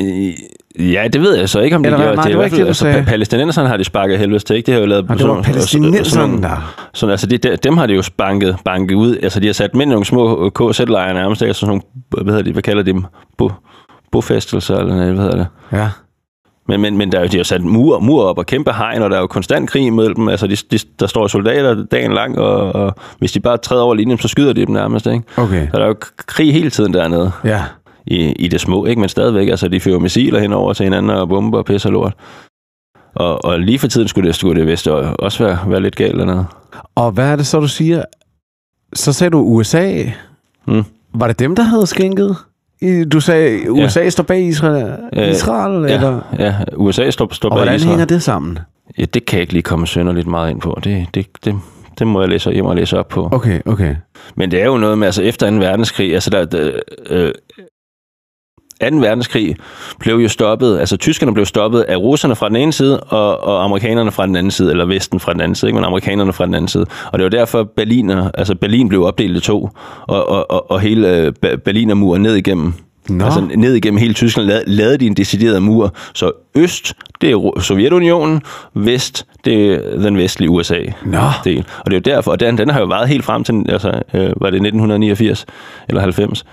Øh, 0.01 0.33
Ja, 0.79 1.09
det 1.13 1.21
ved 1.21 1.37
jeg 1.39 1.49
så 1.49 1.61
ikke, 1.61 1.77
om 1.77 1.83
de 1.83 1.87
Eller 1.87 1.99
gjorde. 1.99 2.15
Nej, 2.17 2.23
det, 2.25 2.31
det 2.31 2.39
var 2.39 2.45
ikke 2.45 2.57
det, 2.57 2.63
du 2.63 2.67
altså, 2.69 2.81
sagde. 2.85 3.01
pa- 3.01 3.05
palæstinenserne 3.05 3.69
har 3.69 3.77
de 3.77 3.85
sparket 3.85 4.19
helvedes 4.19 4.45
til, 4.45 4.57
ikke? 4.57 4.67
Det 4.67 4.75
har 4.75 4.81
jo 4.81 4.87
lavet... 4.87 5.07
Og 5.11 5.19
det 5.19 5.29
var 5.29 5.43
palæstinenserne 5.43 6.43
der. 6.43 6.75
Sådan, 6.95 7.11
altså, 7.11 7.27
de, 7.27 7.39
de- 7.39 7.57
dem 7.57 7.77
har 7.77 7.87
de 7.87 7.95
jo 7.95 8.03
banket, 8.19 8.57
banket 8.65 8.95
ud. 8.95 9.17
Altså, 9.23 9.41
de 9.41 9.47
har 9.47 9.53
sat 9.53 9.75
mænd 9.75 9.91
i 9.91 9.93
nogle 9.93 10.05
små 10.07 10.51
KZ-lejre 10.51 11.15
nærmest, 11.15 11.43
ikke? 11.43 11.49
Altså, 11.49 11.61
sådan 11.61 11.69
nogle, 11.71 11.83
hvad 12.25 12.33
hedder 12.35 12.43
de, 12.45 12.53
hvad 12.53 12.63
kalder 12.63 12.83
de 12.83 12.93
dem? 12.93 13.05
Bo, 13.39 13.51
bofæstelser, 14.13 14.77
eller 14.77 14.95
hvad 14.95 15.25
hedder 15.25 15.37
det? 15.37 15.47
Ja. 15.73 15.89
Men, 16.69 16.81
men, 16.81 16.97
men 16.97 17.13
der 17.13 17.19
er 17.19 17.23
jo, 17.23 17.29
de 17.29 17.37
har 17.37 17.45
sat 17.45 17.63
mur, 17.63 17.99
mur 18.01 18.25
op 18.25 18.39
og 18.39 18.47
kæmpe 18.47 18.73
hegn, 18.73 19.03
og 19.03 19.11
der 19.11 19.17
er 19.17 19.21
jo 19.21 19.27
konstant 19.27 19.71
krig 19.71 19.83
imellem 19.87 20.15
dem. 20.15 20.29
Altså, 20.29 20.47
de, 20.47 20.57
de, 20.71 20.79
der 21.01 21.07
står 21.07 21.27
soldater 21.27 21.85
dagen 21.91 22.13
lang, 22.13 22.39
og, 22.39 22.75
og 22.75 22.95
hvis 23.19 23.33
de 23.33 23.41
bare 23.41 23.57
træder 23.57 23.83
over 23.83 23.95
linjen, 23.95 24.19
så 24.19 24.29
skyder 24.29 24.53
de 24.53 24.67
dem 24.67 24.75
nærmest, 24.75 25.07
ikke? 25.07 25.23
Okay. 25.37 25.67
Så 25.71 25.77
der 25.79 25.83
er 25.85 25.89
jo 25.89 25.95
krig 26.27 26.53
hele 26.53 26.71
tiden 26.71 26.95
dernede 26.95 27.33
Ja. 27.45 27.63
I, 28.07 28.19
i 28.33 28.49
det 28.49 28.61
små, 28.61 28.87
ikke? 28.87 29.01
Men 29.01 29.09
stadigvæk, 29.09 29.49
altså, 29.49 29.69
de 29.69 29.81
fyrer 29.81 29.99
missiler 29.99 30.41
henover 30.41 30.73
til 30.73 30.85
hinanden 30.85 31.11
og 31.11 31.29
bomber 31.29 31.59
og 31.59 31.65
pisser 31.65 31.91
lort. 31.91 32.15
Og, 33.15 33.45
og 33.45 33.61
lige 33.61 33.79
for 33.79 33.89
tiden 33.89 34.09
skulle 34.09 34.27
det, 34.29 34.35
skulle 34.37 34.61
det 34.61 34.69
vist 34.69 34.89
også 34.89 35.45
være, 35.45 35.59
være 35.67 35.81
lidt 35.83 35.97
galt 35.97 36.19
dernede. 36.19 36.45
Og 36.95 37.11
hvad 37.11 37.29
er 37.33 37.37
det 37.37 37.47
så, 37.47 37.61
du 37.61 37.69
siger? 37.69 38.03
Så 38.95 39.13
sagde 39.13 39.31
du 39.31 39.39
USA. 39.39 40.03
Mm. 40.67 40.85
Var 41.15 41.27
det 41.27 41.39
dem, 41.39 41.57
der 41.57 41.63
havde 41.63 41.87
skænket? 41.87 42.37
Du 43.13 43.21
sagde, 43.21 43.71
USA 43.71 44.01
ja. 44.03 44.11
står 44.11 44.23
bag 44.25 44.43
Israel, 44.43 44.95
Øh, 45.13 45.31
Israel 45.31 45.85
Ja, 45.89 45.95
eller? 45.95 46.21
ja 46.39 46.55
USA 46.77 47.11
står, 47.11 47.29
står 47.35 47.49
Og 47.49 47.55
bag 47.55 47.59
hvordan 47.59 47.75
Israel. 47.77 47.91
hænger 47.91 48.05
det 48.05 48.23
sammen? 48.23 48.59
Ja, 48.99 49.05
det 49.05 49.25
kan 49.25 49.37
jeg 49.37 49.41
ikke 49.43 49.53
lige 49.53 49.63
komme 49.63 49.87
sønderligt 49.87 50.27
meget 50.27 50.51
ind 50.51 50.61
på. 50.61 50.79
Det, 50.85 51.07
det, 51.15 51.27
det, 51.45 51.55
det 51.99 52.07
må 52.07 52.21
jeg 52.21 52.29
læse 52.29 52.53
hjem 52.53 52.65
og 52.65 52.77
læse 52.77 52.99
op 52.99 53.09
på. 53.09 53.29
Okay, 53.33 53.61
okay. 53.67 53.97
Men 54.35 54.51
det 54.51 54.61
er 54.63 54.67
jo 54.67 54.77
noget 54.77 54.99
med, 54.99 55.07
altså 55.07 55.23
efter 55.23 55.51
2. 55.51 55.57
verdenskrig, 55.57 56.15
altså 56.15 56.31
der, 56.31 56.45
der 56.45 56.71
øh, 57.11 57.33
2. 58.91 58.97
verdenskrig 58.97 59.57
blev 59.99 60.17
jo 60.17 60.29
stoppet, 60.29 60.79
altså 60.79 60.97
tyskerne 60.97 61.35
blev 61.35 61.47
stoppet 61.47 61.81
af 61.81 61.97
russerne 61.97 62.37
fra 62.37 62.49
den 62.49 62.57
ene 62.57 62.73
side, 62.73 63.01
og, 63.01 63.45
og 63.45 63.65
amerikanerne 63.65 64.11
fra 64.11 64.27
den 64.27 64.37
anden 64.37 64.51
side, 64.51 64.71
eller 64.71 64.85
vesten 64.85 65.21
fra 65.21 65.33
den 65.33 65.41
anden 65.41 65.55
side, 65.55 65.69
ikke? 65.69 65.77
men 65.77 65.85
amerikanerne 65.85 66.33
fra 66.33 66.47
den 66.47 66.55
anden 66.55 66.69
side. 66.69 66.87
Og 67.13 67.19
det 67.19 67.25
var 67.25 67.31
derfor, 67.31 67.65
Berlin, 67.77 68.11
altså 68.11 68.55
Berlin 68.55 68.89
blev 68.89 69.05
opdelt 69.05 69.37
i 69.37 69.41
to, 69.41 69.69
og, 70.07 70.29
og, 70.29 70.51
og, 70.51 70.71
og 70.71 70.81
hele 70.81 71.17
øh, 71.17 71.33
Berlinermuren 71.65 72.23
ned 72.23 72.35
igennem. 72.35 72.75
Nå. 73.09 73.25
Altså 73.25 73.41
ned 73.41 73.75
igennem 73.75 73.99
hele 73.99 74.15
Tyskland 74.15 74.49
lavede, 74.49 74.65
lavede 74.67 74.99
de 74.99 75.07
en 75.07 75.15
decideret 75.15 75.63
mur. 75.63 75.95
Så 76.15 76.33
øst, 76.55 76.95
det 77.21 77.31
er 77.31 77.61
Sovjetunionen, 77.61 78.43
vest, 78.75 79.27
det 79.45 79.73
er 79.73 79.99
den 79.99 80.17
vestlige 80.17 80.51
USA 80.51 80.79
Nå. 81.05 81.19
del. 81.45 81.67
Og 81.79 81.91
det 81.91 81.93
er 81.93 82.11
jo 82.11 82.17
derfor, 82.17 82.31
og 82.31 82.41
den, 82.41 82.59
den 82.59 82.71
har 82.71 82.81
jo 82.81 82.87
været 82.87 83.09
helt 83.09 83.25
frem 83.25 83.45
til, 83.45 83.55
altså, 83.69 83.89
øh, 83.89 84.33
var 84.41 84.51
det 84.51 84.57
1989 84.57 85.47
eller 85.89 86.01
90. 86.01 86.45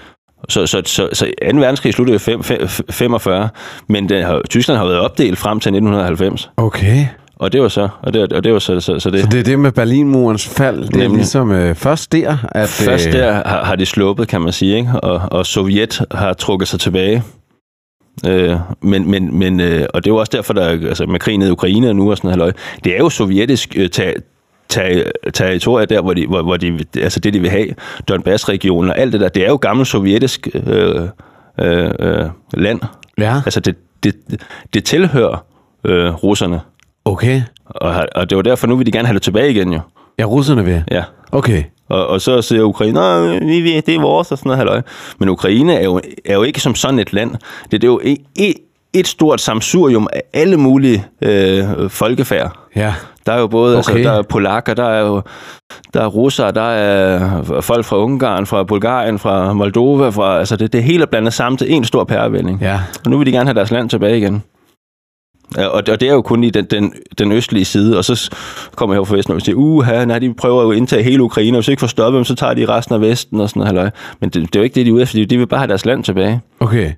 Så, 0.49 0.67
så, 0.67 0.81
så, 0.85 1.09
så 1.13 1.25
2. 1.51 1.57
verdenskrig 1.57 1.93
sluttede 1.93 2.15
i 2.15 2.19
fem- 2.19 2.43
fem- 2.43 2.67
45, 2.89 3.49
men 3.87 4.09
den 4.09 4.23
har, 4.23 4.41
Tyskland 4.49 4.77
har 4.77 4.85
været 4.85 4.99
opdelt 4.99 5.37
frem 5.37 5.59
til 5.59 5.69
1990. 5.69 6.49
Okay. 6.57 7.05
Og 7.35 7.53
det 7.53 7.61
var 7.61 7.67
så, 7.67 7.89
og 8.01 8.13
det, 8.13 8.33
og 8.33 8.43
det 8.43 8.53
var 8.53 8.59
så, 8.59 8.79
så, 8.79 8.99
så 8.99 9.09
det. 9.09 9.21
Så 9.21 9.27
det 9.31 9.39
er 9.39 9.43
det 9.43 9.59
med 9.59 9.71
Berlinmurens 9.71 10.47
fald. 10.47 10.81
Det 10.83 10.93
er 10.93 10.97
Nemlig. 10.97 11.17
ligesom 11.17 11.51
øh, 11.51 11.75
først 11.75 12.11
der, 12.11 12.37
at... 12.51 12.69
Først 12.69 13.07
øh, 13.07 13.13
der 13.13 13.31
har, 13.33 13.63
har 13.63 13.75
de 13.75 13.85
sluppet, 13.85 14.27
kan 14.27 14.41
man 14.41 14.53
sige, 14.53 14.77
ikke? 14.77 14.89
Og, 15.03 15.21
og 15.31 15.45
Sovjet 15.45 16.01
har 16.11 16.33
trukket 16.33 16.67
sig 16.67 16.79
tilbage. 16.79 17.23
Øh, 18.27 18.55
men, 18.81 19.11
men, 19.11 19.39
men, 19.39 19.59
øh, 19.59 19.85
og 19.93 20.03
det 20.03 20.09
er 20.09 20.13
jo 20.13 20.17
også 20.17 20.31
derfor, 20.35 20.53
der 20.53 20.67
altså 20.67 21.05
med 21.05 21.19
krigen 21.19 21.41
i 21.41 21.49
Ukraine 21.49 21.93
nu 21.93 22.11
og 22.11 22.17
sådan 22.17 22.37
noget, 22.37 22.55
det 22.83 22.93
er 22.93 22.97
jo 22.97 23.09
sovjetisk 23.09 23.73
øh, 23.77 23.89
ter, 23.89 24.13
territorier 25.33 25.85
der, 25.85 26.01
hvor 26.01 26.13
de, 26.13 26.27
hvor, 26.27 26.41
hvor 26.41 26.57
de, 26.57 26.85
altså 26.95 27.19
det, 27.19 27.33
de 27.33 27.39
vil 27.39 27.49
have, 27.49 27.67
Donbass-regionen 28.07 28.89
og 28.89 28.97
alt 28.97 29.13
det 29.13 29.21
der, 29.21 29.29
det 29.29 29.43
er 29.43 29.49
jo 29.49 29.55
gammel 29.55 29.85
sovjetisk 29.85 30.47
øh, 30.53 31.07
øh, 31.59 31.91
øh, 31.99 32.25
land. 32.53 32.79
Ja. 33.17 33.35
Altså 33.45 33.59
det, 33.59 33.75
det, 34.03 34.15
det 34.73 34.83
tilhører 34.83 35.45
øh, 35.85 36.13
russerne. 36.23 36.61
Okay. 37.05 37.41
Og, 37.65 38.07
og 38.15 38.29
det 38.29 38.35
var 38.35 38.41
derfor, 38.41 38.67
nu 38.67 38.75
vil 38.75 38.85
de 38.85 38.91
gerne 38.91 39.07
have 39.07 39.13
det 39.13 39.21
tilbage 39.21 39.51
igen 39.51 39.73
jo. 39.73 39.79
Ja, 40.19 40.23
russerne 40.23 40.65
vil. 40.65 40.83
Ja. 40.91 41.03
Okay. 41.31 41.63
Og, 41.89 42.07
og 42.07 42.21
så 42.21 42.41
siger 42.41 42.63
Ukraine, 42.63 42.99
vi 43.45 43.61
ved, 43.61 43.81
det 43.81 43.95
er 43.95 44.01
vores 44.01 44.31
og 44.31 44.37
sådan 44.37 44.49
noget 44.49 44.57
halløj. 44.57 44.81
Men 45.19 45.29
Ukraine 45.29 45.73
er 45.73 45.83
jo, 45.83 46.01
er 46.25 46.33
jo 46.33 46.43
ikke 46.43 46.59
som 46.59 46.75
sådan 46.75 46.99
et 46.99 47.13
land. 47.13 47.31
Det, 47.71 47.71
det 47.71 47.83
er 47.83 47.87
jo 47.87 47.99
et, 48.03 48.17
et, 48.35 48.53
et 48.93 49.07
stort 49.07 49.41
samsurium 49.41 50.07
af 50.13 50.21
alle 50.33 50.57
mulige 50.57 51.05
øh, 51.21 51.89
folkefærd. 51.89 52.57
Ja. 52.75 52.93
Der 53.25 53.33
er 53.33 53.39
jo 53.39 53.47
både, 53.47 53.77
okay. 53.77 53.89
Okay. 53.89 53.97
altså, 53.97 54.11
der 54.11 54.17
er 54.17 54.21
polakker, 54.21 54.73
der 54.73 54.85
er 54.85 55.07
jo 55.07 55.21
der 55.93 56.01
er 56.01 56.07
russere, 56.07 56.51
der 56.51 56.61
er 56.61 57.61
folk 57.61 57.85
fra 57.85 57.97
Ungarn, 57.97 58.45
fra 58.45 58.63
Bulgarien, 58.63 59.19
fra 59.19 59.53
Moldova, 59.53 60.09
fra, 60.09 60.39
altså 60.39 60.55
det, 60.55 60.73
det 60.73 60.83
hele 60.83 61.01
er 61.01 61.05
blandet 61.05 61.33
sammen 61.33 61.57
til 61.57 61.73
en 61.73 61.83
stor 61.83 62.03
pærevælling. 62.03 62.61
Ja. 62.61 62.79
Og 63.05 63.11
nu 63.11 63.17
vil 63.17 63.27
de 63.27 63.31
gerne 63.31 63.47
have 63.47 63.55
deres 63.55 63.71
land 63.71 63.89
tilbage 63.89 64.17
igen. 64.17 64.43
Og, 65.57 65.71
og 65.71 65.85
det 65.87 66.03
er 66.03 66.13
jo 66.13 66.21
kun 66.21 66.43
i 66.43 66.49
den, 66.49 66.65
den, 66.65 66.93
den 67.17 67.31
østlige 67.31 67.65
side, 67.65 67.97
og 67.97 68.05
så 68.05 68.31
kommer 68.75 68.93
jeg 68.93 68.99
over 68.99 69.05
fra 69.05 69.15
Vesten 69.15 69.35
og 69.35 69.41
siger, 69.41 69.55
uha, 69.55 70.05
nej, 70.05 70.19
de 70.19 70.33
prøver 70.33 70.63
jo 70.63 70.71
at 70.71 70.77
indtage 70.77 71.03
hele 71.03 71.23
Ukraine, 71.23 71.57
og 71.57 71.59
hvis 71.59 71.65
de 71.65 71.71
ikke 71.71 71.79
får 71.79 71.87
stoppet 71.87 72.17
dem, 72.17 72.25
så 72.25 72.35
tager 72.35 72.53
de 72.53 72.65
resten 72.65 72.95
af 72.95 73.01
Vesten 73.01 73.41
og 73.41 73.49
sådan 73.49 73.59
noget. 73.59 73.67
halløj. 73.67 73.89
Men 74.19 74.29
det, 74.29 74.41
det 74.41 74.55
er 74.55 74.59
jo 74.59 74.63
ikke 74.63 74.75
det, 74.75 74.85
de 74.85 74.89
er 74.89 74.93
ude 74.93 75.01
efter, 75.03 75.25
de 75.25 75.37
vil 75.37 75.47
bare 75.47 75.59
have 75.59 75.67
deres 75.67 75.85
land 75.85 76.03
tilbage, 76.03 76.41
Okay. 76.59 76.91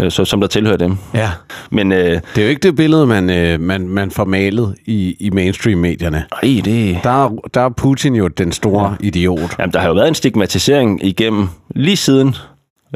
Øh, 0.00 0.10
så, 0.10 0.24
som 0.24 0.40
der 0.40 0.48
tilhører 0.48 0.76
dem. 0.76 0.96
Ja. 1.14 1.30
Men 1.70 1.92
øh, 1.92 1.98
Det 1.98 2.38
er 2.38 2.42
jo 2.42 2.48
ikke 2.48 2.62
det 2.68 2.76
billede, 2.76 3.06
man, 3.06 3.30
øh, 3.30 3.60
man, 3.60 3.88
man 3.88 4.10
får 4.10 4.24
malet 4.24 4.74
i, 4.86 5.16
i 5.20 5.30
mainstream-medierne. 5.30 6.24
ej, 6.42 6.60
det... 6.64 6.98
Der, 7.02 7.24
er- 7.24 7.36
der 7.54 7.60
er 7.60 7.68
Putin 7.68 8.14
jo 8.14 8.28
den 8.28 8.52
store 8.52 8.96
ja. 9.00 9.06
idiot. 9.06 9.56
Jamen, 9.58 9.72
der 9.72 9.78
har 9.80 9.88
jo 9.88 9.94
været 9.94 10.08
en 10.08 10.14
stigmatisering 10.14 11.04
igennem 11.04 11.48
lige 11.74 11.96
siden 11.96 12.34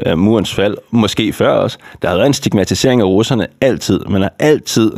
øh, 0.07 0.17
murens 0.17 0.53
fald, 0.55 0.77
måske 0.91 1.33
før 1.33 1.49
også. 1.51 1.77
Der 2.01 2.07
har 2.09 2.15
været 2.15 2.27
en 2.27 2.33
stigmatisering 2.33 3.01
af 3.01 3.05
russerne 3.05 3.47
altid. 3.61 3.99
Man 4.09 4.21
har 4.21 4.33
altid 4.39 4.91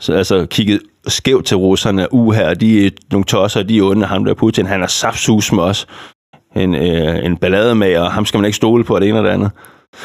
så, 0.00 0.12
altså, 0.12 0.46
kigget 0.46 0.80
skævt 1.08 1.46
til 1.46 1.56
russerne. 1.56 2.14
Uha, 2.14 2.54
de 2.54 2.86
er 2.86 2.90
nogle 3.12 3.24
tosser, 3.24 3.62
de 3.62 3.78
er 3.78 3.82
onde. 3.82 4.06
Ham 4.06 4.24
der 4.24 4.34
Putin, 4.34 4.66
han 4.66 4.82
er 4.82 4.86
sapsus 4.86 5.52
med 5.52 5.62
os. 5.62 5.86
En, 6.56 6.74
øh, 6.74 7.24
en 7.24 7.36
ballademager, 7.36 8.00
og 8.00 8.12
ham 8.12 8.26
skal 8.26 8.38
man 8.38 8.44
ikke 8.44 8.56
stole 8.56 8.84
på, 8.84 8.98
det 8.98 9.08
ene 9.08 9.18
og 9.18 9.24
det 9.24 9.30
andet. 9.30 9.50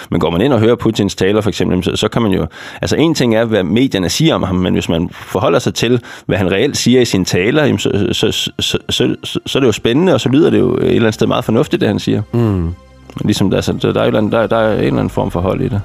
Men 0.09 0.19
går 0.19 0.29
man 0.29 0.41
ind 0.41 0.53
og 0.53 0.59
hører 0.59 0.75
Putins 0.75 1.15
taler 1.15 1.41
for 1.41 1.49
eksempel, 1.49 1.97
så, 1.97 2.07
kan 2.07 2.21
man 2.21 2.31
jo... 2.31 2.47
Altså 2.81 2.95
en 2.95 3.15
ting 3.15 3.35
er, 3.35 3.45
hvad 3.45 3.63
medierne 3.63 4.09
siger 4.09 4.35
om 4.35 4.43
ham, 4.43 4.55
men 4.55 4.73
hvis 4.73 4.89
man 4.89 5.09
forholder 5.11 5.59
sig 5.59 5.73
til, 5.73 6.01
hvad 6.25 6.37
han 6.37 6.51
reelt 6.51 6.77
siger 6.77 7.01
i 7.01 7.05
sine 7.05 7.25
taler, 7.25 7.77
så, 7.77 8.07
så, 8.11 8.31
så, 8.31 8.51
så, 8.59 8.77
så, 9.23 9.39
så, 9.45 9.57
er 9.57 9.59
det 9.59 9.67
jo 9.67 9.71
spændende, 9.71 10.13
og 10.13 10.21
så 10.21 10.29
lyder 10.29 10.49
det 10.49 10.59
jo 10.59 10.75
et 10.77 10.83
eller 10.83 10.99
andet 10.99 11.13
sted 11.13 11.27
meget 11.27 11.45
fornuftigt, 11.45 11.79
det 11.81 11.89
han 11.89 11.99
siger. 11.99 12.21
Mm. 12.33 12.73
Ligesom 13.21 13.49
der, 13.51 13.61
så 13.61 13.73
der, 13.73 14.01
er, 14.01 14.05
eller 14.05 14.17
andet- 14.19 14.31
der, 14.31 14.47
der 14.47 14.57
er 14.57 14.73
en 14.73 14.79
eller 14.79 14.93
anden 14.93 15.09
form 15.09 15.31
for 15.31 15.39
hold 15.39 15.61
i 15.61 15.67
det. 15.67 15.81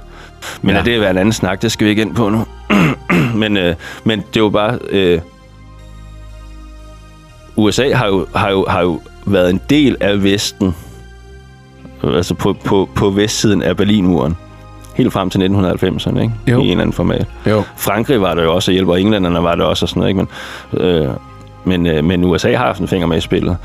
Men 0.63 0.75
ja. 0.75 0.81
Er 0.81 0.85
det 0.85 1.01
være 1.01 1.11
en 1.11 1.19
anden 1.19 1.33
snak, 1.33 1.63
det 1.63 1.73
skal 1.73 1.85
vi 1.85 1.91
ikke 1.91 2.03
ind 2.03 2.15
på 2.15 2.29
nu. 2.29 2.45
men, 3.43 3.57
øh, 3.57 3.75
men 4.05 4.19
det 4.19 4.37
er 4.37 4.41
jo 4.41 4.49
bare... 4.49 4.79
Øh, 4.91 5.21
USA 7.57 7.95
har 7.95 8.07
jo, 8.07 8.27
har, 8.35 8.51
jo, 8.51 8.67
har 8.69 8.83
jo 8.83 9.01
været 9.27 9.51
en 9.51 9.61
del 9.71 9.97
af 10.01 10.23
Vesten, 10.23 10.75
altså 12.03 12.35
på, 12.35 12.53
på, 12.53 12.89
på 12.95 13.11
vestsiden 13.11 13.63
af 13.63 13.77
Berlinmuren, 13.77 14.37
helt 14.95 15.13
frem 15.13 15.31
til 15.31 15.39
1990'erne, 15.39 16.21
ikke? 16.21 16.35
Jo. 16.49 16.59
I 16.59 16.65
en 16.65 16.71
eller 16.71 16.83
anden 16.83 16.93
format. 16.93 17.27
Jo. 17.47 17.63
Frankrig 17.77 18.21
var 18.21 18.35
der 18.35 18.43
jo 18.43 18.55
også, 18.55 18.71
og 18.71 18.73
hjælper 18.73 18.97
englænderne 18.97 19.43
var 19.43 19.55
der 19.55 19.65
også, 19.65 19.85
og 19.85 19.89
sådan 19.89 20.01
noget, 20.01 20.11
ikke? 20.11 20.27
Men, 20.73 20.87
øh, 20.87 21.11
men, 21.65 21.87
øh, 21.87 22.05
men 22.05 22.25
USA 22.25 22.57
har 22.57 22.67
haft 22.67 22.81
en 22.81 22.89
finger 22.89 23.07
med 23.07 23.17
i 23.17 23.21
spillet. 23.21 23.57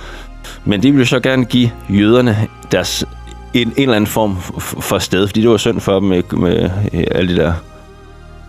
Men 0.65 0.83
de 0.83 0.91
ville 0.91 1.05
så 1.05 1.19
gerne 1.19 1.45
give 1.45 1.71
jøderne 1.89 2.37
deres 2.71 3.05
en, 3.53 3.67
en 3.67 3.73
eller 3.77 3.95
anden 3.95 4.07
form 4.07 4.37
for 4.59 4.99
sted, 4.99 5.27
fordi 5.27 5.41
det 5.41 5.49
var 5.49 5.57
synd 5.57 5.79
for 5.79 5.99
dem 5.99 6.09
med, 6.09 6.23
med 6.31 6.69
øh, 6.93 7.03
alle 7.11 7.35
de 7.35 7.41
der 7.41 7.53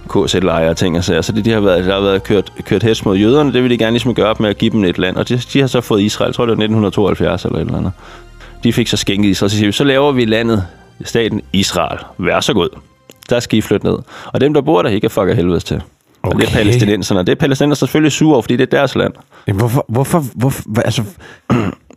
KZ-lejre 0.09 0.71
og 0.71 0.77
ting 0.77 0.97
og 0.97 1.05
sager. 1.05 1.23
Så 1.23 1.33
det, 1.33 1.45
de 1.45 1.51
har 1.51 1.61
været, 1.61 1.85
der 1.85 1.95
har 1.95 2.01
været 2.01 2.23
kørt, 2.23 2.53
kørt 2.65 2.83
hets 2.83 3.05
mod 3.05 3.17
jøderne, 3.17 3.53
det 3.53 3.63
vil 3.63 3.71
de 3.71 3.79
gerne 3.79 3.93
ligesom 3.93 4.15
gøre 4.15 4.27
op 4.27 4.41
med 4.41 4.51
at 4.51 4.59
give 4.59 4.71
dem 4.71 4.85
et 4.85 4.99
land. 4.99 5.17
Og 5.17 5.29
de, 5.29 5.39
de 5.53 5.61
har 5.61 5.67
så 5.67 5.81
fået 5.81 6.03
Israel, 6.03 6.29
jeg 6.29 6.35
tror 6.35 6.45
det 6.45 6.49
var 6.49 6.65
1972 6.65 7.45
eller 7.45 7.59
et 7.59 7.61
eller 7.61 7.79
andet. 7.79 7.93
De 8.65 8.73
fik 8.73 8.89
så 8.89 8.97
skænket 8.97 9.29
Israel, 9.29 9.51
så 9.51 9.57
siger 9.57 9.69
vi, 9.69 9.73
så 9.73 9.85
laver 9.85 10.13
vi 10.13 10.25
landet, 10.25 10.67
staten 11.05 11.43
Israel. 11.53 11.99
Vær 12.19 12.41
så 12.41 12.55
god. 12.55 12.69
Der 13.31 13.41
skal 13.41 13.59
I 13.59 13.61
flytte 13.61 13.87
ned. 13.87 13.99
Og 14.27 14.41
dem, 14.41 14.55
der 14.55 14.61
bor 14.61 14.83
der, 14.83 14.91
I 14.91 14.99
kan 14.99 15.11
fuck 15.11 15.29
af 15.29 15.37
helvedes 15.37 15.65
til. 15.65 15.83
Okay. 16.23 16.35
Og 16.35 16.41
det 16.41 16.49
er 16.49 16.53
palæstinenserne. 16.53 17.21
Det 17.21 17.29
er 17.29 17.35
palæstinenserne 17.35 17.77
selvfølgelig 17.77 18.13
sure 18.13 18.33
over, 18.35 18.43
fordi 18.43 18.57
det 18.57 18.63
er 18.63 18.79
deres 18.79 18.95
land. 18.95 19.13
Jamen, 19.47 19.59
hvorfor, 19.61 19.85
hvorfor, 19.89 20.25
hvorfor, 20.35 20.63
altså, 20.85 21.03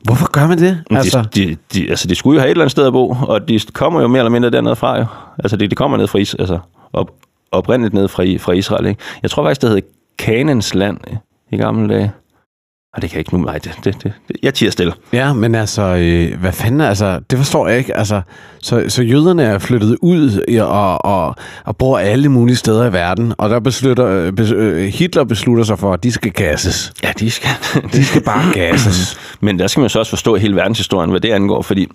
hvorfor 0.04 0.32
gør 0.32 0.48
man 0.48 0.58
det? 0.58 0.84
Altså. 0.92 1.26
De, 1.36 1.46
de, 1.46 1.58
de, 1.74 1.90
altså, 1.90 2.08
de 2.08 2.16
skulle 2.16 2.36
jo 2.36 2.40
have 2.40 2.48
et 2.48 2.52
eller 2.52 2.64
andet 2.64 2.72
sted 2.72 2.88
at 2.88 2.94
bo, 2.94 3.10
og 3.28 3.48
de 3.48 3.60
kommer 3.74 4.02
jo 4.02 4.08
mere 4.08 4.20
eller 4.20 4.30
mindre 4.32 4.50
dernede 4.50 4.76
fra. 4.76 4.98
Jo. 5.00 5.06
Altså, 5.40 5.58
de, 5.58 5.68
de 5.68 5.76
kommer 5.76 5.98
ned 5.98 6.08
fra 6.08 6.20
Israel, 6.20 6.42
altså 6.42 6.60
op, 6.94 7.12
oprindeligt 7.52 7.94
ned 7.94 8.08
fra, 8.08 8.24
I- 8.24 8.38
fra 8.38 8.52
Israel. 8.52 8.86
Ikke? 8.86 9.02
Jeg 9.22 9.32
tror 9.32 9.44
faktisk, 9.44 9.62
det 9.62 9.70
hed 9.70 9.82
Kanens 10.20 10.76
land 10.76 10.98
i, 11.08 11.16
i 11.56 11.58
gamle 11.58 11.94
dage. 11.94 12.12
Og 12.94 13.02
det 13.02 13.10
kan 13.10 13.18
jeg 13.18 13.20
ikke 13.20 13.38
nu. 13.38 13.46
Nej, 13.46 13.58
det, 13.58 13.80
det, 13.84 14.04
det, 14.04 14.14
jeg 14.44 14.54
tiger 14.54 14.72
stille. 14.72 14.94
ja, 15.14 15.34
men 15.34 15.56
altså, 15.56 15.82
øh, 15.82 16.40
hvad 16.40 16.52
fanden, 16.52 16.82
altså, 16.82 17.20
det 17.30 17.38
forstår 17.38 17.68
jeg 17.68 17.78
ikke. 17.78 17.98
Altså, 17.98 18.22
så, 18.60 18.84
så 18.88 19.04
jøderne 19.04 19.44
er 19.44 19.58
flyttet 19.58 19.98
ud 20.02 20.60
og, 20.62 21.06
og, 21.06 21.36
og 21.66 21.78
bor 21.78 21.98
alle 21.98 22.30
mulige 22.30 22.56
steder 22.56 22.86
i 22.86 22.94
verden, 22.94 23.34
og 23.38 23.50
der 23.50 23.60
beslutter, 23.60 24.06
øh, 24.06 24.34
bes, 24.34 24.52
øh, 24.52 24.88
Hitler 24.88 25.24
beslutter 25.24 25.64
sig 25.64 25.80
for, 25.80 25.94
at 25.94 26.04
de 26.04 26.12
skal 26.12 26.32
gasses. 26.32 26.94
Ja, 27.04 27.12
de 27.20 27.32
skal. 27.32 27.50
De 27.94 28.06
skal 28.06 28.24
bare 28.24 28.54
gasses. 28.54 29.18
Men 29.42 29.60
der 29.60 29.68
skal 29.68 29.82
man 29.82 29.90
så 29.90 30.00
også 30.00 30.10
forstå 30.10 30.36
hele 30.36 30.56
verdenshistorien, 30.56 31.10
hvad 31.10 31.20
det 31.20 31.32
angår, 31.32 31.62
fordi 31.62 31.88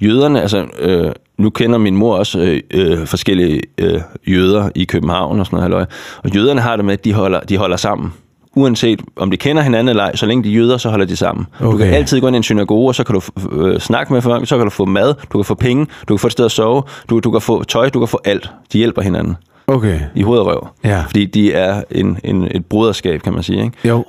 jøderne, 0.00 0.42
altså 0.42 0.66
øh, 0.78 1.12
nu 1.38 1.50
kender 1.50 1.78
min 1.78 1.96
mor 1.96 2.16
også 2.16 2.38
øh, 2.40 2.60
øh, 2.70 3.06
forskellige 3.06 3.62
øh, 3.78 4.00
jøder 4.26 4.70
i 4.74 4.84
København 4.84 5.40
og 5.40 5.46
sådan 5.46 5.56
noget, 5.56 5.62
halløj. 5.62 5.84
og 6.24 6.34
jøderne 6.34 6.60
har 6.60 6.76
det 6.76 6.84
med, 6.84 6.92
at 6.92 7.04
de 7.04 7.12
holder, 7.12 7.40
de 7.40 7.56
holder 7.56 7.76
sammen. 7.76 8.12
Uanset 8.56 9.02
om 9.16 9.30
de 9.30 9.36
kender 9.36 9.62
hinanden 9.62 9.88
eller 9.88 10.02
ej, 10.04 10.16
så 10.16 10.26
længe 10.26 10.44
de 10.44 10.48
er 10.48 10.54
jøder, 10.54 10.76
så 10.76 10.90
holder 10.90 11.06
de 11.06 11.16
sammen. 11.16 11.46
Okay. 11.60 11.72
Du 11.72 11.76
kan 11.78 11.86
altid 11.86 12.20
gå 12.20 12.26
ind 12.26 12.36
i 12.36 12.38
en 12.38 12.42
synagoge, 12.42 12.88
og 12.90 12.94
så 12.94 13.04
kan 13.04 13.14
du 13.14 13.20
øh, 13.52 13.80
snakke 13.80 14.12
med 14.12 14.22
folk, 14.22 14.48
så 14.48 14.56
kan 14.56 14.66
du 14.66 14.70
få 14.70 14.84
mad, 14.84 15.14
du 15.32 15.38
kan 15.38 15.44
få 15.44 15.54
penge, 15.54 15.86
du 16.08 16.14
kan 16.14 16.18
få 16.18 16.26
et 16.26 16.32
sted 16.32 16.44
at 16.44 16.50
sove, 16.50 16.82
du, 17.10 17.18
du 17.20 17.30
kan 17.30 17.40
få 17.40 17.64
tøj, 17.64 17.88
du 17.88 17.98
kan 17.98 18.08
få 18.08 18.20
alt. 18.24 18.50
De 18.72 18.78
hjælper 18.78 19.02
hinanden 19.02 19.36
Okay, 19.66 20.00
i 20.14 20.22
hoved 20.22 20.38
og 20.40 20.46
røv. 20.46 20.66
ja. 20.84 21.02
Fordi 21.06 21.24
de 21.26 21.52
er 21.52 21.82
en, 21.90 22.18
en, 22.24 22.48
et 22.50 22.66
broderskab, 22.66 23.22
kan 23.22 23.32
man 23.32 23.42
sige. 23.42 23.62
Ikke? 23.64 23.88
Jo. 23.88 24.04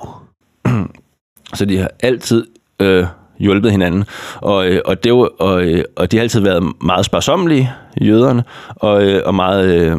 Så 1.54 1.64
de 1.64 1.78
har 1.78 1.90
altid 2.02 2.46
øh, 2.80 3.04
hjulpet 3.38 3.70
hinanden. 3.70 4.04
Og, 4.36 4.66
øh, 4.66 4.80
og, 4.84 5.04
det 5.04 5.12
og, 5.12 5.62
øh, 5.64 5.84
og 5.96 6.12
de 6.12 6.16
har 6.16 6.22
altid 6.22 6.40
været 6.40 6.72
meget 6.84 7.04
sparsommelige, 7.04 7.70
jøderne, 8.00 8.44
og, 8.76 9.02
øh, 9.04 9.22
og 9.26 9.34
meget 9.34 9.74
øh, 9.74 9.96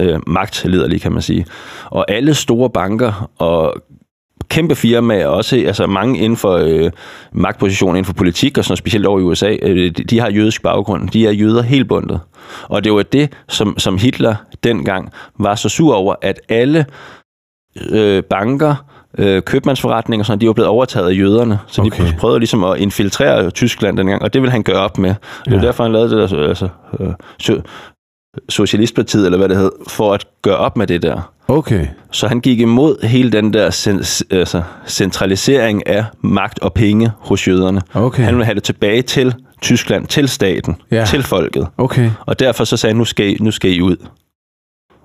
øh, 0.00 0.20
magtlederlige, 0.26 1.00
kan 1.00 1.12
man 1.12 1.22
sige. 1.22 1.46
Og 1.84 2.10
alle 2.10 2.34
store 2.34 2.70
banker 2.70 3.30
og 3.38 3.74
kæmpe 4.48 4.74
firmaer, 4.74 5.26
også 5.26 5.56
altså 5.56 5.86
mange 5.86 6.18
inden 6.18 6.36
for 6.36 6.52
øh, 6.52 6.90
magtpositioner, 7.32 7.94
inden 7.94 8.04
for 8.04 8.12
politik, 8.12 8.58
og 8.58 8.64
sådan 8.64 8.70
noget, 8.70 8.78
specielt 8.78 9.06
over 9.06 9.20
i 9.20 9.22
USA, 9.22 9.56
øh, 9.62 9.76
de, 9.76 9.90
de 9.90 10.20
har 10.20 10.30
jødisk 10.30 10.62
baggrund. 10.62 11.08
De 11.08 11.26
er 11.26 11.30
jøder 11.30 11.62
helt 11.62 11.88
bundet. 11.88 12.20
Og 12.62 12.84
det 12.84 12.92
var 12.92 13.02
det, 13.02 13.32
som, 13.48 13.78
som 13.78 13.98
Hitler 13.98 14.34
dengang 14.64 15.12
var 15.38 15.54
så 15.54 15.68
sur 15.68 15.94
over, 15.94 16.14
at 16.22 16.40
alle 16.48 16.86
øh, 17.90 18.22
banker, 18.22 18.74
øh, 19.18 19.42
købmandsforretninger 19.42 20.22
og 20.22 20.26
sådan, 20.26 20.40
de 20.40 20.46
var 20.46 20.52
blevet 20.52 20.68
overtaget 20.68 21.08
af 21.08 21.18
jøderne. 21.18 21.58
Så 21.66 21.82
okay. 21.82 22.06
De 22.06 22.14
prøvede 22.18 22.38
ligesom 22.38 22.64
at 22.64 22.78
infiltrere 22.78 23.50
Tyskland 23.50 23.96
dengang, 23.96 24.22
og 24.22 24.32
det 24.32 24.42
ville 24.42 24.52
han 24.52 24.62
gøre 24.62 24.76
op 24.80 24.98
med. 24.98 25.08
Det 25.10 25.46
er 25.46 25.50
Ja. 25.50 25.56
ja. 25.56 25.66
derfor, 25.66 25.82
han 25.84 25.92
lavede 25.92 26.10
det 26.10 26.30
der 26.30 26.48
altså, 26.48 26.68
øh, 27.00 27.12
Socialistpartiet, 28.48 29.24
eller 29.26 29.38
hvad 29.38 29.48
det 29.48 29.56
hed, 29.56 29.70
for 29.88 30.14
at 30.14 30.26
gøre 30.42 30.56
op 30.56 30.76
med 30.76 30.86
det 30.86 31.02
der. 31.02 31.32
Okay. 31.48 31.86
Så 32.10 32.28
han 32.28 32.40
gik 32.40 32.60
imod 32.60 33.06
hele 33.06 33.32
den 33.32 33.52
der 33.52 33.70
cen- 33.70 34.22
altså, 34.30 34.62
centralisering 34.86 35.86
af 35.86 36.04
magt 36.20 36.58
og 36.58 36.72
penge 36.72 37.10
hos 37.18 37.48
jøderne. 37.48 37.80
Okay. 37.94 38.22
Han 38.22 38.34
ville 38.34 38.44
have 38.44 38.54
det 38.54 38.62
tilbage 38.62 39.02
til 39.02 39.34
Tyskland, 39.62 40.06
til 40.06 40.28
staten, 40.28 40.76
Ja. 40.90 41.04
til 41.04 41.22
folket. 41.22 41.68
Okay. 41.78 42.10
Og 42.26 42.38
derfor 42.40 42.64
så 42.64 42.76
sagde 42.76 42.92
han, 42.92 42.98
nu 42.98 43.04
skal 43.04 43.26
I, 43.28 43.36
nu 43.40 43.50
skal 43.50 43.70
I 43.70 43.80
ud. 43.80 43.96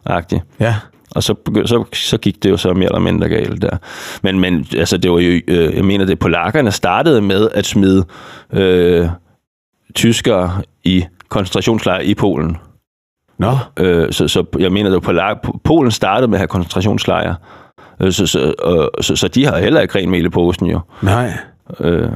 Agtigt. 0.06 0.42
Ja. 0.60 0.76
Og 1.16 1.24
så, 1.24 1.36
så, 1.66 1.84
så 1.94 2.18
gik 2.18 2.44
det 2.44 2.50
jo 2.50 2.58
så 2.58 2.74
mere 2.74 2.86
eller 2.86 3.00
mindre 3.00 3.30
galt 3.30 3.62
der. 3.62 3.78
Men, 4.22 4.40
men 4.40 4.66
altså, 4.76 4.98
det 4.98 5.12
var 5.12 5.20
jo, 5.20 5.42
øh, 5.48 5.76
jeg 5.76 5.86
mener, 5.86 6.06
det 6.06 6.20
polakkerne 6.20 6.72
startede 6.72 7.22
med 7.22 7.50
at 7.54 7.66
smide 7.66 8.06
øh, 8.54 9.08
tyskere 9.96 10.62
i 10.84 11.06
koncentrationslejre 11.30 12.06
i 12.06 12.14
Polen. 12.14 12.58
Nå. 13.38 13.58
Øh, 13.80 14.12
så, 14.12 14.28
så 14.28 14.44
jeg 14.60 14.72
mener, 14.72 14.90
det 14.90 14.94
var 14.94 15.00
Polak, 15.00 15.38
Polen 15.64 15.92
startede 15.92 16.28
med 16.28 16.36
at 16.36 16.40
have 16.40 16.48
koncentrationslejre. 16.48 17.36
Øh, 18.02 18.12
så, 18.12 18.28
så, 18.28 18.54
og, 18.60 18.92
så, 19.02 19.16
så 19.16 19.28
de 19.28 19.46
har 19.46 19.58
heller 19.58 19.82
ikke 19.82 20.00
ren 20.00 20.10
mel 20.10 20.26
i 20.26 20.30
posen 20.30 20.68
jo. 20.68 20.80
Nej. 21.02 21.34
Øh, 21.80 22.10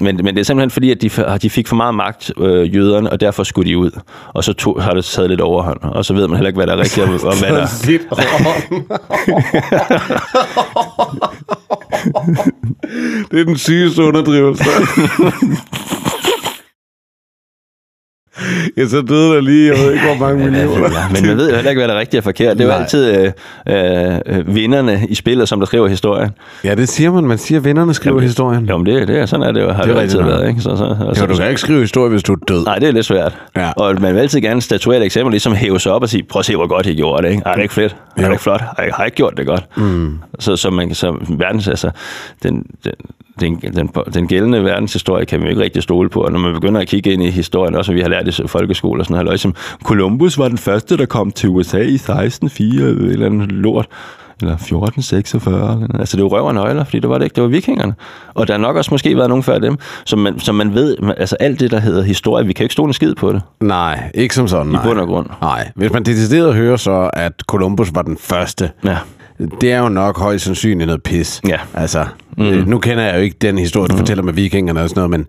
men, 0.00 0.16
men 0.16 0.34
det 0.34 0.40
er 0.40 0.44
simpelthen 0.44 0.70
fordi, 0.70 0.90
at 0.90 1.02
de, 1.02 1.10
de 1.42 1.50
fik 1.50 1.68
for 1.68 1.76
meget 1.76 1.94
magt, 1.94 2.32
øh, 2.40 2.74
jøderne, 2.74 3.10
og 3.10 3.20
derfor 3.20 3.42
skulle 3.42 3.70
de 3.70 3.78
ud. 3.78 3.90
Og 4.34 4.44
så 4.44 4.52
tog, 4.52 4.82
har 4.82 4.94
det 4.94 5.04
taget 5.04 5.30
lidt 5.30 5.40
overhånd, 5.40 5.78
og 5.82 6.04
så 6.04 6.14
ved 6.14 6.28
man 6.28 6.36
heller 6.36 6.48
ikke, 6.48 6.58
hvad 6.58 6.66
der 6.66 6.72
er 6.72 6.78
rigtigt, 6.78 7.06
og, 7.06 7.12
og 7.12 7.38
hvad 7.38 7.48
der... 7.48 7.86
Lidt 7.86 8.02
det 13.30 13.40
er 13.40 13.44
den 13.44 13.58
sygeste 13.58 14.02
underdrivelse. 14.02 14.64
ja, 18.76 18.86
så 18.86 19.02
døde 19.02 19.34
der 19.34 19.40
lige, 19.40 19.72
jeg 19.72 19.76
ved 19.84 19.92
ikke, 19.92 20.04
hvor 20.06 20.26
mange 20.26 20.44
millioner. 20.44 20.82
Ja, 20.84 20.88
men 21.12 21.26
man 21.26 21.36
ved 21.36 21.48
jo 21.48 21.54
heller 21.54 21.70
ikke, 21.70 21.80
hvad 21.80 21.88
der 21.88 21.94
er 21.94 22.00
rigtigt 22.00 22.18
og 22.18 22.24
forkert. 22.24 22.58
Det 22.58 22.64
er 22.64 22.68
jo 22.68 22.80
altid 22.80 23.32
øh, 23.68 24.38
øh, 24.38 24.54
vinderne 24.54 25.00
i 25.08 25.14
spillet, 25.14 25.48
som 25.48 25.58
der 25.60 25.66
skriver 25.66 25.88
historien. 25.88 26.30
Ja, 26.64 26.74
det 26.74 26.88
siger 26.88 27.12
man. 27.12 27.24
Man 27.24 27.38
siger, 27.38 27.58
at 27.58 27.64
vennerne 27.64 27.94
skriver 27.94 28.16
Jamen, 28.16 28.28
historien. 28.28 28.66
Jo, 28.66 28.76
men 28.76 28.86
det, 28.86 29.08
det 29.08 29.18
er, 29.18 29.26
sådan 29.26 29.46
er 29.46 29.52
det 29.52 29.60
jo, 29.62 29.70
har 29.72 29.82
Det 29.82 29.94
det, 29.94 30.00
altid 30.00 30.18
været. 30.22 30.48
Ikke? 30.48 30.60
Så, 30.60 30.76
så, 30.76 30.96
og 31.00 31.16
så, 31.16 31.22
Jo, 31.24 31.30
du 31.30 31.36
kan 31.36 31.48
ikke 31.48 31.60
skrive 31.60 31.80
historie, 31.80 32.10
hvis 32.10 32.22
du 32.22 32.32
er 32.32 32.36
død. 32.48 32.64
Nej, 32.64 32.78
det 32.78 32.88
er 32.88 32.92
lidt 32.92 33.06
svært. 33.06 33.38
Ja. 33.56 33.70
Og 33.76 34.00
man 34.00 34.14
vil 34.14 34.20
altid 34.20 34.40
gerne 34.40 34.62
statuere 34.62 34.98
et 34.98 35.04
eksempel, 35.04 35.30
ligesom 35.30 35.54
hæve 35.54 35.80
sig 35.80 35.92
op 35.92 36.02
og 36.02 36.08
sige, 36.08 36.22
prøv 36.22 36.40
at 36.40 36.46
se, 36.46 36.56
hvor 36.56 36.66
godt 36.66 36.86
I 36.86 36.94
gjorde 36.94 37.22
det. 37.22 37.30
Ikke? 37.30 37.42
Ej, 37.46 37.52
det 37.52 37.58
er 37.58 37.62
ikke 37.62 37.74
fedt. 37.74 37.96
Er 38.16 38.22
Jo. 38.22 38.26
det 38.26 38.32
ikke 38.32 38.42
flot? 38.42 38.60
Ej, 38.78 38.84
jeg 38.84 38.94
har 38.94 39.04
ikke 39.04 39.16
gjort 39.16 39.34
det 39.36 39.46
godt. 39.46 39.64
Mm. 39.76 40.18
Så, 40.38 40.56
så, 40.56 40.70
man, 40.70 40.94
så 40.94 41.16
verdens, 41.28 41.68
altså, 41.68 41.90
den, 42.42 42.66
den, 42.84 42.92
den, 43.40 43.56
den, 43.56 43.90
den 44.14 44.26
gældende 44.28 44.64
verdenshistorie 44.64 45.26
kan 45.26 45.40
vi 45.40 45.44
jo 45.44 45.50
ikke 45.50 45.62
rigtig 45.62 45.82
stole 45.82 46.08
på. 46.08 46.20
Og 46.20 46.32
når 46.32 46.38
man 46.38 46.54
begynder 46.54 46.80
at 46.80 46.88
kigge 46.88 47.12
ind 47.12 47.22
i 47.22 47.30
historien, 47.30 47.74
også 47.74 47.92
vi 47.92 48.00
har 48.00 48.08
lært 48.08 48.28
i 48.38 48.46
folkeskole 48.46 49.00
og 49.02 49.06
sådan 49.06 49.24
noget, 49.24 49.40
som 49.40 49.54
Columbus 49.84 50.38
var 50.38 50.48
den 50.48 50.58
første, 50.58 50.96
der 50.96 51.06
kom 51.06 51.30
til 51.30 51.48
USA 51.48 51.78
i 51.78 51.94
1604, 51.94 52.88
eller 52.88 53.04
et 53.04 53.12
eller 53.12 53.26
andet 53.26 53.52
lort 53.52 53.86
eller 54.42 54.54
1446. 54.54 55.54
Eller 55.54 55.74
noget. 55.74 56.00
altså, 56.00 56.16
det 56.16 56.24
var 56.24 56.30
røv 56.30 56.44
og 56.44 56.54
nøgler, 56.54 56.84
fordi 56.84 56.98
det 57.00 57.10
var 57.10 57.18
det 57.18 57.24
ikke. 57.24 57.34
Det 57.34 57.42
var 57.42 57.48
vikingerne. 57.48 57.94
Og 58.34 58.48
der 58.48 58.54
har 58.54 58.58
nok 58.58 58.76
også 58.76 58.88
måske 58.90 59.16
været 59.16 59.28
nogen 59.28 59.42
før 59.44 59.58
dem, 59.58 59.76
som 60.04 60.18
man, 60.18 60.38
som 60.40 60.54
man 60.54 60.74
ved, 60.74 60.96
altså 61.16 61.36
alt 61.40 61.60
det, 61.60 61.70
der 61.70 61.80
hedder 61.80 62.02
historie, 62.02 62.46
vi 62.46 62.52
kan 62.52 62.64
ikke 62.64 62.72
stole 62.72 62.88
en 62.88 62.94
skid 62.94 63.14
på 63.14 63.32
det, 63.32 63.42
Nej, 63.60 64.10
ikke 64.14 64.34
som 64.34 64.48
sådan, 64.48 64.66
nej. 64.66 64.82
i 64.82 64.86
bund 64.86 64.98
og 65.00 65.06
grund. 65.06 65.26
Nej, 65.42 65.70
hvis 65.74 65.92
man 65.92 66.02
decideret 66.02 66.54
hører 66.54 66.76
så, 66.76 67.10
at 67.12 67.32
Columbus 67.46 67.94
var 67.94 68.02
den 68.02 68.16
første, 68.20 68.70
Ja. 68.84 68.96
Det 69.60 69.72
er 69.72 69.78
jo 69.78 69.88
nok 69.88 70.18
højst 70.18 70.44
sandsynligt 70.44 70.86
noget 70.86 71.02
pis. 71.02 71.40
Ja. 71.48 71.58
Altså, 71.74 72.06
mm. 72.38 72.44
nu 72.44 72.78
kender 72.78 73.04
jeg 73.04 73.14
jo 73.14 73.20
ikke 73.20 73.36
den 73.40 73.58
historie, 73.58 73.88
du 73.88 73.92
mm. 73.92 73.98
fortæller 73.98 74.22
med 74.22 74.32
vikingerne 74.32 74.80
og 74.82 74.88
sådan 74.88 75.00
noget, 75.00 75.10
men 75.10 75.26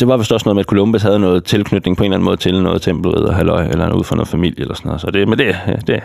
Det 0.00 0.08
var 0.08 0.16
vist 0.16 0.32
også 0.32 0.44
noget 0.44 0.54
med, 0.54 0.60
at 0.60 0.66
Columbus 0.66 1.02
havde 1.02 1.18
noget 1.18 1.44
tilknytning 1.44 1.96
på 1.96 2.02
en 2.02 2.06
eller 2.06 2.16
anden 2.16 2.24
måde 2.24 2.36
til 2.36 2.62
noget 2.62 2.82
tempel 2.82 3.14
eller 3.14 3.32
halløj, 3.32 3.66
eller 3.66 3.92
ud 3.92 4.04
fra 4.04 4.16
noget 4.16 4.28
familie 4.28 4.60
eller 4.60 4.74
sådan 4.74 4.88
noget. 4.88 5.00
Så 5.00 5.10
det, 5.10 5.28
men 5.28 5.38
det, 5.38 5.56
det, 5.86 6.00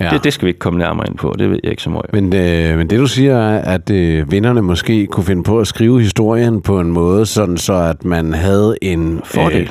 ja. 0.00 0.10
det, 0.10 0.24
det 0.24 0.32
skal 0.32 0.46
vi 0.46 0.50
ikke 0.50 0.58
komme 0.58 0.78
nærmere 0.78 1.06
ind 1.08 1.18
på. 1.18 1.34
Det 1.38 1.50
ved 1.50 1.60
jeg 1.62 1.70
ikke 1.70 1.82
så 1.82 1.90
meget. 1.90 2.12
Men, 2.12 2.24
øh, 2.34 2.78
men 2.78 2.90
det 2.90 2.98
du 2.98 3.06
siger 3.06 3.36
er, 3.36 3.74
at 3.74 3.90
øh, 3.90 4.32
vinderne 4.32 4.62
måske 4.62 5.06
kunne 5.06 5.24
finde 5.24 5.42
på 5.42 5.60
at 5.60 5.66
skrive 5.66 6.00
historien 6.00 6.62
på 6.62 6.80
en 6.80 6.92
måde, 6.92 7.26
sådan 7.26 7.56
så 7.56 7.74
at 7.74 8.04
man 8.04 8.32
havde 8.32 8.76
en 8.82 9.20
Fordel. 9.24 9.62
Øh, 9.62 9.68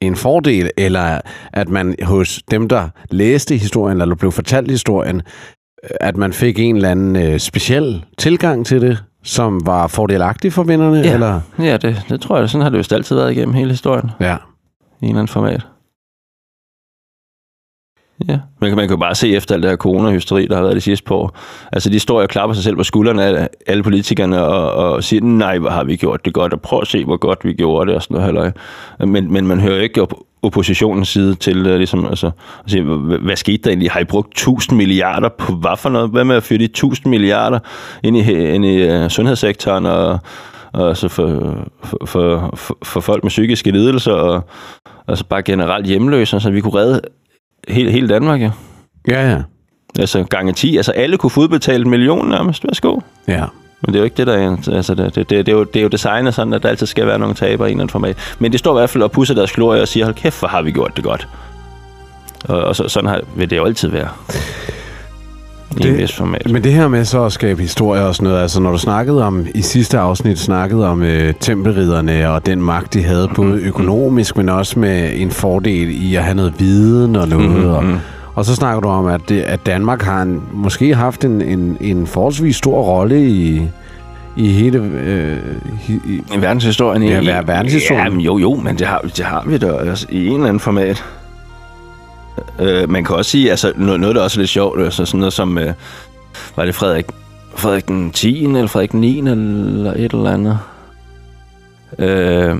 en 0.00 0.16
fordel, 0.16 0.70
eller 0.76 1.20
at 1.52 1.68
man 1.68 1.94
hos 2.02 2.42
dem, 2.50 2.68
der 2.68 2.88
læste 3.10 3.56
historien, 3.56 4.00
eller 4.00 4.14
blev 4.14 4.32
fortalt 4.32 4.70
historien, 4.70 5.16
øh, 5.16 5.22
at 6.00 6.16
man 6.16 6.32
fik 6.32 6.58
en 6.58 6.76
eller 6.76 6.90
anden 6.90 7.16
øh, 7.16 7.38
speciel 7.38 8.04
tilgang 8.18 8.66
til 8.66 8.80
det, 8.80 9.04
som 9.22 9.66
var 9.66 9.86
fordelagtig 9.86 10.52
for 10.52 10.62
vinderne, 10.62 10.98
Ja. 10.98 11.14
eller? 11.14 11.40
Ja, 11.58 11.76
det, 11.76 12.02
det 12.08 12.20
tror 12.20 12.38
jeg. 12.38 12.50
Sådan 12.50 12.62
har 12.62 12.70
det 12.70 12.78
vist 12.78 12.92
altid 12.92 13.16
været 13.16 13.32
igennem 13.32 13.54
hele 13.54 13.70
historien. 13.70 14.10
Ja. 14.20 14.34
I 14.34 15.04
en 15.04 15.08
eller 15.08 15.18
anden 15.20 15.28
format. 15.28 15.66
Ja, 18.28 18.38
man 18.60 18.70
kan, 18.70 18.76
man 18.76 18.88
kan 18.88 18.96
jo 18.96 19.00
bare 19.00 19.14
se 19.14 19.34
efter 19.36 19.54
alt 19.54 19.62
det 19.62 19.70
her 19.70 19.76
corona-hysteri, 19.76 20.46
der 20.46 20.54
har 20.54 20.62
været 20.62 20.76
de 20.76 20.80
sidste 20.80 21.04
par 21.04 21.14
år. 21.14 21.36
Altså, 21.72 21.90
de 21.90 22.00
står 22.00 22.22
og 22.22 22.28
klapper 22.28 22.54
sig 22.54 22.64
selv 22.64 22.76
på 22.76 22.82
skuldrene 22.84 23.24
af 23.24 23.48
alle 23.66 23.82
politikerne 23.82 24.42
og, 24.44 24.72
og 24.92 25.04
siger, 25.04 25.22
nej, 25.24 25.58
hvor 25.58 25.70
har 25.70 25.84
vi 25.84 25.96
gjort 25.96 26.24
det 26.24 26.34
godt, 26.34 26.52
og 26.52 26.60
prøv 26.60 26.80
at 26.80 26.86
se, 26.86 27.04
hvor 27.04 27.16
godt 27.16 27.44
vi 27.44 27.52
gjorde 27.52 27.86
det, 27.88 27.96
og 27.96 28.02
sådan 28.02 28.14
noget 28.14 28.24
halløj. 28.24 28.50
Men, 29.06 29.32
men 29.32 29.46
man 29.46 29.60
hører 29.60 29.76
jo 29.76 29.82
ikke 29.82 30.02
op 30.02 30.12
oppositionens 30.42 31.08
side 31.08 31.34
til, 31.34 31.66
uh, 31.66 31.76
ligesom, 31.76 32.06
altså, 32.06 32.30
at 32.64 32.70
sige, 32.70 32.82
hvad, 32.82 33.18
hvad 33.18 33.36
skete 33.36 33.62
der 33.62 33.70
egentlig? 33.70 33.90
Har 33.90 34.00
I 34.00 34.04
brugt 34.04 34.28
1000 34.28 34.76
milliarder 34.76 35.28
på 35.28 35.52
hvad 35.52 35.76
for 35.76 35.88
noget? 35.88 36.10
Hvad 36.10 36.24
med 36.24 36.36
at 36.36 36.42
fyre 36.42 36.58
de 36.58 36.64
1000 36.64 37.10
milliarder 37.10 37.58
ind 38.02 38.16
i, 38.16 38.54
ind 38.54 38.64
i 38.64 38.90
uh, 38.90 39.08
sundhedssektoren 39.08 39.86
og, 39.86 40.18
og 40.72 40.88
altså 40.88 41.08
for, 41.08 41.56
for, 41.84 41.98
for, 42.06 42.50
for, 42.56 42.78
for 42.84 43.00
folk 43.00 43.24
med 43.24 43.30
psykiske 43.30 43.70
lidelser 43.70 44.12
og 44.12 44.42
altså 45.08 45.24
bare 45.24 45.42
generelt 45.42 45.86
hjemløse, 45.86 46.40
så 46.40 46.50
vi 46.50 46.60
kunne 46.60 46.74
redde 46.74 47.00
hele, 47.68 47.90
hele 47.90 48.08
Danmark, 48.08 48.40
ja. 48.40 48.50
Ja, 49.08 49.30
ja. 49.30 49.42
Altså 49.98 50.24
gange 50.24 50.52
10. 50.52 50.76
Altså 50.76 50.92
alle 50.92 51.16
kunne 51.16 51.30
få 51.30 51.40
udbetalt 51.40 51.84
en 51.84 51.90
million 51.90 52.28
nærmest. 52.28 52.64
Værsgo. 52.64 53.00
Ja. 53.28 53.44
Men 53.82 53.92
det 53.92 53.94
er 53.94 53.98
jo 54.00 54.04
ikke 54.04 54.16
det, 54.16 54.26
der 54.26 54.32
er... 54.32 54.56
Altså, 54.72 54.94
det, 54.94 55.14
det, 55.14 55.30
det, 55.30 55.46
det, 55.46 55.48
er, 55.48 55.56
jo, 55.56 55.64
det 55.64 55.76
er 55.76 55.82
jo 55.82 55.88
designet 55.88 56.34
sådan, 56.34 56.52
at 56.52 56.62
der 56.62 56.68
altid 56.68 56.86
skal 56.86 57.06
være 57.06 57.18
nogle 57.18 57.34
taber 57.34 57.66
i 57.66 57.68
en 57.68 57.72
eller 57.72 57.82
anden 57.82 57.92
format. 57.92 58.16
Men 58.38 58.52
det 58.52 58.58
står 58.60 58.76
i 58.76 58.80
hvert 58.80 58.90
fald 58.90 59.02
og 59.02 59.10
pusser 59.12 59.34
deres 59.34 59.52
glorie 59.52 59.82
og 59.82 59.88
siger, 59.88 60.04
hold 60.06 60.14
kæft, 60.14 60.38
hvor 60.38 60.48
har 60.48 60.62
vi 60.62 60.70
gjort 60.70 60.92
det 60.96 61.04
godt. 61.04 61.28
Og, 62.48 62.60
og 62.64 62.76
så, 62.76 62.88
sådan 62.88 63.08
har, 63.10 63.20
vil 63.36 63.50
det 63.50 63.56
jo 63.56 63.64
altid 63.64 63.88
være. 63.88 64.08
I 65.76 65.82
Det- 65.82 65.98
vis 65.98 66.12
format. 66.16 66.50
Men 66.50 66.64
det 66.64 66.72
her 66.72 66.88
med 66.88 67.04
så 67.04 67.24
at 67.24 67.32
skabe 67.32 67.62
historie 67.62 68.02
og 68.06 68.14
sådan 68.14 68.28
noget, 68.28 68.42
altså 68.42 68.60
når 68.60 68.72
du 68.72 68.78
snakkede 68.78 69.24
om, 69.24 69.46
i 69.54 69.62
sidste 69.62 69.98
afsnit 69.98 70.38
snakkede 70.38 70.88
om 70.88 71.02
øh, 71.02 71.34
tempelridderne 71.40 72.30
og 72.30 72.46
den 72.46 72.62
magt, 72.62 72.94
de 72.94 73.02
havde, 73.02 73.28
både 73.36 73.60
økonomisk, 73.60 74.36
men 74.36 74.48
også 74.48 74.78
med 74.78 75.10
en 75.14 75.30
fordel 75.30 75.88
i 76.04 76.14
at 76.14 76.24
have 76.24 76.34
noget 76.34 76.54
viden 76.58 77.16
og 77.16 77.28
noget. 77.28 77.50
Mhm, 77.50 77.68
Og, 77.68 77.84
mhm. 77.84 77.98
Og 78.34 78.44
så 78.44 78.54
snakker 78.54 78.80
du 78.80 78.88
om, 78.88 79.06
at, 79.06 79.20
det, 79.28 79.40
at 79.42 79.66
Danmark 79.66 80.02
har 80.02 80.22
en, 80.22 80.42
måske 80.52 80.94
haft 80.94 81.24
en, 81.24 81.42
en, 81.42 81.76
en 81.80 82.06
forholdsvis 82.06 82.56
stor 82.56 82.82
rolle 82.82 83.28
i, 83.28 83.62
i 84.36 84.48
hele... 84.52 84.78
Øh, 84.78 85.38
i, 85.88 85.92
i, 85.92 86.22
I 86.34 86.40
verdenshistorien? 86.40 87.02
Ja, 87.02 87.20
i- 87.20 87.26
ver- 87.26 87.42
verdenshistorien. 87.46 88.04
Ja, 88.04 88.10
men 88.10 88.20
jo, 88.20 88.38
jo, 88.38 88.54
men 88.54 88.78
det 88.78 88.86
har, 88.86 88.98
det 89.00 89.24
har 89.24 89.44
vi 89.46 89.58
da 89.58 89.72
også 89.72 90.06
i 90.10 90.26
en 90.26 90.32
eller 90.34 90.46
anden 90.46 90.60
format. 90.60 91.04
Øh, 92.58 92.90
man 92.90 93.04
kan 93.04 93.16
også 93.16 93.30
sige, 93.30 93.50
altså 93.50 93.72
noget, 93.76 94.00
noget 94.00 94.16
der 94.16 94.22
også 94.22 94.38
er 94.38 94.40
lidt 94.40 94.50
sjovt, 94.50 94.80
altså 94.80 95.04
sådan 95.04 95.18
noget 95.20 95.32
som, 95.32 95.58
øh, 95.58 95.72
var 96.56 96.64
det 96.64 96.74
Frederik, 96.74 97.06
Frederik 97.54 97.88
den 97.88 98.10
10. 98.10 98.44
eller 98.44 98.66
Frederik 98.66 98.92
den 98.92 99.00
9. 99.00 99.18
eller 99.18 99.92
et 99.92 100.12
eller 100.12 100.30
andet. 100.30 100.58
Øh, 101.98 102.56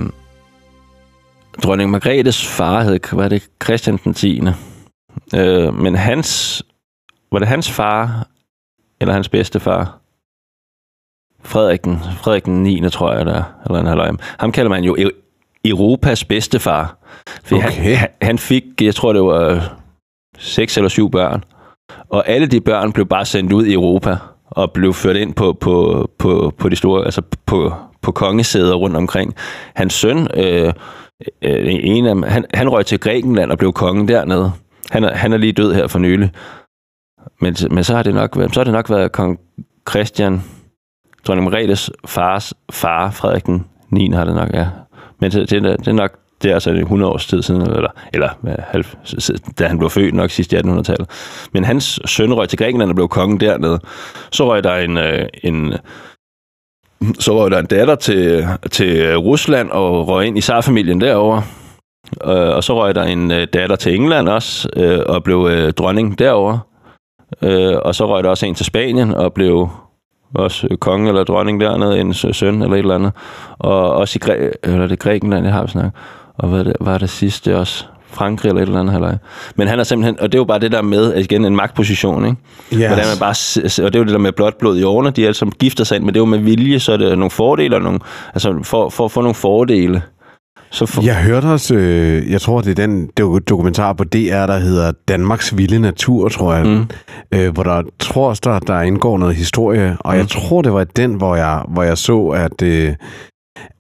dronning 1.65 1.91
Margrethes 1.91 2.47
far 2.49 2.83
hed, 2.83 2.99
var 3.13 3.29
det 3.29 3.43
Christian 3.65 3.99
den 4.05 4.15
10. 4.15 4.41
Øh, 5.35 5.75
men 5.75 5.95
hans, 5.95 6.63
var 7.33 7.39
det 7.39 7.49
hans 7.49 7.71
far, 7.71 8.27
eller 9.01 9.15
hans 9.15 9.29
bedste 9.29 9.61
far? 9.61 9.99
Frederik 11.45 11.85
den, 11.85 11.99
Frederik 11.99 12.45
den 12.45 12.63
9. 12.63 12.91
tror 12.91 13.13
jeg, 13.13 13.27
der 13.27 13.35
er, 13.35 13.45
eller 13.67 13.81
en 13.81 13.87
halvøj. 13.87 14.11
Ham 14.39 14.53
kalder 14.53 14.69
man 14.69 14.85
jo 14.85 14.97
Europas 15.65 16.25
bedste 16.25 16.59
far. 16.61 16.97
For 17.45 17.57
Okay. 17.57 17.97
han, 17.97 18.09
han, 18.23 18.39
fik, 18.39 18.65
jeg 18.81 18.95
tror 18.95 19.13
det 19.13 19.23
var 19.23 19.49
øh, 19.49 19.63
seks 20.39 20.77
eller 20.77 20.89
syv 20.89 21.11
børn. 21.11 21.45
Og 22.09 22.29
alle 22.29 22.47
de 22.47 22.61
børn 22.61 22.93
blev 22.93 23.07
bare 23.07 23.25
sendt 23.25 23.53
ud 23.53 23.67
i 23.67 23.73
Europa 23.73 24.17
og 24.51 24.73
blev 24.73 24.95
ført 24.95 25.17
ind 25.17 25.35
på, 25.35 25.53
på, 25.53 26.09
på, 26.19 26.53
på 26.59 26.69
de 26.69 26.77
store, 26.77 27.05
altså 27.05 27.23
på, 27.47 27.73
på 28.03 28.13
kongesæder 28.13 28.75
rundt 28.75 28.97
omkring. 28.97 29.35
Hans 29.75 29.95
søn, 29.95 30.29
øh, 30.35 30.73
øh, 31.43 31.67
en 31.67 32.07
af 32.07 32.31
han, 32.31 32.45
han 32.55 32.69
røg 32.69 32.87
til 32.87 33.01
Grækenland 33.01 33.51
og 33.51 33.59
blev 33.59 33.73
konge 33.73 34.09
dernede. 34.09 34.53
Han 34.93 35.05
er, 35.05 35.15
han 35.15 35.33
er 35.33 35.37
lige 35.37 35.53
død 35.53 35.75
her 35.75 35.87
for 35.87 35.99
nylig. 35.99 36.31
Men, 37.41 37.57
men 37.71 37.85
så 37.85 37.95
har 37.97 38.03
det 38.03 38.15
nok 38.15 38.37
været, 38.37 38.55
så 38.55 38.61
har 38.61 38.65
det 38.65 38.73
nok 38.73 38.91
været 38.91 39.13
kong 39.13 39.41
Christian, 39.91 40.43
dronning 41.27 41.45
Margrethes 41.45 41.91
fars 42.07 42.55
far, 42.73 43.11
Frederik 43.11 43.47
den 43.47 43.65
9. 43.91 44.11
har 44.11 44.25
det 44.25 44.35
nok, 44.35 44.51
ja. 44.55 44.69
Men 45.21 45.31
det, 45.31 45.51
det, 45.51 45.67
er- 45.67 45.77
det 45.77 45.89
er 45.89 45.93
nok, 45.93 46.19
det 46.43 46.51
er 46.51 46.55
altså 46.55 46.71
100 46.71 47.13
års 47.13 47.27
tid 47.27 47.43
siden, 47.43 47.63
eller, 47.63 47.91
eller 48.13 48.29
da 49.59 49.67
han 49.67 49.79
blev 49.79 49.91
født 49.91 50.15
nok 50.15 50.31
sidst 50.31 50.53
i 50.53 50.57
1800-tallet. 50.57 51.11
Men 51.53 51.65
hans 51.65 52.01
søn 52.07 52.35
røg 52.35 52.49
til 52.49 52.59
Grækenland 52.59 52.91
og 52.91 52.95
blev 52.95 53.09
konge 53.09 53.39
dernede. 53.41 53.81
Så 54.33 54.49
røg 54.49 54.65
der 54.65 54.77
en, 54.77 54.97
øh, 54.99 55.29
en 55.45 55.75
så 57.19 57.39
røg 57.39 57.51
der 57.51 57.59
en 57.59 57.67
datter 57.67 57.95
til, 57.95 58.47
til 58.71 59.17
Rusland 59.19 59.71
og 59.71 60.09
røg 60.09 60.27
ind 60.27 60.39
i 60.39 60.41
zarfamilien 60.41 61.01
derovre. 61.01 61.43
Øh, 62.25 62.57
og 62.57 62.65
så 62.65 62.75
røg 62.83 62.95
der 62.95 63.03
en 63.03 63.31
øh, 63.31 63.47
datter 63.53 63.77
til 63.77 63.95
England 63.95 64.29
også, 64.29 64.69
øh, 64.77 65.01
og 65.07 65.25
blev 65.25 65.49
øh, 65.51 65.73
dronning 65.73 66.19
derovre. 66.19 66.61
Øh, 67.43 67.77
og 67.85 67.95
så 67.95 68.09
røg 68.09 68.25
der 68.25 68.31
også 68.31 68.47
en 68.47 68.55
til 68.55 68.67
Spanien 68.67 69.15
og 69.15 69.33
blev 69.33 69.69
også 70.35 70.69
øh, 70.71 70.77
konge 70.77 71.09
eller 71.09 71.25
dronning 71.25 71.61
dernede, 71.61 72.01
en 72.01 72.15
sø- 72.15 72.33
søn 72.33 72.63
eller 72.63 72.75
et 72.75 72.79
eller 72.79 72.95
andet. 72.95 73.13
Og 73.59 73.93
også 73.95 74.17
i 74.17 74.19
Græ 74.19 74.49
eller 74.63 74.83
det 74.87 74.93
er 74.93 74.97
Grækenland, 74.97 75.45
jeg 75.45 75.55
har 75.55 75.67
snakket. 75.67 75.93
Og 76.39 76.49
hvad 76.49 76.65
det, 76.65 76.77
var 76.81 76.99
det 76.99 77.11
sidste 77.11 77.59
også? 77.59 77.85
Frankrig 78.07 78.49
eller 78.49 78.63
et 78.63 78.67
eller 78.67 78.81
andet 78.81 78.93
halvøj. 78.93 79.15
Men 79.57 79.69
han 79.69 79.81
er 79.81 79.85
simpelthen, 79.85 80.21
og 80.21 80.33
det 80.33 80.39
er 80.39 80.41
jo 80.41 80.45
bare 80.45 80.59
det 80.59 80.73
der 80.73 80.83
med, 80.83 81.15
igen, 81.17 81.45
en 81.45 81.57
magtposition, 81.57 82.25
ikke? 82.25 82.37
yes. 82.73 82.87
Hvordan 82.87 83.05
man 83.07 83.19
bare, 83.21 83.85
og 83.87 83.93
det 83.93 83.95
er 83.95 83.99
jo 83.99 84.05
det 84.05 84.13
der 84.13 84.19
med 84.19 84.33
blot 84.33 84.59
blod 84.59 84.79
i 84.79 84.83
årene, 84.83 85.11
de 85.11 85.23
er 85.23 85.27
alle 85.27 85.35
sammen 85.35 85.53
gifter 85.59 85.85
sig 85.85 85.97
ind, 85.97 86.05
men 86.05 86.15
det 86.15 86.19
er 86.19 86.21
jo 86.21 86.25
med 86.25 86.39
vilje, 86.39 86.79
så 86.79 86.93
er 86.93 86.97
det 86.97 87.19
nogle 87.19 87.31
fordele, 87.31 87.77
og 87.77 87.83
nogle, 87.83 88.01
altså 88.35 88.61
for, 88.63 88.89
for 88.89 89.05
at 89.05 89.11
få 89.11 89.21
nogle 89.21 89.35
fordele. 89.35 90.03
Så 90.73 90.87
for, 90.87 91.03
Jeg 91.03 91.17
hørte 91.17 91.47
også, 91.47 91.75
øh, 91.75 92.31
jeg 92.31 92.41
tror, 92.41 92.61
det 92.61 92.71
er 92.79 92.87
den 92.87 93.11
do- 93.21 93.39
dokumentar 93.39 93.93
på 93.93 94.05
DR, 94.05 94.47
der 94.47 94.59
hedder 94.59 94.93
Danmarks 95.09 95.57
Vilde 95.57 95.79
Natur, 95.79 96.29
tror 96.29 96.55
jeg. 96.55 96.67
Mm. 96.67 96.87
Øh, 97.35 97.53
hvor 97.55 97.63
der 97.63 97.83
tror 97.99 98.29
også, 98.29 98.41
der, 98.45 98.59
der 98.59 98.81
indgår 98.81 99.19
noget 99.19 99.35
historie. 99.35 99.97
Og 100.01 100.13
Mm. 100.13 100.19
jeg 100.19 100.29
tror, 100.29 100.63
det 100.63 100.73
var 100.73 100.85
den, 100.85 101.15
hvor 101.15 101.37
jeg, 101.37 101.63
hvor 101.69 101.83
jeg 101.83 101.99
så, 101.99 102.27
at, 102.27 102.63
øh, 102.63 102.95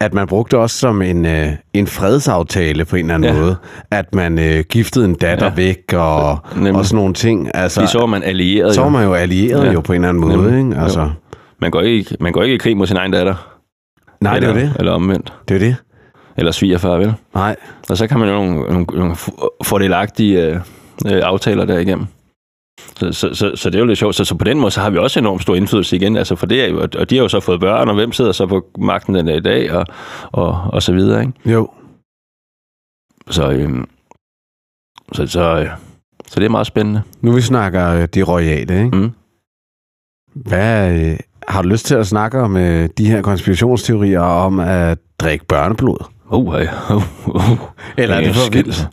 at 0.00 0.14
man 0.14 0.26
brugte 0.26 0.58
også 0.58 0.78
som 0.78 1.02
en, 1.02 1.26
øh, 1.26 1.48
en 1.74 1.86
fredsaftale 1.86 2.84
på 2.84 2.96
en 2.96 3.04
eller 3.04 3.14
anden 3.14 3.34
Ja. 3.34 3.40
måde. 3.40 3.56
At 3.90 4.14
man 4.14 4.38
øh, 4.38 4.64
giftede 4.68 5.04
en 5.04 5.14
datter 5.14 5.46
Ja. 5.46 5.52
væk 5.54 5.92
og, 5.94 6.38
Nemlig. 6.56 6.74
og 6.74 6.86
sådan 6.86 6.96
nogle 6.96 7.14
ting. 7.14 7.50
Altså, 7.54 7.80
Fordi 7.80 7.92
så 7.92 7.98
var 7.98 8.06
man 8.06 8.22
allieret. 8.22 8.74
så 8.74 8.80
var 8.82 8.88
man 8.88 9.04
jo 9.04 9.14
allieret 9.14 9.64
Ja. 9.66 9.72
jo 9.72 9.80
på 9.80 9.92
en 9.92 9.96
eller 9.96 10.08
anden 10.08 10.20
måde. 10.20 10.36
Nemlig. 10.52 10.58
Ikke? 10.74 10.82
Altså, 10.82 11.00
Jo. 11.00 11.08
Man 11.60 11.70
går, 11.70 11.80
ikke, 11.80 12.16
man 12.20 12.32
går 12.32 12.42
ikke 12.42 12.54
i 12.54 12.58
krig 12.58 12.76
mod 12.76 12.86
sin 12.86 12.96
egen 12.96 13.12
datter. 13.12 13.34
nej, 14.20 14.32
det 14.38 14.42
eller, 14.48 14.54
er 14.56 14.60
jo 14.60 14.66
det. 14.68 14.76
Eller 14.78 14.92
omvendt. 14.92 15.32
Det 15.48 15.54
er 15.54 15.58
det. 15.58 15.76
Eller 16.36 16.52
svigerfar, 16.52 16.98
vel? 16.98 17.14
Nej. 17.34 17.56
Og 17.90 17.96
så 17.96 18.06
kan 18.06 18.18
man 18.18 18.28
jo 18.28 18.34
nogle, 18.34 18.54
nogle, 18.54 18.86
nogle 18.86 19.16
fordelagtige 19.64 20.46
øh, 20.46 20.54
øh, 21.06 21.20
aftaler 21.24 21.64
derigennem. 21.64 22.06
Så, 22.96 23.12
så, 23.12 23.34
så, 23.34 23.52
så 23.56 23.70
det 23.70 23.76
er 23.76 23.80
jo 23.80 23.86
lidt 23.86 23.98
sjovt. 23.98 24.14
Så, 24.14 24.24
så 24.24 24.34
på 24.34 24.44
den 24.44 24.60
måde, 24.60 24.70
så 24.70 24.80
har 24.80 24.90
vi 24.90 24.98
også 24.98 25.18
enormt 25.18 25.42
stor 25.42 25.54
indflydelse 25.54 25.96
igen. 25.96 26.16
Altså 26.16 26.36
for 26.36 26.46
det 26.46 26.64
er 26.64 26.68
jo, 26.68 26.88
og 26.98 27.10
de 27.10 27.16
har 27.16 27.22
jo 27.22 27.28
så 27.28 27.40
fået 27.40 27.60
børn, 27.60 27.88
og 27.88 27.94
hvem 27.94 28.12
sidder 28.12 28.32
så 28.32 28.46
på 28.46 28.66
magten 28.78 29.14
den 29.14 29.26
dag 29.26 29.36
i 29.36 29.40
dag, 29.40 29.72
og, 29.72 29.86
og, 30.32 30.60
og 30.72 30.82
så 30.82 30.92
videre, 30.92 31.20
ikke? 31.20 31.52
Jo. 31.52 31.70
Så, 33.30 33.50
øhm, 33.50 33.88
så, 35.12 35.26
så, 35.26 35.58
øh, 35.58 35.68
så 36.26 36.40
det 36.40 36.44
er 36.44 36.50
meget 36.50 36.66
spændende. 36.66 37.02
Nu 37.20 37.32
vi 37.32 37.40
snakker 37.40 37.88
øh, 37.88 38.08
de 38.14 38.22
royale, 38.22 38.84
ikke? 38.84 38.96
Mm. 38.96 39.10
Hvad, 40.34 41.00
øh, 41.00 41.18
har 41.48 41.62
du 41.62 41.68
lyst 41.68 41.86
til 41.86 41.94
at 41.94 42.06
snakke 42.06 42.40
om 42.40 42.56
øh, 42.56 42.88
de 42.98 43.10
her 43.10 43.22
konspirationsteorier 43.22 44.20
om 44.20 44.60
at 44.60 44.98
drikke 45.18 45.44
børneblod? 45.44 46.04
Uh, 46.32 46.54
øh, 46.60 46.66
uh, 46.90 47.02
uh. 47.28 47.58
Eller 47.96 48.16
er 48.16 48.20
det 48.20 48.34
for 48.34 48.50
vildt? 48.52 48.88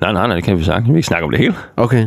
Nej, 0.00 0.12
nej, 0.12 0.26
nej, 0.26 0.36
det 0.36 0.44
kan 0.44 0.58
vi 0.58 0.64
sagtens. 0.64 0.84
Vi 0.84 0.88
kan 0.90 0.96
ikke 0.96 1.06
snakke 1.06 1.24
om 1.24 1.30
det 1.30 1.40
hele. 1.40 1.54
Okay. 1.76 2.02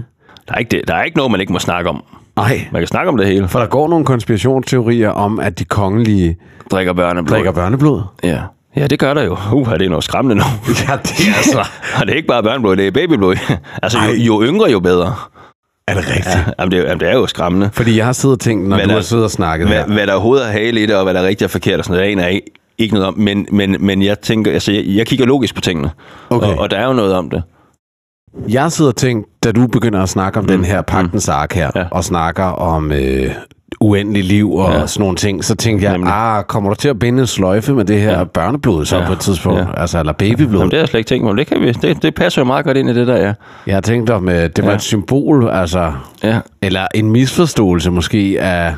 Der 0.48 0.54
er, 0.54 0.58
ikke 0.58 0.70
det, 0.72 0.82
der 0.88 0.96
er 0.96 1.04
ikke 1.04 1.18
noget, 1.18 1.32
man 1.32 1.42
ikke 1.42 1.54
må 1.54 1.60
snakke 1.60 1.90
om. 1.90 2.04
Nej, 2.36 2.68
Man 2.72 2.82
kan 2.82 2.88
snakke 2.88 3.10
om 3.10 3.18
det 3.18 3.28
hele. 3.28 3.48
for 3.48 3.60
der 3.60 3.66
går 3.68 3.88
nogle 3.88 4.06
konspirationsteorier 4.06 5.10
om, 5.10 5.40
at 5.40 5.60
de 5.60 5.66
kongelige 5.66 6.38
Drikker 6.72 6.94
børneblod. 6.94 7.36
drikker 7.36 7.52
børneblod. 7.52 8.02
Ja. 8.24 8.42
ja, 8.76 8.88
det 8.88 9.00
gør 9.00 9.14
der 9.14 9.24
jo. 9.24 9.38
Uh, 9.54 9.70
det 9.74 9.82
er 9.82 9.90
noget 9.90 10.04
skræmmende 10.04 10.36
nu. 10.36 10.44
Ja, 10.88 10.96
det 11.04 11.28
er 11.28 11.38
altså... 11.38 11.60
Og 12.00 12.06
det 12.08 12.10
er 12.12 12.16
ikke 12.16 12.28
bare 12.28 12.44
børneblod, 12.44 12.76
det 12.76 12.88
er 12.88 12.92
babyblod. 12.92 13.36
altså, 13.84 13.98
jo, 13.98 14.04
Ej. 14.12 14.18
jo 14.18 14.44
yngre, 14.44 14.72
jo 14.72 14.80
bedre. 14.80 15.16
Er 15.88 15.94
det 15.94 16.08
rigtigt? 16.08 16.26
Ja, 16.28 16.44
jamen, 16.60 16.72
det, 16.72 16.80
er- 16.80 16.84
jamen, 16.88 17.00
det 17.00 17.10
er 17.10 17.14
jo 17.14 17.28
skræmmende. 17.28 17.70
Fordi 17.74 17.98
jeg 17.98 18.06
har 18.06 18.14
siddet 18.14 18.36
og 18.36 18.40
tænkt, 18.40 18.68
når 18.68 18.76
Hvad 18.76 18.86
du 18.86 18.90
der- 18.90 18.96
har 18.96 19.02
siddet 19.02 19.26
og 19.26 19.32
snakket 19.32 19.68
Hvad, 19.68 19.78
her. 19.78 19.86
hvad 19.94 20.08
der 20.08 20.14
overhovedet 20.14 20.48
er 20.48 20.52
hale 20.52 20.84
i 20.84 20.86
det, 20.86 20.96
og 20.96 21.04
hvad 21.04 21.14
der 21.14 21.20
er 21.22 21.28
rigtigt 21.28 21.46
og 21.46 21.52
forkert 21.52 21.80
og 21.80 21.86
sådan 21.86 21.98
noget, 22.00 22.12
aner 22.12 22.24
jeg 22.24 22.34
ikke- 22.34 22.52
ikke 22.80 22.94
noget 22.94 23.08
om. 23.08 23.18
Men, 23.18 23.46
men, 23.52 23.76
men 23.80 24.02
jeg 24.02 24.20
tænker, 24.20 24.52
altså, 24.52 24.72
jeg, 24.72 24.84
jeg 24.88 25.08
kigger 25.08 25.26
logisk 25.26 25.56
på 25.56 25.62
tingene. 25.62 25.92
Okay. 26.30 26.48
Og, 26.48 26.58
og 26.60 26.72
der 26.72 26.78
er 26.78 26.88
jo 26.88 26.94
noget 26.94 27.14
om 27.14 27.30
det. 27.30 27.44
Jeg 28.50 28.62
har 28.62 28.70
siddet 28.70 28.94
og 28.94 28.98
tænkt, 28.98 29.28
da 29.44 29.52
du 29.52 29.68
begynder 29.68 30.04
at 30.04 30.10
snakke 30.10 30.40
om 30.40 30.44
mm. 30.46 30.48
den 30.48 30.64
her 30.66 30.82
pagtens 30.82 31.30
ark 31.30 31.54
her, 31.54 31.72
Ja. 31.76 31.84
og 31.92 32.04
snakker 32.04 32.44
om 32.44 32.92
øh, 32.92 33.32
uendelig 33.82 34.24
liv 34.24 34.54
og 34.54 34.72
Ja. 34.74 34.88
sådan 34.88 35.02
nogle 35.02 35.16
ting, 35.18 35.44
så 35.46 35.56
tænkte 35.56 35.86
jeg, 35.86 35.94
Nemlig. 35.94 36.14
ah, 36.14 36.44
kommer 36.44 36.70
du 36.70 36.76
til 36.76 36.90
at 36.90 37.00
binde 37.00 37.22
en 37.22 37.28
sløjfe 37.28 37.74
med 37.74 37.86
det 37.86 38.02
her 38.02 38.18
Ja. 38.18 38.24
børneblod 38.24 38.86
så 38.86 38.98
Ja. 38.98 39.06
på 39.08 39.14
et 39.14 39.20
tidspunkt? 39.20 39.60
Ja. 39.60 39.66
Altså, 39.82 40.00
eller 40.00 40.14
babyblod? 40.14 40.60
Jamen, 40.60 40.72
det 40.72 40.78
har 40.78 40.82
jeg 40.82 40.88
slet 40.88 41.00
ikke 41.00 41.08
tænkt 41.10 41.26
mig. 41.26 41.38
Det, 41.38 41.48
kan 41.48 41.62
vi, 41.62 41.72
det, 41.72 42.02
det 42.04 42.16
passer 42.16 42.42
jo 42.42 42.46
meget 42.46 42.66
godt 42.66 42.78
ind 42.78 42.90
i 42.90 42.94
det 42.94 43.08
der, 43.08 43.16
ja. 43.18 43.34
Jeg 43.68 43.76
har 43.76 43.82
tænkt 43.82 44.10
om, 44.10 44.30
øh, 44.30 44.36
det 44.36 44.64
var 44.64 44.70
Ja. 44.70 44.76
et 44.76 44.82
symbol, 44.82 45.50
altså, 45.50 45.94
ja. 46.24 46.40
eller 46.62 46.88
en 46.96 47.12
misforståelse 47.12 47.92
måske 47.92 48.38
af, 48.42 48.76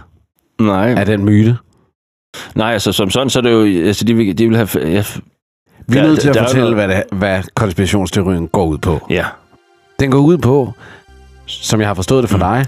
Nej. 0.62 0.94
af 0.98 1.06
den 1.06 1.26
myte. 1.26 1.58
Nej, 2.56 2.74
altså 2.74 2.92
som 2.92 3.10
sådan, 3.10 3.30
så 3.30 3.40
er 3.40 3.44
det 3.44 3.52
jo... 3.52 3.86
Altså, 3.88 4.06
de, 4.06 4.14
vil, 4.14 4.38
de 4.38 4.48
vil 4.48 4.56
have... 4.56 4.68
Ja, 4.76 5.04
Vi 5.88 5.98
er 5.98 6.04
nødt 6.04 6.20
til 6.20 6.30
at 6.30 6.36
der 6.36 6.44
fortælle, 6.48 6.74
hvad, 6.74 6.88
det, 6.88 7.04
hvad 7.12 7.44
konspirationsteorien 7.56 8.48
går 8.48 8.66
ud 8.66 8.78
på. 8.78 9.08
ja. 9.10 9.26
Den 10.00 10.12
går 10.12 10.20
ud 10.20 10.38
på, 10.38 10.74
som 11.46 11.80
jeg 11.80 11.90
har 11.90 11.94
forstået 11.94 12.22
det 12.24 12.30
for 12.30 12.38
Mm. 12.38 12.44
dig, 12.44 12.66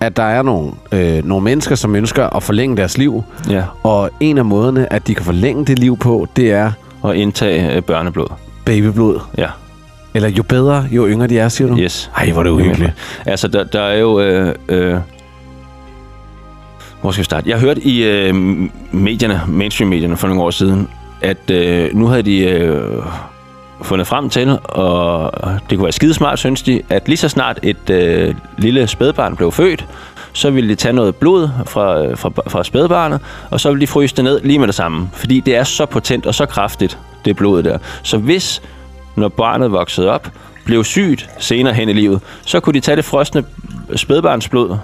at 0.00 0.16
der 0.16 0.22
er 0.22 0.42
nogle, 0.42 0.72
øh, 0.92 1.24
nogle 1.24 1.44
mennesker, 1.44 1.74
som 1.74 1.96
ønsker 1.96 2.36
at 2.36 2.42
forlænge 2.42 2.76
deres 2.76 2.98
liv, 2.98 3.22
ja. 3.50 3.64
og 3.82 4.10
en 4.20 4.38
af 4.38 4.44
måderne, 4.44 4.92
at 4.92 5.06
de 5.06 5.14
kan 5.14 5.24
forlænge 5.24 5.64
det 5.64 5.78
liv 5.78 5.96
på, 5.98 6.26
det 6.36 6.52
er 6.52 6.72
Og 7.02 7.16
indtage 7.16 7.76
øh, 7.76 7.82
børneblod. 7.82 8.26
babyblod. 8.64 9.20
Ja. 9.38 9.48
Eller 10.14 10.28
jo 10.28 10.42
bedre, 10.42 10.86
jo 10.90 11.06
yngre 11.08 11.26
de 11.26 11.38
er, 11.38 11.48
siger 11.48 11.68
du? 11.68 11.76
Yes. 11.78 12.10
Ej, 12.16 12.30
hvor 12.30 12.40
er 12.40 12.44
det 12.44 12.50
uhyggeligt. 12.50 12.92
Altså, 13.26 13.48
der, 13.48 13.64
der 13.64 13.80
er 13.82 13.98
jo... 13.98 14.20
Øh, 14.20 14.54
øh, 14.68 14.98
hvor 17.00 17.10
skal 17.10 17.20
vi 17.20 17.24
starte? 17.24 17.50
Jeg 17.50 17.58
hørte 17.58 17.80
i 17.80 18.04
øh, 18.04 18.34
medierne, 18.92 19.40
mainstream-medierne 19.48 20.16
for 20.16 20.28
nogle 20.28 20.42
år 20.42 20.50
siden, 20.50 20.88
at 21.20 21.50
øh, 21.50 21.94
nu 21.94 22.06
havde 22.06 22.22
de 22.22 22.38
øh, 22.38 23.02
fundet 23.82 24.06
frem 24.06 24.30
til, 24.30 24.58
og 24.64 25.32
det 25.70 25.78
kunne 25.78 25.84
være 25.84 25.92
skidesmart, 25.92 26.38
synes 26.38 26.62
de, 26.62 26.82
at 26.88 27.08
lige 27.08 27.16
så 27.16 27.28
snart 27.28 27.58
et 27.62 27.90
øh, 27.90 28.34
lille 28.58 28.86
spædbarn 28.86 29.36
blev 29.36 29.52
født, 29.52 29.86
så 30.32 30.50
ville 30.50 30.70
de 30.70 30.74
tage 30.74 30.92
noget 30.92 31.16
blod 31.16 31.48
fra, 31.66 32.04
øh, 32.04 32.18
fra, 32.18 32.30
fra 32.48 32.64
spædbarnet, 32.64 33.20
og 33.50 33.60
så 33.60 33.68
ville 33.68 33.80
de 33.80 33.86
fryse 33.86 34.16
det 34.16 34.24
ned 34.24 34.40
lige 34.42 34.58
med 34.58 34.66
det 34.66 34.74
samme. 34.74 35.10
Fordi 35.12 35.40
det 35.40 35.56
er 35.56 35.64
så 35.64 35.86
potent 35.86 36.26
og 36.26 36.34
så 36.34 36.46
kraftigt, 36.46 36.98
det 37.24 37.36
blod 37.36 37.62
der. 37.62 37.78
Så 38.02 38.18
hvis, 38.18 38.62
når 39.16 39.28
barnet 39.28 39.72
voksede 39.72 40.10
op, 40.10 40.30
blev 40.64 40.84
sygt 40.84 41.30
senere 41.38 41.74
hen 41.74 41.88
i 41.88 41.92
livet, 41.92 42.20
så 42.46 42.60
kunne 42.60 42.74
de 42.74 42.80
tage 42.80 42.96
det 42.96 43.04
frosne 43.04 43.44
spædbarnsblod, 43.96 44.76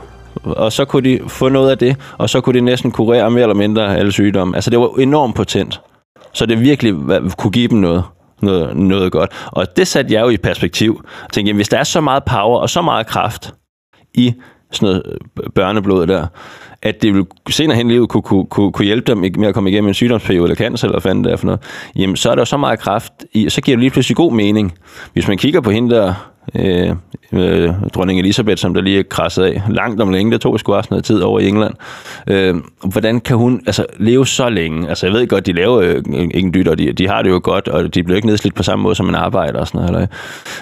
og 0.47 0.73
så 0.73 0.85
kunne 0.85 1.11
de 1.11 1.21
få 1.29 1.49
noget 1.49 1.71
af 1.71 1.79
det, 1.79 1.97
og 2.19 2.31
så 2.31 2.41
kunne 2.41 2.55
de 2.55 2.65
næsten 2.65 2.91
kurere 2.91 3.31
mere 3.31 3.43
eller 3.43 3.55
mindre 3.55 3.97
alle 3.97 4.13
sygdomme. 4.13 4.57
Altså 4.57 4.71
det 4.71 4.79
var 4.79 4.99
enormt 4.99 5.35
potent. 5.35 5.81
Så 6.33 6.47
det 6.47 6.61
virkelig 6.61 6.95
kunne 7.39 7.51
give 7.51 7.69
dem 7.69 7.79
noget, 7.79 8.05
noget, 8.43 8.77
noget 8.77 9.13
godt. 9.13 9.31
Og 9.47 9.77
det 9.77 9.87
satte 9.87 10.15
jeg 10.15 10.23
jo 10.23 10.29
i 10.29 10.37
perspektiv. 10.37 11.01
Jeg 11.23 11.31
tænkte, 11.33 11.49
jamen, 11.49 11.59
hvis 11.59 11.69
der 11.69 11.79
er 11.79 11.85
så 11.85 12.01
meget 12.01 12.25
power 12.25 12.59
og 12.59 12.71
så 12.71 12.83
meget 12.83 13.07
kraft 13.07 13.55
i 14.15 14.35
sådan 14.71 14.87
noget 14.87 15.03
øh, 15.07 15.51
børneblod 15.55 16.07
der, 16.07 16.27
at 16.83 17.03
det 17.03 17.15
vil 17.15 17.27
senere 17.51 17.77
hen 17.77 17.91
i 17.91 17.93
livet 17.93 18.09
kunne, 18.09 18.23
kunne, 18.23 18.47
kunne, 18.47 18.73
kunne 18.73 18.85
hjælpe 18.85 19.07
dem 19.07 19.19
med 19.19 19.49
at 19.49 19.55
komme 19.55 19.71
igennem 19.71 19.89
en 19.89 19.95
sygdomsperiode 19.95 20.45
eller 20.45 20.57
cancer, 20.57 20.89
eller 20.89 21.01
fanden 21.01 21.25
det 21.25 21.33
er 21.33 21.37
for 21.37 21.47
noget, 21.47 21.61
jamen 21.97 22.17
så 22.17 22.31
er 22.31 22.35
der 22.35 22.41
jo 22.41 22.45
så 22.45 22.57
meget 22.57 22.79
kraft 22.79 23.13
i, 23.33 23.47
og 23.47 23.53
så 23.53 23.61
giver 23.61 23.77
det 23.77 23.81
lige 23.81 23.91
pludselig 23.91 24.17
god 24.17 24.33
mening. 24.33 24.75
Hvis 25.13 25.29
man 25.29 25.39
kigger 25.39 25.61
på 25.61 25.71
hende 25.71 25.95
der, 25.95 26.15
øh, 26.55 26.91
øh, 27.33 27.71
dronning 27.95 28.21
Elisabeth, 28.21 28.59
som 28.59 28.75
der 28.75 28.81
lige 28.81 28.99
er 28.99 29.03
krasset 29.03 29.45
af, 29.45 29.63
langt 29.71 30.01
om 30.01 30.11
længe, 30.11 30.33
det 30.33 30.41
tog 30.41 30.61
sgu 30.61 30.75
også 30.75 30.89
noget 30.91 31.05
tid 31.05 31.21
over 31.21 31.41
i 31.41 31.49
England, 31.49 31.75
øh, 32.27 32.55
hvordan 32.85 33.21
kan 33.21 33.37
hun 33.37 33.63
altså, 33.67 33.87
leve 33.99 34.27
så 34.27 34.49
længe? 34.49 34.89
Altså 34.89 35.07
jeg 35.07 35.13
ved 35.13 35.27
godt, 35.27 35.47
de 35.47 35.53
laver 35.53 35.81
øh, 35.81 36.03
ingen 36.35 36.55
dytter, 36.55 36.75
de, 36.75 36.93
de 36.93 37.09
har 37.09 37.23
det 37.23 37.31
jo 37.31 37.41
godt, 37.43 37.69
og 37.69 37.95
de 37.95 38.03
bliver 38.03 38.17
ikke 38.17 38.29
nedslidt 38.29 38.55
på 38.55 38.63
samme 38.63 38.83
måde, 38.83 38.95
som 38.95 39.09
en 39.09 39.15
arbejder 39.15 39.61
og 39.61 39.67
sådan 39.67 39.81
noget. 39.81 39.95
Eller? 39.95 40.07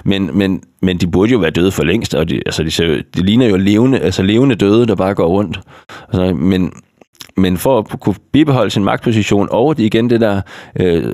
Men, 0.05 0.39
men, 0.39 0.63
men 0.83 0.97
de 0.99 1.07
burde 1.07 1.33
jo 1.33 1.39
være 1.39 1.51
døde 1.51 1.71
for 1.71 1.85
længst, 1.85 2.15
og 2.15 2.29
de, 2.29 2.41
altså, 2.47 2.63
de, 2.63 2.71
ser, 2.71 3.03
de 3.17 3.23
ligner 3.23 3.47
jo 3.47 3.57
levende, 3.57 3.99
altså 3.99 4.23
levende 4.23 4.55
døde, 4.55 4.87
der 4.87 4.95
bare 4.95 5.15
går 5.15 5.27
rundt. 5.27 5.61
Altså, 6.13 6.35
men, 6.35 6.73
men 7.37 7.57
for 7.59 7.79
at 7.79 8.01
kunne 8.01 8.15
bibeholde 8.33 8.71
sin 8.71 8.85
magtposition, 8.85 9.49
og 9.51 9.77
det 9.77 9.83
igen 9.83 10.11
det 10.11 10.21
der 10.21 10.41
øh, 10.81 11.05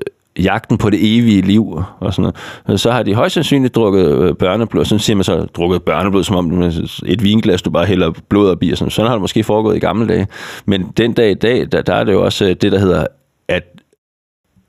jagten 0.42 0.78
på 0.78 0.90
det 0.90 1.18
evige 1.18 1.42
liv 1.42 1.82
og 2.00 2.14
sådan 2.14 2.32
noget, 2.66 2.80
så 2.80 2.90
har 2.90 3.02
de 3.02 3.14
højst 3.14 3.34
sandsynligt 3.34 3.74
drukket 3.74 4.06
øh, 4.06 4.34
børneblod. 4.34 4.84
Sådan 4.84 5.00
siger 5.00 5.16
man 5.16 5.24
så, 5.24 5.46
drukket 5.56 5.82
børneblod, 5.82 6.24
som 6.24 6.36
om 6.36 6.62
et 7.06 7.22
vinglas, 7.22 7.62
du 7.62 7.70
bare 7.70 7.86
hælder 7.86 8.12
blod 8.28 8.50
op 8.50 8.62
i. 8.62 8.70
Og 8.70 8.78
sådan. 8.78 8.90
sådan 8.90 9.08
har 9.08 9.14
det 9.16 9.20
måske 9.20 9.44
foregået 9.44 9.76
i 9.76 9.78
gamle 9.78 10.08
dage. 10.08 10.26
Men 10.66 10.92
den 10.96 11.12
dag 11.12 11.30
i 11.30 11.34
dag, 11.34 11.66
der, 11.72 11.82
der 11.82 11.94
er 11.94 12.04
det 12.04 12.12
jo 12.12 12.24
også 12.24 12.44
øh, 12.44 12.50
det, 12.50 12.72
der 12.72 12.78
hedder 12.78 13.06
at, 13.48 13.64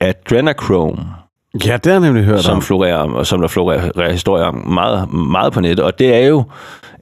adrenochrome 0.00 1.04
Ja, 1.66 1.76
det 1.76 1.86
har 1.86 1.92
jeg 1.92 2.00
nemlig 2.00 2.24
hørt 2.24 2.42
som 2.42 2.56
om. 2.56 2.62
florerer, 2.62 2.96
og 2.96 3.26
som 3.26 3.40
der 3.40 3.48
florerer 3.48 4.12
historier 4.12 4.44
om 4.44 4.54
meget, 4.54 5.12
meget 5.12 5.52
på 5.52 5.60
nettet. 5.60 5.84
Og 5.84 5.98
det 5.98 6.14
er 6.14 6.26
jo, 6.26 6.44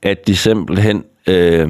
at 0.03 0.27
de 0.27 0.37
simpelthen 0.37 1.05
øh, 1.27 1.69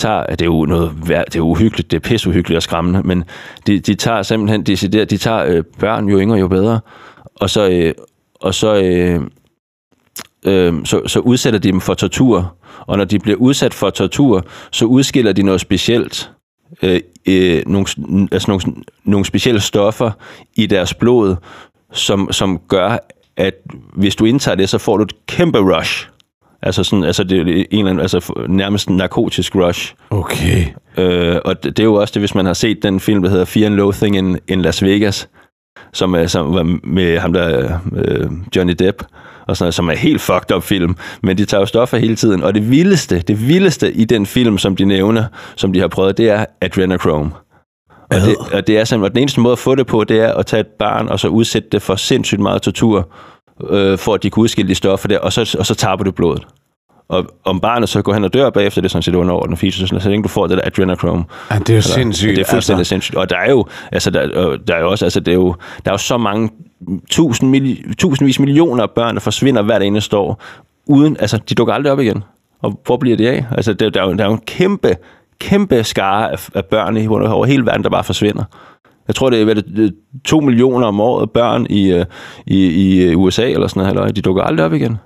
tager, 0.00 0.26
det 0.26 0.42
er 0.42 0.46
jo 0.46 0.64
noget, 0.64 0.92
det 1.06 1.36
er 1.36 1.40
uhyggeligt, 1.40 1.90
det 1.90 1.96
er 1.96 2.00
pisseuhyggeligt 2.00 2.56
og 2.56 2.62
skræmmende, 2.62 3.02
men 3.02 3.24
de, 3.66 3.78
de 3.78 3.94
tager 3.94 4.22
simpelthen, 4.22 4.62
de, 4.62 5.04
de 5.04 5.16
tager 5.16 5.44
øh, 5.44 5.64
børn, 5.78 6.08
jo 6.08 6.20
yngre, 6.20 6.38
jo 6.38 6.48
bedre, 6.48 6.80
og 7.34 7.50
så, 7.50 7.70
øh, 7.70 7.94
og 8.40 8.54
så, 8.54 8.74
øh, 8.74 9.20
øh, 10.44 10.74
så, 10.84 11.02
så 11.06 11.20
udsætter 11.20 11.58
de 11.58 11.72
dem 11.72 11.80
for 11.80 11.94
tortur, 11.94 12.54
og 12.86 12.98
når 12.98 13.04
de 13.04 13.18
bliver 13.18 13.36
udsat 13.38 13.74
for 13.74 13.90
tortur, 13.90 14.46
så 14.70 14.84
udskiller 14.84 15.32
de 15.32 15.42
noget 15.42 15.60
specielt, 15.60 16.30
øh, 16.82 17.00
øh, 17.26 17.62
nogle, 17.66 17.86
altså 18.32 18.50
nogle, 18.50 18.82
nogle 19.04 19.26
specielle 19.26 19.60
stoffer 19.60 20.10
i 20.54 20.66
deres 20.66 20.94
blod, 20.94 21.36
som, 21.92 22.32
som 22.32 22.58
gør, 22.68 22.98
at 23.36 23.54
hvis 23.92 24.16
du 24.16 24.24
indtager 24.24 24.54
det, 24.54 24.68
så 24.68 24.78
får 24.78 24.96
du 24.96 25.02
et 25.02 25.26
kæmpe 25.26 25.58
rush. 25.58 26.08
Altså, 26.62 26.84
sådan, 26.84 27.04
altså 27.04 27.24
det 27.24 27.38
er 27.38 27.42
en 27.42 27.78
eller 27.78 27.90
anden, 27.90 28.00
altså 28.00 28.44
nærmest 28.48 28.88
en 28.88 28.96
narkotisk 28.96 29.56
rush. 29.56 29.94
Okay. 30.10 30.64
Øh, 30.96 31.36
og 31.44 31.62
det, 31.62 31.76
det 31.76 31.82
er 31.82 31.86
jo 31.86 31.94
også 31.94 32.12
det, 32.12 32.22
hvis 32.22 32.34
man 32.34 32.46
har 32.46 32.52
set 32.52 32.82
den 32.82 33.00
film, 33.00 33.22
der 33.22 33.30
hedder 33.30 33.44
Fear 33.44 33.66
and 33.66 33.74
Loathing 33.74 34.16
in, 34.16 34.38
in 34.48 34.62
Las 34.62 34.82
Vegas, 34.82 35.28
som, 35.92 36.14
er, 36.14 36.26
som 36.26 36.54
var 36.54 36.78
med 36.84 37.18
ham 37.18 37.32
der, 37.32 37.78
øh, 37.96 38.30
Johnny 38.56 38.74
Depp, 38.78 39.02
og 39.46 39.56
sådan 39.56 39.64
noget, 39.64 39.74
som 39.74 39.88
er 39.88 39.94
helt 39.94 40.20
fucked 40.20 40.56
up 40.56 40.62
film, 40.62 40.96
men 41.22 41.38
de 41.38 41.44
tager 41.44 41.60
jo 41.60 41.66
stoffer 41.66 41.98
hele 41.98 42.16
tiden, 42.16 42.42
og 42.42 42.54
det 42.54 42.70
vildeste, 42.70 43.20
det 43.20 43.48
vildeste 43.48 43.92
i 43.92 44.04
den 44.04 44.26
film, 44.26 44.58
som 44.58 44.76
de 44.76 44.84
nævner, 44.84 45.24
som 45.56 45.72
de 45.72 45.80
har 45.80 45.88
prøvet, 45.88 46.18
det 46.18 46.30
er 46.30 46.44
adrenochrome. 46.60 47.30
Og 48.10 48.16
det, 48.20 48.36
og 48.52 48.66
det 48.66 48.78
er 48.78 48.84
simpelthen, 48.84 49.04
og 49.04 49.10
den 49.10 49.22
eneste 49.22 49.40
måde 49.40 49.52
at 49.52 49.58
få 49.58 49.74
det 49.74 49.86
på, 49.86 50.04
det 50.04 50.20
er 50.20 50.32
at 50.32 50.46
tage 50.46 50.60
et 50.60 50.66
barn, 50.78 51.08
og 51.08 51.20
så 51.20 51.28
udsætte 51.28 51.68
det 51.72 51.82
for 51.82 51.96
sindssygt 51.96 52.40
meget 52.40 52.62
tortur, 52.62 53.08
øh, 53.68 53.98
for 53.98 54.14
at 54.14 54.22
de 54.22 54.30
kan 54.30 54.40
udskille 54.40 54.68
de 54.68 54.74
stoffer 54.74 55.08
der, 55.08 55.18
og 55.18 55.32
så, 55.32 55.56
og 55.58 55.66
så 55.66 55.74
taber 55.74 56.04
du 56.04 56.10
blodet. 56.10 56.46
Og 57.08 57.26
om 57.44 57.60
barnet 57.60 57.88
så 57.88 58.02
går 58.02 58.14
hen 58.14 58.24
og 58.24 58.32
dør 58.32 58.50
bagefter, 58.50 58.80
det 58.80 58.88
er 58.88 58.90
sådan 58.90 59.02
set 59.02 59.14
underordnet 59.14 59.58
fisus, 59.58 59.88
så 59.88 60.08
længe 60.08 60.22
du 60.22 60.28
får 60.28 60.46
det 60.46 60.56
der 60.56 60.62
adrenochrome. 60.64 61.24
Ja, 61.50 61.58
det 61.58 61.70
er 61.70 61.74
jo 61.74 61.82
sindssygt. 61.82 62.36
Det 62.36 62.46
er 62.46 62.50
fuldstændig 62.50 62.80
altså. 62.80 62.88
sindssygt. 62.88 63.16
Og 63.16 63.30
der 63.30 63.36
er 63.36 63.50
jo, 63.50 63.66
altså 63.92 64.10
der, 64.10 64.56
der 64.56 64.74
er 64.74 64.80
jo 64.80 64.90
også, 64.90 65.04
altså 65.04 65.20
det 65.20 65.32
er 65.32 65.36
jo, 65.36 65.54
der 65.84 65.90
er 65.90 65.94
jo 65.94 65.98
så 65.98 66.18
mange 66.18 66.50
tusind, 67.10 67.50
mil, 67.50 67.94
tusindvis 67.96 68.40
millioner 68.40 68.82
af 68.82 68.90
børn, 68.90 69.14
der 69.14 69.20
forsvinder 69.20 69.62
hvert 69.62 69.82
eneste 69.82 70.16
år, 70.16 70.42
uden, 70.86 71.16
altså 71.20 71.38
de 71.48 71.54
dukker 71.54 71.74
aldrig 71.74 71.92
op 71.92 72.00
igen. 72.00 72.24
Og 72.62 72.80
hvor 72.86 72.96
bliver 72.96 73.16
de 73.16 73.30
af? 73.30 73.44
Altså 73.50 73.72
der, 73.72 73.90
der, 73.90 74.02
er, 74.02 74.06
jo, 74.06 74.14
der 74.14 74.24
er 74.24 74.28
jo 74.28 74.34
en 74.34 74.42
kæmpe, 74.46 74.96
kæmpe 75.38 75.84
skare 75.84 76.32
af, 76.32 76.48
af 76.54 76.64
børn 76.64 76.96
i, 76.96 77.06
over 77.06 77.46
hele 77.46 77.66
verden, 77.66 77.84
der 77.84 77.90
bare 77.90 78.04
forsvinder. 78.04 78.44
Jeg 79.10 79.14
tror, 79.14 79.30
det 79.30 79.50
er 79.50 79.54
det, 79.54 79.94
to 80.24 80.40
millioner 80.40 80.86
om 80.86 81.00
året 81.00 81.30
børn 81.30 81.66
i, 81.70 81.92
øh, 81.92 82.04
i, 82.46 82.66
i 82.66 83.02
øh, 83.02 83.18
USA 83.18 83.50
eller 83.50 83.66
sådan 83.66 83.80
noget, 83.80 83.96
eller 83.96 84.12
de 84.12 84.22
dukker 84.22 84.42
aldrig 84.42 84.66
op 84.66 84.72
igen. 84.72 84.98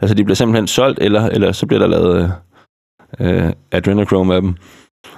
Altså, 0.00 0.14
de 0.14 0.24
bliver 0.24 0.34
simpelthen 0.34 0.66
solgt, 0.66 0.98
eller, 1.02 1.26
eller 1.26 1.52
så 1.52 1.66
bliver 1.66 1.78
der 1.78 1.86
lavet 1.86 2.32
øh, 3.20 3.44
øh, 3.44 3.52
adrenochrome 3.72 4.34
af 4.34 4.40
dem. 4.40 4.54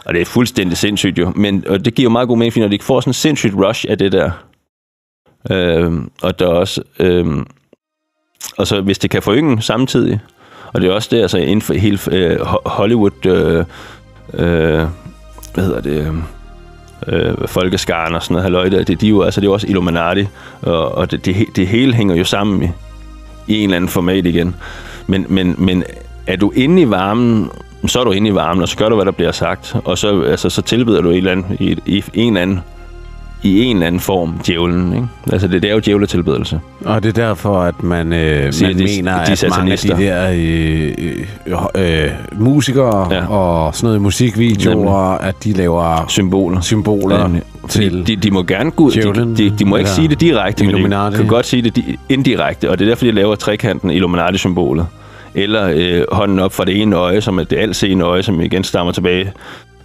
Og 0.07 0.15
det 0.15 0.21
er 0.21 0.25
fuldstændig 0.25 0.77
sindssygt 0.77 1.19
jo. 1.19 1.33
Men 1.37 1.65
og 1.69 1.85
det 1.85 1.95
giver 1.95 2.05
jo 2.05 2.11
meget 2.11 2.29
god 2.29 2.39
mening, 2.39 2.59
når 2.59 2.69
de 2.69 2.79
får 2.83 3.01
sådan 3.01 3.11
en 3.11 3.15
sindssygt 3.15 3.55
rush 3.55 3.87
af 3.89 3.99
det 3.99 4.13
der. 4.13 4.31
Øh, 5.51 5.93
og 6.23 6.39
der 6.39 6.47
er 6.47 6.55
også... 6.55 6.83
Øh, 6.99 7.27
og 8.59 8.67
så 8.67 8.81
hvis 8.81 8.99
det 8.99 9.11
kan 9.11 9.23
forynge 9.23 9.63
samtidig, 9.63 10.21
og 10.73 10.81
det 10.81 10.91
er 10.91 10.95
også 10.95 11.09
det, 11.13 11.23
altså 11.23 11.39
inden 11.39 11.63
for 11.63 11.75
hele 11.75 11.99
øh, 12.11 12.41
Hollywood... 12.67 13.27
Øh, 13.27 13.65
øh, 14.35 14.89
hvad 15.55 15.65
hedder 15.65 15.81
det... 15.81 16.07
Øhm, 16.07 16.23
Øh, 17.07 17.35
folkeskaren 17.47 18.15
og 18.15 18.23
sådan 18.23 18.35
noget 18.35 18.43
halløj 18.43 18.69
der, 18.69 18.85
det, 18.85 19.01
de 19.01 19.07
er 19.07 19.11
jo, 19.11 19.23
altså, 19.23 19.41
det 19.41 19.47
er 19.47 19.49
jo 19.49 19.53
også 19.53 19.67
Illuminati, 19.67 20.27
og, 20.63 20.95
og 20.95 21.11
det, 21.11 21.27
det, 21.27 21.47
det 21.57 21.67
hele 21.67 21.95
hænger 21.95 22.15
jo 22.15 22.25
sammen 22.25 22.63
i, 22.63 22.69
i 23.53 23.59
en 23.59 23.65
eller 23.65 23.77
anden 23.77 23.89
format 23.89 24.27
igen. 24.27 24.55
Men, 25.07 25.27
men, 25.29 25.55
men 25.59 25.85
er 26.27 26.37
du 26.37 26.53
inde 26.55 26.83
i 26.83 26.91
varmen, 26.91 27.51
så 27.87 28.01
er 28.01 28.05
du 28.05 28.11
inde 28.11 28.31
i 28.31 28.35
varmen, 28.35 28.63
og 28.63 28.69
så 28.69 28.77
gør 28.77 28.89
du, 28.89 28.95
hvad 28.95 29.05
der 29.05 29.13
bliver 29.13 29.33
sagt, 29.33 29.77
og 29.85 29.99
så, 29.99 30.23
altså, 30.23 30.51
så 30.51 30.63
tilbyder 30.63 31.01
du 31.01 31.11
et 31.11 31.17
eller 31.17 31.33
andet, 31.33 31.61
i, 31.61 31.81
i 31.87 32.05
en 32.15 32.37
eller 32.37 32.43
anden 32.43 32.61
i 33.43 33.65
en 33.65 33.77
eller 33.77 33.87
anden 33.87 34.01
form 34.01 34.39
djævlen. 34.47 34.93
Ikke? 34.95 35.07
Altså 35.33 35.49
det, 35.49 35.63
det 35.63 35.71
er 35.71 35.75
jo 35.75 35.81
djævletilbedelse. 35.81 36.61
Og 36.85 37.03
det 37.03 37.09
er 37.09 37.27
derfor, 37.27 37.61
at 37.61 37.83
man, 37.83 38.13
øh, 38.13 38.53
Siger, 38.53 38.69
man 38.69 38.79
de, 38.79 38.85
mener, 38.85 39.25
de, 39.25 39.37
de 39.37 39.47
at 39.47 39.51
mange 39.51 39.73
af 39.73 39.79
de 39.79 39.89
der 39.89 40.31
øh, 40.31 40.95
øh, 41.77 42.05
øh, 42.05 42.11
musikere 42.33 43.15
ja. 43.15 43.27
og 43.27 43.75
sådan 43.75 43.87
noget 43.87 44.03
musikvideoer, 44.03 45.11
Nemlig. 45.11 45.29
at 45.29 45.45
de 45.45 45.53
laver 45.53 46.05
symboler. 46.09 46.61
symboler 46.61 47.31
til 47.69 48.07
de, 48.07 48.17
de 48.17 48.31
må 48.31 48.43
gerne 48.43 48.71
gå 48.71 48.85
ud. 48.85 48.91
De, 48.91 49.37
de, 49.37 49.57
de 49.59 49.65
må 49.65 49.77
ikke 49.77 49.91
sige 49.91 50.09
det 50.09 50.21
direkte, 50.21 50.67
men 50.67 50.93
de 50.93 51.13
kan 51.17 51.27
godt 51.27 51.47
sige 51.47 51.63
det 51.63 51.85
indirekte. 52.09 52.71
Og 52.71 52.79
det 52.79 52.85
er 52.85 52.89
derfor, 52.89 53.05
de 53.05 53.13
laver 53.13 53.35
trekanten 53.35 53.91
Illuminati-symbolet 53.91 54.87
eller 55.35 55.71
øh, 55.75 56.05
hånden 56.13 56.39
op 56.39 56.53
fra 56.53 56.65
det 56.65 56.83
ene 56.83 56.97
øje, 56.97 57.21
som 57.21 57.39
er 57.39 57.45
det 57.45 57.57
altseende 57.57 58.05
øje, 58.05 58.23
som 58.23 58.41
igen 58.41 58.65
stammer 58.65 58.93
tilbage 58.93 59.33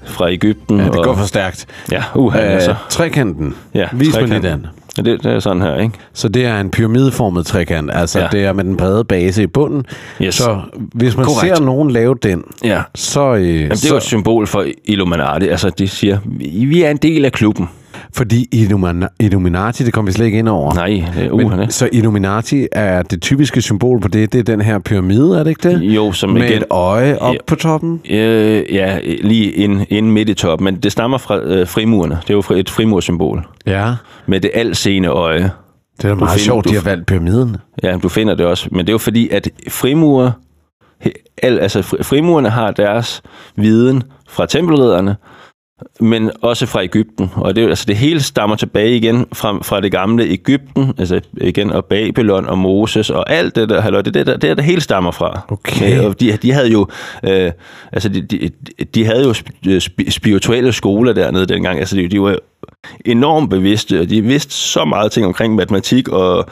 fra 0.06 0.32
Ægypten. 0.32 0.80
Ja, 0.80 0.86
det 0.86 1.04
går 1.04 1.16
for 1.16 1.26
stærkt. 1.26 1.66
Ja, 1.92 2.04
uha, 2.16 2.40
uh, 2.40 2.54
altså. 2.54 2.76
Trekanten. 2.90 3.56
Ja, 3.74 3.88
Vis 3.94 4.14
trekanten. 4.14 4.42
mig 4.42 4.52
lidt 4.52 4.70
Ja, 4.98 5.02
det, 5.02 5.24
det 5.24 5.32
er 5.32 5.40
sådan 5.40 5.62
her, 5.62 5.76
ikke? 5.78 5.94
Så 6.14 6.28
det 6.30 6.46
er 6.46 6.60
en 6.60 6.72
pyramideformet 6.72 7.46
trekant, 7.46 7.92
altså 7.94 8.20
ja. 8.20 8.28
det 8.32 8.46
er 8.46 8.54
med 8.54 8.64
den 8.64 8.78
brede 8.78 9.04
base 9.04 9.44
i 9.44 9.48
bunden. 9.48 9.86
Yes. 10.22 10.36
Så 10.36 10.62
hvis 10.74 11.18
man 11.18 11.26
Correct. 11.26 11.58
ser 11.58 11.64
nogen 11.64 11.92
lave 11.92 12.16
den, 12.24 12.44
ja. 12.64 12.82
så... 12.96 13.34
Øh, 13.36 13.56
Jamen, 13.56 13.72
det 13.72 13.86
er 13.86 13.90
jo 13.90 13.98
et 13.98 14.04
symbol 14.04 14.48
for 14.48 14.66
Illuminati. 14.86 15.48
Altså, 15.48 15.70
de 15.70 15.88
siger, 15.88 16.18
vi 16.70 16.84
er 16.84 16.90
en 16.90 16.98
del 16.98 17.26
af 17.26 17.32
klubben. 17.32 17.70
Fordi 18.16 18.48
Illuminati, 19.20 19.84
det 19.84 19.94
kommer 19.94 20.12
vi 20.12 20.14
slet 20.14 20.26
ikke 20.26 20.40
ind 20.40 20.50
over. 20.50 20.74
Nej, 20.74 21.04
det 21.16 21.26
er 21.26 21.32
uh, 21.32 21.58
Men, 21.58 21.72
Så 21.72 21.90
Illuminati 21.92 22.68
er 22.72 23.02
det 23.02 23.22
typiske 23.22 23.62
symbol 23.62 24.02
på 24.02 24.08
det, 24.08 24.34
det 24.34 24.40
er 24.40 24.44
den 24.44 24.62
her 24.62 24.80
pyramide, 24.80 25.40
er 25.40 25.44
det 25.44 25.50
ikke 25.50 25.70
det? 25.70 25.82
Jo, 25.82 26.12
som 26.12 26.30
Med 26.30 26.44
igen... 26.44 26.58
et 26.58 26.64
øje 26.70 27.18
op 27.18 27.34
ja, 27.34 27.40
på 27.48 27.56
toppen? 27.56 28.02
Øh, 28.10 28.64
ja, 28.74 29.00
lige 29.22 29.52
ind, 29.52 29.86
ind 29.90 30.12
midt 30.12 30.30
i 30.30 30.34
toppen, 30.34 30.66
men 30.66 30.76
det 30.76 30.92
stammer 30.92 31.18
fra 31.18 31.40
øh, 31.40 31.68
frimurerne. 31.68 32.20
Det 32.28 32.30
er 32.30 32.34
jo 32.50 32.56
et 32.56 32.70
frimursymbol. 32.70 33.48
Ja. 33.66 33.94
Med 34.26 34.40
det 34.40 34.52
altseende 34.54 35.10
øje. 35.10 35.52
Det 35.98 36.06
er 36.06 36.08
da 36.08 36.16
meget 36.16 36.32
finder, 36.32 36.44
sjovt, 36.46 36.70
de 36.70 36.74
har 36.74 36.82
valgt 36.82 37.08
pyramiden. 37.08 37.58
Ja, 37.84 37.98
du 38.04 38.10
finder 38.10 38.36
det 38.36 38.46
også. 38.46 38.68
Men 38.72 38.80
det 38.80 38.90
er 38.90 38.94
jo 38.94 38.98
fordi, 38.98 39.30
at 39.30 39.50
frimurer, 39.70 40.32
al, 41.44 41.60
altså 41.60 41.82
frimurerne 42.02 42.50
har 42.50 42.72
deres 42.72 43.22
viden 43.56 44.04
fra 44.30 44.46
tempelridderne, 44.46 45.16
men 46.00 46.32
også 46.42 46.66
fra 46.66 46.84
Ægypten. 46.84 47.32
Og 47.36 47.56
det, 47.56 47.70
altså 47.70 47.86
det 47.88 47.96
hele 47.96 48.24
stammer 48.24 48.56
tilbage 48.56 48.96
igen 48.96 49.26
fra, 49.34 49.60
fra 49.62 49.82
det 49.82 49.92
gamle 49.92 50.24
Ægypten, 50.24 50.94
altså 50.98 51.22
igen, 51.42 51.72
og 51.72 51.86
Babylon 51.86 52.46
og 52.46 52.58
Moses 52.58 53.10
og 53.10 53.32
alt 53.32 53.56
det 53.56 53.70
der, 53.70 53.82
halløj, 53.82 54.02
det, 54.02 54.14
det, 54.14 54.28
der, 54.28 54.38
det 54.38 54.58
der 54.58 54.64
hele 54.64 54.82
stammer 54.82 55.12
fra. 55.12 55.46
Okay. 55.48 56.00
Og 56.00 56.20
de, 56.20 56.38
de 56.38 56.52
havde 56.52 56.72
jo, 56.72 56.88
øh, 57.24 57.52
altså 57.92 58.10
de, 58.10 58.22
de, 58.22 58.50
de 58.96 59.06
havde 59.06 59.24
jo 59.24 59.34
spirituelle 60.10 60.74
skoler 60.74 61.14
dernede 61.14 61.46
dengang, 61.46 61.80
altså 61.80 61.96
de, 61.96 62.08
de 62.08 62.22
var 62.22 62.38
enormt 63.06 63.50
bevidste, 63.50 64.00
og 64.00 64.10
de 64.10 64.22
vidste 64.22 64.54
så 64.54 64.86
meget 64.86 65.12
ting 65.12 65.26
omkring 65.26 65.56
matematik 65.56 66.10
og, 66.10 66.46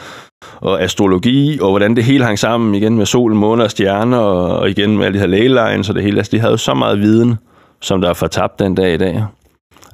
og 0.56 0.82
astrologi, 0.82 1.60
og 1.62 1.70
hvordan 1.70 1.96
det 1.96 2.04
hele 2.04 2.26
hang 2.26 2.40
sammen 2.40 2.76
igen 2.76 2.98
med 2.98 3.06
solen, 3.06 3.38
måne 3.38 3.64
og 3.64 3.72
stjerner, 3.72 4.18
og, 4.18 4.60
og 4.60 4.70
igen 4.70 4.98
med 4.98 5.06
alle 5.06 5.16
de 5.16 5.20
her 5.20 5.28
ley 5.28 5.48
lines 5.48 5.90
og 5.90 5.96
det 5.96 6.04
hele. 6.04 6.18
Altså, 6.18 6.32
de 6.32 6.40
havde 6.40 6.52
jo 6.52 6.58
så 6.58 6.74
meget 6.74 7.00
viden 7.00 7.36
som 7.84 8.02
der 8.02 8.10
er 8.10 8.14
fortabt 8.14 8.60
den 8.60 8.76
dag 8.76 8.94
i 8.94 8.98
dag. 8.98 9.24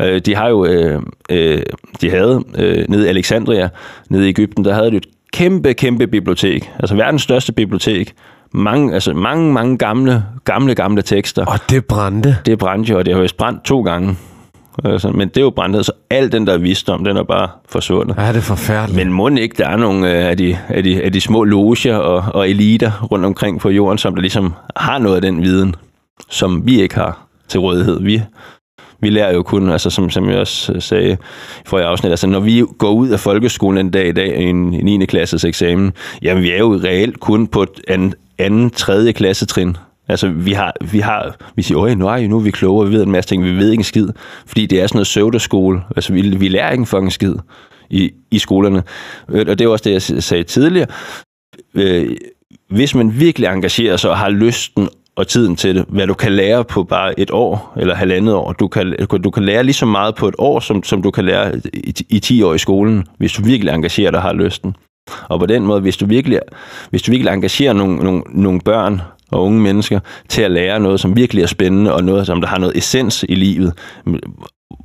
Øh, 0.01 0.21
de 0.25 0.35
har 0.35 0.49
jo, 0.49 0.65
øh, 0.65 1.01
øh, 1.29 1.61
de 2.01 2.09
havde 2.09 2.43
øh, 2.57 2.85
nede 2.89 3.05
i 3.05 3.09
Alexandria, 3.09 3.69
nede 4.09 4.25
i 4.25 4.29
Ægypten, 4.29 4.65
der 4.65 4.73
havde 4.73 4.91
de 4.91 4.95
et 4.95 5.05
kæmpe, 5.33 5.73
kæmpe 5.73 6.07
bibliotek. 6.07 6.71
Altså 6.79 6.95
verdens 6.95 7.21
største 7.21 7.53
bibliotek. 7.53 8.13
Mange, 8.53 8.93
altså 8.93 9.13
mange, 9.13 9.53
mange 9.53 9.77
gamle, 9.77 10.23
gamle, 10.45 10.75
gamle 10.75 11.01
tekster. 11.01 11.45
Og 11.45 11.59
det 11.69 11.85
brændte? 11.85 12.37
Det 12.45 12.59
brændte 12.59 12.91
jo, 12.91 12.97
og 12.97 13.05
det 13.05 13.13
har 13.13 13.21
jo 13.21 13.27
brændt 13.37 13.63
to 13.63 13.81
gange. 13.81 14.17
Altså, 14.83 15.09
men 15.09 15.27
det 15.27 15.37
er 15.37 15.41
jo 15.41 15.49
brændt, 15.49 15.85
så 15.85 15.91
al 16.09 16.31
den 16.31 16.47
der 16.47 16.57
visdom, 16.57 17.03
den 17.03 17.17
er 17.17 17.23
bare 17.23 17.49
forsvundet. 17.69 18.15
Ja, 18.17 18.27
det 18.27 18.37
er 18.37 18.41
forfærdeligt. 18.41 19.05
Men 19.05 19.13
må 19.13 19.29
ikke, 19.29 19.55
der 19.57 19.67
er 19.67 19.77
nogle 19.77 20.11
øh, 20.11 20.29
af, 20.29 20.37
de, 20.37 20.57
af, 20.67 20.83
de, 20.83 21.03
af 21.03 21.11
de 21.11 21.21
små 21.21 21.43
loger 21.43 21.95
og, 21.95 22.23
og 22.33 22.49
eliter 22.49 23.07
rundt 23.11 23.25
omkring 23.25 23.59
på 23.59 23.69
jorden, 23.69 23.97
som 23.97 24.15
der 24.15 24.21
ligesom 24.21 24.53
har 24.75 24.97
noget 24.97 25.15
af 25.15 25.21
den 25.21 25.41
viden, 25.41 25.75
som 26.29 26.65
vi 26.65 26.81
ikke 26.81 26.95
har 26.95 27.28
til 27.49 27.59
rådighed. 27.59 28.01
Vi, 28.01 28.21
vi 29.01 29.09
lærer 29.09 29.33
jo 29.33 29.43
kun, 29.43 29.69
altså 29.69 29.89
som, 29.89 30.09
som 30.09 30.29
jeg 30.29 30.37
også 30.39 30.73
øh, 30.73 30.81
sagde 30.81 31.11
i 31.11 31.15
forrige 31.65 31.87
afsnit, 31.87 32.09
altså 32.09 32.27
når 32.27 32.39
vi 32.39 32.63
går 32.77 32.91
ud 32.91 33.09
af 33.09 33.19
folkeskolen 33.19 33.85
en 33.85 33.91
dag 33.91 34.07
i 34.07 34.11
dag 34.11 34.37
en, 34.37 34.73
en 34.73 34.99
9. 34.99 35.05
klasses 35.05 35.43
eksamen, 35.43 35.93
jamen 36.21 36.43
vi 36.43 36.51
er 36.51 36.57
jo 36.57 36.75
reelt 36.83 37.19
kun 37.19 37.47
på 37.47 37.63
et 37.63 37.81
anden, 37.87 38.13
anden 38.37 38.69
tredje 38.69 39.11
klassetrin. 39.11 39.77
Altså, 40.07 40.27
vi 40.27 40.51
har, 40.51 40.73
vi 40.91 40.99
har, 40.99 41.35
vi 41.55 41.61
siger, 41.61 41.79
øj, 41.79 41.93
nu 41.93 42.07
er, 42.07 42.27
nu 42.27 42.35
er 42.35 42.41
vi 42.41 42.51
klogere, 42.51 42.87
vi 42.87 42.93
ved 42.93 43.03
en 43.03 43.11
masse 43.11 43.29
ting, 43.29 43.43
vi 43.43 43.51
ved 43.51 43.71
ikke 43.71 43.79
en 43.79 43.83
skid, 43.83 44.07
fordi 44.45 44.65
det 44.65 44.81
er 44.81 44.87
sådan 44.87 44.97
noget 44.97 45.05
pseudoskole. 45.05 45.81
Altså, 45.95 46.13
vi, 46.13 46.21
vi 46.21 46.47
lærer 46.47 46.71
ikke 46.71 46.81
en 46.81 46.85
fucking 46.85 47.11
skid 47.11 47.33
i, 47.89 48.11
i 48.31 48.39
skolerne. 48.39 48.83
Øh, 49.29 49.45
og 49.49 49.59
det 49.59 49.65
er 49.65 49.69
også 49.69 49.83
det, 49.83 50.11
jeg 50.13 50.23
sagde 50.23 50.43
tidligere. 50.43 50.87
Øh, 51.73 52.15
hvis 52.69 52.95
man 52.95 53.19
virkelig 53.19 53.47
engagerer 53.47 53.97
sig 53.97 54.09
og 54.09 54.17
har 54.17 54.29
lysten 54.29 54.89
og 55.19 55.27
tiden 55.27 55.55
til 55.55 55.75
det. 55.75 55.85
Hvad 55.87 56.07
du 56.07 56.13
kan 56.13 56.31
lære 56.31 56.63
på 56.63 56.83
bare 56.83 57.19
et 57.19 57.31
år 57.31 57.73
eller 57.77 57.95
halvandet 57.95 58.33
år. 58.33 58.53
Du 58.53 58.67
kan, 58.67 58.95
du 59.23 59.29
kan 59.29 59.43
lære 59.43 59.63
lige 59.63 59.73
så 59.73 59.85
meget 59.85 60.15
på 60.15 60.27
et 60.27 60.35
år, 60.37 60.59
som, 60.59 60.83
som 60.83 61.01
du 61.01 61.11
kan 61.11 61.25
lære 61.25 61.61
i, 61.73 61.93
i 62.09 62.19
10 62.19 62.43
år 62.43 62.53
i 62.53 62.57
skolen, 62.57 63.07
hvis 63.17 63.33
du 63.33 63.43
virkelig 63.43 63.73
engagerer 63.73 64.11
dig 64.11 64.17
og 64.17 64.23
har 64.23 64.33
lysten. 64.33 64.75
Og 65.29 65.39
på 65.39 65.45
den 65.45 65.65
måde, 65.65 65.81
hvis 65.81 65.97
du 65.97 66.05
virkelig, 66.05 66.39
hvis 66.89 67.01
du 67.01 67.11
virkelig 67.11 67.33
engagerer 67.33 67.73
nogle, 67.73 67.95
nogle, 67.95 68.23
nogle 68.29 68.59
børn 68.65 69.01
og 69.31 69.43
unge 69.43 69.61
mennesker 69.61 69.99
til 70.29 70.41
at 70.41 70.51
lære 70.51 70.79
noget, 70.79 70.99
som 70.99 71.15
virkelig 71.15 71.43
er 71.43 71.47
spændende, 71.47 71.93
og 71.93 72.03
noget, 72.03 72.25
som 72.25 72.41
der 72.41 72.47
har 72.47 72.57
noget 72.57 72.77
essens 72.77 73.25
i 73.29 73.35
livet, 73.35 73.73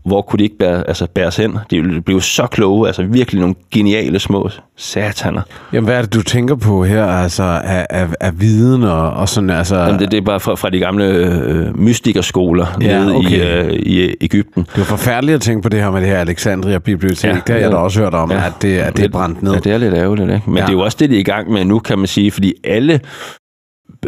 hvor 0.07 0.23
kunne 0.23 0.39
de 0.39 0.45
ikke 0.45 0.59
bære, 0.59 0.89
altså, 0.89 1.07
bæres 1.15 1.37
hen? 1.37 1.59
De 1.71 2.01
blev 2.01 2.21
så 2.21 2.47
kloge, 2.47 2.87
altså 2.87 3.03
virkelig 3.03 3.41
nogle 3.41 3.55
geniale 3.71 4.19
små 4.19 4.51
sataner. 4.77 5.43
Jamen, 5.73 5.85
hvad 5.85 5.99
er 5.99 6.03
det, 6.03 6.15
du 6.15 6.23
tænker 6.23 6.55
på 6.55 6.85
her, 6.85 7.07
altså 7.07 7.43
af, 7.43 7.87
af, 7.91 8.09
af 8.21 8.41
viden 8.41 8.83
og, 8.83 9.11
og 9.11 9.29
sådan, 9.29 9.51
altså... 9.51 9.77
Jamen, 9.77 10.01
det, 10.01 10.11
det 10.11 10.17
er 10.17 10.23
bare 10.23 10.41
fra, 10.41 10.55
fra 10.55 10.71
de 10.71 10.79
gamle 10.79 11.05
øh, 11.05 11.79
mystikerskoler 11.79 12.67
ja, 12.81 12.99
nede 12.99 13.15
okay. 13.15 13.31
i, 13.31 13.41
øh, 13.41 13.73
i 13.73 14.15
Ægypten. 14.21 14.67
Det 14.75 14.81
er 14.81 14.85
forfærdeligt 14.85 15.35
at 15.35 15.41
tænke 15.43 15.63
på 15.63 15.69
det 15.69 15.81
her 15.81 15.91
med 15.91 16.01
det 16.01 16.09
her 16.09 16.19
Alexandria 16.19 16.79
Bibliotek. 16.79 17.31
Ja, 17.31 17.35
det 17.47 17.49
har 17.49 17.57
jeg 17.57 17.71
da 17.71 17.77
også 17.77 18.01
hørt 18.01 18.15
om, 18.15 18.31
ja, 18.31 18.47
at, 18.47 18.53
det, 18.63 18.79
at 18.79 18.97
det 18.97 19.05
er 19.05 19.09
brændt 19.09 19.43
ned. 19.43 19.53
Ja, 19.53 19.59
det 19.59 19.73
er 19.73 19.79
lidt 19.79 19.95
ærgerligt, 19.95 20.31
ikke? 20.31 20.51
Men 20.51 20.57
ja. 20.57 20.63
det 20.63 20.69
er 20.69 20.73
jo 20.73 20.81
også 20.81 20.97
det, 21.01 21.11
de 21.11 21.17
er 21.17 21.21
i 21.21 21.23
gang 21.23 21.51
med 21.53 21.65
nu, 21.65 21.79
kan 21.79 21.99
man 21.99 22.07
sige, 22.07 22.31
fordi 22.31 22.55
alle 22.65 23.01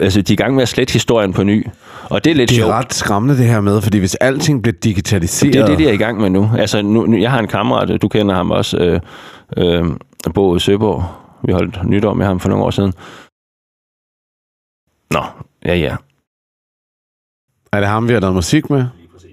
altså, 0.01 0.23
de 0.23 0.33
er 0.33 0.35
i 0.35 0.37
gang 0.37 0.55
med 0.55 0.63
at 0.63 0.69
slette 0.69 0.93
historien 0.93 1.33
på 1.33 1.43
ny. 1.43 1.67
Og 2.05 2.25
det 2.25 2.31
er 2.31 2.35
lidt 2.35 2.51
Det 2.51 2.57
er 2.57 2.61
sjovt. 2.61 2.73
ret 2.73 2.95
skræmmende 2.95 3.37
det 3.39 3.47
her 3.47 3.61
med, 3.61 3.81
fordi 3.83 3.99
hvis 3.99 4.15
alting 4.15 4.63
bliver 4.63 4.77
digitaliseret... 4.85 5.53
Det 5.55 5.63
er 5.63 5.67
det, 5.67 5.79
de 5.79 5.89
er 5.89 5.93
i 5.93 5.97
gang 5.97 6.21
med 6.21 6.31
nu. 6.31 6.51
Altså, 6.59 6.83
nu, 6.83 7.07
nu 7.07 7.17
jeg 7.19 7.31
har 7.31 7.39
en 7.39 7.49
kammerat, 7.49 8.03
du 8.03 8.09
kender 8.09 8.35
ham 8.35 8.51
også, 8.51 8.77
øh, 8.79 9.01
øh, 9.57 9.85
Bo 10.35 10.59
Søborg. 10.59 11.05
Vi 11.47 11.53
holdt 11.53 11.89
nytår 11.89 12.15
med 12.15 12.27
ham 12.27 12.41
for 12.41 12.49
nogle 12.49 12.65
år 12.65 12.71
siden. 12.71 12.93
Nå, 15.11 15.23
ja, 15.65 15.75
ja. 15.75 15.97
Er 17.73 17.81
det 17.81 17.89
ham, 17.89 18.09
vi 18.09 18.13
har 18.13 18.21
lavet 18.21 18.35
musik 18.35 18.71
med? 18.71 18.85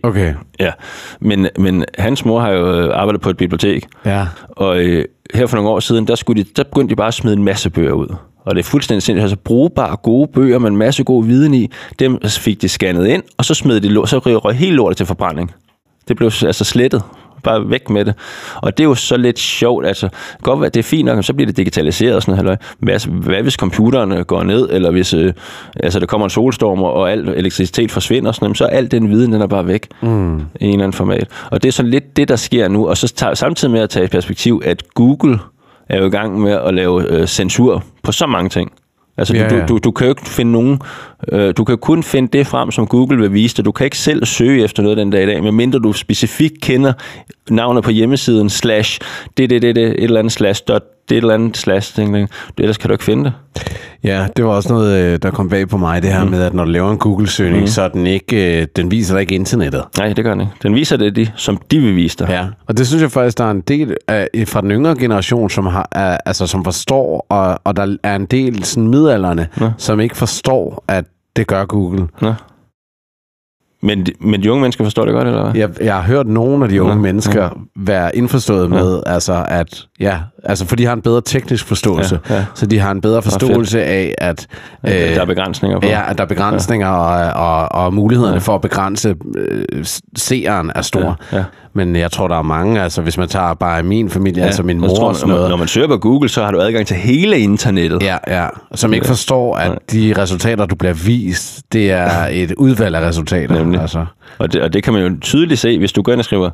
Okay. 0.03 0.33
Ja, 0.59 0.71
men, 1.19 1.47
men 1.59 1.85
hans 1.97 2.25
mor 2.25 2.39
har 2.39 2.49
jo 2.51 2.79
øh, 2.79 2.99
arbejdet 2.99 3.21
på 3.21 3.29
et 3.29 3.37
bibliotek. 3.37 3.85
Ja. 4.05 4.27
Og 4.49 4.79
øh, 4.85 5.05
her 5.33 5.47
for 5.47 5.55
nogle 5.57 5.69
år 5.71 5.79
siden, 5.79 6.07
der, 6.07 6.15
skulle 6.15 6.43
de, 6.43 6.49
der 6.55 6.63
begyndte 6.63 6.89
de 6.89 6.95
bare 6.95 7.07
at 7.07 7.13
smide 7.13 7.35
en 7.35 7.43
masse 7.43 7.69
bøger 7.69 7.93
ud. 7.93 8.15
og 8.45 8.55
det 8.55 8.59
er 8.59 8.63
fuldstændig 8.63 9.03
sindssygt, 9.03 9.23
altså 9.23 9.37
brugbare, 9.43 9.97
gode 9.97 10.27
bøger 10.27 10.59
med 10.59 10.69
en 10.69 10.77
masse 10.77 11.03
god 11.03 11.25
viden 11.25 11.53
i, 11.53 11.69
dem 11.99 12.19
fik 12.27 12.61
de 12.61 12.69
scannet 12.69 13.07
ind, 13.07 13.23
og 13.37 13.45
så 13.45 13.53
smed 13.53 13.81
de 13.81 13.89
lort, 13.89 14.09
så 14.09 14.17
røg 14.17 14.55
helt 14.55 14.75
lortet 14.75 14.97
til 14.97 15.05
forbrænding. 15.05 15.51
Det 16.07 16.17
blev 16.17 16.31
altså 16.45 16.63
slettet. 16.63 17.03
Bare 17.43 17.69
væk 17.69 17.89
med 17.89 18.05
det. 18.05 18.13
Og 18.55 18.77
det 18.77 18.83
er 18.83 18.87
jo 18.87 18.95
så 18.95 19.17
lidt 19.17 19.39
sjovt. 19.39 19.85
Altså, 19.85 20.09
godt 20.41 20.61
være, 20.61 20.69
det 20.69 20.79
er 20.79 20.83
fint 20.83 21.05
nok, 21.05 21.23
så 21.23 21.33
bliver 21.33 21.45
det 21.45 21.57
digitaliseret 21.57 22.15
og 22.15 22.21
sådan 22.21 22.43
noget. 22.45 22.59
Hvad, 22.79 22.93
altså, 22.93 23.09
hvad 23.09 23.41
hvis 23.41 23.53
computerne 23.53 24.23
går 24.23 24.43
ned, 24.43 24.69
eller 24.71 24.91
hvis 24.91 25.13
øh, 25.13 25.33
altså, 25.75 25.99
der 25.99 26.05
kommer 26.05 26.25
en 26.25 26.29
solstorm, 26.29 26.83
og 26.83 27.11
al 27.11 27.29
elektricitet 27.29 27.91
forsvinder, 27.91 28.31
sådan 28.31 28.45
noget, 28.45 28.57
så 28.57 28.63
er 28.63 28.69
al 28.69 28.91
den 28.91 29.09
viden, 29.09 29.33
den 29.33 29.41
er 29.41 29.47
bare 29.47 29.67
væk 29.67 29.87
mm. 30.01 30.35
i 30.37 30.39
en 30.39 30.45
eller 30.59 30.73
anden 30.73 30.93
format. 30.93 31.27
Og 31.51 31.63
det 31.63 31.67
er 31.67 31.71
sådan 31.71 31.91
lidt 31.91 32.17
det, 32.17 32.27
der 32.27 32.35
sker 32.35 32.67
nu. 32.67 32.87
Og 32.87 32.97
så 32.97 33.07
tager, 33.07 33.33
samtidig 33.33 33.71
med 33.71 33.81
at 33.81 33.89
tage 33.89 34.05
i 34.05 34.07
perspektiv, 34.07 34.61
at 34.65 34.83
Google 34.93 35.39
er 35.93 35.99
jo 35.99 36.05
i 36.05 36.09
gang 36.09 36.41
med 36.41 36.51
at 36.51 36.73
lave 36.73 37.11
øh, 37.11 37.27
censur 37.27 37.83
på 38.03 38.11
så 38.11 38.27
mange 38.27 38.49
ting. 38.49 38.71
Altså, 39.17 39.35
ja, 39.35 39.43
ja. 39.43 39.49
Du, 39.49 39.65
du, 39.67 39.77
du 39.83 39.91
kan 39.91 40.07
jo 40.07 40.11
ikke 40.11 40.29
finde 40.29 40.51
nogen... 40.51 40.81
Øh, 41.31 41.53
du 41.57 41.63
kan 41.63 41.77
kun 41.77 42.03
finde 42.03 42.37
det 42.37 42.47
frem, 42.47 42.71
som 42.71 42.87
Google 42.87 43.17
vil 43.17 43.33
vise 43.33 43.55
dig. 43.55 43.65
Du 43.65 43.71
kan 43.71 43.85
ikke 43.85 43.97
selv 43.97 44.25
søge 44.25 44.63
efter 44.63 44.83
noget 44.83 44.97
den 44.97 45.09
dag 45.09 45.23
i 45.23 45.25
dag, 45.25 45.43
medmindre 45.43 45.79
du 45.79 45.93
specifikt 45.93 46.61
kender 46.61 46.93
navnet 47.49 47.83
på 47.83 47.91
hjemmesiden, 47.91 48.49
slash, 48.49 48.99
det, 49.37 49.49
det, 49.49 49.61
det, 49.61 49.75
det, 49.75 49.83
et 49.83 50.03
eller 50.03 50.19
andet 50.19 50.33
slash, 50.33 50.63
dot, 50.67 50.83
det 51.10 51.18
eller 51.18 51.34
andet 51.34 51.58
slash, 51.58 51.95
ting. 51.95 52.30
ellers 52.58 52.78
kan 52.78 52.88
du 52.88 52.93
ikke 52.93 53.04
finde 53.04 53.24
det. 53.24 53.34
Ja, 54.04 54.28
det 54.38 54.45
var 54.45 54.51
også 54.51 54.74
noget, 54.74 54.97
øh, 54.97 55.20
der 55.22 55.32
kom 55.32 55.49
bag 55.49 55.70
på 55.70 55.78
mig, 55.78 56.01
det 56.01 56.14
her 56.14 56.24
mm. 56.24 56.30
med, 56.32 56.43
at 56.43 56.54
når 56.54 56.66
du 56.66 56.72
laver 56.72 56.91
en 56.91 56.97
Google-søgning, 56.97 57.62
mm. 57.62 57.68
så 57.68 57.82
er 57.82 57.88
den 57.88 58.08
ikke, 58.08 58.62
øh, 58.62 58.68
den 58.76 58.91
viser 58.91 59.16
dig 59.16 59.22
ikke 59.22 59.36
internettet. 59.36 59.84
Nej, 59.97 60.14
det 60.14 60.24
gør 60.24 60.32
den 60.32 60.41
ikke. 60.41 60.54
Den 60.64 60.76
viser 60.76 60.97
det, 60.97 61.16
de, 61.16 61.32
som 61.36 61.58
de 61.72 61.80
vil 61.80 61.95
vise 61.95 62.18
dig. 62.18 62.30
Ja, 62.30 62.45
og 62.68 62.78
det 62.78 62.88
synes 62.88 63.01
jeg 63.01 63.12
faktisk, 63.12 63.38
der 63.38 63.43
er 63.43 63.51
en 63.51 63.62
del 63.62 63.95
af, 64.08 64.28
fra 64.47 64.62
den 64.62 64.72
yngre 64.72 64.95
generation, 64.95 65.49
som, 65.49 65.66
har, 65.66 65.88
er, 65.91 66.18
altså, 66.26 66.47
som 66.47 66.64
forstår, 66.64 67.26
og, 67.30 67.60
og 67.64 67.76
der 67.76 67.97
er 68.04 68.16
en 68.16 68.26
del 68.26 68.64
sådan 68.64 68.88
midalderne, 68.88 69.47
ja. 69.62 69.72
som 69.78 69.99
ikke 69.99 70.18
forstår, 70.18 70.84
at 70.88 71.06
det 71.36 71.47
gør 71.47 71.66
Google. 71.66 72.08
Ja. 72.22 72.34
Men, 73.84 74.05
men 74.19 74.43
de 74.43 74.51
unge 74.51 74.61
mennesker 74.61 74.84
forstår 74.84 75.05
det 75.05 75.13
godt, 75.13 75.27
eller 75.27 75.43
hvad? 75.43 75.61
Jeg, 75.61 75.69
jeg 75.81 75.95
har 75.95 76.01
hørt 76.01 76.27
nogle 76.27 76.63
af 76.63 76.69
de 76.69 76.81
unge 76.81 76.93
ja, 76.93 76.99
mennesker 76.99 77.43
ja. 77.43 77.49
være 77.75 78.15
indforstået 78.15 78.63
ja. 78.63 78.67
med, 78.67 79.03
altså 79.05 79.45
at, 79.47 79.88
ja, 79.99 80.19
altså 80.43 80.65
for 80.65 80.75
de 80.75 80.86
har 80.86 80.93
en 80.93 81.01
bedre 81.01 81.21
teknisk 81.21 81.67
forståelse, 81.67 82.19
ja, 82.29 82.36
ja. 82.36 82.45
så 82.53 82.65
de 82.65 82.79
har 82.79 82.91
en 82.91 83.01
bedre 83.01 83.21
forståelse 83.21 83.84
af, 83.84 84.15
at... 84.17 84.47
Øh, 84.88 84.91
der 84.91 85.21
er 85.21 85.25
begrænsninger 85.25 85.79
på. 85.79 85.88
Ja, 85.88 86.01
at 86.09 86.17
der 86.17 86.23
er 86.23 86.27
begrænsninger, 86.27 86.88
ja. 86.88 87.29
og, 87.29 87.69
og, 87.71 87.84
og 87.86 87.93
mulighederne 87.93 88.34
ja. 88.34 88.39
for 88.39 88.55
at 88.55 88.61
begrænse 88.61 89.15
øh, 89.38 89.86
seeren 90.17 90.71
er 90.75 90.81
store. 90.81 91.15
Ja, 91.31 91.38
ja. 91.38 91.43
Men 91.76 91.95
jeg 91.95 92.11
tror, 92.11 92.28
der 92.28 92.36
er 92.36 92.41
mange, 92.41 92.82
altså 92.82 93.01
hvis 93.01 93.17
man 93.17 93.28
tager 93.28 93.53
bare 93.53 93.84
min 93.84 94.09
familie, 94.09 94.41
ja, 94.41 94.45
altså 94.45 94.63
min 94.63 94.80
mor 94.80 94.88
tror, 94.88 95.07
og 95.07 95.15
sådan 95.15 95.36
noget. 95.36 95.49
Når 95.49 95.57
man 95.57 95.67
søger 95.67 95.88
på 95.88 95.97
Google, 95.97 96.30
så 96.30 96.43
har 96.43 96.51
du 96.51 96.61
adgang 96.61 96.88
til 96.88 96.97
hele 96.97 97.39
internettet. 97.39 98.03
Ja, 98.03 98.17
ja. 98.28 98.47
Som 98.76 98.93
ikke 98.93 99.07
forstår, 99.07 99.55
at 99.55 99.78
de 99.91 100.13
resultater, 100.17 100.65
du 100.65 100.76
bliver 100.76 100.93
vist, 100.93 101.74
det 101.74 101.91
er 101.91 102.28
et 102.32 102.53
udvalg 102.57 102.95
af 102.95 103.07
resultater. 103.07 103.55
Nemlig. 103.55 103.82
Altså. 103.82 104.05
Og, 104.38 104.53
det, 104.53 104.61
og 104.61 104.74
det 104.74 104.84
kan 104.84 104.93
man 104.93 105.01
jo 105.03 105.17
tydeligt 105.21 105.59
se, 105.59 105.78
hvis 105.78 105.91
du 105.91 106.01
går 106.01 106.11
ind 106.11 106.19
og 106.19 106.26
skriver... 106.26 106.49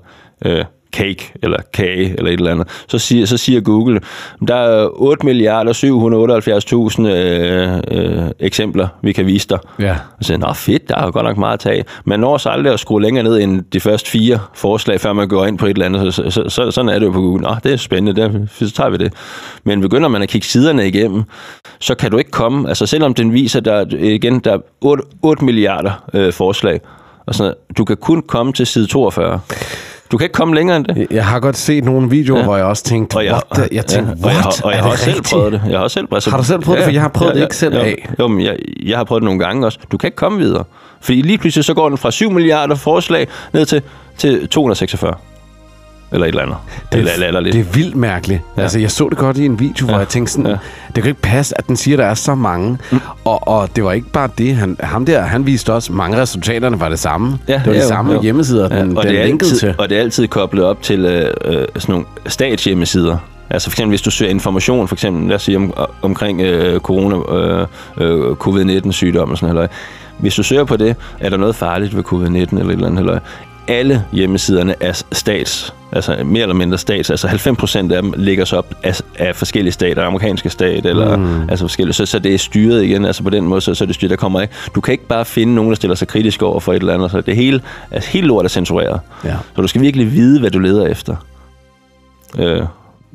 Øh, 0.45 0.65
cake 0.93 1.33
eller 1.43 1.57
kage 1.73 2.15
eller 2.17 2.31
et 2.31 2.39
eller 2.39 2.51
andet, 2.51 2.67
så 2.87 2.99
siger, 2.99 3.25
så 3.25 3.37
siger 3.37 3.61
Google, 3.61 4.01
der 4.47 4.55
er 4.55 4.89
8 4.93 5.25
milliarder 5.25 5.73
778.000 5.73 7.07
øh, 7.07 7.79
øh, 7.91 8.31
eksempler, 8.39 8.87
vi 9.01 9.11
kan 9.11 9.25
vise 9.25 9.47
dig. 9.47 9.59
Ja. 9.79 9.91
Og 9.91 9.97
så 10.21 10.27
siger 10.27 10.37
nå 10.37 10.53
fedt, 10.53 10.89
der 10.89 10.95
er 10.95 11.11
godt 11.11 11.25
nok 11.25 11.37
meget 11.37 11.53
at 11.53 11.59
tage. 11.59 11.83
Man 12.05 12.19
når 12.19 12.37
så 12.37 12.49
aldrig 12.49 12.73
at 12.73 12.79
skrue 12.79 13.01
længere 13.01 13.23
ned 13.23 13.39
end 13.39 13.63
de 13.73 13.79
første 13.79 14.09
fire 14.09 14.39
forslag, 14.53 15.01
før 15.01 15.13
man 15.13 15.27
går 15.27 15.45
ind 15.45 15.57
på 15.57 15.65
et 15.65 15.69
eller 15.69 15.85
andet. 15.85 16.13
Så, 16.13 16.29
så, 16.29 16.49
så, 16.49 16.71
sådan 16.71 16.89
er 16.89 16.99
det 16.99 17.05
jo 17.05 17.11
på 17.11 17.21
Google. 17.21 17.41
Nå, 17.41 17.55
det 17.63 17.73
er 17.73 17.77
spændende, 17.77 18.21
der, 18.21 18.45
så 18.51 18.71
tager 18.71 18.89
vi 18.89 18.97
det. 18.97 19.13
Men 19.63 19.81
begynder 19.81 20.07
man 20.07 20.21
at 20.21 20.29
kigge 20.29 20.47
siderne 20.47 20.87
igennem, 20.87 21.23
så 21.79 21.95
kan 21.95 22.11
du 22.11 22.17
ikke 22.17 22.31
komme, 22.31 22.69
altså 22.69 22.85
selvom 22.85 23.13
den 23.13 23.33
viser, 23.33 23.59
der 23.59 23.85
igen, 23.99 24.39
der 24.39 24.53
er 24.53 24.59
8, 24.81 25.03
8 25.21 25.45
milliarder 25.45 26.03
øh, 26.13 26.33
forslag, 26.33 26.81
og 27.25 27.35
sådan 27.35 27.53
du 27.77 27.85
kan 27.85 27.97
kun 27.97 28.21
komme 28.21 28.53
til 28.53 28.67
side 28.67 28.87
42. 28.87 29.39
Du 30.12 30.18
kan 30.18 30.26
ikke 30.26 30.34
komme 30.34 30.55
længere 30.55 30.78
end 30.78 30.86
det. 30.86 31.07
Jeg 31.12 31.26
har 31.26 31.39
godt 31.39 31.57
set 31.57 31.84
nogle 31.84 32.10
videoer, 32.10 32.39
ja. 32.39 32.45
hvor 32.45 32.55
jeg 32.55 32.66
også 32.66 32.84
tænkte, 32.84 33.16
og 33.16 33.26
jeg, 33.26 33.34
what? 33.34 33.72
Jeg 33.72 33.86
tænkte, 33.86 34.16
ja, 34.22 34.26
what? 34.26 34.26
Og 34.26 34.32
jeg, 34.32 34.41
har, 34.41 34.62
og 34.64 34.72
jeg 34.74 34.84
har 34.84 34.89
også 34.91 35.03
selv 35.03 35.22
prøvet 35.22 35.51
det. 35.51 35.62
Jeg 35.70 35.78
har 35.78 35.84
også 35.84 35.93
selv 35.93 36.07
prøvet 36.07 36.24
det. 36.24 36.32
Har 36.32 36.38
du 36.38 36.43
selv 36.43 36.60
prøvet 36.60 36.78
ja, 36.78 36.82
det? 36.82 36.86
For 36.86 36.91
jeg 36.91 37.01
har 37.01 37.10
prøvet 37.10 37.32
ja, 37.32 37.36
det 37.36 37.43
ikke 37.43 37.55
selv 37.55 37.76
ja, 37.76 37.84
af. 37.84 38.10
Jo, 38.20 38.28
men 38.28 38.45
jeg, 38.45 38.57
jeg 38.86 38.97
har 38.97 39.03
prøvet 39.03 39.22
det 39.22 39.26
nogle 39.26 39.39
gange 39.39 39.66
også. 39.66 39.80
Du 39.91 39.97
kan 39.97 40.07
ikke 40.07 40.16
komme 40.16 40.39
videre. 40.39 40.64
Fordi 41.01 41.22
lige 41.22 41.38
pludselig 41.38 41.66
så 41.66 41.74
går 41.74 41.89
den 41.89 41.97
fra 41.97 42.12
7 42.12 42.32
milliarder 42.32 42.76
forslag 42.76 43.28
ned 43.53 43.66
til, 43.66 43.82
til 44.18 44.47
246. 44.47 45.14
Eller 46.12 46.26
et 46.26 46.30
eller 46.30 46.41
andet. 46.41 46.57
Det, 46.91 46.99
eller, 46.99 47.28
eller, 47.28 47.39
lidt. 47.39 47.53
det 47.53 47.60
er 47.60 47.74
vildt 47.74 47.95
mærkeligt. 47.95 48.41
Ja. 48.57 48.62
Altså, 48.62 48.80
jeg 48.80 48.91
så 48.91 49.10
det 49.10 49.18
godt 49.18 49.38
i 49.38 49.45
en 49.45 49.60
video, 49.60 49.86
hvor 49.86 49.93
ja. 49.93 49.99
jeg 49.99 50.07
tænkte 50.07 50.34
sådan, 50.34 50.51
ja. 50.51 50.57
det 50.95 51.03
kan 51.03 51.10
ikke 51.10 51.22
passe, 51.22 51.57
at 51.57 51.68
den 51.68 51.76
siger, 51.76 51.97
at 51.97 51.99
der 51.99 52.05
er 52.05 52.14
så 52.14 52.36
mange. 52.36 52.78
Mm. 52.91 52.99
Og, 53.26 53.47
og 53.47 53.70
det 53.76 53.84
var 53.84 53.91
ikke 53.91 54.10
bare 54.10 54.30
det. 54.38 54.55
Han, 54.55 54.78
ham 54.80 55.05
der, 55.05 55.22
han 55.22 55.45
viste 55.45 55.74
også, 55.74 55.93
mange 55.93 56.18
af 56.18 56.22
resultaterne 56.22 56.80
var 56.80 56.89
det 56.89 56.99
samme. 56.99 57.39
Ja, 57.47 57.53
det 57.53 57.68
var 57.68 57.74
de 57.74 57.88
samme 57.88 58.14
jo. 58.14 58.22
hjemmesider, 58.22 58.76
ja. 58.76 58.82
den, 58.82 58.97
og 58.97 59.03
den 59.03 59.12
det 59.12 59.20
er 59.20 59.24
altid, 59.24 59.57
til. 59.57 59.76
Og 59.78 59.89
det 59.89 59.97
er 59.97 60.01
altid 60.01 60.28
koblet 60.28 60.66
op 60.66 60.82
til 60.82 61.05
øh, 61.05 61.34
øh, 61.45 61.53
sådan 61.76 61.93
nogle 61.93 62.05
statshjemmesider. 62.28 63.18
Altså 63.49 63.70
for 63.70 63.74
eksempel, 63.74 63.91
hvis 63.91 64.01
du 64.01 64.12
søger 64.12 64.32
information, 64.32 64.88
for 64.88 64.95
eksempel, 64.95 65.28
lad 65.28 65.36
os 65.36 65.41
sige, 65.41 65.57
om, 65.57 65.74
omkring 66.01 66.41
øh, 66.41 66.80
corona, 66.80 67.36
øh, 67.36 67.68
øh, 67.97 68.36
covid-19-sygdom 68.36 69.32
og 69.32 69.38
sådan 69.38 69.55
noget. 69.55 69.70
Hvis 70.18 70.36
du 70.36 70.43
søger 70.43 70.64
på 70.64 70.78
det, 70.78 70.95
er 71.20 71.30
der 71.30 71.38
noget 71.38 71.55
farligt 71.55 71.95
ved 71.95 72.03
covid-19 72.03 72.60
eller 72.60 72.66
et 72.66 72.72
eller 72.72 72.88
andet, 72.88 72.99
eller 72.99 73.20
alle 73.70 74.05
hjemmesiderne 74.11 74.76
er 74.80 75.03
stats, 75.11 75.74
altså 75.91 76.17
mere 76.26 76.41
eller 76.41 76.55
mindre 76.55 76.78
stats, 76.78 77.09
altså 77.09 77.28
90% 77.28 77.93
af 77.93 78.01
dem 78.01 78.13
ligger 78.17 78.45
så 78.45 78.57
op 78.57 78.74
af, 78.84 79.01
af 79.15 79.36
forskellige 79.36 79.72
stater, 79.72 80.05
amerikanske 80.05 80.49
stat, 80.49 80.86
eller 80.86 81.17
mm. 81.17 81.49
altså 81.49 81.65
forskellige, 81.65 81.93
så, 81.93 82.05
så 82.05 82.20
det 82.20 82.34
er 82.34 82.38
styret 82.38 82.84
igen, 82.84 83.05
altså 83.05 83.24
på 83.24 83.30
den 83.30 83.43
måde, 83.43 83.61
så, 83.61 83.76
så 83.76 83.84
er 83.84 83.86
det 83.86 83.95
styret, 83.95 84.09
der 84.09 84.15
kommer 84.17 84.41
ikke. 84.41 84.53
Du 84.76 84.82
kan 84.82 84.91
ikke 84.91 85.07
bare 85.07 85.26
finde 85.26 85.55
nogen, 85.55 85.70
der 85.70 85.76
stiller 85.76 85.95
sig 85.95 86.07
kritisk 86.07 86.41
over 86.41 86.59
for 86.59 86.74
et 86.74 86.80
eller 86.80 86.93
andet, 86.93 87.11
så 87.11 87.22
det 87.22 87.36
hele, 87.36 87.61
altså 87.91 88.09
hele 88.09 88.28
lort 88.28 88.45
er 88.45 88.49
censureret. 88.49 88.99
Ja. 89.26 89.36
Så 89.55 89.61
du 89.61 89.67
skal 89.67 89.82
virkelig 89.82 90.13
vide, 90.13 90.39
hvad 90.39 90.51
du 90.51 90.59
leder 90.59 90.86
efter. 90.86 91.15
Øh, 92.38 92.61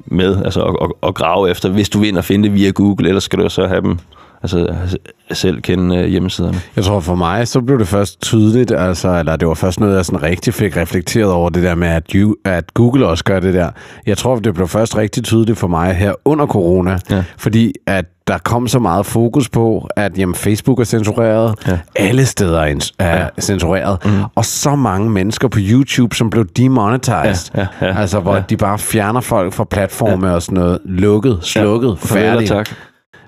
med, 0.07 0.45
altså 0.45 0.63
at, 0.63 0.77
at, 0.83 1.09
at 1.09 1.15
grave 1.15 1.51
efter, 1.51 1.69
hvis 1.69 1.89
du 1.89 1.99
vil 1.99 2.19
at 2.19 2.25
finde 2.25 2.49
det 2.49 2.55
via 2.55 2.71
Google, 2.71 3.09
ellers 3.09 3.25
skal 3.25 3.39
du 3.39 3.49
så 3.49 3.67
have 3.67 3.81
dem 3.81 3.99
altså 4.45 4.99
selv 5.33 5.61
kende 5.61 5.97
øh, 5.97 6.07
hjemmesiderne? 6.07 6.61
Jeg 6.77 6.85
tror 6.85 7.01
for 7.01 7.15
mig, 7.15 7.49
så 7.49 7.61
blev 7.61 7.79
det 7.79 7.89
først 7.89 8.21
tydeligt, 8.23 8.71
altså, 8.71 9.19
eller 9.19 9.37
det 9.37 9.49
var 9.49 9.55
først 9.55 9.81
noget, 9.81 9.97
jeg 9.97 10.05
sådan 10.05 10.23
rigtig 10.23 10.55
fik 10.55 10.77
reflekteret 10.77 11.33
over 11.33 11.51
det 11.51 11.63
der 11.63 11.75
med, 11.75 11.89
at, 11.89 12.13
you, 12.15 12.35
at 12.45 12.75
Google 12.75 13.07
også 13.07 13.25
gør 13.25 13.41
det 13.41 13.55
der. 13.55 13.71
Jeg 14.07 14.19
tror, 14.19 14.37
det 14.37 14.55
blev 14.55 14.69
først 14.69 14.97
rigtig 14.97 15.25
tydeligt 15.25 15.59
for 15.59 15.69
mig 15.69 15.95
her 15.95 16.13
under 16.25 16.47
corona, 16.47 16.99
ja. 17.11 17.25
fordi 17.39 17.73
at 17.87 18.05
der 18.27 18.39
kom 18.39 18.69
så 18.69 18.79
meget 18.79 19.07
fokus 19.07 19.49
på, 19.49 19.89
at 19.97 20.19
jamen, 20.19 20.35
Facebook 20.35 20.81
er 20.81 20.85
censureret, 20.85 21.55
ja. 21.67 21.79
alle 21.97 22.27
steder 22.27 22.61
er, 22.61 22.91
er 22.99 23.21
ja. 23.21 23.29
censureret, 23.41 23.99
mm. 24.05 24.11
og 24.35 24.45
så 24.45 24.77
mange 24.77 25.11
mennesker 25.11 25.49
på 25.49 25.59
YouTube, 25.63 26.17
som 26.17 26.31
blev 26.31 26.47
demonetized, 26.47 27.51
ja, 27.55 27.67
ja, 27.81 27.87
ja, 27.87 28.01
altså 28.01 28.21
hvor 28.21 28.35
ja. 28.35 28.43
de 28.51 28.57
bare 28.57 28.79
fjerner 28.79 29.21
folk 29.21 29.53
fra 29.53 29.65
platforme 29.65 30.29
ja. 30.29 30.35
og 30.35 30.43
sådan 30.43 30.59
noget, 30.59 30.79
lukket, 30.85 31.39
slukket, 31.43 31.89
ja. 31.89 32.17
færdigt. 32.17 32.49
tak. 32.49 32.69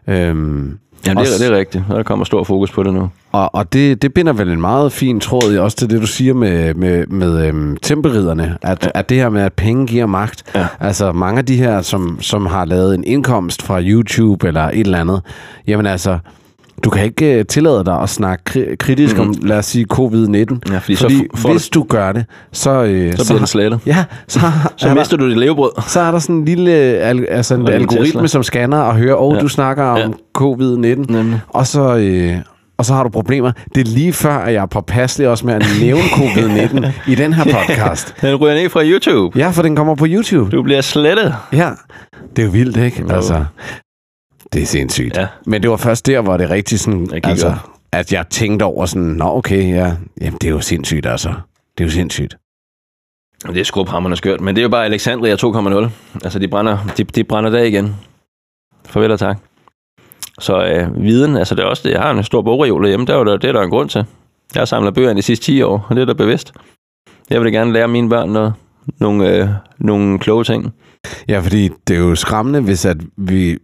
Øhm, 0.09 0.79
Jamen, 1.07 1.25
det, 1.25 1.35
er, 1.35 1.39
det 1.39 1.53
er 1.53 1.59
rigtigt. 1.59 1.85
Der 1.89 2.03
kommer 2.03 2.25
stor 2.25 2.45
fokus 2.45 2.71
på 2.71 2.83
det 2.83 2.95
nu. 2.95 3.11
Og, 3.33 3.55
og 3.55 3.73
det, 3.73 4.03
det 4.03 4.15
binder 4.15 4.33
vel 4.33 4.51
en 4.51 4.61
meget 4.61 4.93
fin 4.93 5.21
tråd 5.21 5.57
også 5.57 5.77
til 5.77 5.91
det, 5.91 6.01
du 6.01 6.07
siger 6.07 6.35
med, 6.35 6.75
med, 6.75 7.07
med 7.07 7.47
øhm, 7.47 7.77
tempelridderne. 7.77 8.59
At, 8.63 8.85
ja. 8.85 8.91
at 8.95 9.09
det 9.09 9.17
her 9.17 9.29
med, 9.29 9.43
at 9.43 9.53
penge 9.53 9.87
giver 9.87 10.07
magt. 10.07 10.43
Ja. 10.55 10.67
Altså 10.81 11.13
mange 11.13 11.39
af 11.39 11.47
de 11.47 11.57
her, 11.57 11.83
som, 11.83 12.19
som 12.21 12.47
har 12.47 12.65
lavet 12.65 12.95
en 12.95 13.05
indkomst 13.05 13.63
fra 13.63 13.83
YouTube 13.83 14.49
eller 14.49 14.63
et 14.63 14.81
eller 14.81 15.01
andet. 15.01 15.23
Jamen 15.67 15.87
altså, 15.87 16.19
du 16.85 16.91
kan 16.91 17.05
ikke 17.05 17.39
uh, 17.39 17.47
tillade 17.47 17.85
dig 17.85 18.01
at 18.01 18.09
snakke 18.09 18.43
kri- 18.51 18.77
kritisk 18.77 19.17
mm. 19.17 19.23
om, 19.23 19.35
lad 19.43 19.59
os 19.59 19.67
sige, 19.67 19.87
covid-19. 19.93 19.99
Ja, 20.73 20.79
fordi, 20.79 20.97
fordi 20.97 21.27
så 21.37 21.49
hvis 21.51 21.69
du 21.69 21.87
gør 21.89 22.13
det, 22.13 22.25
så... 22.53 22.83
Uh, 22.83 23.17
så 23.17 23.25
bliver 23.27 23.39
den 23.39 23.47
slettet. 23.47 23.81
Ja, 23.87 24.05
så, 24.29 24.41
så 24.77 24.95
mister 24.95 25.17
du 25.17 25.29
dit 25.29 25.39
levebrød. 25.39 25.71
Så 25.87 26.01
er 26.01 26.11
der 26.11 26.19
sådan 26.19 26.37
en 26.37 26.45
lille 26.45 26.71
al, 26.71 27.27
altså 27.29 27.55
en 27.55 27.69
algoritme, 27.69 28.05
Tesla. 28.05 28.27
som 28.27 28.43
scanner 28.43 28.79
og 28.79 28.97
hører, 28.97 29.15
åh, 29.15 29.29
oh, 29.29 29.37
ja. 29.37 29.41
du 29.41 29.49
snakker 29.49 29.85
om 29.85 29.99
ja. 29.99 30.07
covid-19. 30.39 31.13
Nemlig. 31.13 31.41
Og 31.49 31.67
så... 31.67 31.97
Uh, 31.97 32.43
og 32.79 32.85
så 32.85 32.95
har 32.95 33.03
du 33.03 33.09
problemer. 33.09 33.53
Det 33.75 33.81
er 33.81 33.85
lige 33.85 34.13
før, 34.13 34.37
at 34.37 34.55
jeg 34.55 34.63
er 34.63 34.67
påpasselig 34.67 35.29
også 35.29 35.47
med 35.47 35.55
at 35.55 35.67
nævne 35.81 36.03
covid-19 36.03 36.87
i 37.13 37.15
den 37.15 37.33
her 37.33 37.45
podcast. 37.45 38.15
Den 38.21 38.37
ryger 38.37 38.55
ned 38.55 38.69
fra 38.69 38.85
YouTube. 38.85 39.39
Ja, 39.39 39.51
for 39.51 39.63
den 39.63 39.77
kommer 39.77 39.95
på 39.95 40.07
YouTube. 40.09 40.57
Du 40.57 40.63
bliver 40.63 40.81
slettet. 40.81 41.35
Ja, 41.53 41.71
det 42.37 42.43
er 42.43 42.47
jo 42.47 42.53
vildt, 42.53 42.77
ikke? 42.77 43.03
Jo. 43.03 43.15
Altså, 43.15 43.45
det 44.57 44.63
er 44.63 44.67
sindssygt. 44.67 45.17
Ja. 45.17 45.27
Men 45.47 45.63
det 45.63 45.71
var 45.71 45.77
først 45.77 46.07
der, 46.07 46.21
hvor 46.21 46.37
det 46.37 46.51
rigtig 46.51 46.81
sådan, 46.81 47.09
altså, 47.25 47.55
at 47.93 48.13
jeg 48.13 48.29
tænkte 48.31 48.63
over 48.63 48.87
sådan, 48.87 49.09
nå 49.09 49.37
okay, 49.37 49.75
ja, 49.75 49.97
jamen, 50.21 50.39
det 50.41 50.45
er 50.45 50.51
jo 50.51 50.61
sindssygt 50.61 51.07
altså. 51.07 51.29
Det 51.79 51.85
er 51.85 51.89
jo 51.89 51.91
sindssygt. 51.91 52.37
Det 53.47 53.57
er 53.57 53.65
skrubhammerne 53.65 54.17
skørt, 54.17 54.41
men 54.41 54.57
det 54.57 54.61
er 54.61 54.63
jo 54.63 54.69
bare 54.69 54.85
Alexandria 54.85 55.35
2.0. 55.35 55.91
Altså, 56.25 56.39
de 56.39 56.49
brænder, 56.49 56.79
de, 56.97 57.05
de 57.05 57.25
brænder 57.25 57.51
der 57.51 57.63
igen. 57.63 57.97
Farvel 58.85 59.11
og 59.11 59.19
tak. 59.19 59.39
Så 60.39 60.65
øh, 60.67 61.03
viden, 61.03 61.37
altså 61.37 61.55
det 61.55 61.63
er 61.63 61.67
også 61.67 61.83
det, 61.89 61.95
jeg 61.95 62.01
har 62.01 62.11
en 62.11 62.25
stor 62.25 62.43
bogreol 62.43 62.87
hjemme, 62.87 63.07
der 63.07 63.19
er 63.19 63.25
der, 63.25 63.37
det 63.37 63.49
er 63.49 63.53
der 63.53 63.63
en 63.63 63.71
grund 63.71 63.89
til. 63.89 64.05
Jeg 64.55 64.61
har 64.61 64.65
samlet 64.65 64.95
bøger 64.95 65.15
de 65.15 65.23
sidste 65.23 65.45
10 65.45 65.63
år, 65.63 65.87
og 65.89 65.97
det 65.97 66.03
er 66.03 66.07
da 66.07 66.13
bevidst. 66.13 66.53
Jeg 67.31 67.41
vil 67.41 67.53
gerne 67.53 67.73
lære 67.73 67.89
mine 67.89 68.09
børn 68.09 68.31
noget, 68.31 68.55
nogle, 68.99 69.37
øh, 69.37 69.49
nogle 69.79 70.19
kloge 70.19 70.45
ting. 70.45 70.75
Ja, 71.29 71.41
fordi 71.41 71.71
det 71.89 71.97
er 71.97 72.01
jo 72.01 72.15
skræmmende, 72.15 72.61
hvis 72.61 72.85
at 72.85 72.97
vi 73.17 73.59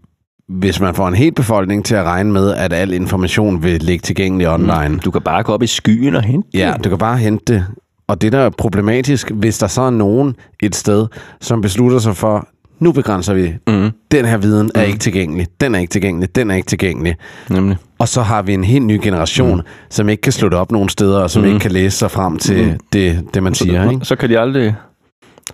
hvis 0.52 0.80
man 0.80 0.94
får 0.94 1.08
en 1.08 1.14
hel 1.14 1.32
befolkning 1.32 1.84
til 1.84 1.94
at 1.94 2.04
regne 2.04 2.32
med, 2.32 2.54
at 2.54 2.72
al 2.72 2.92
information 2.92 3.62
vil 3.62 3.82
ligge 3.82 4.02
tilgængelig 4.02 4.48
online. 4.48 4.98
Du 5.04 5.10
kan 5.10 5.22
bare 5.22 5.42
gå 5.42 5.52
op 5.52 5.62
i 5.62 5.66
skyen 5.66 6.14
og 6.14 6.22
hente 6.22 6.48
Ja, 6.54 6.72
det. 6.76 6.84
du 6.84 6.88
kan 6.88 6.98
bare 6.98 7.18
hente 7.18 7.54
det. 7.54 7.66
Og 8.08 8.20
det, 8.22 8.32
der 8.32 8.38
er 8.38 8.50
problematisk, 8.50 9.30
hvis 9.30 9.58
der 9.58 9.66
så 9.66 9.82
er 9.82 9.90
nogen 9.90 10.36
et 10.62 10.76
sted, 10.76 11.06
som 11.40 11.60
beslutter 11.60 11.98
sig 11.98 12.16
for, 12.16 12.48
nu 12.80 12.92
begrænser 12.92 13.34
vi, 13.34 13.54
mm. 13.66 13.90
den 14.10 14.24
her 14.24 14.36
viden 14.36 14.70
er 14.74 14.82
ikke 14.82 14.98
tilgængelig, 14.98 15.46
den 15.60 15.74
er 15.74 15.78
ikke 15.78 15.90
tilgængelig, 15.90 16.36
den 16.36 16.50
er 16.50 16.54
ikke 16.54 16.68
tilgængelig. 16.68 17.16
Nemlig. 17.50 17.76
Og 17.98 18.08
så 18.08 18.22
har 18.22 18.42
vi 18.42 18.54
en 18.54 18.64
helt 18.64 18.84
ny 18.86 19.00
generation, 19.02 19.56
mm. 19.56 19.62
som 19.90 20.08
ikke 20.08 20.20
kan 20.20 20.32
slå 20.32 20.48
det 20.48 20.58
op 20.58 20.72
nogen 20.72 20.88
steder, 20.88 21.20
og 21.20 21.30
som 21.30 21.42
mm. 21.42 21.48
ikke 21.48 21.60
kan 21.60 21.72
læse 21.72 21.98
sig 21.98 22.10
frem 22.10 22.38
til 22.38 22.64
mm. 22.64 22.78
det, 22.92 23.24
det, 23.34 23.42
man 23.42 23.54
siger. 23.54 23.90
Ikke? 23.90 24.04
Så 24.04 24.16
kan 24.16 24.28
de 24.28 24.38
aldrig... 24.38 24.74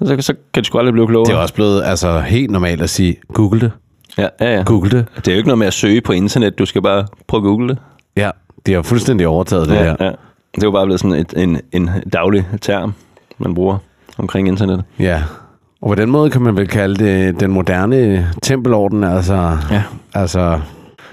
Så, 0.03 0.17
så 0.21 0.35
kan 0.55 0.63
de 0.63 0.67
sgu 0.67 0.79
aldrig 0.79 0.93
blive 0.93 1.07
klogere. 1.07 1.31
Det 1.31 1.35
er 1.35 1.43
også 1.43 1.55
blevet 1.55 1.83
altså, 1.85 2.21
helt 2.21 2.51
normalt 2.51 2.83
at 2.83 2.91
sige, 2.91 3.17
google 3.35 3.61
det, 3.61 3.73
Ja, 4.19 4.29
ja, 4.41 4.57
ja. 4.57 4.63
google 4.63 4.91
det. 4.91 5.07
Det 5.17 5.29
er 5.29 5.33
jo 5.33 5.37
ikke 5.37 5.49
noget 5.49 5.59
med 5.59 5.67
at 5.67 5.73
søge 5.73 6.01
på 6.01 6.13
internet. 6.13 6.59
Du 6.59 6.65
skal 6.67 6.83
bare 6.83 7.07
prøve 7.27 7.41
at 7.41 7.45
google 7.45 7.69
det. 7.69 7.79
Ja, 8.17 8.31
det 8.67 8.75
jo 8.75 8.83
fuldstændig 8.83 9.27
overtaget, 9.27 9.69
det 9.69 9.75
ja, 9.75 9.83
her. 9.83 9.97
ja. 10.01 10.11
Det 10.55 10.63
er 10.63 10.67
jo 10.67 10.71
bare 10.71 10.87
blevet 10.87 11.01
sådan 11.01 11.17
et, 11.17 11.35
en, 11.37 11.61
en 11.73 11.91
daglig 12.13 12.47
term, 12.61 12.95
man 13.39 13.55
bruger 13.55 13.79
omkring 14.19 14.49
internet. 14.49 14.85
Ja, 14.99 15.23
og 15.83 15.89
på 15.89 15.95
den 15.95 16.11
måde 16.11 16.31
kan 16.31 16.43
man 16.43 16.57
vel 16.57 16.69
kalde 16.69 17.05
det 17.05 17.41
den 17.41 17.51
moderne 17.51 18.29
tempelorden, 18.43 19.05
altså, 19.05 19.57
Ja. 19.71 19.83
altså 20.15 20.61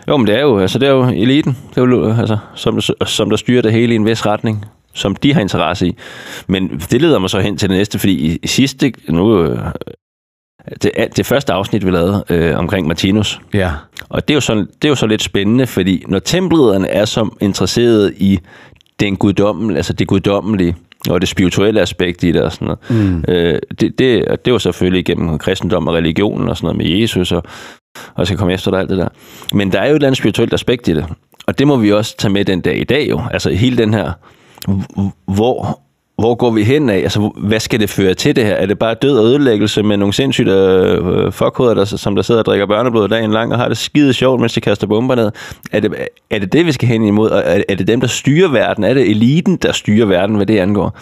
Jo, 0.08 0.18
men 0.18 0.28
det 0.28 0.36
er 0.36 0.42
jo, 0.42 0.60
altså, 0.60 0.80
det 0.80 0.88
er 0.88 0.92
jo 0.92 1.04
eliten, 1.04 1.58
det 1.70 1.78
er 1.78 1.86
jo, 1.86 2.14
altså, 2.14 2.38
som, 2.56 2.82
som 3.06 3.30
der 3.30 3.38
styrer 3.38 3.62
det 3.62 3.72
hele 3.72 3.94
i 3.94 3.96
en 3.96 4.06
vis 4.06 4.26
retning, 4.26 4.66
som 4.94 5.16
de 5.16 5.34
har 5.34 5.42
interesse 5.42 5.88
i. 5.88 5.98
Men 6.48 6.82
det 6.92 7.02
leder 7.02 7.20
mig 7.20 7.30
så 7.30 7.40
hen 7.40 7.58
til 7.58 7.70
det 7.70 7.78
næste, 7.78 8.00
fordi 8.00 8.40
i, 8.44 8.48
sidste, 8.48 8.94
nu, 9.10 9.56
det, 10.84 10.92
det 11.16 11.26
første 11.26 11.54
afsnit, 11.54 11.86
vi 11.86 11.92
lavede 11.92 12.24
øh, 12.30 12.58
omkring 12.58 12.88
Martinus, 12.88 13.42
ja, 13.54 13.72
og 14.10 14.28
det 14.28 14.34
er, 14.34 14.36
jo 14.36 14.42
så, 14.42 14.56
det 14.56 14.86
er 14.86 14.90
jo 14.90 14.96
så 14.96 15.08
lidt 15.08 15.24
spændende, 15.24 15.68
fordi 15.68 16.04
når 16.08 16.20
tempelridderne 16.20 16.88
er 16.88 17.06
som 17.06 17.38
interesseret 17.42 18.14
i 18.18 18.40
den 19.00 19.16
guddommelige, 19.16 19.78
altså 19.78 19.94
det 19.94 20.08
guddommelige, 20.08 20.76
og 21.10 21.22
det 21.22 21.30
spirituelle 21.30 21.82
aspekt 21.82 22.24
i 22.24 22.32
det 22.32 22.42
og 22.42 22.52
sådan 22.52 22.66
noget. 22.66 22.80
Mm. 22.90 23.24
Øh, 23.28 23.60
det, 23.80 24.00
det, 24.00 24.26
og 24.26 24.46
det 24.46 24.54
var 24.54 24.60
selvfølgelig 24.60 25.00
igennem 25.00 25.38
kristendom 25.38 25.88
og 25.88 25.94
religion 25.94 26.50
og 26.50 26.58
sådan 26.58 26.66
noget 26.66 26.78
med 26.78 27.00
Jesus, 27.00 27.32
og, 27.32 27.44
og 28.16 28.28
skal 28.28 28.38
komme 28.38 28.54
efter 28.54 28.72
dig 28.72 28.80
alt 28.80 28.90
det 28.90 28.98
der. 28.98 29.08
Men 29.54 29.72
der 29.72 29.80
er 29.80 29.86
jo 29.86 29.92
et 29.92 29.96
eller 29.96 30.08
andet 30.08 30.18
spirituelt 30.18 30.54
aspekt 30.54 30.88
i 30.88 30.94
det, 30.94 31.06
og 31.48 31.60
det 31.60 31.68
må 31.68 31.78
vi 31.78 31.92
også 31.92 32.18
tage 32.18 32.32
med 32.32 32.46
den 32.46 32.62
dag 32.62 32.80
i 32.80 32.84
dag 32.84 33.10
jo. 33.10 33.22
Altså 33.32 33.50
hele 33.50 33.78
den 33.78 33.94
her, 33.94 34.12
hvor, 35.26 35.80
hvor 36.20 36.36
går 36.36 36.52
vi 36.52 36.64
hen 36.64 36.90
af? 36.90 36.98
Altså, 36.98 37.32
hvad 37.38 37.60
skal 37.60 37.80
det 37.80 37.90
føre 37.90 38.14
til 38.14 38.36
det 38.36 38.46
her? 38.46 38.54
Er 38.54 38.66
det 38.66 38.80
bare 38.80 38.94
død 38.94 39.18
og 39.18 39.26
ødelæggelse 39.26 39.84
med 39.84 39.98
nogle 39.98 40.14
sindssyge 40.14 40.54
øh, 40.54 41.26
øh, 41.26 41.32
fuckhoveder, 41.32 41.74
der, 41.76 41.86
som 41.86 42.16
der 42.16 42.22
sidder 42.24 42.40
og 42.42 42.46
drikker 42.46 42.66
børneblod 42.66 43.08
dagen 43.10 43.32
lang 43.32 43.52
og 43.54 43.58
har 43.60 43.68
det 43.68 43.78
skide 43.78 44.14
sjovt, 44.14 44.40
mens 44.42 44.54
de 44.54 44.62
kaster 44.62 44.88
bomber 44.88 45.16
ned? 45.16 45.32
Er 45.72 45.80
det, 45.80 45.96
er 46.30 46.40
det 46.40 46.54
det, 46.54 46.66
vi 46.66 46.72
skal 46.72 46.88
hen 46.90 47.04
imod? 47.06 47.30
Og 47.30 47.44
er, 47.46 47.62
er 47.70 47.76
det 47.76 47.88
dem, 47.88 48.00
der 48.02 48.08
styrer 48.08 48.52
verden? 48.52 48.84
Er 48.84 48.94
det 48.94 49.10
eliten, 49.10 49.56
der 49.56 49.72
styrer 49.72 50.06
verden, 50.06 50.36
hvad 50.36 50.46
det 50.46 50.60
angår? 50.60 51.00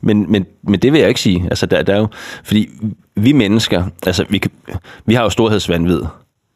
Men, 0.00 0.26
men, 0.32 0.46
men 0.68 0.80
det 0.80 0.92
vil 0.92 0.98
jeg 0.98 1.08
ikke 1.08 1.20
sige. 1.20 1.44
Altså, 1.50 1.66
der, 1.66 1.82
der 1.82 1.94
er 1.94 1.98
jo, 1.98 2.06
fordi 2.44 2.68
vi 3.16 3.32
mennesker, 3.32 3.84
altså, 4.06 4.24
vi, 4.28 4.38
kan- 4.38 4.50
vi 5.06 5.14
har 5.14 5.22
jo 5.22 5.30
storhedsvandvid. 5.30 6.00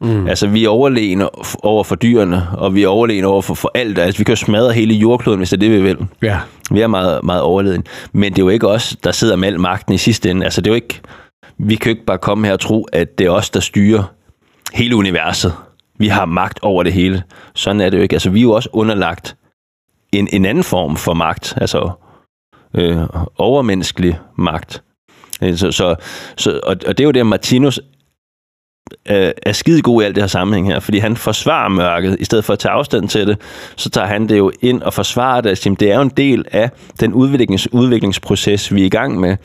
Mm. 0.01 0.27
Altså, 0.27 0.47
vi 0.47 0.65
er 0.65 0.69
overlegne 0.69 1.29
over 1.65 1.83
for 1.83 1.95
dyrene, 1.95 2.47
og 2.57 2.75
vi 2.75 2.83
er 2.83 2.87
overlegne 2.87 3.27
over 3.27 3.41
for, 3.41 3.53
for 3.53 3.71
alt. 3.73 3.99
Altså, 3.99 4.17
vi 4.17 4.23
kan 4.23 4.31
jo 4.31 4.35
smadre 4.35 4.73
hele 4.73 4.93
jordkloden, 4.93 5.37
hvis 5.39 5.49
det 5.49 5.57
er 5.57 5.59
det, 5.59 5.71
vi 5.71 5.81
vil. 5.81 5.97
ja. 6.21 6.39
Vi 6.71 6.81
er 6.81 6.87
meget, 6.87 7.23
meget 7.23 7.41
overleden. 7.41 7.83
Men 8.13 8.33
det 8.33 8.39
er 8.39 8.43
jo 8.43 8.49
ikke 8.49 8.67
os, 8.67 8.95
der 9.03 9.11
sidder 9.11 9.35
med 9.35 9.47
al 9.47 9.59
magten 9.59 9.93
i 9.93 9.97
sidste 9.97 10.31
ende. 10.31 10.43
Altså, 10.45 10.61
det 10.61 10.67
er 10.67 10.71
jo 10.71 10.75
ikke... 10.75 11.01
Vi 11.57 11.75
kan 11.75 11.89
jo 11.89 11.95
ikke 11.95 12.05
bare 12.05 12.17
komme 12.17 12.47
her 12.47 12.53
og 12.53 12.59
tro, 12.59 12.83
at 12.93 13.17
det 13.17 13.25
er 13.25 13.31
os, 13.31 13.49
der 13.49 13.59
styrer 13.59 14.03
hele 14.73 14.95
universet. 14.95 15.53
Vi 15.99 16.07
har 16.07 16.25
magt 16.25 16.59
over 16.61 16.83
det 16.83 16.93
hele. 16.93 17.23
Sådan 17.55 17.81
er 17.81 17.89
det 17.89 17.97
jo 17.97 18.01
ikke. 18.03 18.13
Altså, 18.15 18.29
vi 18.29 18.39
er 18.39 18.43
jo 18.43 18.51
også 18.51 18.69
underlagt 18.73 19.35
en, 20.11 20.27
en 20.31 20.45
anden 20.45 20.63
form 20.63 20.95
for 20.95 21.13
magt. 21.13 21.53
Altså, 21.57 21.89
øh, 22.73 22.97
overmenneskelig 23.37 24.19
magt. 24.37 24.83
Øh, 25.43 25.55
Så, 25.57 25.71
så, 25.71 25.95
så, 26.37 26.59
og, 26.63 26.75
og 26.87 26.97
det 26.97 26.99
er 26.99 27.05
jo 27.05 27.11
det, 27.11 27.25
Martinus 27.25 27.79
øh, 29.09 29.31
er 29.43 29.51
skide 29.51 29.81
god 29.81 30.01
i 30.01 30.05
alt 30.05 30.15
det 30.15 30.23
her 30.23 30.27
sammenhæng 30.27 30.67
her, 30.67 30.79
fordi 30.79 30.97
han 30.97 31.17
forsvarer 31.17 31.69
mørket, 31.69 32.17
i 32.19 32.25
stedet 32.25 32.45
for 32.45 32.53
at 32.53 32.59
tage 32.59 32.71
afstand 32.71 33.09
til 33.09 33.27
det, 33.27 33.37
så 33.75 33.89
tager 33.89 34.07
han 34.07 34.29
det 34.29 34.37
jo 34.37 34.51
ind 34.61 34.81
og 34.81 34.93
forsvarer 34.93 35.41
det, 35.41 35.51
og 35.51 35.57
siger, 35.57 35.75
det 35.75 35.91
er 35.91 35.95
jo 35.95 36.01
en 36.01 36.11
del 36.17 36.45
af 36.51 36.69
den 36.99 37.13
udviklings, 37.13 37.73
udviklingsproces, 37.73 38.73
vi 38.73 38.81
er 38.81 38.85
i 38.85 38.89
gang 38.89 39.19
med. 39.19 39.37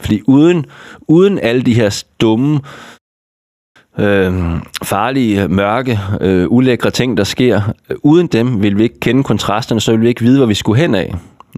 Fordi 0.00 0.22
uden, 0.26 0.66
uden 1.08 1.38
alle 1.38 1.62
de 1.62 1.74
her 1.74 2.04
dumme, 2.20 2.60
øh, 3.98 4.32
farlige, 4.84 5.48
mørke, 5.48 6.00
øh, 6.20 6.46
ulækre 6.50 6.90
ting, 6.90 7.16
der 7.16 7.24
sker, 7.24 7.62
øh, 7.90 7.96
uden 8.02 8.26
dem 8.26 8.62
vil 8.62 8.78
vi 8.78 8.82
ikke 8.82 9.00
kende 9.00 9.24
kontrasterne, 9.24 9.80
så 9.80 9.92
vil 9.92 10.00
vi 10.00 10.08
ikke 10.08 10.22
vide, 10.22 10.38
hvor 10.38 10.46
vi 10.46 10.54
skulle 10.54 10.80
hen 10.80 10.94
af. 10.94 11.14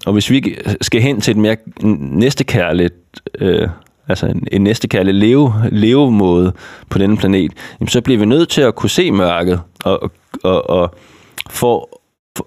Og 0.06 0.12
hvis 0.12 0.30
vi 0.30 0.56
skal 0.80 1.00
hen 1.02 1.20
til 1.20 1.30
et 1.30 1.36
mere 1.36 1.56
næstekærligt, 2.00 2.94
øh, 3.38 3.68
altså 4.12 4.26
en, 4.26 4.48
en 4.52 4.62
næstekærlig 4.62 5.14
leve, 5.14 5.52
levemåde 5.70 6.52
på 6.90 6.98
denne 6.98 7.16
planet, 7.16 7.52
jamen 7.80 7.88
så 7.88 8.00
bliver 8.00 8.18
vi 8.18 8.26
nødt 8.26 8.48
til 8.48 8.62
at 8.62 8.74
kunne 8.74 8.90
se 8.90 9.10
mørket, 9.10 9.60
og, 9.84 10.12
og, 10.42 10.70
og 10.70 10.94
for, 11.50 12.00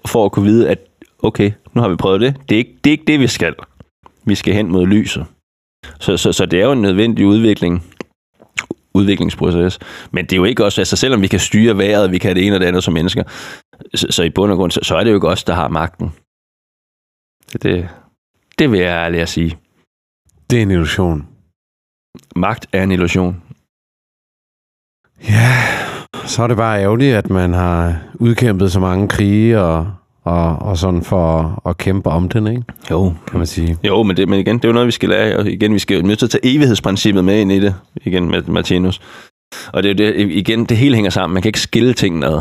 for 0.06 0.24
at 0.24 0.32
kunne 0.32 0.44
vide, 0.44 0.68
at 0.68 0.78
okay, 1.22 1.52
nu 1.74 1.80
har 1.80 1.88
vi 1.88 1.96
prøvet 1.96 2.20
det. 2.20 2.36
Det 2.48 2.54
er 2.54 2.58
ikke 2.58 2.76
det, 2.84 2.90
er 2.90 2.92
ikke 2.92 3.04
det 3.06 3.20
vi 3.20 3.26
skal. 3.26 3.54
Vi 4.24 4.34
skal 4.34 4.54
hen 4.54 4.72
mod 4.72 4.86
lyset. 4.86 5.26
Så, 6.00 6.16
så, 6.16 6.32
så 6.32 6.46
det 6.46 6.60
er 6.60 6.64
jo 6.64 6.72
en 6.72 6.82
nødvendig 6.82 7.26
udvikling, 7.26 7.84
udviklingsproces. 8.94 9.78
Men 10.10 10.24
det 10.24 10.32
er 10.32 10.36
jo 10.36 10.44
ikke 10.44 10.64
også, 10.64 10.80
altså 10.80 10.96
selvom 10.96 11.22
vi 11.22 11.26
kan 11.26 11.40
styre 11.40 11.78
vejret, 11.78 12.12
vi 12.12 12.18
kan 12.18 12.36
det 12.36 12.46
ene 12.46 12.56
og 12.56 12.60
det 12.60 12.66
andet 12.66 12.84
som 12.84 12.94
mennesker, 12.94 13.22
så, 13.94 14.06
så 14.10 14.22
i 14.22 14.30
bund 14.30 14.52
og 14.52 14.58
grund, 14.58 14.70
så, 14.70 14.80
så 14.82 14.96
er 14.96 15.04
det 15.04 15.10
jo 15.10 15.16
ikke 15.16 15.28
os, 15.28 15.44
der 15.44 15.54
har 15.54 15.68
magten. 15.68 16.12
Det, 17.52 17.62
det, 17.62 17.88
det 18.58 18.70
vil 18.70 18.80
jeg 18.80 18.88
ærligt 18.88 19.22
at 19.22 19.28
sige. 19.28 19.58
Det 20.50 20.58
er 20.58 20.62
en 20.62 20.70
illusion. 20.70 21.28
Magt 22.36 22.66
er 22.72 22.82
en 22.82 22.92
illusion. 22.92 23.42
Ja, 25.28 25.52
så 26.26 26.42
er 26.42 26.46
det 26.46 26.56
bare 26.56 26.82
ærgerligt, 26.82 27.16
at 27.16 27.30
man 27.30 27.52
har 27.52 27.98
udkæmpet 28.14 28.72
så 28.72 28.80
mange 28.80 29.08
krige 29.08 29.60
og, 29.60 29.92
og, 30.24 30.58
og 30.58 30.78
sådan 30.78 31.02
for 31.02 31.62
at 31.68 31.78
kæmpe 31.78 32.10
om 32.10 32.28
den, 32.28 32.46
ikke? 32.46 32.62
Jo, 32.90 33.14
kan 33.26 33.38
man 33.38 33.46
sige. 33.46 33.78
Jo, 33.84 34.02
men, 34.02 34.16
det, 34.16 34.28
men 34.28 34.40
igen, 34.40 34.56
det 34.56 34.64
er 34.64 34.68
jo 34.68 34.72
noget, 34.72 34.86
vi 34.86 34.92
skal 34.92 35.08
lære. 35.08 35.36
Og 35.36 35.46
igen, 35.46 35.74
vi 35.74 35.78
skal 35.78 35.96
jo 35.96 36.06
nødt 36.06 36.18
til 36.18 36.26
at 36.26 36.30
tage 36.30 36.54
evighedsprincippet 36.54 37.24
med 37.24 37.40
ind 37.40 37.52
i 37.52 37.60
det. 37.60 37.74
Igen 38.04 38.30
med 38.30 38.42
Martinus. 38.42 39.00
Og 39.72 39.82
det 39.82 40.00
er 40.00 40.06
jo 40.06 40.12
det, 40.12 40.30
igen, 40.30 40.64
det 40.64 40.76
hele 40.76 40.94
hænger 40.94 41.10
sammen. 41.10 41.34
Man 41.34 41.42
kan 41.42 41.48
ikke 41.48 41.60
skille 41.60 41.94
tingene 41.94 42.26
ad. 42.26 42.40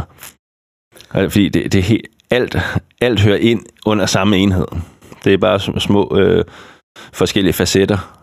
Og 1.09 1.31
Fordi 1.31 1.49
det, 1.49 1.71
det 1.71 1.79
er 1.79 1.83
helt, 1.83 2.07
alt, 2.31 2.57
alt 3.01 3.19
hører 3.19 3.37
ind 3.37 3.61
under 3.85 4.05
samme 4.05 4.37
enhed. 4.37 4.67
Det 5.23 5.33
er 5.33 5.37
bare 5.37 5.59
sm- 5.59 5.79
små 5.79 6.17
øh, 6.17 6.45
forskellige 7.13 7.53
facetter 7.53 8.14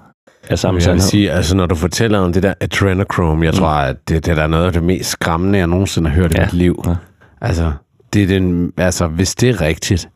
af 0.49 0.59
samme 0.59 0.80
Jeg 0.86 0.93
vil 0.93 1.03
sige, 1.03 1.30
altså 1.32 1.57
når 1.57 1.66
du 1.66 1.74
fortæller 1.74 2.18
om 2.18 2.32
det 2.32 2.43
der 2.43 2.55
adrenochrome, 2.61 3.45
jeg 3.45 3.55
tror, 3.55 3.68
at 3.68 3.97
det, 4.09 4.26
det 4.26 4.38
er 4.38 4.47
noget 4.47 4.66
af 4.66 4.72
det 4.72 4.82
mest 4.82 5.11
skræmmende, 5.11 5.59
jeg 5.59 5.66
nogensinde 5.66 6.11
har 6.11 6.16
hørt 6.16 6.32
i 6.32 6.34
Ja. 6.38 6.45
mit 6.45 6.53
liv. 6.55 6.82
Ja. 6.86 6.95
Altså, 7.40 7.72
det 8.12 8.22
er 8.22 8.26
den, 8.26 8.72
altså, 8.76 9.07
hvis 9.07 9.34
det 9.34 9.49
er 9.51 9.61
rigtigt, 9.61 10.09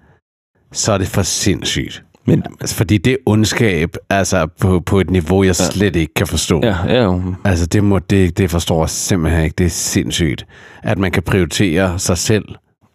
så 0.72 0.92
er 0.92 0.98
det 0.98 1.06
for 1.08 1.22
sindssygt. 1.22 2.02
Men, 2.28 2.42
Altså, 2.60 2.76
fordi 2.76 2.98
det 2.98 3.12
er 3.12 3.16
ondskab, 3.26 3.96
altså 4.10 4.46
på, 4.60 4.80
på 4.80 5.00
et 5.00 5.10
niveau, 5.10 5.42
jeg 5.42 5.56
slet 5.56 5.96
ikke 5.96 6.14
kan 6.14 6.26
forstå. 6.26 6.60
ja, 6.62 6.76
ja. 7.02 7.18
Altså, 7.44 7.66
det, 7.66 7.84
må, 7.84 7.98
det, 7.98 8.38
det 8.38 8.50
forstår 8.50 8.82
jeg 8.82 8.90
simpelthen 8.90 9.44
ikke. 9.44 9.54
Det 9.58 9.66
er 9.66 9.70
sindssygt, 9.70 10.46
at 10.82 10.98
man 10.98 11.10
kan 11.10 11.22
prioritere 11.22 11.98
sig 11.98 12.18
selv 12.18 12.44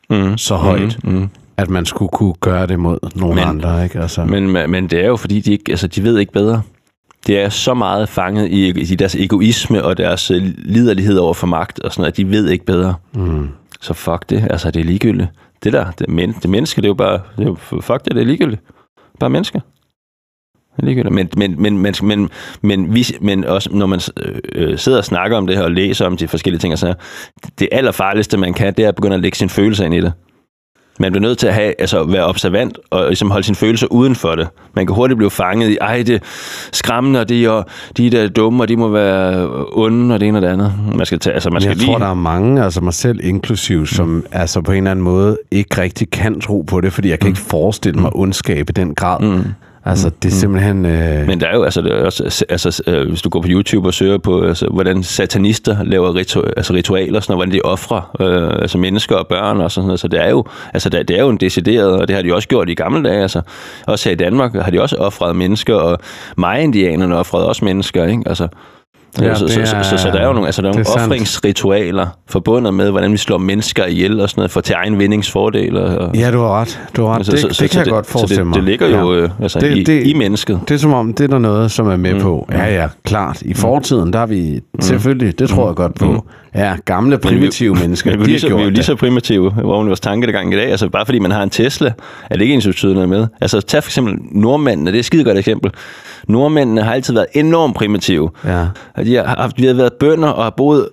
Mm. 0.10 0.38
så 0.38 0.56
højt, 0.56 0.98
Mm, 1.04 1.12
mm. 1.12 1.30
at 1.58 1.70
man 1.70 1.86
skulle 1.86 2.10
kunne 2.10 2.34
gøre 2.40 2.68
det 2.68 2.80
mod 2.80 2.98
nogle 3.16 3.36
Men- 3.36 3.44
andre, 3.44 3.84
ikke? 3.84 4.00
Altså, 4.00 4.26
Men, 4.26 4.52
men 4.72 4.88
det 4.88 5.00
er 5.04 5.08
jo 5.08 5.16
fordi, 5.16 5.40
de, 5.40 5.52
ikke, 5.52 5.64
altså, 5.72 5.88
de 5.88 6.04
ved 6.04 6.18
ikke 6.20 6.32
bedre. 6.34 6.62
Det 7.28 7.40
er 7.40 7.50
så 7.50 7.74
meget 7.74 8.10
fanget 8.10 8.48
i, 8.52 8.68
i 8.92 8.96
deres 8.96 9.16
egoisme 9.16 9.84
og 9.84 9.98
deres 9.98 10.32
øh, 10.32 10.44
liderlighed 10.58 11.18
over 11.18 11.34
for 11.34 11.48
magt 11.48 11.80
og 11.80 11.92
sådan 11.92 12.02
noget, 12.02 12.12
at 12.12 12.18
de 12.18 12.30
ved 12.30 12.50
ikke 12.50 12.66
bedre. 12.66 12.96
mm, 13.14 13.50
Så 13.82 13.94
fuck 13.94 14.30
det. 14.30 14.48
Altså, 14.50 14.72
det 14.72 14.80
er 14.80 14.84
ligegyldigt. 14.84 15.30
Det 15.64 15.74
der, 15.74 15.92
det, 15.92 16.10
men, 16.10 16.34
det 16.34 16.50
menneske, 16.50 16.82
det 16.82 16.86
er 16.86 16.90
jo 16.90 16.94
bare... 16.94 17.20
Det 17.38 17.44
er 17.44 17.48
jo, 17.48 17.56
fuck 17.82 18.06
det, 18.06 18.16
det 18.16 18.22
er 18.22 18.26
ligegyldigt. 18.26 18.62
Bare 19.20 19.30
mennesker. 19.30 19.60
Det 20.76 20.82
er 20.82 20.86
ligegyldigt. 20.86 21.14
Men, 21.16 21.30
men, 21.38 21.62
men, 21.62 21.78
men, 21.78 21.96
men, 22.04 22.30
men, 22.62 22.94
vi, 22.96 23.06
men 23.22 23.44
også, 23.44 23.70
når 23.74 23.86
man 23.86 24.00
øh, 24.18 24.36
øh, 24.56 24.78
sidder 24.78 24.98
og 24.98 25.06
snakker 25.06 25.38
om 25.38 25.48
det 25.48 25.58
her 25.58 25.64
og 25.64 25.72
læser 25.72 26.06
om 26.06 26.18
de 26.18 26.28
forskellige 26.28 26.60
ting, 26.60 26.72
og 26.74 26.78
så, 26.80 26.94
det 27.60 27.70
allerfarligste, 27.72 28.38
man 28.38 28.54
kan, 28.54 28.74
det 28.74 28.86
er 28.86 28.90
at 28.90 28.96
begynde 28.96 29.16
at 29.16 29.22
lægge 29.22 29.38
sin 29.38 29.50
følelser 29.50 29.86
ind 29.86 29.94
i 29.94 30.02
det. 30.02 30.14
Man 31.00 31.12
bliver 31.12 31.22
nødt 31.22 31.38
til 31.38 31.48
at 31.48 31.54
have, 31.54 31.74
altså, 31.80 32.04
være 32.04 32.26
observant 32.26 32.78
og 32.89 33.08
ligesom 33.08 33.32
holde 33.32 33.44
sine 33.44 33.56
følelser 33.56 33.88
uden 33.88 34.16
for 34.16 34.36
det. 34.36 34.48
Man 34.76 34.88
kan 34.88 34.96
hurtigt 34.96 35.18
blive 35.18 35.32
fanget 35.32 35.70
i, 35.70 35.78
ej, 35.82 36.04
det 36.08 36.16
er 36.16 36.20
skræmmende, 36.72 37.20
og 37.20 37.30
de, 37.30 37.52
og 37.52 37.66
de 37.98 38.10
der 38.10 38.24
er 38.24 38.28
dumme, 38.28 38.64
og 38.64 38.68
de 38.68 38.78
må 38.78 38.88
være 38.89 39.50
onde, 39.72 40.16
og 40.16 40.20
det 40.20 40.28
ene 40.28 40.38
og 40.38 40.42
det 40.42 40.48
andet. 40.48 40.74
Man 40.96 41.06
skal 41.06 41.20
tage, 41.20 41.34
altså, 41.34 41.50
man 41.50 41.62
skal 41.62 41.70
jeg 41.70 41.78
lige... 41.78 41.88
tror, 41.88 41.98
der 41.98 42.10
er 42.10 42.14
mange, 42.14 42.64
altså 42.64 42.82
mig 42.82 42.94
selv 42.94 43.20
inklusiv, 43.24 43.88
som 43.88 44.08
mm. 44.08 44.26
altså 44.32 44.62
på 44.62 44.72
en 44.72 44.78
eller 44.78 44.92
anden 44.92 45.04
måde 45.04 45.38
ikke 45.52 45.82
rigtig 45.82 46.10
kan 46.10 46.42
tro 46.42 46.62
på 46.62 46.82
det, 46.82 46.94
fordi 46.94 47.10
jeg 47.10 47.20
kan 47.20 47.28
ikke 47.28 47.42
forestille 47.42 48.02
mig 48.02 48.16
ondskab 48.16 48.70
i 48.70 48.74
den 48.74 48.96
grad. 48.96 49.20
Mm. 49.20 49.44
Altså, 49.86 50.12
det 50.24 50.30
er 50.30 50.36
simpelthen... 50.36 50.86
Øh... 50.86 51.28
Men 51.28 51.40
der 51.40 51.48
er 51.48 51.56
jo, 51.56 51.64
altså, 51.64 51.82
det 51.82 51.92
er 51.92 52.06
også, 52.06 52.46
altså 52.50 52.84
øh, 52.88 53.10
hvis 53.10 53.22
du 53.22 53.30
går 53.30 53.42
på 53.42 53.48
YouTube 53.50 53.88
og 53.88 53.94
søger 53.94 54.18
på, 54.18 54.42
altså, 54.42 54.68
hvordan 54.68 55.04
satanister 55.04 55.84
laver 55.84 56.16
ritu, 56.16 56.42
altså, 56.58 56.74
ritualer, 56.74 57.20
sådan, 57.20 57.34
og 57.34 57.38
hvordan 57.38 57.54
de 57.54 57.62
offrer 57.62 58.16
øh, 58.20 58.62
altså, 58.62 58.78
mennesker 58.78 59.16
og 59.16 59.28
børn 59.28 59.62
og 59.62 59.72
sådan 59.72 59.86
noget, 59.86 60.00
så 60.00 60.08
det 60.08 60.22
er 60.22 60.30
jo, 60.30 60.46
altså, 60.74 60.90
det, 60.90 61.08
det 61.08 61.18
er 61.18 61.22
jo 61.22 61.30
en 61.30 61.38
decideret, 61.38 61.92
og 61.92 62.08
det 62.08 62.16
har 62.16 62.24
de 62.24 62.36
også 62.36 62.48
gjort 62.48 62.70
i 62.70 62.74
gamle 62.74 63.10
dage, 63.10 63.22
altså, 63.22 63.42
også 63.88 64.10
her 64.10 64.14
i 64.14 64.18
Danmark 64.18 64.56
har 64.56 64.72
de 64.72 64.82
også 64.82 64.96
offret 64.96 65.36
mennesker, 65.36 65.76
og 65.76 66.00
Maya-indianerne 66.38 67.18
offrede 67.18 67.48
også 67.48 67.66
mennesker, 67.66 68.06
ikke? 68.06 68.24
Altså, 68.26 68.48
Ja, 69.20 69.36
så, 69.36 69.47
så, 69.47 69.66
så, 69.66 69.76
så, 69.84 69.97
så 69.97 70.07
der 70.07 70.20
er 70.20 70.28
jo 70.28 70.34
nogle, 70.34 70.47
altså, 70.47 70.62
der 70.62 70.70
er 70.70 70.74
nogle 70.74 70.88
offringsritualer 70.89 72.07
forbundet 72.30 72.74
med, 72.74 72.91
hvordan 72.91 73.12
vi 73.12 73.18
slår 73.18 73.38
mennesker 73.38 73.86
ihjel 73.86 74.22
og 74.22 74.30
sådan 74.30 74.39
noget, 74.39 74.51
for 74.51 74.62
til 74.62 74.76
egen 74.76 74.99
vindingsfordel. 74.99 75.78
Og, 75.78 76.16
ja, 76.16 76.32
du 76.32 76.39
har 76.39 76.62
ret. 76.62 76.82
Du 76.95 77.05
har 77.05 77.14
ret. 77.14 77.18
Altså, 77.18 77.32
det, 77.32 77.39
så, 77.39 77.47
det, 77.47 77.55
så, 77.55 77.64
det 77.64 77.72
kan 77.72 77.80
jeg 77.80 77.88
godt 77.88 78.05
forestille 78.05 78.43
mig. 78.43 78.53
Det, 78.53 78.64
det 78.64 78.70
ligger 78.70 78.99
jo 78.99 79.14
ja. 79.14 79.22
øh, 79.22 79.30
altså, 79.41 79.59
det, 79.59 79.78
i, 79.78 79.84
det, 79.84 80.07
i 80.07 80.14
mennesket. 80.14 80.59
Det 80.68 80.74
er 80.74 80.80
som 80.80 80.93
om, 80.93 81.14
det 81.14 81.24
er 81.24 81.28
der 81.28 81.39
noget, 81.39 81.72
som 81.72 81.88
er 81.88 81.97
med 81.97 82.14
mm. 82.14 82.22
på. 82.22 82.47
Ja, 82.51 82.82
ja, 82.82 82.88
klart. 83.05 83.41
I 83.41 83.53
fortiden, 83.53 84.14
der 84.14 84.20
er 84.20 84.26
vi 84.26 84.59
mm. 84.74 84.82
selvfølgelig, 84.82 85.39
det 85.39 85.49
tror 85.49 85.68
jeg 85.68 85.76
godt 85.76 85.95
på. 85.95 86.12
Mm. 86.12 86.20
Ja, 86.55 86.76
gamle 86.86 87.18
primitive 87.18 87.76
vi, 87.76 87.82
mennesker, 87.82 88.12
vi, 88.12 88.18
de 88.18 88.24
lige, 88.24 88.47
vi 88.47 88.62
er 88.62 88.64
jo 88.64 88.70
lige 88.70 88.84
så 88.84 88.95
primitive, 88.95 89.51
hvor 89.51 89.84
vores 89.84 89.99
tankegang 89.99 90.53
i 90.53 90.57
dag. 90.57 90.72
Altså 90.72 90.89
bare 90.89 91.05
fordi 91.05 91.20
man 91.20 91.32
har 91.32 91.43
en 91.43 91.49
Tesla, 91.49 91.93
er 92.30 92.36
det 92.36 92.41
ikke 92.41 92.53
ens 92.53 92.84
noget 92.84 93.09
med. 93.09 93.28
Altså 93.41 93.62
tag 93.62 93.84
for 93.84 93.89
eksempel 93.89 94.16
nordmændene, 94.32 94.91
det 94.91 94.95
er 94.95 94.99
et 94.99 95.05
skide 95.05 95.24
godt 95.24 95.38
eksempel. 95.38 95.72
Nordmændene 96.32 96.82
har 96.82 96.94
altid 96.94 97.14
været 97.14 97.28
enormt 97.34 97.76
primitive. 97.76 98.30
Ja. 98.46 98.66
De 99.04 99.16
har, 99.16 99.26
haft, 99.26 99.58
de 99.58 99.68
har 99.68 99.74
været 99.74 99.94
bønder 99.94 100.30
og 100.30 100.44
har 100.44 100.50
boet 100.50 100.90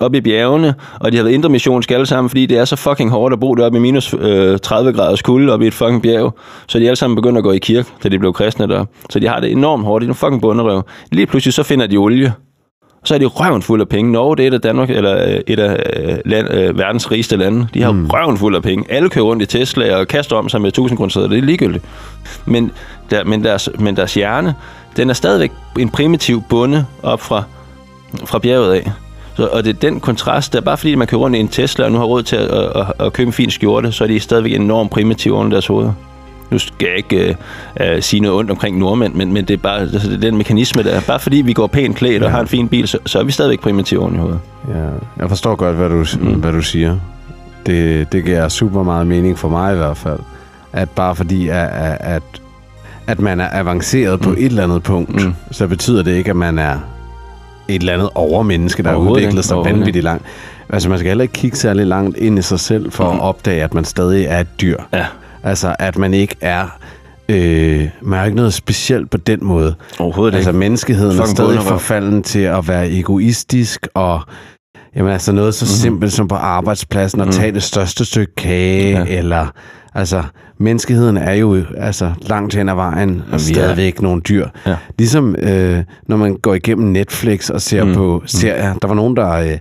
oppe 0.00 0.18
i 0.18 0.20
bjergene, 0.20 0.74
og 1.00 1.12
de 1.12 1.16
har 1.16 1.24
været 1.24 1.34
intermissionske 1.34 1.94
alle 1.94 2.06
sammen, 2.06 2.28
fordi 2.28 2.46
det 2.46 2.58
er 2.58 2.64
så 2.64 2.76
fucking 2.76 3.10
hårdt 3.10 3.32
at 3.32 3.40
bo 3.40 3.54
deroppe 3.54 3.78
i 3.78 3.80
minus 3.80 4.14
øh, 4.20 4.58
30 4.58 4.92
graders 4.92 5.22
kulde 5.22 5.52
oppe 5.52 5.64
i 5.64 5.68
et 5.68 5.74
fucking 5.74 6.02
bjerg. 6.02 6.34
Så 6.68 6.78
de 6.78 6.86
alle 6.86 6.96
sammen 6.96 7.16
begyndt 7.16 7.38
at 7.38 7.44
gå 7.44 7.52
i 7.52 7.58
kirke, 7.58 7.88
da 8.02 8.08
de 8.08 8.18
blev 8.18 8.32
kristne 8.32 8.66
der. 8.68 8.84
Så 9.10 9.18
de 9.18 9.28
har 9.28 9.40
det 9.40 9.52
enormt 9.52 9.84
hårdt. 9.84 10.02
De 10.02 10.06
er 10.06 10.10
en 10.10 10.14
fucking 10.14 10.42
bunderøv. 10.42 10.82
Lige 11.12 11.26
pludselig 11.26 11.54
så 11.54 11.62
finder 11.62 11.86
de 11.86 11.96
olie. 11.96 12.32
Så 13.08 13.14
er 13.14 13.18
de 13.18 13.24
røven 13.24 13.62
fuld 13.62 13.80
af 13.80 13.88
penge. 13.88 14.12
Norge 14.12 14.36
det 14.36 14.42
er 14.42 14.48
et 14.48 14.54
af 14.54 14.60
Danmark, 14.60 14.90
eller 14.90 15.24
øh, 15.28 15.40
et 15.46 15.58
af 15.58 15.82
øh, 15.96 16.18
land, 16.24 16.54
øh, 16.54 16.78
verdens 16.78 17.10
rigeste 17.10 17.36
lande. 17.36 17.68
De 17.74 17.82
har 17.82 17.92
mm. 17.92 18.06
røven 18.06 18.38
fuld 18.38 18.56
af 18.56 18.62
penge. 18.62 18.84
Alle 18.88 19.10
kører 19.10 19.24
rundt 19.24 19.42
i 19.42 19.46
Tesla 19.46 19.96
og 19.96 20.08
kaster 20.08 20.36
om 20.36 20.48
sig 20.48 20.60
med 20.60 20.68
1000 20.68 20.96
kroner. 20.96 21.28
Det 21.28 21.38
er 21.38 21.42
ligegyldigt. 21.42 21.84
Men, 22.46 22.70
der, 23.10 23.24
men, 23.24 23.44
deres, 23.44 23.68
men 23.78 23.96
deres 23.96 24.14
hjerne, 24.14 24.54
den 24.96 25.10
er 25.10 25.14
stadigvæk 25.14 25.52
en 25.78 25.88
primitiv 25.88 26.42
bunde 26.48 26.86
op 27.02 27.20
fra, 27.20 27.42
fra 28.24 28.38
bjerget 28.38 28.74
af. 28.74 28.92
Så, 29.36 29.48
og 29.52 29.64
det 29.64 29.76
er 29.76 29.80
den 29.80 30.00
kontrast, 30.00 30.52
der 30.52 30.60
bare 30.60 30.76
fordi 30.76 30.94
man 30.94 31.06
kører 31.06 31.20
rundt 31.20 31.36
i 31.36 31.40
en 31.40 31.48
Tesla 31.48 31.84
og 31.84 31.92
nu 31.92 31.98
har 31.98 32.04
råd 32.04 32.22
til 32.22 32.36
at, 32.36 32.48
at, 32.50 32.76
at, 32.76 33.06
at 33.06 33.12
købe 33.12 33.26
en 33.26 33.32
fin 33.32 33.50
skjorte, 33.50 33.92
så 33.92 34.04
er 34.04 34.08
de 34.08 34.20
stadigvæk 34.20 34.52
enormt 34.52 34.90
primitive 34.90 35.34
under 35.34 35.50
deres 35.50 35.66
hoveder. 35.66 35.92
Nu 36.50 36.58
skal 36.58 36.88
jeg 36.88 36.96
ikke 36.96 37.36
uh, 37.80 37.86
uh, 37.86 38.02
sige 38.02 38.20
noget 38.20 38.38
ondt 38.38 38.50
omkring 38.50 38.78
nordmænd, 38.78 39.14
men, 39.14 39.32
men 39.32 39.44
det 39.44 39.54
er 39.54 39.58
bare 39.58 39.80
altså, 39.80 40.08
det 40.08 40.16
er 40.16 40.20
den 40.20 40.36
mekanisme 40.36 40.82
der. 40.82 41.00
Bare 41.00 41.20
fordi 41.20 41.36
vi 41.36 41.52
går 41.52 41.66
pænt 41.66 41.96
klædt 41.96 42.22
ja. 42.22 42.26
og 42.26 42.32
har 42.32 42.40
en 42.40 42.46
fin 42.48 42.68
bil, 42.68 42.88
så, 42.88 42.98
så 43.06 43.18
er 43.18 43.24
vi 43.24 43.32
stadigvæk 43.32 43.60
primitive 43.60 44.00
oven 44.00 44.14
i 44.14 44.18
hovedet. 44.18 44.40
Ja, 44.68 44.88
jeg 45.18 45.28
forstår 45.28 45.54
godt, 45.54 45.76
hvad 45.76 45.88
du, 45.88 46.04
mm. 46.20 46.32
hvad 46.32 46.52
du 46.52 46.62
siger. 46.62 46.96
Det, 47.66 48.12
det 48.12 48.24
giver 48.24 48.48
super 48.48 48.82
meget 48.82 49.06
mening 49.06 49.38
for 49.38 49.48
mig 49.48 49.72
i 49.74 49.76
hvert 49.76 49.96
fald. 49.96 50.18
At 50.72 50.90
bare 50.90 51.16
fordi, 51.16 51.48
at, 51.48 51.68
at, 52.00 52.22
at 53.06 53.20
man 53.20 53.40
er 53.40 53.48
avanceret 53.52 54.20
på 54.20 54.28
mm. 54.28 54.36
et 54.38 54.44
eller 54.44 54.64
andet 54.64 54.82
punkt, 54.82 55.24
mm. 55.24 55.34
så 55.50 55.66
betyder 55.66 56.02
det 56.02 56.14
ikke, 56.14 56.30
at 56.30 56.36
man 56.36 56.58
er 56.58 56.78
et 57.68 57.80
eller 57.80 57.92
andet 57.92 58.10
overmenneske, 58.14 58.82
der 58.82 58.90
har 58.90 58.96
udviklet 58.96 59.44
sig 59.44 59.56
vanvittigt 59.56 60.04
langt. 60.04 60.24
Altså, 60.68 60.88
man 60.88 60.98
skal 60.98 61.08
heller 61.08 61.22
ikke 61.22 61.32
kigge 61.32 61.56
særlig 61.56 61.86
langt 61.86 62.16
ind 62.16 62.38
i 62.38 62.42
sig 62.42 62.60
selv 62.60 62.92
for 62.92 63.12
mm. 63.12 63.16
at 63.16 63.22
opdage, 63.22 63.62
at 63.62 63.74
man 63.74 63.84
stadig 63.84 64.24
er 64.24 64.40
et 64.40 64.60
dyr. 64.60 64.76
Ja. 64.92 65.06
Altså, 65.42 65.76
at 65.78 65.98
man 65.98 66.14
ikke 66.14 66.36
er... 66.40 66.78
Øh, 67.28 67.88
man 68.02 68.20
er 68.20 68.24
ikke 68.24 68.36
noget 68.36 68.54
specielt 68.54 69.10
på 69.10 69.16
den 69.16 69.44
måde. 69.44 69.74
Overhovedet 69.98 70.34
altså, 70.34 70.50
ikke. 70.50 70.58
menneskeheden 70.58 71.18
er 71.18 71.24
stadig 71.24 71.62
forfalden 71.62 72.22
til 72.22 72.40
at 72.40 72.68
være 72.68 72.90
egoistisk 72.90 73.86
og... 73.94 74.20
Jamen 74.96 75.12
altså 75.12 75.32
noget 75.32 75.54
så 75.54 75.64
mm-hmm. 75.64 75.74
simpelt 75.74 76.12
som 76.12 76.28
på 76.28 76.34
arbejdspladsen 76.34 77.20
at 77.20 77.26
mm. 77.26 77.32
tage 77.32 77.52
det 77.52 77.62
største 77.62 78.04
stykke 78.04 78.34
kage, 78.34 78.98
ja. 78.98 79.18
eller 79.18 79.46
altså 79.94 80.22
menneskeheden 80.58 81.16
er 81.16 81.32
jo 81.32 81.64
altså 81.76 82.12
langt 82.20 82.54
hen 82.54 82.68
ad 82.68 82.74
vejen 82.74 83.22
og 83.32 83.40
stadigvæk 83.40 83.96
ja. 83.98 84.02
nogle 84.02 84.20
dyr. 84.20 84.48
Ja. 84.66 84.76
Ligesom 84.98 85.36
øh, 85.38 85.82
når 86.06 86.16
man 86.16 86.36
går 86.36 86.54
igennem 86.54 86.88
Netflix 86.88 87.50
og 87.50 87.60
ser 87.60 87.84
mm. 87.84 87.94
på 87.94 88.18
mm. 88.18 88.28
serier. 88.28 88.74
Der 88.74 88.88
var 88.88 88.94
nogen, 88.94 89.16
der, 89.16 89.30
øh, 89.30 89.58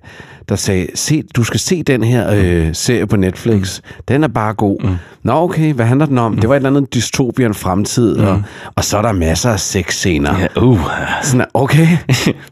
der 0.50 0.56
sagde, 0.56 0.88
se, 0.96 1.24
du 1.36 1.44
skal 1.44 1.60
se 1.60 1.84
den 1.84 2.04
her 2.04 2.34
øh, 2.34 2.70
serie 2.74 3.08
på 3.08 3.16
Netflix. 3.16 3.80
Mm. 3.80 4.04
Den 4.08 4.24
er 4.24 4.28
bare 4.28 4.54
god. 4.54 4.78
Mm. 4.84 4.96
Nå 5.24 5.34
okay, 5.34 5.74
hvad 5.74 5.86
handler 5.86 6.06
den 6.06 6.18
om? 6.18 6.32
Mm. 6.32 6.40
Det 6.40 6.50
var 6.50 6.56
et 6.56 6.58
eller 6.58 6.70
andet 6.70 6.94
dystopian 6.94 7.54
fremtid, 7.54 8.18
mm. 8.18 8.26
og, 8.26 8.44
og 8.76 8.84
så 8.84 8.98
er 8.98 9.02
der 9.02 9.12
masser 9.12 9.50
af 9.50 9.60
sexscener. 9.60 10.40
Ja, 10.40 10.62
uh. 10.62 10.80
Sådan, 11.24 11.46
okay. 11.54 11.88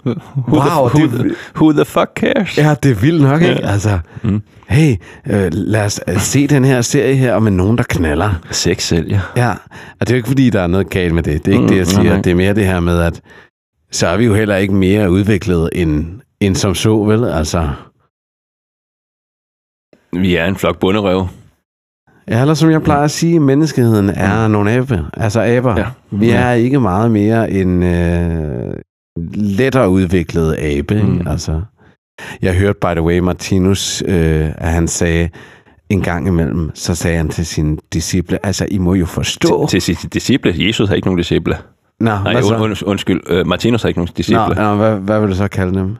who, 0.05 0.15
wow, 0.47 0.89
the, 0.89 0.99
who, 0.99 1.07
det, 1.07 1.19
the, 1.19 1.35
who 1.55 1.71
the 1.71 1.85
fuck 1.85 2.09
cares? 2.15 2.57
Ja, 2.57 2.75
det 2.83 2.91
er 2.91 2.95
vildt 2.95 3.21
nok, 3.21 3.41
ikke? 3.41 3.59
Ja. 3.61 3.71
Altså, 3.71 3.99
mm. 4.23 4.41
hey, 4.69 4.95
øh, 5.29 5.49
lad 5.51 5.85
os 5.85 6.01
øh, 6.07 6.19
se 6.19 6.47
den 6.47 6.65
her 6.65 6.81
serie 6.81 7.15
her, 7.15 7.39
med 7.39 7.51
nogen, 7.51 7.77
der 7.77 7.83
knaller. 7.83 8.33
Sex 8.51 8.83
sælger. 8.83 9.19
Ja, 9.37 9.51
og 9.99 9.99
det 9.99 10.09
er 10.09 10.15
jo 10.15 10.17
ikke, 10.17 10.27
fordi 10.27 10.49
der 10.49 10.61
er 10.61 10.67
noget 10.67 10.89
galt 10.89 11.13
med 11.13 11.23
det. 11.23 11.45
Det 11.45 11.51
er 11.51 11.55
ikke 11.55 11.61
mm, 11.61 11.69
det, 11.69 11.77
jeg 11.77 11.87
siger. 11.87 12.15
Mm, 12.15 12.23
det 12.23 12.31
er 12.31 12.35
mere 12.35 12.53
det 12.53 12.65
her 12.65 12.79
med, 12.79 12.99
at 12.99 13.21
så 13.91 14.07
er 14.07 14.17
vi 14.17 14.25
jo 14.25 14.35
heller 14.35 14.55
ikke 14.55 14.73
mere 14.73 15.11
udviklet 15.11 15.69
end, 15.73 16.05
end 16.45 16.55
som 16.55 16.75
så, 16.75 17.03
vel? 17.03 17.23
Altså... 17.23 17.69
Vi 20.13 20.35
er 20.35 20.45
en 20.45 20.55
flok 20.55 20.79
bunderøv. 20.79 21.27
Ja, 22.27 22.41
eller 22.41 22.53
som 22.53 22.69
jeg 22.69 22.81
plejer 22.83 23.03
at 23.03 23.11
sige, 23.11 23.39
menneskeheden 23.39 24.09
er 24.09 24.47
nogle 24.47 24.71
abe. 24.71 25.05
Altså 25.13 25.41
aber. 25.41 25.79
Ja. 25.79 25.85
Vi 26.11 26.29
er 26.29 26.51
ikke 26.51 26.79
meget 26.79 27.11
mere 27.11 27.51
end 27.51 27.85
øh, 27.85 28.73
lettere 29.33 29.89
udviklet 29.89 30.55
abe. 30.59 31.03
Mm. 31.03 31.27
Altså, 31.27 31.61
jeg 32.41 32.55
hørte, 32.55 32.79
by 32.81 32.91
the 32.95 33.01
way, 33.01 33.19
Martinus, 33.19 34.03
øh, 34.07 34.51
at 34.57 34.71
han 34.71 34.87
sagde, 34.87 35.29
en 35.89 36.01
gang 36.01 36.27
imellem, 36.27 36.71
så 36.73 36.95
sagde 36.95 37.17
han 37.17 37.29
til 37.29 37.45
sine 37.45 37.77
disciple, 37.93 38.45
altså, 38.45 38.67
I 38.71 38.77
må 38.77 38.93
jo 38.93 39.05
forstå... 39.05 39.67
Til, 39.67 39.81
til 39.81 39.95
sine 39.95 40.09
disciple? 40.13 40.53
Jesus 40.57 40.89
har 40.89 40.95
ikke 40.95 41.07
nogen 41.07 41.17
disciple. 41.17 41.57
Nå, 41.99 42.11
Nej, 42.23 42.41
und, 42.59 42.83
undskyld. 42.83 43.39
Uh, 43.39 43.47
Martinus 43.47 43.81
har 43.81 43.87
ikke 43.87 43.99
nogen 43.99 44.13
disciple. 44.17 44.47
Nå, 44.47 44.53
nå 44.53 44.75
hvad, 44.75 44.95
hvad 44.95 45.19
vil 45.19 45.29
du 45.29 45.35
så 45.35 45.47
kalde 45.47 45.79
dem? 45.79 45.97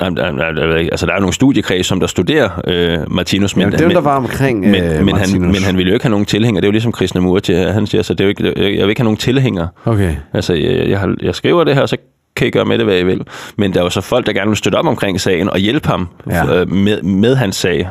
Altså, 0.00 1.06
der 1.06 1.12
er 1.12 1.20
nogle 1.20 1.32
studiekreds, 1.32 1.86
som 1.86 2.00
der 2.00 2.06
studerer 2.06 2.48
øh, 2.66 3.14
Martinus. 3.14 3.56
Men, 3.56 3.62
Jamen, 3.62 3.78
dem, 3.78 3.90
der 3.90 4.00
var 4.00 4.16
omkring 4.16 4.60
men, 4.60 4.84
øh, 4.84 5.04
men, 5.04 5.16
han, 5.16 5.40
men 5.40 5.62
han 5.62 5.76
ville 5.76 5.88
jo 5.88 5.94
ikke 5.94 6.04
have 6.04 6.10
nogen 6.10 6.26
tilhænger. 6.26 6.60
Det 6.60 6.66
er 6.66 6.68
jo 6.68 6.72
ligesom 6.72 6.92
Krishnamurti, 6.92 7.52
han 7.52 7.86
siger, 7.86 8.02
så 8.02 8.14
det 8.14 8.20
er 8.20 8.24
jo 8.24 8.28
ikke, 8.28 8.44
jeg 8.56 8.82
vil 8.82 8.88
ikke 8.88 9.00
have 9.00 9.04
nogen 9.04 9.16
tilhænger. 9.16 9.66
Okay. 9.84 10.14
Altså, 10.32 10.54
jeg, 10.54 10.88
jeg, 10.88 11.08
jeg 11.22 11.34
skriver 11.34 11.64
det 11.64 11.74
her, 11.74 11.86
så 11.86 11.96
kan 12.36 12.46
I 12.46 12.50
gøre 12.50 12.64
med 12.64 12.78
det, 12.78 12.86
hvad 12.86 12.98
I 12.98 13.02
vil. 13.02 13.22
Men 13.56 13.72
der 13.74 13.80
er 13.80 13.84
jo 13.84 13.90
så 13.90 14.00
folk, 14.00 14.26
der 14.26 14.32
gerne 14.32 14.48
vil 14.48 14.56
støtte 14.56 14.76
op 14.76 14.86
omkring 14.86 15.20
sagen 15.20 15.50
og 15.50 15.58
hjælpe 15.58 15.88
ham 15.88 16.08
ja. 16.30 16.60
øh, 16.60 16.72
med, 16.72 17.02
med 17.02 17.36
hans 17.36 17.56
sag. 17.56 17.88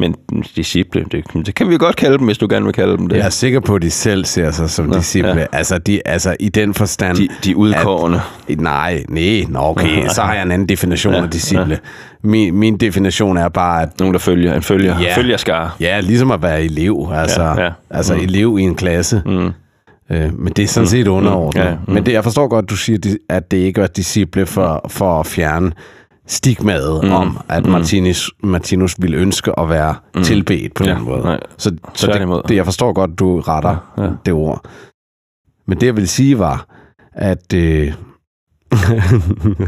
Men 0.00 0.14
disciple, 0.56 1.04
det, 1.12 1.24
det 1.46 1.54
kan 1.54 1.68
vi 1.68 1.78
godt 1.78 1.96
kalde 1.96 2.18
dem, 2.18 2.26
hvis 2.26 2.38
du 2.38 2.46
gerne 2.50 2.64
vil 2.64 2.74
kalde 2.74 2.96
dem 2.96 3.06
det. 3.06 3.16
Jeg 3.16 3.26
er 3.26 3.30
sikker 3.30 3.60
på, 3.60 3.74
at 3.74 3.82
de 3.82 3.90
selv 3.90 4.24
ser 4.24 4.50
sig 4.50 4.70
som 4.70 4.86
Nå, 4.86 4.94
disciple. 4.94 5.40
Ja. 5.40 5.46
Altså, 5.52 5.78
de, 5.78 6.00
altså, 6.04 6.36
i 6.40 6.48
den 6.48 6.74
forstand... 6.74 7.16
De, 7.16 7.28
de 7.44 7.56
udkårende. 7.56 8.20
At, 8.48 8.60
nej, 8.60 9.04
nej, 9.08 9.44
nå, 9.48 9.58
okay, 9.60 10.06
så 10.14 10.22
har 10.22 10.34
jeg 10.34 10.42
en 10.42 10.52
anden 10.52 10.68
definition 10.68 11.14
ja, 11.14 11.22
af 11.22 11.30
disciple. 11.30 11.70
Ja. 11.70 11.76
Min, 12.22 12.54
min 12.54 12.76
definition 12.76 13.36
er 13.36 13.48
bare, 13.48 13.82
at... 13.82 14.00
Nogen, 14.00 14.14
der 14.14 14.20
følger, 14.20 14.54
en 14.54 14.62
følger, 14.62 15.00
ja, 15.00 15.16
følgerskare. 15.16 15.70
Ja, 15.80 16.00
ligesom 16.00 16.30
at 16.30 16.42
være 16.42 16.64
elev. 16.64 17.08
Altså, 17.14 17.42
ja, 17.42 17.62
ja. 17.62 17.70
altså 17.90 18.14
mm. 18.14 18.20
elev 18.20 18.56
i 18.60 18.62
en 18.62 18.74
klasse. 18.74 19.22
Mm. 19.26 19.50
Øh, 20.10 20.38
men 20.38 20.52
det 20.52 20.62
er 20.62 20.66
sådan 20.66 20.88
set 20.88 21.06
mm. 21.06 21.12
underordnet. 21.12 21.64
Ja, 21.64 21.74
mm. 21.74 21.94
Men 21.94 22.06
det, 22.06 22.12
jeg 22.12 22.24
forstår 22.24 22.48
godt, 22.48 22.62
at 22.62 22.70
du 22.70 22.76
siger, 22.76 23.16
at 23.28 23.50
det 23.50 23.56
ikke 23.56 23.80
er 23.80 23.86
disciple 23.86 24.46
for, 24.46 24.86
for 24.88 25.20
at 25.20 25.26
fjerne 25.26 25.72
stigmaet 26.30 27.04
mm. 27.04 27.12
om, 27.12 27.38
at 27.48 27.64
mm. 27.64 27.70
Martinus, 27.70 28.30
Martinus 28.42 28.96
ville 28.98 29.16
ønske 29.16 29.60
at 29.60 29.68
være 29.68 29.94
mm. 30.14 30.22
tilbedt 30.22 30.74
på 30.74 30.84
ja, 30.84 30.94
den 30.94 31.04
måde. 31.04 31.22
Nej, 31.22 31.40
så 31.56 31.76
så 31.94 32.06
det, 32.06 32.48
det, 32.48 32.56
jeg 32.56 32.64
forstår 32.64 32.92
godt, 32.92 33.18
du 33.18 33.40
retter 33.40 33.92
ja, 33.98 34.02
ja. 34.02 34.10
det 34.26 34.34
ord. 34.34 34.64
Men 35.66 35.80
det, 35.80 35.86
jeg 35.86 35.96
vil 35.96 36.08
sige, 36.08 36.38
var, 36.38 36.66
at... 37.12 37.52
Øh, 37.54 37.60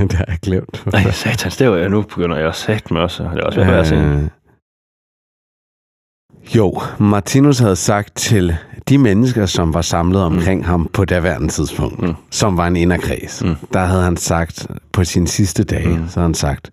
det 0.00 0.12
har 0.12 0.24
jeg 0.28 0.38
glemt. 0.42 0.86
Nej, 0.92 1.10
satans, 1.10 1.56
det 1.56 1.70
var 1.70 1.76
jeg 1.76 1.88
nu 1.88 2.02
begynder 2.02 2.36
jeg 2.36 2.48
at 2.48 2.54
sat 2.54 2.90
med 2.90 3.00
også. 3.00 3.22
Det 3.22 3.38
er 3.38 3.44
også 3.44 3.60
ved 3.60 3.66
at 3.66 3.90
være 3.90 4.28
Jo, 6.54 6.80
Martinus 6.98 7.58
havde 7.58 7.76
sagt 7.76 8.16
til 8.16 8.56
de 8.88 8.98
mennesker, 8.98 9.46
som 9.46 9.74
var 9.74 9.82
samlet 9.82 10.22
omkring 10.22 10.60
mm. 10.60 10.66
ham 10.66 10.90
på 10.92 11.04
daværende 11.04 11.48
tidspunkt, 11.48 12.02
mm. 12.02 12.14
som 12.30 12.56
var 12.56 12.66
en 12.66 12.76
inderkreds, 12.76 13.42
mm. 13.44 13.54
der 13.72 13.84
havde 13.84 14.02
han 14.02 14.16
sagt 14.16 14.66
på 14.92 15.04
sin 15.04 15.26
sidste 15.26 15.64
dag, 15.64 15.88
mm. 15.88 16.08
så 16.08 16.20
havde 16.20 16.28
han 16.28 16.34
sagt, 16.34 16.70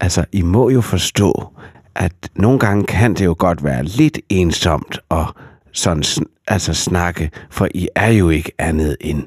altså, 0.00 0.24
I 0.32 0.42
må 0.42 0.70
jo 0.70 0.80
forstå, 0.80 1.48
at 1.94 2.12
nogle 2.34 2.58
gange 2.58 2.84
kan 2.84 3.14
det 3.14 3.24
jo 3.24 3.34
godt 3.38 3.64
være 3.64 3.84
lidt 3.84 4.18
ensomt 4.28 4.98
at 5.10 5.26
sådan, 5.72 6.04
altså 6.46 6.74
snakke, 6.74 7.30
for 7.50 7.68
I 7.74 7.88
er 7.94 8.08
jo 8.08 8.30
ikke 8.30 8.52
andet 8.58 8.96
end 9.00 9.22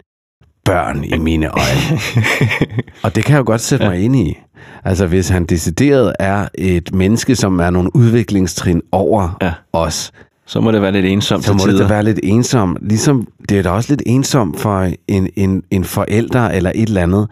børn 0.66 1.04
i 1.04 1.18
mine 1.18 1.50
øjne. 1.50 2.00
og 3.04 3.16
det 3.16 3.26
kan 3.26 3.34
jeg 3.34 3.40
jo 3.40 3.46
godt 3.46 3.62
sætte 3.62 3.86
ja. 3.86 3.92
mig 3.92 4.00
ind 4.00 4.16
i. 4.16 4.38
Altså 4.86 5.08
hvis 5.08 5.30
han 5.30 5.46
decideret 5.46 6.14
er 6.20 6.48
et 6.56 6.94
menneske, 6.94 7.36
som 7.36 7.60
er 7.60 7.70
nogle 7.70 7.96
udviklingstrin 7.96 8.82
over 8.92 9.38
ja. 9.42 9.54
os, 9.74 10.12
Så 10.46 10.62
må 10.62 10.72
det 10.72 10.82
være 10.82 10.92
lidt 10.92 11.06
ensomt 11.06 11.44
så 11.46 11.54
må 11.54 11.58
det 11.58 11.66
tider. 11.66 11.82
da 11.82 11.94
være 11.94 12.04
lidt 12.04 12.20
ensomt. 12.24 12.78
Ligesom 12.82 13.28
det 13.50 13.60
er 13.60 13.64
da 13.64 13.70
også 13.70 13.92
lidt 13.92 14.04
ensomt 14.06 14.60
for 14.60 14.90
en, 15.08 15.28
en, 15.36 15.64
en 15.72 15.84
forælder 15.84 16.48
eller 16.48 16.72
et 16.76 16.88
eller 16.88 17.02
andet 17.02 17.28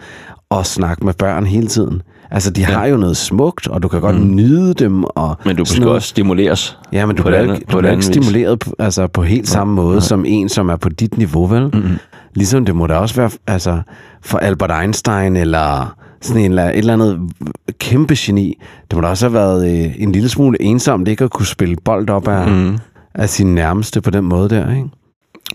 at 0.51 0.65
snakke 0.65 1.05
med 1.05 1.13
børn 1.13 1.45
hele 1.45 1.67
tiden. 1.67 2.01
Altså, 2.31 2.51
de 2.51 2.65
har 2.65 2.85
jo 2.85 2.97
noget 2.97 3.17
smukt, 3.17 3.67
og 3.67 3.83
du 3.83 3.87
kan 3.87 4.01
godt 4.01 4.21
mm. 4.21 4.35
nyde 4.35 4.73
dem. 4.73 5.03
Og 5.03 5.37
Men 5.45 5.55
du 5.55 5.65
skal 5.65 5.87
også 5.87 6.07
stimuleres. 6.07 6.77
Ja, 6.93 7.05
men 7.05 7.15
du 7.15 7.23
bliver 7.23 7.53
ikke, 7.53 7.65
du 7.71 7.79
ikke 7.79 8.05
stimuleret 8.05 8.59
på, 8.59 8.71
altså 8.79 9.07
på 9.07 9.23
helt 9.23 9.49
samme 9.49 9.73
måde 9.73 10.01
som 10.01 10.25
en, 10.27 10.49
som 10.49 10.69
er 10.69 10.75
på 10.75 10.89
dit 10.89 11.17
niveau, 11.17 11.45
vel? 11.45 11.63
Mm-hmm. 11.63 11.97
Ligesom 12.35 12.65
det 12.65 12.75
må 12.75 12.87
da 12.87 12.93
også 12.93 13.15
være 13.15 13.29
altså, 13.47 13.81
for 14.21 14.37
Albert 14.37 14.71
Einstein 14.81 15.35
eller 15.35 15.95
sådan 16.21 16.41
en, 16.41 16.51
eller- 16.51 16.69
et 16.69 16.77
eller 16.77 16.93
andet 16.93 17.31
kæmpe 17.79 18.15
geni. 18.17 18.57
Det 18.91 18.95
må 18.97 19.01
da 19.01 19.07
også 19.07 19.25
have 19.25 19.33
været 19.33 19.85
øh, 19.85 20.01
en 20.01 20.11
lille 20.11 20.29
smule 20.29 20.61
ensomt 20.61 21.07
ikke 21.07 21.23
at 21.23 21.31
kunne 21.31 21.45
spille 21.45 21.75
bold 21.85 22.09
op 22.09 22.27
af, 22.27 22.47
mm. 22.47 22.77
af 23.13 23.29
sin 23.29 23.55
nærmeste 23.55 24.01
på 24.01 24.09
den 24.09 24.23
måde 24.23 24.49
der, 24.49 24.69
ikke? 24.75 24.89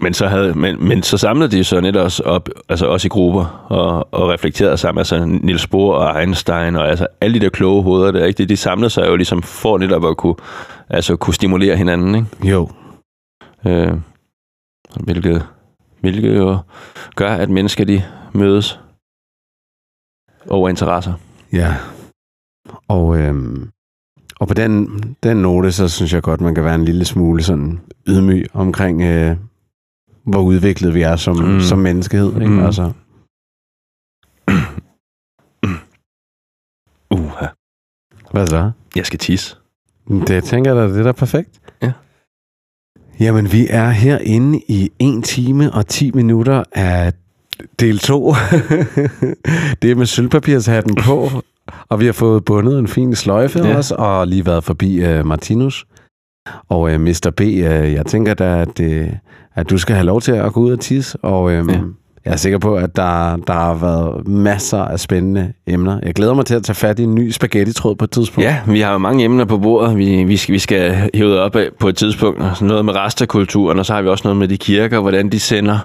Men 0.01 0.15
så, 0.15 0.27
havde, 0.27 0.55
men, 0.55 0.77
men 0.89 1.03
så 1.03 1.17
samlede 1.19 1.57
de 1.57 1.65
så 1.65 1.81
net 1.81 1.97
også 1.97 2.23
op, 2.23 2.49
altså 2.69 2.87
også 2.87 3.07
i 3.07 3.09
grupper, 3.09 3.67
og, 3.69 4.09
og 4.15 4.29
reflekterede 4.29 4.77
sammen. 4.77 4.99
Altså 5.01 5.25
Niels 5.25 5.67
Bohr 5.67 5.95
og 5.95 6.21
Einstein, 6.21 6.77
og 6.77 6.89
altså 6.89 7.07
alle 7.21 7.35
de 7.35 7.45
der 7.45 7.51
kloge 7.51 7.83
hoveder 7.83 8.13
der, 8.13 8.25
ikke? 8.25 8.39
De, 8.39 8.47
de 8.49 8.57
samlede 8.57 8.91
sig 8.91 9.07
jo 9.07 9.17
ligesom 9.17 9.43
for 9.43 9.79
netop 9.79 10.05
at 10.07 10.17
kunne, 10.17 10.35
altså 10.91 11.17
kunne 11.17 11.35
stimulere 11.35 11.77
hinanden, 11.77 12.15
ikke? 12.15 12.49
Jo. 12.51 12.69
Øh, 13.67 13.93
hvilket, 15.01 15.43
hvilket 16.01 16.37
jo 16.37 16.59
gør, 17.17 17.31
at 17.31 17.51
mennesker 17.51 17.85
de 17.85 18.03
mødes 18.33 18.81
over 20.49 20.69
interesser. 20.69 21.13
Ja. 21.53 21.77
Og, 22.89 23.19
øhm, 23.19 23.71
og 24.41 24.49
på 24.49 24.55
den, 24.55 24.89
den 25.23 25.37
note, 25.37 25.73
så 25.73 25.89
synes 25.89 26.13
jeg 26.13 26.23
godt, 26.23 26.41
man 26.41 26.55
kan 26.55 26.65
være 26.65 26.75
en 26.75 26.85
lille 26.85 27.05
smule 27.05 27.43
sådan 27.43 27.81
ydmyg 28.09 28.47
omkring, 28.53 29.03
øh, 29.03 29.37
hvor 30.25 30.41
udviklet 30.41 30.95
vi 30.95 31.03
er 31.03 31.17
som, 31.17 31.37
mm. 31.37 31.61
Som 31.61 31.79
menneskehed. 31.79 32.35
Ikke? 32.35 32.49
Mm. 32.49 32.65
Altså, 32.65 32.93
Uh, 37.11 37.33
hvad 38.33 38.47
så? 38.47 38.71
jeg 38.97 39.07
skal 39.07 39.19
tisse. 39.19 39.57
Det 40.09 40.45
tænker 40.45 40.75
jeg 40.75 40.83
da, 40.83 40.93
det 40.93 41.01
er 41.01 41.03
da 41.03 41.13
perfekt. 41.13 41.61
Ja. 41.83 41.93
Jamen, 43.21 43.53
vi 43.53 43.67
er 43.71 43.91
herinde 43.91 44.61
i 44.69 44.91
1 44.99 45.25
time 45.25 45.73
og 45.73 45.87
10 45.87 46.11
minutter 46.13 46.65
af 46.73 47.13
del 47.81 47.99
2. 47.99 48.29
det 49.83 49.91
er 49.91 49.95
med 49.95 50.07
sølvpapirshatten 50.07 50.95
på, 50.95 51.31
og 51.89 52.01
vi 52.01 52.07
har 52.07 52.13
fået 52.13 52.45
bundet 52.45 52.79
en 52.79 52.89
fin 52.89 53.15
sløjfe 53.15 53.59
ja. 53.59 53.77
Også, 53.77 53.95
og 53.95 54.27
lige 54.27 54.47
været 54.47 54.65
forbi 54.65 55.05
uh, 55.05 55.27
Martinus. 55.27 55.87
Og 56.69 56.81
uh, 56.81 57.01
Mr. 57.01 57.33
B, 57.37 57.41
uh, 57.41 57.59
jeg 57.93 58.07
tænker 58.07 58.35
da, 58.35 58.61
at, 58.63 58.81
uh, 58.81 59.13
at 59.55 59.71
du 59.71 59.79
skal 59.79 59.95
have 59.95 60.07
lov 60.07 60.21
til 60.21 60.33
at 60.33 60.53
gå 60.53 60.61
ud 60.61 60.73
og 60.73 60.81
tisse, 60.81 61.19
og 61.19 61.43
um, 61.43 61.71
ja. 61.71 61.81
Jeg 62.25 62.33
er 62.33 62.37
sikker 62.37 62.59
på, 62.59 62.77
at 62.77 62.97
der, 62.97 63.37
der 63.37 63.53
har 63.53 63.75
været 63.75 64.29
masser 64.29 64.79
af 64.79 65.01
spændende 65.01 65.53
emner. 65.67 66.01
Jeg 66.03 66.15
glæder 66.15 66.35
mig 66.35 66.47
til 66.47 66.55
at 66.55 66.63
tage 66.63 66.77
fat 66.77 66.99
i 66.99 67.03
en 67.03 67.15
ny 67.15 67.31
spaghetti-tråd 67.31 67.95
på 67.95 68.05
et 68.05 68.11
tidspunkt. 68.11 68.45
Ja, 68.45 68.59
vi 68.67 68.81
har 68.81 68.93
jo 68.93 68.99
mange 68.99 69.25
emner 69.25 69.45
på 69.45 69.59
bordet, 69.59 69.97
vi, 69.97 70.25
vi, 70.25 70.37
skal, 70.37 70.53
vi 70.53 70.59
skal 70.59 71.11
hæve 71.15 71.41
op 71.41 71.57
af 71.57 71.69
på 71.81 71.89
et 71.89 71.97
tidspunkt. 71.97 72.63
Noget 72.63 72.85
med 72.85 72.95
restakulturen, 72.97 73.79
og 73.79 73.87
så 73.87 73.95
har 73.95 74.03
vi 74.03 74.09
også 74.09 74.23
noget 74.25 74.37
med 74.37 74.49
de 74.49 74.57
kirker, 74.57 75.01
hvordan 75.01 75.29
de 75.29 75.41
sender, 75.41 75.79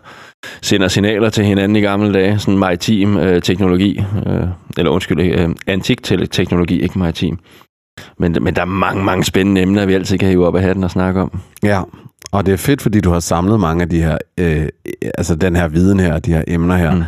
sender 0.62 0.88
signaler 0.88 1.30
til 1.30 1.46
hinanden 1.46 1.76
i 1.76 1.82
gamle 1.82 2.14
dage. 2.14 2.40
Sådan 2.40 2.58
maritim 2.58 3.18
øh, 3.18 3.42
teknologi, 3.42 4.04
øh, 4.28 4.42
eller 4.78 4.92
undskyld, 4.92 5.20
øh, 5.20 5.50
antik 5.68 6.04
te- 6.04 6.26
teknologi, 6.26 6.82
ikke 6.82 7.00
maritim. 7.00 7.40
Men, 8.20 8.38
men 8.42 8.56
der 8.56 8.62
er 8.62 8.66
mange, 8.66 9.04
mange 9.04 9.24
spændende 9.24 9.62
emner, 9.62 9.86
vi 9.86 9.94
altid 9.94 10.18
kan 10.18 10.30
hive 10.30 10.48
op 10.48 10.56
af 10.56 10.62
hatten 10.62 10.84
og 10.84 10.92
snakke 10.92 11.22
om. 11.22 11.40
Ja, 11.64 11.82
og 12.32 12.46
det 12.46 12.54
er 12.54 12.58
fedt, 12.58 12.82
fordi 12.82 13.00
du 13.02 13.12
har 13.12 13.20
samlet 13.20 13.60
mange 13.60 13.82
af 13.82 13.90
de 13.90 14.02
her, 14.02 14.18
øh, 14.38 14.68
altså 15.18 15.36
den 15.36 15.56
her 15.56 15.68
viden 15.68 16.00
her, 16.00 16.20
de 16.20 16.34
her 16.34 16.44
emner 16.48 16.76
her. 16.78 16.92
Mm. 16.92 16.98
Mm. 16.98 17.04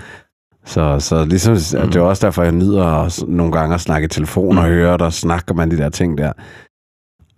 Så, 0.66 1.00
så 1.00 1.26
ligesom, 1.26 1.54
mm. 1.54 1.88
det 1.88 1.96
er 1.96 2.02
også 2.02 2.26
derfor, 2.26 2.44
jeg 2.44 2.52
nyder 2.52 2.86
at, 2.86 3.24
nogle 3.28 3.52
gange 3.52 3.76
at 3.76 3.82
snakke 3.82 4.06
i 4.06 4.10
telefon 4.10 4.58
og 4.58 4.64
Mm. 4.64 4.70
høre 4.70 4.98
dig, 4.98 5.14
snakker 5.14 5.54
man 5.54 5.72
de 5.72 5.78
der 5.78 5.90
ting 5.90 6.18
der. 6.18 6.32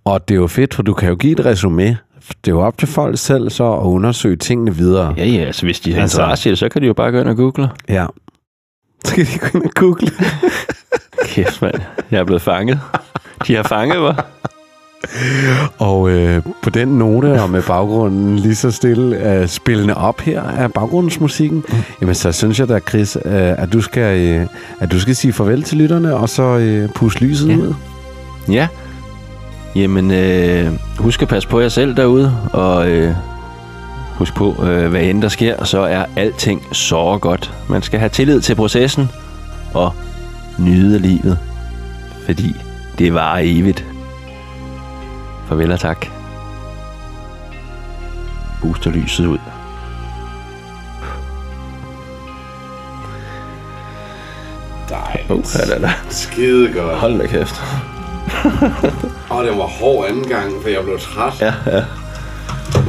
Og 0.05 0.27
det 0.27 0.35
er 0.35 0.39
jo 0.39 0.47
fedt, 0.47 0.73
for 0.73 0.84
du 0.84 0.93
kan 0.93 1.10
jo 1.10 1.15
give 1.15 1.39
et 1.39 1.45
resume. 1.45 1.84
Det 2.45 2.51
er 2.51 2.55
jo 2.55 2.61
op 2.61 2.77
til 2.77 2.88
folk 2.88 3.18
selv 3.19 3.49
så 3.49 3.73
at 3.73 3.80
undersøge 3.84 4.35
tingene 4.35 4.76
videre. 4.76 5.14
Ja, 5.18 5.26
ja, 5.26 5.39
altså 5.43 5.65
hvis 5.65 5.80
de 5.80 5.93
har 5.93 6.01
Altså- 6.01 6.22
interesse 6.22 6.49
i 6.49 6.51
det, 6.51 6.60
så 6.60 6.69
kan 6.69 6.81
de 6.81 6.88
jo 6.88 6.93
bare 6.93 7.11
gå 7.11 7.19
ind 7.19 7.30
og 7.30 7.35
google. 7.35 7.69
Ja. 7.89 8.05
Så 9.05 9.15
kan 9.15 9.26
de 9.26 9.39
gå 9.39 9.57
ind 9.57 9.65
og 9.65 9.72
google. 9.76 10.07
Kæft, 11.26 11.61
mand. 11.61 11.73
Jeg 12.11 12.19
er 12.19 12.23
blevet 12.23 12.41
fanget. 12.41 12.80
De 13.47 13.55
har 13.55 13.64
fanget 13.64 14.01
mig. 14.01 14.15
Og 15.77 16.09
øh, 16.09 16.41
på 16.63 16.69
den 16.69 16.88
note 16.88 17.41
og 17.41 17.49
med 17.49 17.61
baggrunden 17.63 18.39
lige 18.39 18.55
så 18.55 18.71
stille 18.71 19.34
øh, 19.34 19.47
spillende 19.47 19.97
op 19.97 20.21
her 20.21 20.41
af 20.41 20.73
baggrundsmusikken, 20.73 21.63
mm. 21.69 21.77
jamen 22.01 22.15
så 22.15 22.31
synes 22.31 22.59
jeg 22.59 22.67
da, 22.67 22.80
Chris, 22.80 23.15
øh, 23.25 23.31
at, 23.34 23.73
du 23.73 23.81
skal, 23.81 24.19
øh, 24.27 24.47
at 24.80 24.91
du 24.91 24.99
skal 24.99 25.15
sige 25.15 25.34
farvel 25.34 25.63
til 25.63 25.77
lytterne, 25.77 26.15
og 26.15 26.30
så 26.30 26.43
øh, 26.43 26.89
pusse 26.89 27.19
lyset 27.19 27.49
Ja. 27.49 27.55
ud. 27.55 27.73
Ja. 28.49 28.67
Jamen, 29.75 30.11
øh, 30.11 30.71
husk 30.97 31.21
at 31.21 31.27
passe 31.27 31.49
på 31.49 31.59
jer 31.59 31.69
selv 31.69 31.95
derude, 31.95 32.38
og 32.53 32.89
øh, 32.89 33.13
husk 34.15 34.34
på, 34.35 34.55
øh, 34.63 34.89
hvad 34.89 35.01
end 35.01 35.21
der 35.21 35.30
sker, 35.30 35.63
så 35.63 35.80
er 35.80 36.05
alting 36.15 36.61
så 36.71 37.17
godt. 37.21 37.53
Man 37.69 37.81
skal 37.81 37.99
have 37.99 38.09
tillid 38.09 38.41
til 38.41 38.55
processen 38.55 39.09
og 39.73 39.93
nyde 40.57 40.99
livet, 40.99 41.38
fordi 42.25 42.55
det 42.99 43.13
var 43.13 43.39
evigt. 43.43 43.85
Farvel 45.47 45.71
og 45.71 45.79
tak. 45.79 46.05
Puster 48.61 48.91
lyset 48.91 49.25
ud. 49.25 49.37
Dejligt. 54.89 55.31
Oh, 55.31 55.43
da, 55.69 55.79
da. 55.87 55.91
Skide 56.09 56.73
godt. 56.73 56.97
Hold 56.97 57.19
da 57.19 57.27
kæft. 57.27 57.55
Og 59.29 59.43
det 59.43 59.57
var 59.57 59.63
hård 59.67 60.07
anden 60.09 60.27
gang, 60.27 60.51
for 60.61 60.69
jeg 60.69 60.83
blev 60.83 60.99
træt. 60.99 61.33
Ja, 61.41 61.53
ja. 61.77 61.83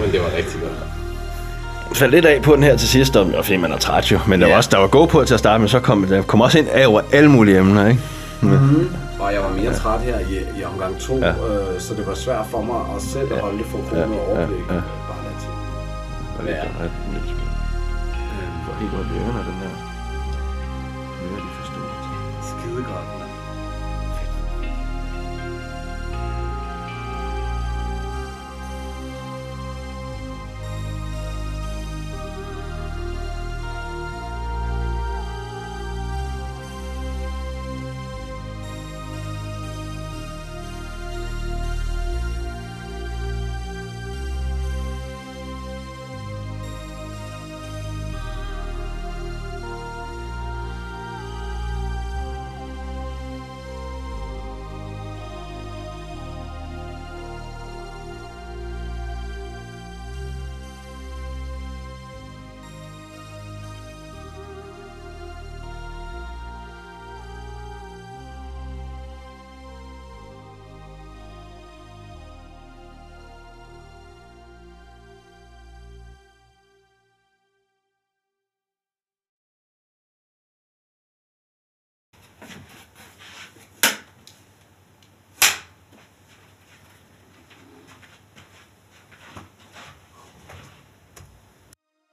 Men 0.03 0.13
det 0.13 0.21
var 0.21 0.27
rigtig 0.37 0.61
godt. 0.61 1.97
faldt 1.97 2.15
lidt 2.15 2.25
af 2.27 2.43
på 2.43 2.55
den 2.57 2.63
her 2.63 2.77
til 2.77 2.89
sidst, 2.89 3.17
og 3.17 3.45
fordi 3.45 3.57
man 3.57 3.73
er 3.73 3.79
træt 3.79 4.13
jo. 4.13 4.19
Men 4.27 4.41
der, 4.41 4.47
Ja. 4.47 4.53
var 4.53 4.57
også, 4.57 4.71
der 4.73 4.79
var 4.79 4.87
god 4.87 5.09
på 5.09 5.25
til 5.25 5.35
at 5.35 5.41
starte, 5.41 5.59
men 5.59 5.69
så 5.69 5.81
kom 5.81 6.07
der 6.07 6.23
kom 6.23 6.41
også 6.41 6.59
ind 6.59 6.69
af 6.69 6.87
over 6.87 7.01
alle 7.13 7.31
mulige 7.31 7.59
emner, 7.59 7.87
ikke? 7.89 8.01
og 9.25 9.33
jeg 9.35 9.43
var 9.43 9.53
mere 9.61 9.73
ja. 9.73 9.81
træt 9.83 10.01
her 10.01 10.19
i, 10.19 10.59
i 10.59 10.65
omgang 10.65 11.01
2, 11.01 11.19
ja. 11.19 11.31
øh, 11.31 11.81
så 11.81 11.95
det 11.95 12.07
var 12.07 12.15
svært 12.15 12.47
for 12.47 12.63
mig 12.63 12.81
at 12.97 13.03
selv 13.03 13.29
ja. 13.33 13.41
holde 13.41 13.59
det 13.59 13.67
for 13.67 13.79
kroner 13.89 14.17
ja. 14.17 14.29
overblik. 14.31 14.67
Ja. 14.69 14.75
Ja. 14.75 14.81
Bare 15.09 15.23
lad 15.27 15.37
til. 15.43 15.51
Ja. 16.39 16.45
Det 16.45 16.61
er 16.61 17.13
lidt 17.15 17.29
spændende. 17.33 17.55
Det 18.55 18.61
går 18.67 18.75
helt 18.81 18.95
op 19.01 19.07
i 19.15 19.17
ørerne, 19.21 19.43
den 19.49 19.57
her. 19.63 19.75
Det 21.19 21.27
er 21.27 21.41
lige 21.45 21.55
for 21.59 21.65
stort. 21.71 22.03
Skide 22.51 22.83
godt. 22.93 23.24